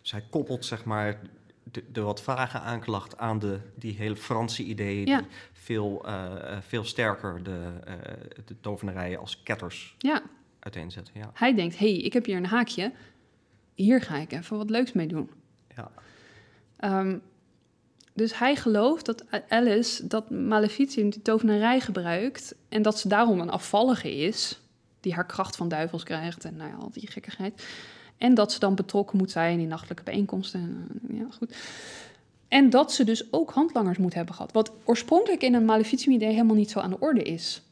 Zij 0.00 0.24
koppelt 0.30 0.64
zeg 0.64 0.84
maar 0.84 1.20
de, 1.72 1.84
de 1.92 2.00
wat 2.00 2.22
vage 2.22 2.58
aanklacht 2.58 3.18
aan 3.18 3.38
de, 3.38 3.58
die 3.78 3.94
hele 3.94 4.16
Franse 4.16 4.62
ideeën 4.64 5.06
Ja. 5.06 5.18
die 5.18 5.26
veel, 5.52 6.02
eh, 6.06 6.52
eh, 6.52 6.62
veel 6.62 6.84
sterker 6.84 7.42
de, 7.42 7.70
eh 7.84 7.94
de 8.44 8.60
tovenarijen 8.60 9.18
als 9.18 9.42
ketters 9.42 9.94
Ja, 9.98 10.22
uiteenzetten. 10.58 11.14
Ja. 11.16 11.30
hij 11.34 11.54
denkt, 11.54 11.78
hé, 11.78 11.90
hey, 11.92 12.00
ik 12.02 12.12
heb 12.12 12.24
hier 12.24 12.36
een 12.36 12.46
haakje. 12.46 12.92
Hier 13.74 14.00
ga 14.02 14.16
ik 14.16 14.32
even 14.32 14.56
wat 14.56 14.70
leuks 14.70 14.92
mee 14.92 15.06
doen. 15.06 15.30
Ja. 15.76 15.90
Ehm, 16.76 17.18
dus 18.14 18.38
hij 18.38 18.56
gelooft 18.56 19.06
dat 19.06 19.24
Alice 19.48 20.06
dat 20.06 20.30
maleficium, 20.30 21.10
die 21.10 21.22
tovenarij, 21.22 21.80
gebruikt... 21.80 22.54
en 22.68 22.82
dat 22.82 22.98
ze 22.98 23.08
daarom 23.08 23.40
een 23.40 23.50
afvallige 23.50 24.16
is... 24.16 24.60
die 25.00 25.14
haar 25.14 25.26
kracht 25.26 25.56
van 25.56 25.68
duivels 25.68 26.02
krijgt 26.02 26.44
en 26.44 26.56
nou 26.56 26.70
ja, 26.70 26.76
al 26.76 26.90
die 26.92 27.10
gekkigheid. 27.10 27.66
En 28.18 28.34
dat 28.34 28.52
ze 28.52 28.58
dan 28.58 28.74
betrokken 28.74 29.18
moet 29.18 29.30
zijn 29.30 29.58
in 29.58 29.68
nachtelijke 29.68 30.02
bijeenkomsten. 30.02 30.60
en, 30.60 31.16
Ja, 31.16 31.26
goed. 31.30 31.56
En 32.48 32.70
dat 32.70 32.92
ze 32.92 33.04
dus 33.04 33.32
ook 33.32 33.50
handlangers 33.50 33.98
moet 33.98 34.14
hebben 34.14 34.34
gehad. 34.34 34.52
Wat 34.52 34.72
oorspronkelijk 34.84 35.42
in 35.42 35.54
een 35.54 35.64
maleficium-idee 35.64 36.30
helemaal 36.30 36.56
niet 36.56 36.70
zo 36.70 36.78
aan 36.78 36.90
de 36.90 37.00
orde 37.00 37.22
is. 37.22 37.62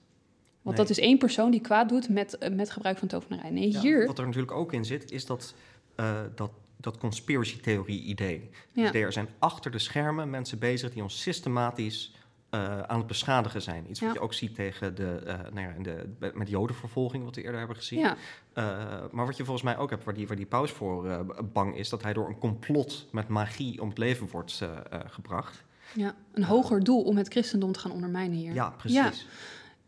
Want 0.63 0.77
Nee. 0.77 0.87
dat 0.87 0.97
is 0.97 1.05
één 1.05 1.19
persoon 1.19 1.51
die 1.51 1.61
kwaad 1.61 1.89
doet 1.89 2.09
met, 2.09 2.39
eh, 2.39 2.51
met 2.51 2.71
gebruik 2.71 2.99
van 2.99 3.09
tovenarij. 3.09 3.51
Nee, 3.51 3.73
Ja, 3.73 3.81
hier... 3.81 4.07
Wat 4.07 4.19
er 4.19 4.25
natuurlijk 4.25 4.53
ook 4.53 4.73
in 4.73 4.85
zit, 4.85 5.11
is 5.11 5.27
dat, 5.27 5.55
eh, 5.95 6.21
dat, 6.35 6.51
dat 6.83 6.99
conspiracy 6.99 7.61
theorie 7.61 8.03
idee. 8.03 8.51
Ja. 8.73 8.91
Dus 8.91 9.01
er 9.01 9.13
zijn 9.13 9.29
achter 9.39 9.71
de 9.71 9.79
schermen 9.79 10.31
mensen 10.31 10.59
bezig 10.59 10.93
die 10.93 11.03
ons 11.03 11.21
systematisch 11.23 12.15
eh, 12.51 12.81
aan 12.81 12.99
het 12.99 13.07
beschadigen 13.07 13.63
zijn. 13.63 13.91
Iets 13.91 14.01
Ja. 14.01 14.07
wat 14.07 14.15
je 14.15 14.21
ook 14.21 14.33
ziet 14.35 14.55
tegen 14.55 14.95
de, 14.95 15.15
eh, 15.27 15.39
nou 15.53 15.61
ja, 15.67 15.73
in 15.73 15.83
de, 15.83 16.33
met 16.35 16.49
jodenvervolging, 16.49 17.25
wat 17.25 17.35
we 17.35 17.43
eerder 17.43 17.59
hebben 17.59 17.77
gezien. 17.77 17.99
ja, 17.99 18.17
Eh, 18.53 18.65
maar 19.11 19.27
wat 19.27 19.37
je 19.37 19.45
volgens 19.45 19.65
mij 19.65 19.77
ook 19.79 19.91
hebt, 19.91 20.05
waar 20.05 20.15
die, 20.15 20.27
waar 20.27 20.37
die 20.37 20.47
paus 20.47 20.71
voor 20.71 21.25
bang 21.53 21.77
is, 21.77 21.89
dat 21.89 22.03
hij 22.03 22.13
door 22.13 22.29
een 22.29 22.39
complot 22.39 23.07
met 23.13 23.29
magie 23.29 23.81
om 23.81 23.89
het 23.89 23.99
leven 23.99 24.29
wordt 24.31 24.63
gebracht. 25.07 25.65
ja, 25.95 26.15
een 26.33 26.45
hoger 26.45 26.85
doel 26.85 27.03
om 27.03 27.17
het 27.17 27.29
christendom 27.29 27.73
te 27.73 27.79
gaan 27.79 27.91
ondermijnen 27.93 28.37
hier. 28.37 28.53
Ja, 28.55 28.71
precies. 28.71 29.27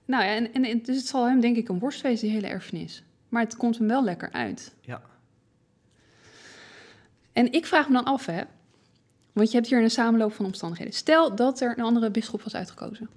Nou 0.04 0.24
ja, 0.24 0.34
en, 0.34 0.52
en, 0.52 0.64
en 0.64 0.82
dus 0.82 0.96
het 0.96 1.06
zal 1.06 1.26
hem 1.26 1.40
denk 1.40 1.56
ik 1.56 1.68
een 1.68 1.78
worst 1.78 2.00
wezen, 2.00 2.26
die 2.26 2.36
hele 2.36 2.46
erfenis. 2.46 3.02
Maar 3.28 3.42
het 3.42 3.56
komt 3.56 3.78
hem 3.78 3.86
wel 3.88 4.04
lekker 4.04 4.32
uit. 4.32 4.74
Ja. 4.80 5.02
En 7.34 7.52
ik 7.52 7.66
vraag 7.66 7.88
me 7.88 7.94
dan 7.94 8.04
af, 8.04 8.26
hè. 8.26 8.42
Want 9.32 9.50
je 9.50 9.56
hebt 9.56 9.68
hier 9.68 9.82
een 9.82 9.90
samenloop 9.90 10.32
van 10.32 10.44
omstandigheden. 10.44 10.94
Stel 10.94 11.34
dat 11.34 11.60
er 11.60 11.78
een 11.78 11.84
andere 11.84 12.10
bisschop 12.10 12.42
was 12.42 12.54
uitgekozen. 12.54 13.08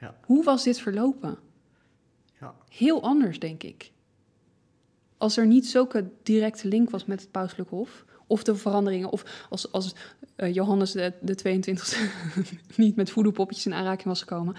Ja. 0.00 0.14
Hoe 0.24 0.44
was 0.44 0.64
dit 0.64 0.80
verlopen? 0.80 1.38
Ja. 2.40 2.54
Heel 2.68 3.02
anders, 3.02 3.38
denk 3.38 3.62
ik. 3.62 3.90
Als 5.18 5.36
er 5.36 5.46
niet 5.46 5.66
zulke 5.66 6.10
directe 6.22 6.68
link 6.68 6.90
was 6.90 7.04
met 7.04 7.20
het 7.20 7.30
pauselijk 7.30 7.70
hof... 7.70 8.04
of 8.26 8.42
de 8.42 8.56
veranderingen, 8.56 9.10
of 9.10 9.46
als, 9.50 9.72
als 9.72 9.94
eh, 10.36 10.54
Johannes 10.54 10.92
de, 10.92 11.12
de 11.20 11.38
22e 11.38 11.98
niet 12.76 12.96
met 12.96 13.10
voedelpoppetjes 13.10 13.66
in 13.66 13.74
aanraking 13.74 14.08
was 14.08 14.20
gekomen... 14.20 14.56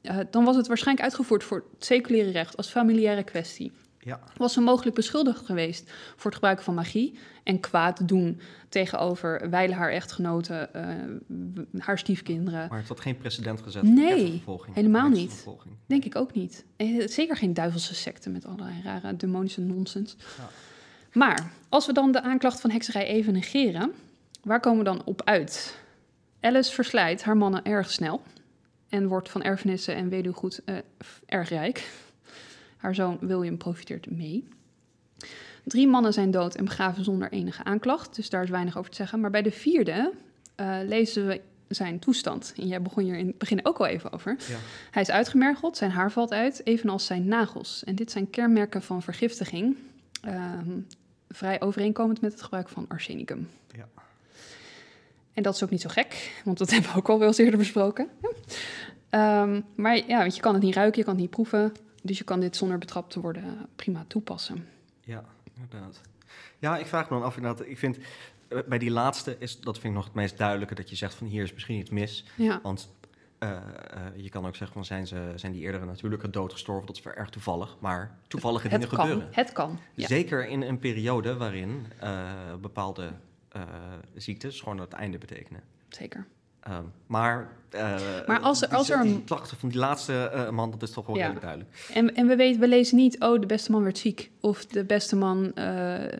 eh, 0.00 0.18
dan 0.30 0.44
was 0.44 0.56
het 0.56 0.66
waarschijnlijk 0.66 1.06
uitgevoerd 1.06 1.44
voor 1.44 1.64
het 1.74 1.84
seculiere 1.84 2.30
recht 2.30 2.56
als 2.56 2.68
familiaire 2.68 3.24
kwestie. 3.24 3.72
Ja. 4.04 4.20
Was 4.36 4.52
ze 4.52 4.60
mogelijk 4.60 4.96
beschuldigd 4.96 5.46
geweest 5.46 5.90
voor 6.16 6.24
het 6.24 6.34
gebruiken 6.34 6.64
van 6.64 6.74
magie 6.74 7.18
en 7.44 7.60
kwaad 7.60 8.08
doen 8.08 8.40
tegenover 8.68 9.50
wijlen 9.50 9.76
haar 9.76 9.90
echtgenoten, 9.90 10.74
eh, 10.74 10.84
haar 11.78 11.98
stiefkinderen? 11.98 12.66
Maar 12.68 12.78
het 12.78 12.88
had 12.88 13.00
geen 13.00 13.16
precedent 13.16 13.60
gezet 13.62 13.82
Nee, 13.82 14.42
helemaal 14.72 15.08
niet. 15.08 15.44
Denk 15.86 16.04
ik 16.04 16.16
ook 16.16 16.34
niet. 16.34 16.64
Eh, 16.76 17.06
Zeker 17.08 17.36
geen 17.36 17.54
duivelse 17.54 17.94
secten 17.94 18.32
met 18.32 18.46
allerlei 18.46 18.80
rare 18.84 19.16
demonische 19.16 19.60
nonsens. 19.60 20.16
Ja. 20.38 20.48
Maar 21.12 21.52
als 21.68 21.86
we 21.86 21.92
dan 21.92 22.12
de 22.12 22.22
aanklacht 22.22 22.60
van 22.60 22.70
hekserij 22.70 23.06
even 23.06 23.32
negeren, 23.32 23.92
waar 24.42 24.60
komen 24.60 24.78
we 24.78 24.84
dan 24.84 25.04
op 25.04 25.22
uit? 25.24 25.78
Alice 26.40 26.72
verslijt 26.72 27.22
haar 27.22 27.36
mannen 27.36 27.64
erg 27.64 27.90
snel 27.90 28.22
en 28.88 29.06
wordt 29.08 29.28
van 29.30 29.42
erfenissen 29.42 29.94
en 29.94 30.08
weduwgoed 30.08 30.60
f- 31.04 31.20
erg 31.26 31.48
rijk. 31.48 31.90
Haar 32.82 32.94
zoon 32.94 33.18
William 33.20 33.56
profiteert 33.56 34.10
mee. 34.10 34.48
Drie 35.64 35.88
mannen 35.88 36.12
zijn 36.12 36.30
dood 36.30 36.54
en 36.54 36.64
begraven 36.64 37.04
zonder 37.04 37.32
enige 37.32 37.64
aanklacht, 37.64 38.16
dus 38.16 38.30
daar 38.30 38.42
is 38.42 38.50
weinig 38.50 38.78
over 38.78 38.90
te 38.90 38.96
zeggen. 38.96 39.20
Maar 39.20 39.30
bij 39.30 39.42
de 39.42 39.50
vierde 39.50 40.12
eh, 40.54 40.76
lezen 40.84 41.26
we 41.26 41.40
zijn 41.68 41.98
toestand. 41.98 42.52
En 42.56 42.66
jij 42.66 42.82
begon 42.82 43.02
hier 43.02 43.16
in 43.16 43.26
het 43.26 43.38
begin 43.38 43.66
ook 43.66 43.78
al 43.78 43.86
even 43.86 44.12
over. 44.12 44.36
Ja. 44.48 44.56
Hij 44.90 45.02
is 45.02 45.10
uitgemergeld, 45.10 45.76
zijn 45.76 45.90
haar 45.90 46.12
valt 46.12 46.32
uit, 46.32 46.60
evenals 46.64 47.06
zijn 47.06 47.24
nagels. 47.24 47.84
En 47.84 47.94
dit 47.94 48.10
zijn 48.10 48.30
kenmerken 48.30 48.82
van 48.82 49.02
vergiftiging, 49.02 49.76
ehm, 50.22 50.78
vrij 51.28 51.60
overeenkomend 51.60 52.20
met 52.20 52.32
het 52.32 52.42
gebruik 52.42 52.68
van 52.68 52.84
arsenicum. 52.88 53.48
Ja. 53.76 53.88
En 55.32 55.42
dat 55.42 55.54
is 55.54 55.62
ook 55.62 55.70
niet 55.70 55.80
zo 55.80 55.88
gek, 55.88 56.40
want 56.44 56.58
dat 56.58 56.70
hebben 56.72 56.90
we 56.90 56.98
ook 56.98 57.08
al 57.08 57.18
wel 57.18 57.28
eens 57.28 57.38
eerder 57.38 57.58
besproken. 57.58 58.08
Ja. 58.22 58.30
Ehm, 59.10 59.60
maar 59.74 59.96
ja, 59.96 60.18
want 60.18 60.34
je 60.34 60.42
kan 60.42 60.54
het 60.54 60.62
niet 60.62 60.74
ruiken, 60.74 60.98
je 60.98 61.04
kan 61.04 61.14
het 61.14 61.22
niet 61.22 61.32
proeven. 61.32 61.72
Dus 62.02 62.18
je 62.18 62.24
kan 62.24 62.40
dit 62.40 62.56
zonder 62.56 62.78
betrapt 62.78 63.10
te 63.10 63.20
worden 63.20 63.68
prima 63.76 64.04
toepassen. 64.08 64.68
Ja, 65.00 65.24
inderdaad. 65.54 66.00
Ja, 66.58 66.78
ik 66.78 66.86
vraag 66.86 67.10
me 67.10 67.16
dan 67.16 67.26
af 67.26 67.36
inderdaad. 67.36 67.66
Ik 67.66 67.78
vind 67.78 67.98
eh, 68.48 68.58
bij 68.68 68.78
die 68.78 68.90
laatste 68.90 69.36
is 69.38 69.60
dat 69.60 69.78
vind 69.78 69.92
ik 69.92 69.98
nog 69.98 70.04
het 70.04 70.14
meest 70.14 70.38
duidelijke 70.38 70.74
dat 70.74 70.90
je 70.90 70.96
zegt 70.96 71.14
van 71.14 71.26
hier 71.26 71.42
is 71.42 71.52
misschien 71.52 71.78
iets 71.78 71.90
mis. 71.90 72.24
Ja, 72.36 72.60
Want 72.62 72.90
eh, 73.38 73.50
eh, 73.50 73.62
je 74.16 74.28
kan 74.28 74.46
ook 74.46 74.56
zeggen 74.56 74.76
van 74.76 74.84
zijn, 74.84 75.06
ze, 75.06 75.32
zijn 75.36 75.52
die 75.52 75.62
eerder 75.62 75.86
natuurlijke 75.86 76.30
dood 76.30 76.52
gestorven? 76.52 76.86
Dat 76.86 76.96
is 76.96 77.02
wel 77.02 77.14
erg 77.14 77.30
toevallig. 77.30 77.76
Maar 77.78 78.18
toevallige 78.28 78.68
dingen 78.68 78.88
het 78.88 78.96
kan. 78.96 79.06
gebeuren. 79.06 79.28
Het 79.32 79.52
kan. 79.52 79.78
Ja. 79.94 80.06
Zeker 80.06 80.48
in 80.48 80.62
een 80.62 80.78
periode 80.78 81.36
waarin 81.36 81.86
eh, 81.98 82.54
bepaalde 82.60 83.12
eh, 83.48 83.62
ziektes 84.14 84.60
gewoon 84.60 84.78
het 84.78 84.92
einde 84.92 85.18
betekenen. 85.18 85.62
Zeker. 85.88 86.26
Ehm, 86.62 86.84
maar 87.06 87.48
eh, 87.70 87.96
Maar 88.26 88.40
als 88.40 88.62
er- 88.62 88.68
die- 88.68 88.76
als 88.78 88.90
er 88.90 89.02
die 89.02 89.24
klachten 89.24 89.56
van 89.56 89.68
die 89.68 89.78
laatste 89.78 90.12
eh, 90.28 90.50
man, 90.50 90.70
dat 90.70 90.82
is 90.82 90.90
toch 90.90 91.06
wel 91.06 91.16
Ja. 91.16 91.20
redelijk 91.26 91.44
duidelijk. 91.44 91.90
En, 91.94 92.14
en 92.14 92.26
we, 92.26 92.36
weten, 92.36 92.60
we 92.60 92.68
lezen 92.68 92.96
niet, 92.96 93.20
oh, 93.20 93.40
de 93.40 93.46
beste 93.46 93.70
man 93.70 93.82
werd 93.82 93.98
ziek. 93.98 94.30
Of 94.40 94.66
de 94.66 94.84
beste 94.84 95.16
man, 95.16 95.54
eh, 95.54 96.18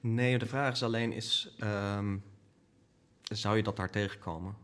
Nee, 0.00 0.38
de 0.38 0.46
vraag 0.46 0.72
is 0.72 0.82
alleen, 0.82 1.12
is, 1.12 1.54
ehm, 1.58 2.16
zou 3.22 3.56
je 3.56 3.62
dat 3.62 3.76
daar 3.76 3.90
tegenkomen? 3.90 4.54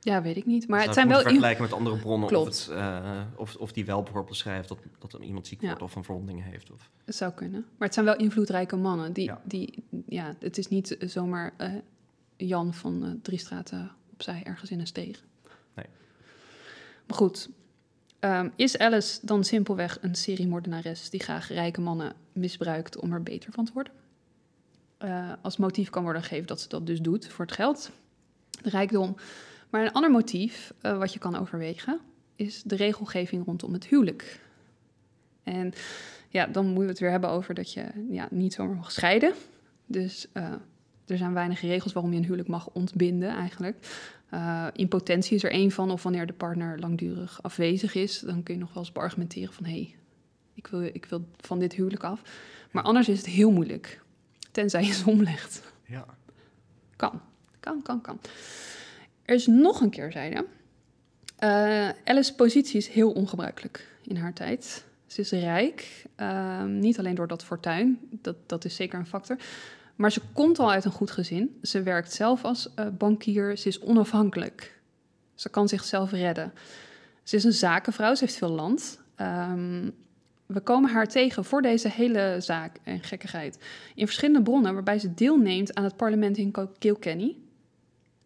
ja, 0.00 0.22
weet 0.22 0.36
ik 0.36 0.46
niet. 0.46 0.68
Maar 0.68 0.76
Zou 0.78 0.90
het 0.90 0.98
zijn 0.98 1.08
wel... 1.08 1.20
vergelijken 1.20 1.62
met 1.62 1.72
andere 1.72 1.96
bronnen 1.98 2.28
Klopt. 2.28 2.48
Of, 2.48 2.74
het, 2.76 3.26
of, 3.36 3.56
of 3.56 3.72
die 3.72 3.84
wel 3.84 3.96
bijvoorbeeld 3.96 4.28
beschrijft 4.28 4.68
dat, 4.68 4.78
dat 4.98 5.14
iemand 5.22 5.46
ziek 5.46 5.60
Ja. 5.60 5.66
wordt 5.66 5.82
of 5.82 5.94
een 5.96 6.04
verwonding 6.04 6.44
heeft. 6.44 6.70
Of, 6.72 6.90
Het 7.04 7.14
zou 7.14 7.32
kunnen. 7.32 7.60
Maar 7.60 7.86
het 7.86 7.94
zijn 7.94 8.06
wel 8.06 8.16
invloedrijke 8.16 8.76
mannen. 8.76 9.12
Die, 9.12 9.24
Ja. 9.24 9.40
die, 9.44 9.84
ja, 10.06 10.34
het 10.40 10.58
is 10.58 10.68
niet 10.68 10.96
zomaar 11.00 11.52
Jan 12.36 12.74
van 12.74 13.18
drie 13.22 13.38
straten 13.38 13.90
opzij 14.26 14.42
ergens 14.44 14.70
in 14.70 14.80
een 14.80 14.86
steeg. 14.86 15.24
Nee. 15.74 15.86
Maar 17.06 17.16
goed, 17.16 17.48
ehm, 18.18 18.48
is 18.56 18.78
Alice 18.78 19.26
dan 19.26 19.44
simpelweg 19.44 19.98
een 20.00 20.14
seriemoordenares 20.14 21.10
die 21.10 21.20
graag 21.20 21.48
rijke 21.48 21.80
mannen 21.80 22.14
misbruikt 22.32 22.96
om 22.96 23.12
er 23.12 23.22
beter 23.22 23.52
van 23.52 23.64
te 23.64 23.72
worden? 23.72 23.92
Eh, 24.98 25.32
als 25.40 25.56
motief 25.56 25.90
kan 25.90 26.02
worden 26.02 26.22
gegeven 26.22 26.46
dat 26.46 26.60
ze 26.60 26.68
dat 26.68 26.86
dus 26.86 27.00
doet 27.00 27.26
voor 27.26 27.44
het 27.44 27.54
geld, 27.54 27.90
de 28.62 28.70
rijkdom. 28.70 29.16
Maar 29.70 29.82
een 29.82 29.92
ander 29.92 30.10
motief 30.10 30.72
eh, 30.80 30.98
wat 30.98 31.12
je 31.12 31.18
kan 31.18 31.36
overwegen 31.36 32.00
is 32.36 32.62
de 32.62 32.76
regelgeving 32.76 33.44
rondom 33.44 33.72
het 33.72 33.86
huwelijk. 33.86 34.40
En 35.42 35.72
ja, 36.28 36.46
dan 36.46 36.64
moeten 36.64 36.82
we 36.82 36.88
het 36.88 36.98
weer 36.98 37.10
hebben 37.10 37.30
over 37.30 37.54
dat 37.54 37.72
je 37.72 38.06
ja, 38.10 38.28
niet 38.30 38.52
zomaar 38.52 38.76
mag 38.76 38.92
scheiden. 38.92 39.34
Dus 39.86 40.26
eh, 40.32 40.54
er 41.06 41.16
zijn 41.16 41.32
weinig 41.32 41.60
regels 41.60 41.92
waarom 41.92 42.12
je 42.12 42.18
een 42.18 42.24
huwelijk 42.24 42.48
mag 42.48 42.68
ontbinden 42.72 43.28
eigenlijk. 43.28 43.76
Eh, 44.28 44.66
impotentie 44.72 45.36
is 45.36 45.42
er 45.42 45.50
één 45.50 45.70
van, 45.70 45.90
of 45.90 46.02
wanneer 46.02 46.26
de 46.26 46.32
partner 46.32 46.78
langdurig 46.78 47.42
afwezig 47.42 47.94
is, 47.94 48.18
dan 48.18 48.42
kun 48.42 48.54
je 48.54 48.60
nog 48.60 48.72
wel 48.72 48.82
eens 48.82 48.92
beargumenteren 48.92 49.52
van 49.52 49.64
hé, 49.64 49.70
hey, 49.70 49.94
ik, 50.54 50.66
wil, 50.66 50.82
ik 50.82 51.04
wil 51.04 51.24
van 51.40 51.58
dit 51.58 51.72
huwelijk 51.72 52.04
af. 52.04 52.22
Maar 52.70 52.82
anders 52.82 53.08
is 53.08 53.16
het 53.16 53.26
heel 53.26 53.50
moeilijk, 53.50 54.00
tenzij 54.50 54.84
je 54.84 54.92
ze 54.92 55.10
omlegt. 55.10 55.72
ja. 55.86 56.06
Kan, 56.96 57.20
kan, 57.60 57.82
kan, 57.82 58.00
kan. 58.00 58.20
Er 59.24 59.34
is 59.34 59.46
nog 59.46 59.80
een 59.80 59.90
keerzijde. 59.90 60.46
Eh 61.36 61.88
Alice's 62.04 62.34
positie 62.34 62.76
is 62.76 62.88
heel 62.88 63.12
ongebruikelijk 63.12 63.98
in 64.02 64.16
haar 64.16 64.32
tijd. 64.32 64.84
Ze 65.06 65.20
is 65.20 65.30
rijk, 65.30 66.04
ehm, 66.14 66.78
niet 66.78 66.98
alleen 66.98 67.14
door 67.14 67.26
dat 67.26 67.44
fortuin, 67.44 67.98
dat, 68.10 68.36
dat 68.46 68.64
is 68.64 68.74
zeker 68.74 68.98
een 68.98 69.06
factor. 69.06 69.36
Maar 70.02 70.12
ze 70.12 70.20
komt 70.32 70.58
al 70.58 70.70
uit 70.70 70.84
een 70.84 70.90
goed 70.90 71.10
gezin. 71.10 71.58
Ze 71.62 71.82
werkt 71.82 72.12
zelf 72.12 72.44
als 72.44 72.74
eh, 72.74 72.86
bankier, 72.98 73.56
ze 73.56 73.68
is 73.68 73.80
onafhankelijk. 73.80 74.80
Ze 75.34 75.48
kan 75.48 75.68
zichzelf 75.68 76.10
redden. 76.10 76.52
Ze 77.22 77.36
is 77.36 77.44
een 77.44 77.52
zakenvrouw, 77.52 78.14
ze 78.14 78.24
heeft 78.24 78.36
veel 78.36 78.50
land. 78.50 79.00
Ehm, 79.14 79.90
we 80.46 80.60
komen 80.60 80.90
haar 80.90 81.08
tegen 81.08 81.44
voor 81.44 81.62
deze 81.62 81.88
hele 81.88 82.36
zaak 82.38 82.76
en 82.82 83.02
gekkigheid 83.02 83.58
in 83.94 84.06
verschillende 84.06 84.42
bronnen 84.42 84.74
waarbij 84.74 84.98
ze 84.98 85.14
deelneemt 85.14 85.74
aan 85.74 85.84
het 85.84 85.96
parlement 85.96 86.36
in 86.36 86.54
Kilkenny. 86.78 87.36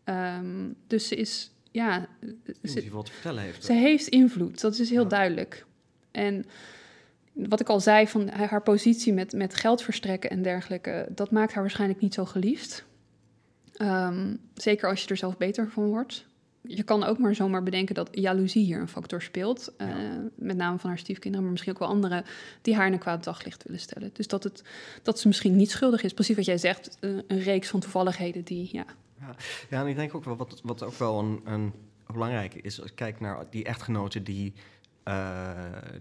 Ehm, 0.05 0.69
dus 0.87 1.09
ze 1.09 1.15
is, 1.17 1.51
ja, 1.71 2.09
ze, 2.63 2.89
wat 2.91 3.07
te 3.07 3.13
vertellen 3.13 3.43
heeft. 3.43 3.65
ze 3.65 3.73
heeft 3.73 4.07
invloed, 4.07 4.61
dat 4.61 4.79
is 4.79 4.91
heel 4.91 5.03
Ja. 5.03 5.09
duidelijk. 5.09 5.67
En 6.11 6.45
wat 7.37 7.61
ik 7.61 7.69
al 7.69 7.81
zei, 7.81 8.09
van 8.09 8.29
haar 8.29 8.63
positie 8.63 9.13
met, 9.13 9.33
met 9.33 9.55
geld 9.55 9.83
verstrekken 9.83 10.31
en 10.31 10.43
dergelijke, 10.43 11.09
dat 11.11 11.31
maakt 11.31 11.53
haar 11.53 11.63
waarschijnlijk 11.63 12.01
niet 12.01 12.15
zo 12.15 12.25
geliefd. 12.25 12.85
Ehm, 13.73 14.35
zeker 14.55 14.89
als 14.89 15.03
je 15.03 15.09
er 15.09 15.17
zelf 15.17 15.37
beter 15.37 15.71
van 15.71 15.85
wordt. 15.87 16.27
Je 16.69 16.83
kan 16.83 17.05
ook 17.05 17.19
maar 17.19 17.35
zomaar 17.35 17.63
bedenken 17.63 17.95
dat 17.95 18.09
jaloezie 18.13 18.65
hier 18.65 18.81
een 18.81 18.89
factor 18.89 19.23
speelt. 19.23 19.73
eh, 19.77 19.89
Ja. 19.89 20.21
met 20.35 20.57
name 20.57 20.79
van 20.79 20.91
haar 20.91 20.99
stiefkinderen, 20.99 21.43
maar 21.43 21.53
misschien 21.53 21.73
ook 21.73 21.79
wel 21.79 21.89
anderen 21.89 22.25
die 22.63 22.75
haar 22.75 22.87
in 22.87 22.93
een 22.93 22.99
kwaad 22.99 23.25
daglicht 23.25 23.63
willen 23.63 23.81
stellen. 23.81 24.11
Dus 24.13 24.27
dat, 24.29 24.45
het, 24.45 24.63
dat 25.03 25.19
ze 25.21 25.27
misschien 25.27 25.57
niet 25.57 25.71
schuldig 25.71 26.03
is. 26.03 26.13
Precies 26.15 26.37
wat 26.37 26.45
jij 26.45 26.59
zegt, 26.59 26.97
eh, 27.01 27.11
een 27.27 27.41
reeks 27.41 27.69
van 27.69 27.81
toevalligheden 27.81 28.45
die, 28.45 28.69
ja, 28.73 28.85
Ja, 29.71 29.81
en 29.81 29.87
ik 29.87 29.97
denk 29.97 30.15
ook 30.15 30.25
wel, 30.25 30.37
wat, 30.37 30.61
wat 30.65 30.83
ook 30.83 30.95
wel 30.99 31.19
een, 31.19 31.41
een 31.45 31.73
belangrijke 32.13 32.61
is, 32.61 32.81
als 32.81 32.91
ik 32.91 32.97
kijk 32.97 33.21
naar 33.21 33.47
die 33.51 33.65
echtgenoten 33.65 34.25
die 34.25 34.53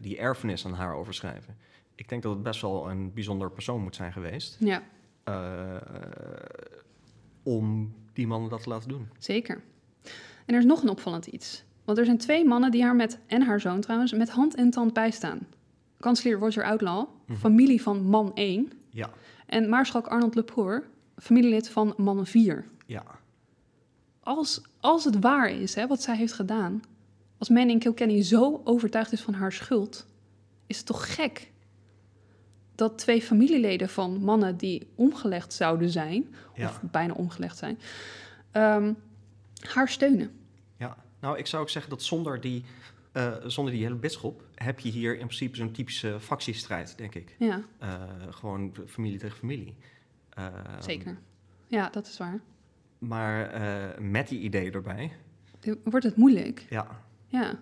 die 0.02 0.18
erfenis 0.18 0.66
aan 0.66 0.74
haar 0.74 0.94
overschrijven. 0.96 1.58
Ik 1.96 2.10
denk 2.10 2.24
dat 2.24 2.34
het 2.34 2.44
best 2.44 2.62
wel 2.62 2.90
een 2.90 3.14
bijzonder 3.14 3.52
persoon 3.52 3.82
moet 3.82 3.96
zijn 3.96 4.12
geweest 4.14 4.58
ja 4.60 4.84
eh, 5.24 5.76
om 7.44 7.94
die 8.14 8.28
mannen 8.28 8.50
dat 8.50 8.64
te 8.64 8.70
laten 8.70 8.90
doen. 8.90 9.08
Zeker. 9.18 9.62
En 10.46 10.54
er 10.54 10.60
is 10.60 10.66
nog 10.66 10.82
een 10.84 10.90
opvallend 10.90 11.26
iets. 11.26 11.64
Want 11.84 11.98
er 11.98 12.06
zijn 12.06 12.18
twee 12.18 12.46
mannen 12.46 12.72
die 12.72 12.84
haar 12.84 12.96
met, 12.96 13.20
en 13.28 13.42
haar 13.42 13.62
zoon 13.62 13.82
trouwens, 13.82 14.14
met 14.14 14.30
hand 14.30 14.56
en 14.56 14.70
tand 14.70 14.94
bijstaan. 14.94 15.40
Kanselier 16.00 16.38
Roger 16.38 16.64
Outlaw, 16.64 17.08
Mhm. 17.26 17.38
familie 17.40 17.82
van 17.82 18.04
man 18.06 18.32
1. 18.34 18.72
Ja, 18.90 19.10
En 19.46 19.70
Maarschalk 19.70 20.08
Arnold 20.08 20.36
Lepore, 20.36 20.84
familielid 21.18 21.70
van 21.70 21.94
man 21.98 22.26
4. 22.26 22.66
ja, 22.86 23.04
Als, 24.20 24.62
als 24.80 25.04
het 25.04 25.20
waar 25.20 25.50
is, 25.50 25.76
hè, 25.76 25.88
wat 25.88 26.02
zij 26.02 26.18
heeft 26.18 26.34
gedaan... 26.34 26.82
als 27.38 27.50
men 27.50 27.70
in 27.70 27.80
Kilkenny 27.80 28.24
zo 28.24 28.62
overtuigd 28.64 29.12
is 29.12 29.22
van 29.22 29.34
haar 29.34 29.52
schuld... 29.52 30.06
is 30.68 30.78
het 30.78 30.86
toch 30.86 31.16
gek 31.16 31.52
dat 32.76 32.98
twee 32.98 33.22
familieleden 33.22 33.90
van 33.90 34.24
mannen 34.24 34.58
die 34.58 34.88
omgelegd 34.96 35.54
zouden 35.54 35.90
zijn... 35.90 36.36
ja. 36.56 36.70
of 36.70 36.82
bijna 36.82 37.14
omgelegd 37.14 37.58
zijn, 37.58 37.80
ehm, 38.52 38.94
haar 39.70 39.90
steunen. 39.90 40.32
Ja, 40.78 40.98
nou, 41.20 41.38
ik 41.38 41.48
zou 41.48 41.62
ook 41.62 41.70
zeggen 41.70 41.92
dat 41.92 42.04
zonder 42.04 42.42
die, 42.42 42.64
eh, 43.12 43.34
zonder 43.46 43.74
die 43.74 43.84
hele 43.84 43.96
bisschop 43.96 44.44
heb 44.56 44.80
je 44.80 44.90
hier 44.90 45.12
in 45.14 45.26
principe 45.26 45.56
zo'n 45.56 45.72
typische 45.72 46.20
factiestrijd, 46.20 46.98
denk 46.98 47.16
ik. 47.16 47.36
Ja, 47.40 47.62
Eh, 47.80 47.94
gewoon 48.30 48.74
familie 48.88 49.20
tegen 49.20 49.38
familie. 49.38 49.76
Eh, 50.30 50.48
zeker. 50.80 51.18
Ja, 51.68 51.90
dat 51.90 52.08
is 52.08 52.18
waar. 52.18 52.40
Maar 53.00 53.50
eh, 53.50 54.00
met 54.00 54.28
die 54.28 54.40
ideeën 54.40 54.74
erbij, 54.74 55.12
Wordt 55.84 56.06
het 56.06 56.16
moeilijk? 56.16 56.66
ja, 56.70 57.04
Ja. 57.28 57.60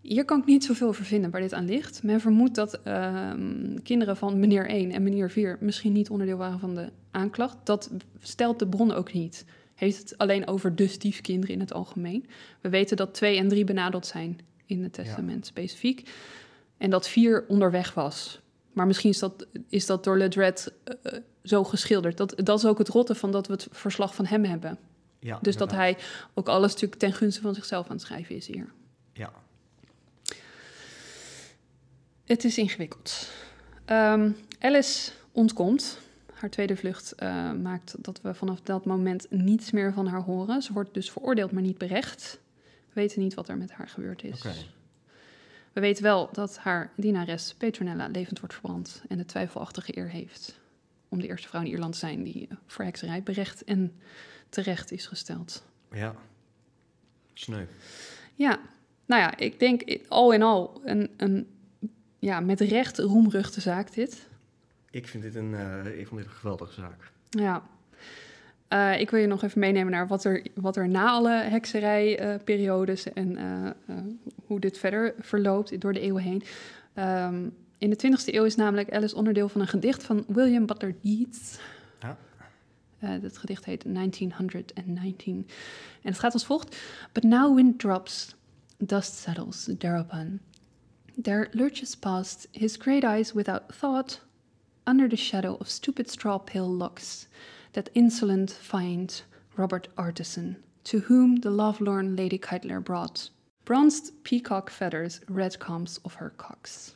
Hier 0.00 0.24
kan 0.24 0.40
ik 0.40 0.46
niet 0.46 0.64
zoveel 0.64 0.88
over 0.88 1.04
vinden 1.04 1.30
waar 1.30 1.40
dit 1.40 1.52
aan 1.52 1.64
ligt. 1.64 2.02
Men 2.02 2.20
vermoedt 2.20 2.54
dat 2.54 2.82
ehm, 2.82 3.78
kinderen 3.82 4.16
van 4.16 4.40
meneer 4.40 4.68
1 4.68 4.90
en 4.90 5.02
meneer 5.02 5.30
4 5.30 5.56
misschien 5.60 5.92
niet 5.92 6.10
onderdeel 6.10 6.36
waren 6.36 6.58
van 6.58 6.74
de 6.74 6.88
aanklacht. 7.10 7.56
Dat 7.64 7.90
stelt 8.20 8.58
de 8.58 8.68
bron 8.68 8.92
ook 8.92 9.12
niet. 9.12 9.44
Heeft 9.74 9.98
het 9.98 10.18
alleen 10.18 10.46
over 10.46 10.76
de 10.76 10.86
stiefkinderen 10.86 11.54
in 11.54 11.60
het 11.60 11.72
algemeen. 11.72 12.26
We 12.60 12.68
weten 12.68 12.96
dat 12.96 13.14
2 13.14 13.36
en 13.38 13.48
3 13.48 13.64
benadeld 13.64 14.06
zijn 14.06 14.38
in 14.66 14.82
het 14.82 14.92
testament 14.92 15.46
specifiek. 15.46 16.10
En 16.76 16.90
dat 16.90 17.08
4 17.08 17.44
onderweg 17.48 17.94
was. 17.94 18.40
Maar 18.72 18.86
misschien 18.86 19.10
is 19.10 19.18
dat, 19.18 19.46
is 19.68 19.86
dat 19.86 20.04
door 20.04 20.16
Ledred 20.16 20.72
eh, 20.84 21.12
zo 21.42 21.64
geschilderd. 21.64 22.16
Dat, 22.16 22.34
dat 22.36 22.58
is 22.58 22.66
ook 22.66 22.78
het 22.78 22.88
rotte 22.88 23.14
van 23.14 23.32
dat 23.32 23.46
we 23.46 23.52
het 23.52 23.68
verslag 23.70 24.14
van 24.14 24.26
hem 24.26 24.44
hebben. 24.44 24.78
Ja. 25.20 25.38
Dus 25.42 25.56
dat 25.56 25.70
hij 25.70 25.96
ook 26.34 26.48
alles 26.48 26.72
natuurlijk 26.72 27.00
ten 27.00 27.12
gunste 27.12 27.40
van 27.40 27.54
zichzelf 27.54 27.86
aan 27.86 27.92
het 27.92 28.02
schrijven 28.04 28.36
is 28.36 28.46
hier. 28.46 28.72
Ja, 29.12 29.32
Het 32.24 32.44
is 32.44 32.58
ingewikkeld. 32.58 33.28
Ehm, 33.84 34.30
Alice 34.58 35.12
ontkomt. 35.32 35.98
Haar 36.32 36.50
tweede 36.50 36.76
vlucht 36.76 37.14
eh, 37.14 37.52
maakt 37.52 37.94
dat 37.98 38.20
we 38.20 38.34
vanaf 38.34 38.60
dat 38.60 38.84
moment 38.84 39.26
niets 39.30 39.70
meer 39.70 39.92
van 39.92 40.06
haar 40.06 40.22
horen. 40.22 40.62
Ze 40.62 40.72
wordt 40.72 40.94
dus 40.94 41.10
veroordeeld, 41.10 41.52
maar 41.52 41.62
niet 41.62 41.78
berecht. 41.78 42.40
We 42.64 43.00
weten 43.00 43.20
niet 43.20 43.34
wat 43.34 43.48
er 43.48 43.56
met 43.56 43.72
haar 43.72 43.88
gebeurd 43.88 44.22
is. 44.22 44.42
We 45.72 45.80
weten 45.80 46.02
wel 46.02 46.28
dat 46.32 46.58
haar 46.58 46.92
dienares 46.96 47.54
Petronella 47.54 48.06
levend 48.06 48.38
wordt 48.38 48.54
verbrand 48.54 49.02
en 49.08 49.18
de 49.18 49.24
twijfelachtige 49.24 49.96
eer 49.96 50.08
heeft 50.08 50.58
om 51.08 51.20
de 51.20 51.26
eerste 51.26 51.48
vrouw 51.48 51.60
in 51.60 51.66
Ierland 51.66 51.92
te 51.92 51.98
zijn 51.98 52.22
die 52.22 52.48
voor 52.66 52.84
hekserij 52.84 53.22
berecht 53.22 53.64
en 53.64 53.92
terecht 54.50 54.92
is 54.92 55.06
gesteld. 55.06 55.64
Ja. 55.92 56.14
Sneu. 57.32 57.64
Ja, 58.34 58.60
nou 59.06 59.20
ja, 59.22 59.36
ik 59.36 59.58
denk 59.58 59.98
al 60.08 60.32
in 60.32 60.42
al 60.42 60.80
een, 60.84 61.10
een 61.16 61.46
ja, 62.18 62.40
met 62.40 62.60
recht 62.60 62.98
roemruchte 62.98 63.60
zaak 63.60 63.94
dit. 63.94 64.28
Ik 64.90 65.08
vind 65.08 65.22
dit 65.22 65.34
een, 65.34 65.54
eh, 65.54 65.98
ik 65.98 66.06
vond 66.06 66.20
dit 66.20 66.30
een 66.30 66.36
geweldige 66.36 66.72
zaak. 66.72 67.10
Ja. 67.30 67.62
Eh, 68.70 69.00
ik 69.00 69.10
wil 69.10 69.20
je 69.20 69.26
nog 69.26 69.42
even 69.42 69.60
meenemen 69.60 69.92
naar 69.92 70.06
wat 70.06 70.24
er, 70.24 70.46
wat 70.54 70.76
er 70.76 70.88
na 70.88 71.10
alle 71.10 71.30
hekserijperiodes 71.30 73.12
en 73.12 73.36
eh, 73.36 73.66
eh, 73.66 74.04
hoe 74.46 74.60
dit 74.60 74.78
verder 74.78 75.14
verloopt 75.18 75.80
door 75.80 75.92
de 75.92 76.00
eeuwen 76.00 76.22
heen. 76.22 76.42
Ehm, 76.94 77.48
in 77.78 77.90
de 77.90 77.96
20e 77.96 78.34
eeuw 78.34 78.44
is 78.44 78.56
namelijk 78.56 78.92
Alice 78.92 79.16
onderdeel 79.16 79.48
van 79.48 79.60
een 79.60 79.66
gedicht 79.66 80.02
van 80.02 80.24
William 80.26 80.66
Butler 80.66 80.94
Yeats. 81.00 81.58
Eh, 83.00 83.20
dat 83.20 83.38
gedicht 83.38 83.64
heet 83.64 83.84
1919. 83.84 85.46
En 86.02 86.10
het 86.10 86.18
gaat 86.18 86.32
als 86.32 86.44
volgt. 86.44 86.76
But 87.12 87.22
now 87.22 87.54
wind 87.54 87.78
drops, 87.78 88.34
dust 88.78 89.14
settles 89.14 89.68
thereupon. 89.78 90.40
There 91.22 91.48
lurches 91.50 91.96
past 91.96 92.48
his 92.52 92.76
great 92.76 93.04
eyes 93.04 93.32
without 93.32 93.62
thought, 93.78 94.20
under 94.84 95.08
the 95.08 95.16
shadow 95.16 95.60
of 95.60 95.68
stupid 95.68 96.10
straw 96.10 96.38
pale 96.38 96.68
locks, 96.68 97.26
that 97.70 97.90
insolent 97.92 98.52
fiend 98.52 99.24
Robert 99.56 99.88
Artisan, 99.94 100.56
to 100.82 100.98
whom 100.98 101.40
the 101.40 101.50
lovelorn 101.50 102.16
Lady 102.16 102.38
Keitler 102.38 102.80
brought 102.80 103.30
bronzed 103.64 104.12
peacock 104.24 104.70
feathers, 104.70 105.20
red 105.28 105.58
combs 105.58 106.00
of 106.04 106.14
her 106.14 106.32
cocks. 106.36 106.94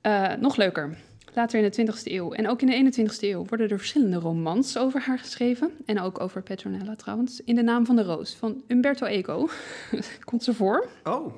Eh, 0.00 0.34
nog 0.36 0.56
leuker. 0.56 0.96
Later 1.34 1.62
in 1.62 1.70
de 1.70 1.92
20e 1.92 2.02
eeuw 2.12 2.32
en 2.32 2.48
ook 2.48 2.62
in 2.62 2.66
de 2.90 2.92
21e 2.92 3.18
eeuw 3.20 3.44
worden 3.44 3.68
er 3.70 3.78
verschillende 3.78 4.16
romans 4.16 4.78
over 4.78 5.00
haar 5.00 5.18
geschreven. 5.18 5.70
En 5.86 6.00
ook 6.00 6.20
over 6.20 6.42
Petronella 6.42 6.96
trouwens. 6.96 7.40
In 7.44 7.54
de 7.54 7.62
naam 7.62 7.86
van 7.86 7.96
de 7.96 8.02
roos 8.02 8.34
van 8.34 8.62
Umberto 8.68 9.06
Eco. 9.06 9.48
Komt 10.24 10.44
ze 10.44 10.54
voor. 10.54 10.86
Oh, 11.04 11.34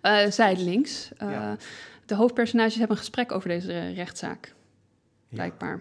Eh, 0.00 0.30
zijdelings. 0.30 1.10
Eh, 1.16 1.30
Ja. 1.30 1.56
De 2.06 2.14
hoofdpersonages 2.14 2.74
hebben 2.74 2.96
een 2.96 3.02
gesprek 3.02 3.32
over 3.32 3.48
deze 3.48 3.92
rechtszaak, 3.92 4.46
ja. 4.46 5.34
blijkbaar. 5.36 5.80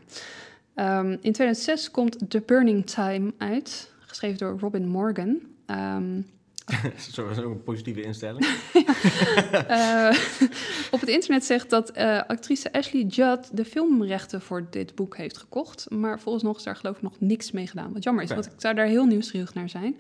Ehm, 0.74 1.12
in 1.12 1.32
2006 1.32 1.92
komt 1.92 2.30
The 2.30 2.44
Burning 2.46 2.86
Time 2.86 3.34
uit, 3.38 3.92
geschreven 4.00 4.38
door 4.38 4.60
Robin 4.60 4.88
Morgan. 4.88 5.40
Ehm, 5.66 6.22
Zo, 7.14 7.34
zo'n 7.34 7.64
positieve 7.64 8.02
instelling. 8.02 8.46
eh, 9.68 10.18
op 10.92 11.00
het 11.00 11.10
internet 11.10 11.46
zegt 11.46 11.70
dat 11.70 11.92
eh, 11.92 12.24
actrice 12.28 12.72
Ashley 12.74 13.04
Judd 13.04 13.58
de 13.58 13.66
filmrechten 13.66 14.42
voor 14.42 14.68
dit 14.70 14.96
boek 14.96 15.18
heeft 15.18 15.38
gekocht. 15.38 15.90
Maar 15.90 16.20
volgens 16.20 16.44
nog 16.44 16.58
is 16.58 16.64
daar 16.64 16.76
geloof 16.76 16.96
ik 16.96 17.02
nog 17.02 17.20
niks 17.20 17.52
mee 17.52 17.68
gedaan. 17.68 17.94
Wat 17.94 18.04
jammer 18.04 18.24
is, 18.24 18.30
want 18.30 18.46
ik 18.46 18.52
zou 18.58 18.76
daar 18.76 18.86
heel 18.86 19.06
nieuwsgierig 19.06 19.54
naar 19.54 19.70
zijn. 19.70 19.98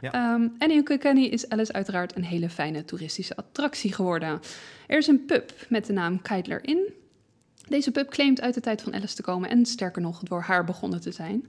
Ja. 0.00 0.12
Ehm, 0.12 0.48
en 0.58 0.70
in 0.70 0.84
Kilkenny 0.84 1.24
is 1.24 1.48
Alice 1.48 1.72
uiteraard 1.72 2.16
een 2.16 2.24
hele 2.24 2.50
fijne 2.50 2.84
toeristische 2.84 3.36
attractie 3.36 3.92
geworden. 3.92 4.40
Er 4.86 4.98
is 4.98 5.06
een 5.06 5.24
pub 5.24 5.52
met 5.68 5.86
de 5.86 5.92
naam 5.92 6.22
Keitler 6.22 6.64
Inn. 6.64 6.92
Deze 7.68 7.90
pub 7.90 8.10
claimt 8.10 8.40
uit 8.40 8.54
de 8.54 8.60
tijd 8.60 8.82
van 8.82 8.94
Alice 8.94 9.14
te 9.14 9.22
komen 9.22 9.50
en 9.50 9.66
sterker 9.66 10.02
nog 10.02 10.20
door 10.22 10.40
haar 10.40 10.64
begonnen 10.64 11.00
te 11.00 11.12
zijn. 11.12 11.46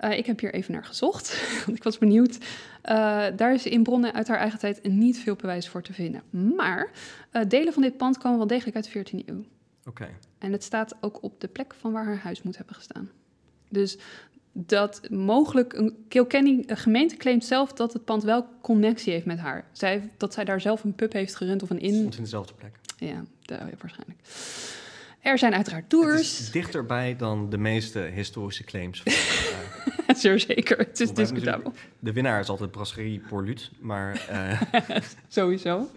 Eh, 0.00 0.18
ik 0.18 0.26
heb 0.26 0.40
hier 0.40 0.54
even 0.54 0.72
naar 0.72 0.84
gezocht, 0.84 1.42
want 1.66 1.76
ik 1.76 1.82
was 1.82 1.98
benieuwd. 1.98 2.38
Eh, 2.82 3.26
daar 3.36 3.54
is 3.54 3.66
in 3.66 3.82
bronnen 3.82 4.12
uit 4.12 4.28
haar 4.28 4.38
eigen 4.38 4.58
tijd 4.58 4.82
niet 4.88 5.18
veel 5.18 5.36
bewijs 5.36 5.68
voor 5.68 5.82
te 5.82 5.92
vinden. 5.92 6.22
Maar 6.56 6.90
eh, 7.30 7.42
delen 7.48 7.72
van 7.72 7.82
dit 7.82 7.96
pand 7.96 8.18
komen 8.18 8.38
wel 8.38 8.46
degelijk 8.46 8.76
uit 8.76 8.92
de 8.92 9.20
14e 9.22 9.24
eeuw. 9.26 9.44
Oké. 9.84 10.08
En 10.38 10.52
het 10.52 10.62
staat 10.62 10.96
ook 11.00 11.22
op 11.22 11.40
de 11.40 11.48
plek 11.48 11.74
van 11.74 11.92
waar 11.92 12.04
haar 12.04 12.18
huis 12.18 12.42
moet 12.42 12.56
hebben 12.56 12.74
gestaan. 12.74 13.10
Dus 13.68 13.98
dat 14.52 15.10
mogelijk 15.10 15.72
een 15.72 16.04
Kilkenny 16.08 16.62
een 16.66 16.76
gemeente 16.76 17.16
claimt 17.16 17.44
zelf 17.44 17.72
dat 17.72 17.92
het 17.92 18.04
pand 18.04 18.22
wel 18.22 18.46
connectie 18.62 19.12
heeft 19.12 19.26
met 19.26 19.38
haar. 19.38 19.64
Zij, 19.72 20.10
dat 20.16 20.34
zij 20.34 20.44
daar 20.44 20.60
zelf 20.60 20.84
een 20.84 20.94
pub 20.94 21.12
heeft 21.12 21.34
gerund 21.34 21.62
of 21.62 21.70
een 21.70 21.80
in. 21.80 21.94
Stond 21.94 22.16
in 22.16 22.22
dezelfde 22.22 22.54
plek. 22.54 22.78
Ja, 22.98 23.24
da- 23.42 23.68
waarschijnlijk. 23.80 24.18
Er 25.20 25.38
zijn 25.38 25.54
uiteraard 25.54 25.82
Het 25.82 25.90
tours. 25.90 26.40
is 26.40 26.50
dichterbij 26.50 27.16
dan 27.16 27.50
de 27.50 27.58
meeste 27.58 27.98
historische 27.98 28.64
claims. 28.64 29.02
Van, 29.02 30.14
Zeer 30.16 30.40
zeker. 30.40 30.78
Het 30.78 31.00
is 31.00 31.12
discutabel. 31.12 31.72
de 31.98 32.12
winnaar 32.12 32.40
is 32.40 32.48
altijd 32.48 32.70
Brasserie 32.70 33.22
Porlut, 33.28 33.70
maar 33.80 34.24
eh, 34.28 34.60
Sowieso. 35.28 35.90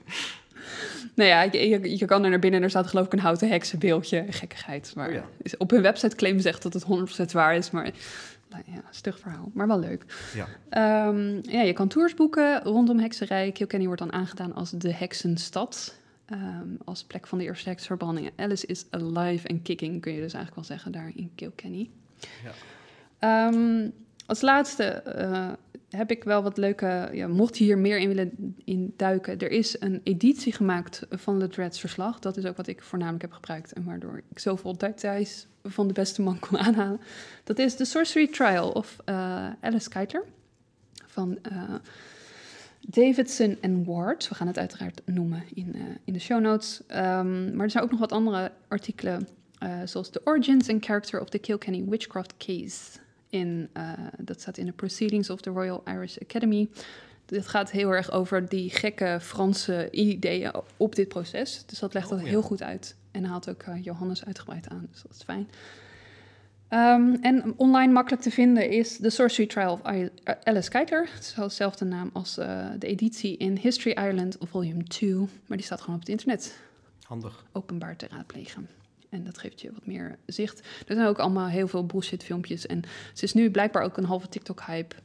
Nou 1.15 1.29
ja, 1.29 1.41
je, 1.41 2.05
kan 2.05 2.23
er 2.23 2.29
naar 2.29 2.39
binnen 2.39 2.59
en 2.59 2.65
er 2.65 2.69
staat 2.71 2.87
geloof 2.87 3.05
ik 3.05 3.13
een 3.13 3.19
houten 3.19 3.49
heksenbeeldje. 3.49 4.25
Gekkigheid. 4.29 4.91
Maar 4.95 5.07
Oh 5.07 5.13
ja. 5.13 5.23
op 5.57 5.69
hun 5.69 5.81
website 5.81 6.15
claimen 6.15 6.41
ze 6.41 6.47
echt 6.47 6.61
dat 6.63 6.73
het 6.73 6.85
100% 7.29 7.31
waar 7.31 7.55
is. 7.55 7.71
Maar 7.71 7.91
nou 8.49 8.63
ja, 8.65 8.81
stug 8.89 9.19
verhaal. 9.19 9.51
Maar 9.53 9.67
wel 9.67 9.79
leuk. 9.79 10.05
ja. 10.33 10.47
Ehm, 10.69 11.39
ja, 11.41 11.61
je 11.61 11.73
kan 11.73 11.87
tours 11.87 12.13
boeken 12.13 12.61
rondom 12.63 12.99
hekserij. 12.99 13.51
Kilkenny 13.51 13.85
wordt 13.85 14.01
dan 14.01 14.13
aangedaan 14.13 14.53
als 14.55 14.71
de 14.71 14.93
heksenstad. 14.93 15.95
Ehm, 16.25 16.67
als 16.85 17.03
plek 17.03 17.27
van 17.27 17.37
de 17.37 17.43
eerste 17.43 17.69
heksverbrandingen. 17.69 18.31
Alice 18.35 18.65
is 18.65 18.85
alive 18.89 19.47
and 19.47 19.61
kicking, 19.61 20.01
kun 20.01 20.13
je 20.13 20.21
dus 20.21 20.33
eigenlijk 20.33 20.55
wel 20.55 20.77
zeggen, 20.77 20.91
daar 20.91 21.11
in 21.15 21.31
Kilkenny. 21.35 21.89
Ja. 22.43 22.51
Ehm, 23.19 23.89
als 24.25 24.41
laatste 24.41 24.83
eh, 24.83 25.51
heb 25.89 26.11
ik 26.11 26.23
wel 26.23 26.43
wat 26.43 26.57
leuke... 26.57 27.09
Ja, 27.13 27.27
mocht 27.27 27.57
je 27.57 27.63
hier 27.63 27.77
meer 27.77 27.97
in 27.97 28.07
willen 28.07 28.55
in 28.65 28.93
duiken... 28.97 29.39
er 29.39 29.51
is 29.51 29.81
een 29.81 30.01
editie 30.03 30.53
gemaakt 30.53 31.05
van 31.09 31.37
Le 31.37 31.47
Dreads 31.47 31.79
verslag. 31.79 32.19
Dat 32.19 32.37
is 32.37 32.45
ook 32.45 32.57
wat 32.57 32.67
ik 32.67 32.83
voornamelijk 32.83 33.21
heb 33.21 33.31
gebruikt... 33.31 33.73
en 33.73 33.83
waardoor 33.83 34.21
ik 34.29 34.39
zoveel 34.39 34.77
details 34.77 35.47
van 35.63 35.87
de 35.87 35.93
beste 35.93 36.21
man 36.21 36.39
kon 36.39 36.57
aanhalen. 36.67 36.99
Dat 37.43 37.59
is 37.59 37.75
The 37.75 37.85
Sorcery 37.85 38.27
Trial 38.27 38.71
of 38.71 38.97
eh, 39.05 39.47
Alice 39.61 39.89
Keitler 39.89 40.23
van 41.05 41.37
eh, 41.41 41.73
Davidson 42.89 43.57
en 43.61 43.83
Ward. 43.85 44.27
We 44.29 44.35
gaan 44.35 44.47
het 44.47 44.57
uiteraard 44.57 45.01
noemen 45.05 45.43
in, 45.53 45.75
eh, 45.75 45.81
in 46.05 46.13
de 46.13 46.19
show 46.19 46.41
notes. 46.41 46.81
Ehm, 46.87 47.55
maar 47.55 47.65
er 47.65 47.71
zijn 47.71 47.83
ook 47.83 47.91
nog 47.91 47.99
wat 47.99 48.11
andere 48.11 48.51
artikelen, 48.67 49.27
eh, 49.59 49.77
zoals 49.85 50.09
The 50.09 50.21
Origins 50.23 50.69
and 50.69 50.85
Character 50.85 51.21
of 51.21 51.29
the 51.29 51.39
Kilkenny 51.39 51.83
Witchcraft 51.89 52.33
Case. 52.37 52.99
In, 53.29 53.69
eh, 53.73 53.91
dat 54.17 54.41
staat 54.41 54.57
in 54.57 54.65
de 54.65 54.71
Proceedings 54.71 55.29
of 55.29 55.41
the 55.41 55.49
Royal 55.49 55.83
Irish 55.85 56.17
Academy. 56.17 56.69
Dit 57.25 57.47
gaat 57.47 57.71
heel 57.71 57.89
erg 57.91 58.11
over 58.11 58.49
die 58.49 58.69
gekke 58.69 59.17
Franse 59.21 59.87
ideeën 59.91 60.51
op 60.77 60.95
dit 60.95 61.07
proces. 61.07 61.63
Dus 61.65 61.79
dat 61.79 61.93
legt 61.93 62.05
Oh, 62.05 62.11
dat 62.11 62.21
ja. 62.21 62.27
heel 62.27 62.41
goed 62.41 62.63
uit. 62.63 62.95
En 63.11 63.23
haalt 63.25 63.49
ook 63.49 63.63
Johannes 63.81 64.25
uitgebreid 64.25 64.69
aan, 64.69 64.87
dus 64.91 65.01
dat 65.01 65.11
is 65.11 65.23
fijn. 65.23 65.47
Ehm, 66.67 67.13
en 67.21 67.53
online 67.57 67.91
makkelijk 67.91 68.21
te 68.21 68.31
vinden 68.31 68.69
is 68.69 68.97
The 68.97 69.09
Sorcery 69.09 69.47
Trial 69.47 69.73
of 69.73 69.91
I- 69.93 70.09
Alice 70.43 70.69
Keitler. 70.69 71.09
Het 71.13 71.23
is 71.23 71.35
wel 71.35 71.47
dezelfde 71.47 71.85
naam 71.85 72.09
als 72.13 72.37
eh, 72.37 72.67
de 72.79 72.87
editie 72.87 73.37
in 73.37 73.57
History 73.57 73.95
Ireland 73.97 74.37
Volume 74.39 74.83
2. 74.83 75.15
Maar 75.15 75.57
die 75.57 75.65
staat 75.65 75.79
gewoon 75.79 75.95
op 75.95 76.01
het 76.01 76.09
internet 76.09 76.57
Handig. 77.03 77.45
openbaar 77.51 77.95
te 77.95 78.07
raadplegen. 78.07 78.67
En 79.09 79.23
dat 79.23 79.37
geeft 79.37 79.61
je 79.61 79.71
wat 79.71 79.85
meer 79.85 80.17
zicht. 80.25 80.59
Er 80.59 80.95
zijn 80.95 81.07
ook 81.07 81.19
allemaal 81.19 81.47
heel 81.47 81.67
veel 81.67 81.85
bullshit 81.85 82.23
filmpjes. 82.23 82.65
En 82.65 82.81
ze 83.13 83.23
is 83.23 83.33
nu 83.33 83.51
blijkbaar 83.51 83.83
ook 83.83 83.97
een 83.97 84.05
halve 84.05 84.27
TikTok-hype 84.29 84.95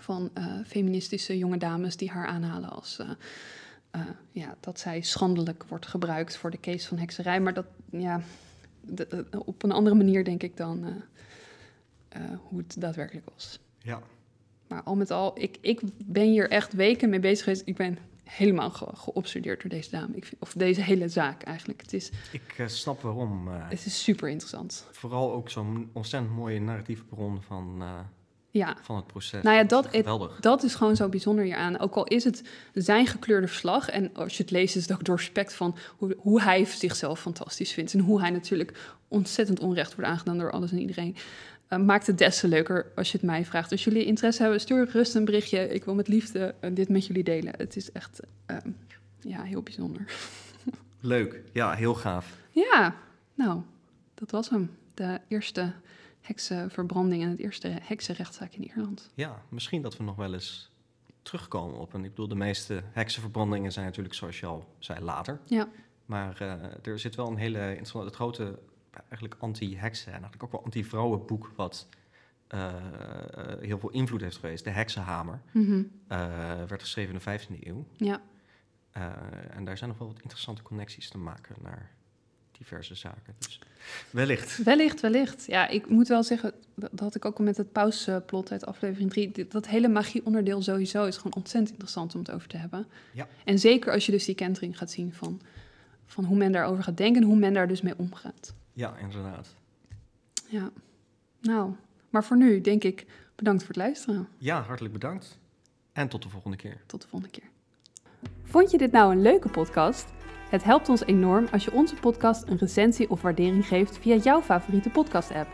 van 0.00 0.30
eh, 0.34 0.54
feministische 0.66 1.38
jonge 1.38 1.56
dames 1.58 1.96
die 1.96 2.10
haar 2.10 2.26
aanhalen 2.26 2.70
als 2.70 2.98
eh, 2.98 3.10
eh, 3.90 4.00
ja, 4.30 4.56
dat 4.60 4.80
zij 4.80 5.00
schandelijk 5.00 5.64
wordt 5.68 5.86
gebruikt 5.86 6.36
voor 6.36 6.50
de 6.50 6.60
case 6.60 6.88
van 6.88 6.98
hekserij. 6.98 7.40
Maar 7.40 7.54
dat, 7.54 7.66
ja, 7.90 8.20
de- 8.80 9.06
eh, 9.30 9.40
op 9.44 9.62
een 9.62 9.72
andere 9.72 9.96
manier 9.96 10.24
denk 10.24 10.42
ik 10.42 10.56
dan 10.56 10.84
eh, 10.84 10.92
eh, 12.22 12.30
hoe 12.48 12.58
het 12.58 12.80
daadwerkelijk 12.80 13.26
was. 13.34 13.58
Ja. 13.78 14.00
Maar 14.68 14.82
al 14.82 14.94
met 14.96 15.10
al, 15.10 15.32
ik, 15.40 15.56
ik 15.60 15.80
ben 16.04 16.24
hier 16.30 16.50
echt 16.50 16.72
weken 16.72 17.08
mee 17.10 17.20
bezig 17.20 17.44
geweest. 17.44 17.62
Ik 17.64 17.76
ben 17.76 17.98
helemaal 18.24 18.70
ge- 18.70 18.90
geobsedeerd 18.94 19.60
door 19.60 19.70
deze 19.70 19.90
dame. 19.90 20.16
Ik 20.16 20.24
vind, 20.24 20.40
of 20.42 20.52
deze 20.52 20.80
hele 20.82 21.08
zaak 21.08 21.42
eigenlijk. 21.42 21.80
Het 21.80 21.92
is, 21.92 22.10
Ik 22.32 22.54
eh, 22.56 22.66
snap 22.66 23.02
waarom. 23.02 23.48
eh, 23.48 23.68
het 23.68 23.86
is 23.86 24.02
super 24.02 24.28
interessant. 24.28 24.86
vooral 24.92 25.32
ook 25.32 25.50
zo'n 25.50 25.90
ontzettend 25.92 26.34
mooie 26.34 26.60
narratieve 26.60 27.04
bron 27.04 27.42
van, 27.42 27.76
eh, 27.80 27.98
Ja, 28.50 28.76
van 28.82 28.96
het 28.96 29.06
proces. 29.06 29.42
Nou 29.42 29.56
ja, 29.56 29.62
dat- 29.64 29.92
het- 29.92 30.42
dat 30.42 30.62
is 30.62 30.74
gewoon 30.74 30.96
zo 30.96 31.08
bijzonder 31.08 31.44
hieraan. 31.44 31.78
Ook 31.78 31.94
al 31.94 32.04
is 32.04 32.24
het 32.24 32.42
zijn 32.74 33.06
gekleurde 33.06 33.46
verslag. 33.46 33.88
En 33.88 34.14
als 34.14 34.36
je 34.36 34.42
het 34.42 34.52
leest, 34.52 34.76
is 34.76 34.82
het 34.82 34.92
ook 34.92 35.04
doorspekt 35.04 35.54
van 35.54 35.76
hoe, 35.96 36.16
hoe 36.18 36.42
hij 36.42 36.64
zichzelf 36.64 37.20
fantastisch 37.20 37.72
vindt. 37.72 37.94
En 37.94 38.00
hoe 38.00 38.20
hij 38.20 38.30
natuurlijk 38.30 38.94
ontzettend 39.08 39.60
onrecht 39.60 39.94
wordt 39.94 40.10
aangedaan 40.10 40.38
door 40.38 40.50
alles 40.50 40.70
en 40.70 40.78
iedereen. 40.80 41.16
Eh, 41.68 41.78
maakt 41.78 42.06
het 42.06 42.18
des 42.18 42.40
te 42.40 42.48
leuker 42.48 42.92
als 42.94 43.12
je 43.12 43.16
het 43.16 43.26
mij 43.26 43.44
vraagt. 43.44 43.70
Als 43.70 43.84
jullie 43.84 44.04
interesse 44.04 44.42
hebben, 44.42 44.60
stuur 44.60 44.86
gerust 44.86 45.14
een 45.14 45.24
berichtje. 45.24 45.68
Ik 45.68 45.84
wil 45.84 45.94
met 45.94 46.08
liefde 46.08 46.54
eh, 46.60 46.74
dit 46.74 46.88
met 46.88 47.06
jullie 47.06 47.24
delen. 47.24 47.54
Het 47.56 47.76
is 47.76 47.92
echt 47.92 48.20
eh, 48.46 48.56
ja, 49.20 49.42
heel 49.42 49.62
bijzonder. 49.62 50.04
Leuk. 51.00 51.42
Ja, 51.52 51.72
heel 51.72 51.94
gaaf. 51.94 52.36
Ja, 52.50 52.94
nou, 53.34 53.60
dat 54.14 54.30
was 54.30 54.50
hem. 54.50 54.70
De 54.94 55.20
eerste 55.28 55.72
heksenverbranding 56.20 57.22
en 57.22 57.30
het 57.30 57.38
eerste 57.38 57.78
heksenrechtszaak 57.82 58.52
in 58.52 58.64
Ierland. 58.64 59.10
Ja, 59.14 59.42
misschien 59.48 59.82
dat 59.82 59.96
we 59.96 60.04
nog 60.04 60.16
wel 60.16 60.32
eens 60.34 60.70
terugkomen 61.22 61.78
op 61.78 61.92
een... 61.94 62.04
Ik 62.04 62.10
bedoel, 62.10 62.28
de 62.28 62.34
meeste 62.34 62.82
heksenverbrandingen 62.92 63.72
zijn 63.72 63.84
natuurlijk, 63.84 64.14
zoals 64.14 64.40
je 64.40 64.46
al 64.46 64.74
zei, 64.78 65.00
later. 65.00 65.40
Ja. 65.44 65.68
Maar 66.06 66.40
eh, 66.40 66.92
er 66.92 66.98
zit 66.98 67.14
wel 67.14 67.26
een 67.26 67.36
hele 67.36 67.68
interessante... 67.68 68.06
Het 68.06 68.14
grote, 68.14 68.58
eigenlijk 69.08 69.34
anti-heksen 69.38 70.06
en 70.06 70.12
eigenlijk 70.12 70.42
ook 70.42 70.52
wel 70.52 70.64
anti-vrouwenboek... 70.64 71.52
wat 71.56 71.88
eh, 72.46 72.74
heel 73.60 73.78
veel 73.78 73.90
invloed 73.90 74.20
heeft 74.20 74.36
geweest. 74.36 74.64
De 74.64 74.70
heksenhamer 74.70 75.40
Mhm. 75.52 75.82
eh, 76.08 76.18
werd 76.68 76.80
geschreven 76.82 77.12
in 77.12 77.18
de 77.18 77.24
15e 77.24 77.66
eeuw. 77.68 77.86
Ja. 77.96 78.20
Eh, 78.90 79.02
en 79.50 79.64
daar 79.64 79.76
zijn 79.78 79.90
nog 79.90 79.98
wel 79.98 80.08
wat 80.08 80.20
interessante 80.20 80.62
connecties 80.62 81.08
te 81.08 81.18
maken 81.18 81.56
naar 81.62 81.90
diverse 82.52 82.94
zaken. 82.94 83.34
Dus 83.38 83.60
wellicht. 84.10 84.62
Wellicht, 84.64 85.00
wellicht. 85.00 85.44
Ja, 85.46 85.68
ik 85.68 85.88
moet 85.88 86.08
wel 86.08 86.22
zeggen, 86.22 86.52
dat 86.74 87.00
had 87.00 87.14
ik 87.14 87.24
ook 87.24 87.38
al 87.38 87.44
met 87.44 87.56
het 87.56 87.72
pausplot 87.72 88.52
uit 88.52 88.66
aflevering 88.66 89.10
3. 89.10 89.46
Dat 89.48 89.66
hele 89.66 89.88
magie-onderdeel 89.88 90.62
sowieso 90.62 91.04
is 91.04 91.16
gewoon 91.16 91.34
ontzettend 91.34 91.70
interessant 91.70 92.14
om 92.14 92.20
het 92.20 92.30
over 92.30 92.48
te 92.48 92.56
hebben. 92.56 92.86
Ja. 93.12 93.28
En 93.44 93.58
zeker 93.58 93.92
als 93.92 94.06
je 94.06 94.12
dus 94.12 94.24
die 94.24 94.34
kentering 94.34 94.78
gaat 94.78 94.90
zien 94.90 95.12
van, 95.12 95.40
van 96.06 96.24
hoe 96.24 96.36
men 96.36 96.52
daarover 96.52 96.82
gaat 96.82 96.96
denken 96.96 97.22
en 97.22 97.28
hoe 97.28 97.36
men 97.38 97.52
daar 97.52 97.68
dus 97.68 97.80
mee 97.82 97.98
omgaat. 97.98 98.54
Ja, 98.76 98.96
inderdaad. 98.96 99.54
Ja, 100.48 100.70
nou, 101.40 101.72
maar 102.10 102.24
voor 102.24 102.36
nu 102.36 102.60
denk 102.60 102.84
ik 102.84 103.06
bedankt 103.34 103.60
voor 103.60 103.74
het 103.74 103.82
luisteren. 103.82 104.28
Ja, 104.38 104.62
hartelijk 104.62 104.92
bedankt. 104.92 105.38
En 105.92 106.08
tot 106.08 106.22
de 106.22 106.28
volgende 106.28 106.56
keer. 106.56 106.82
Tot 106.86 107.02
de 107.02 107.08
volgende 107.08 107.34
keer. 107.40 107.48
Vond 108.42 108.70
je 108.70 108.78
dit 108.78 108.92
nou 108.92 109.12
een 109.12 109.22
leuke 109.22 109.48
podcast? 109.48 110.06
Het 110.50 110.64
helpt 110.64 110.88
ons 110.88 111.04
enorm 111.04 111.46
als 111.52 111.64
je 111.64 111.72
onze 111.72 111.94
podcast 111.94 112.48
een 112.48 112.56
recensie 112.56 113.10
of 113.10 113.22
waardering 113.22 113.66
geeft 113.66 113.98
via 113.98 114.16
jouw 114.16 114.42
favoriete 114.42 114.90
podcast-app. 114.90 115.48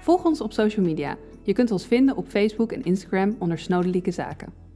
Volg 0.00 0.24
ons 0.24 0.40
op 0.40 0.52
social 0.52 0.84
media. 0.84 1.16
Je 1.42 1.52
kunt 1.52 1.70
ons 1.70 1.86
vinden 1.86 2.16
op 2.16 2.28
Facebook 2.28 2.72
en 2.72 2.84
Instagram 2.84 3.36
onder 3.38 3.58
Snodelijke 3.58 4.10
Zaken. 4.10 4.67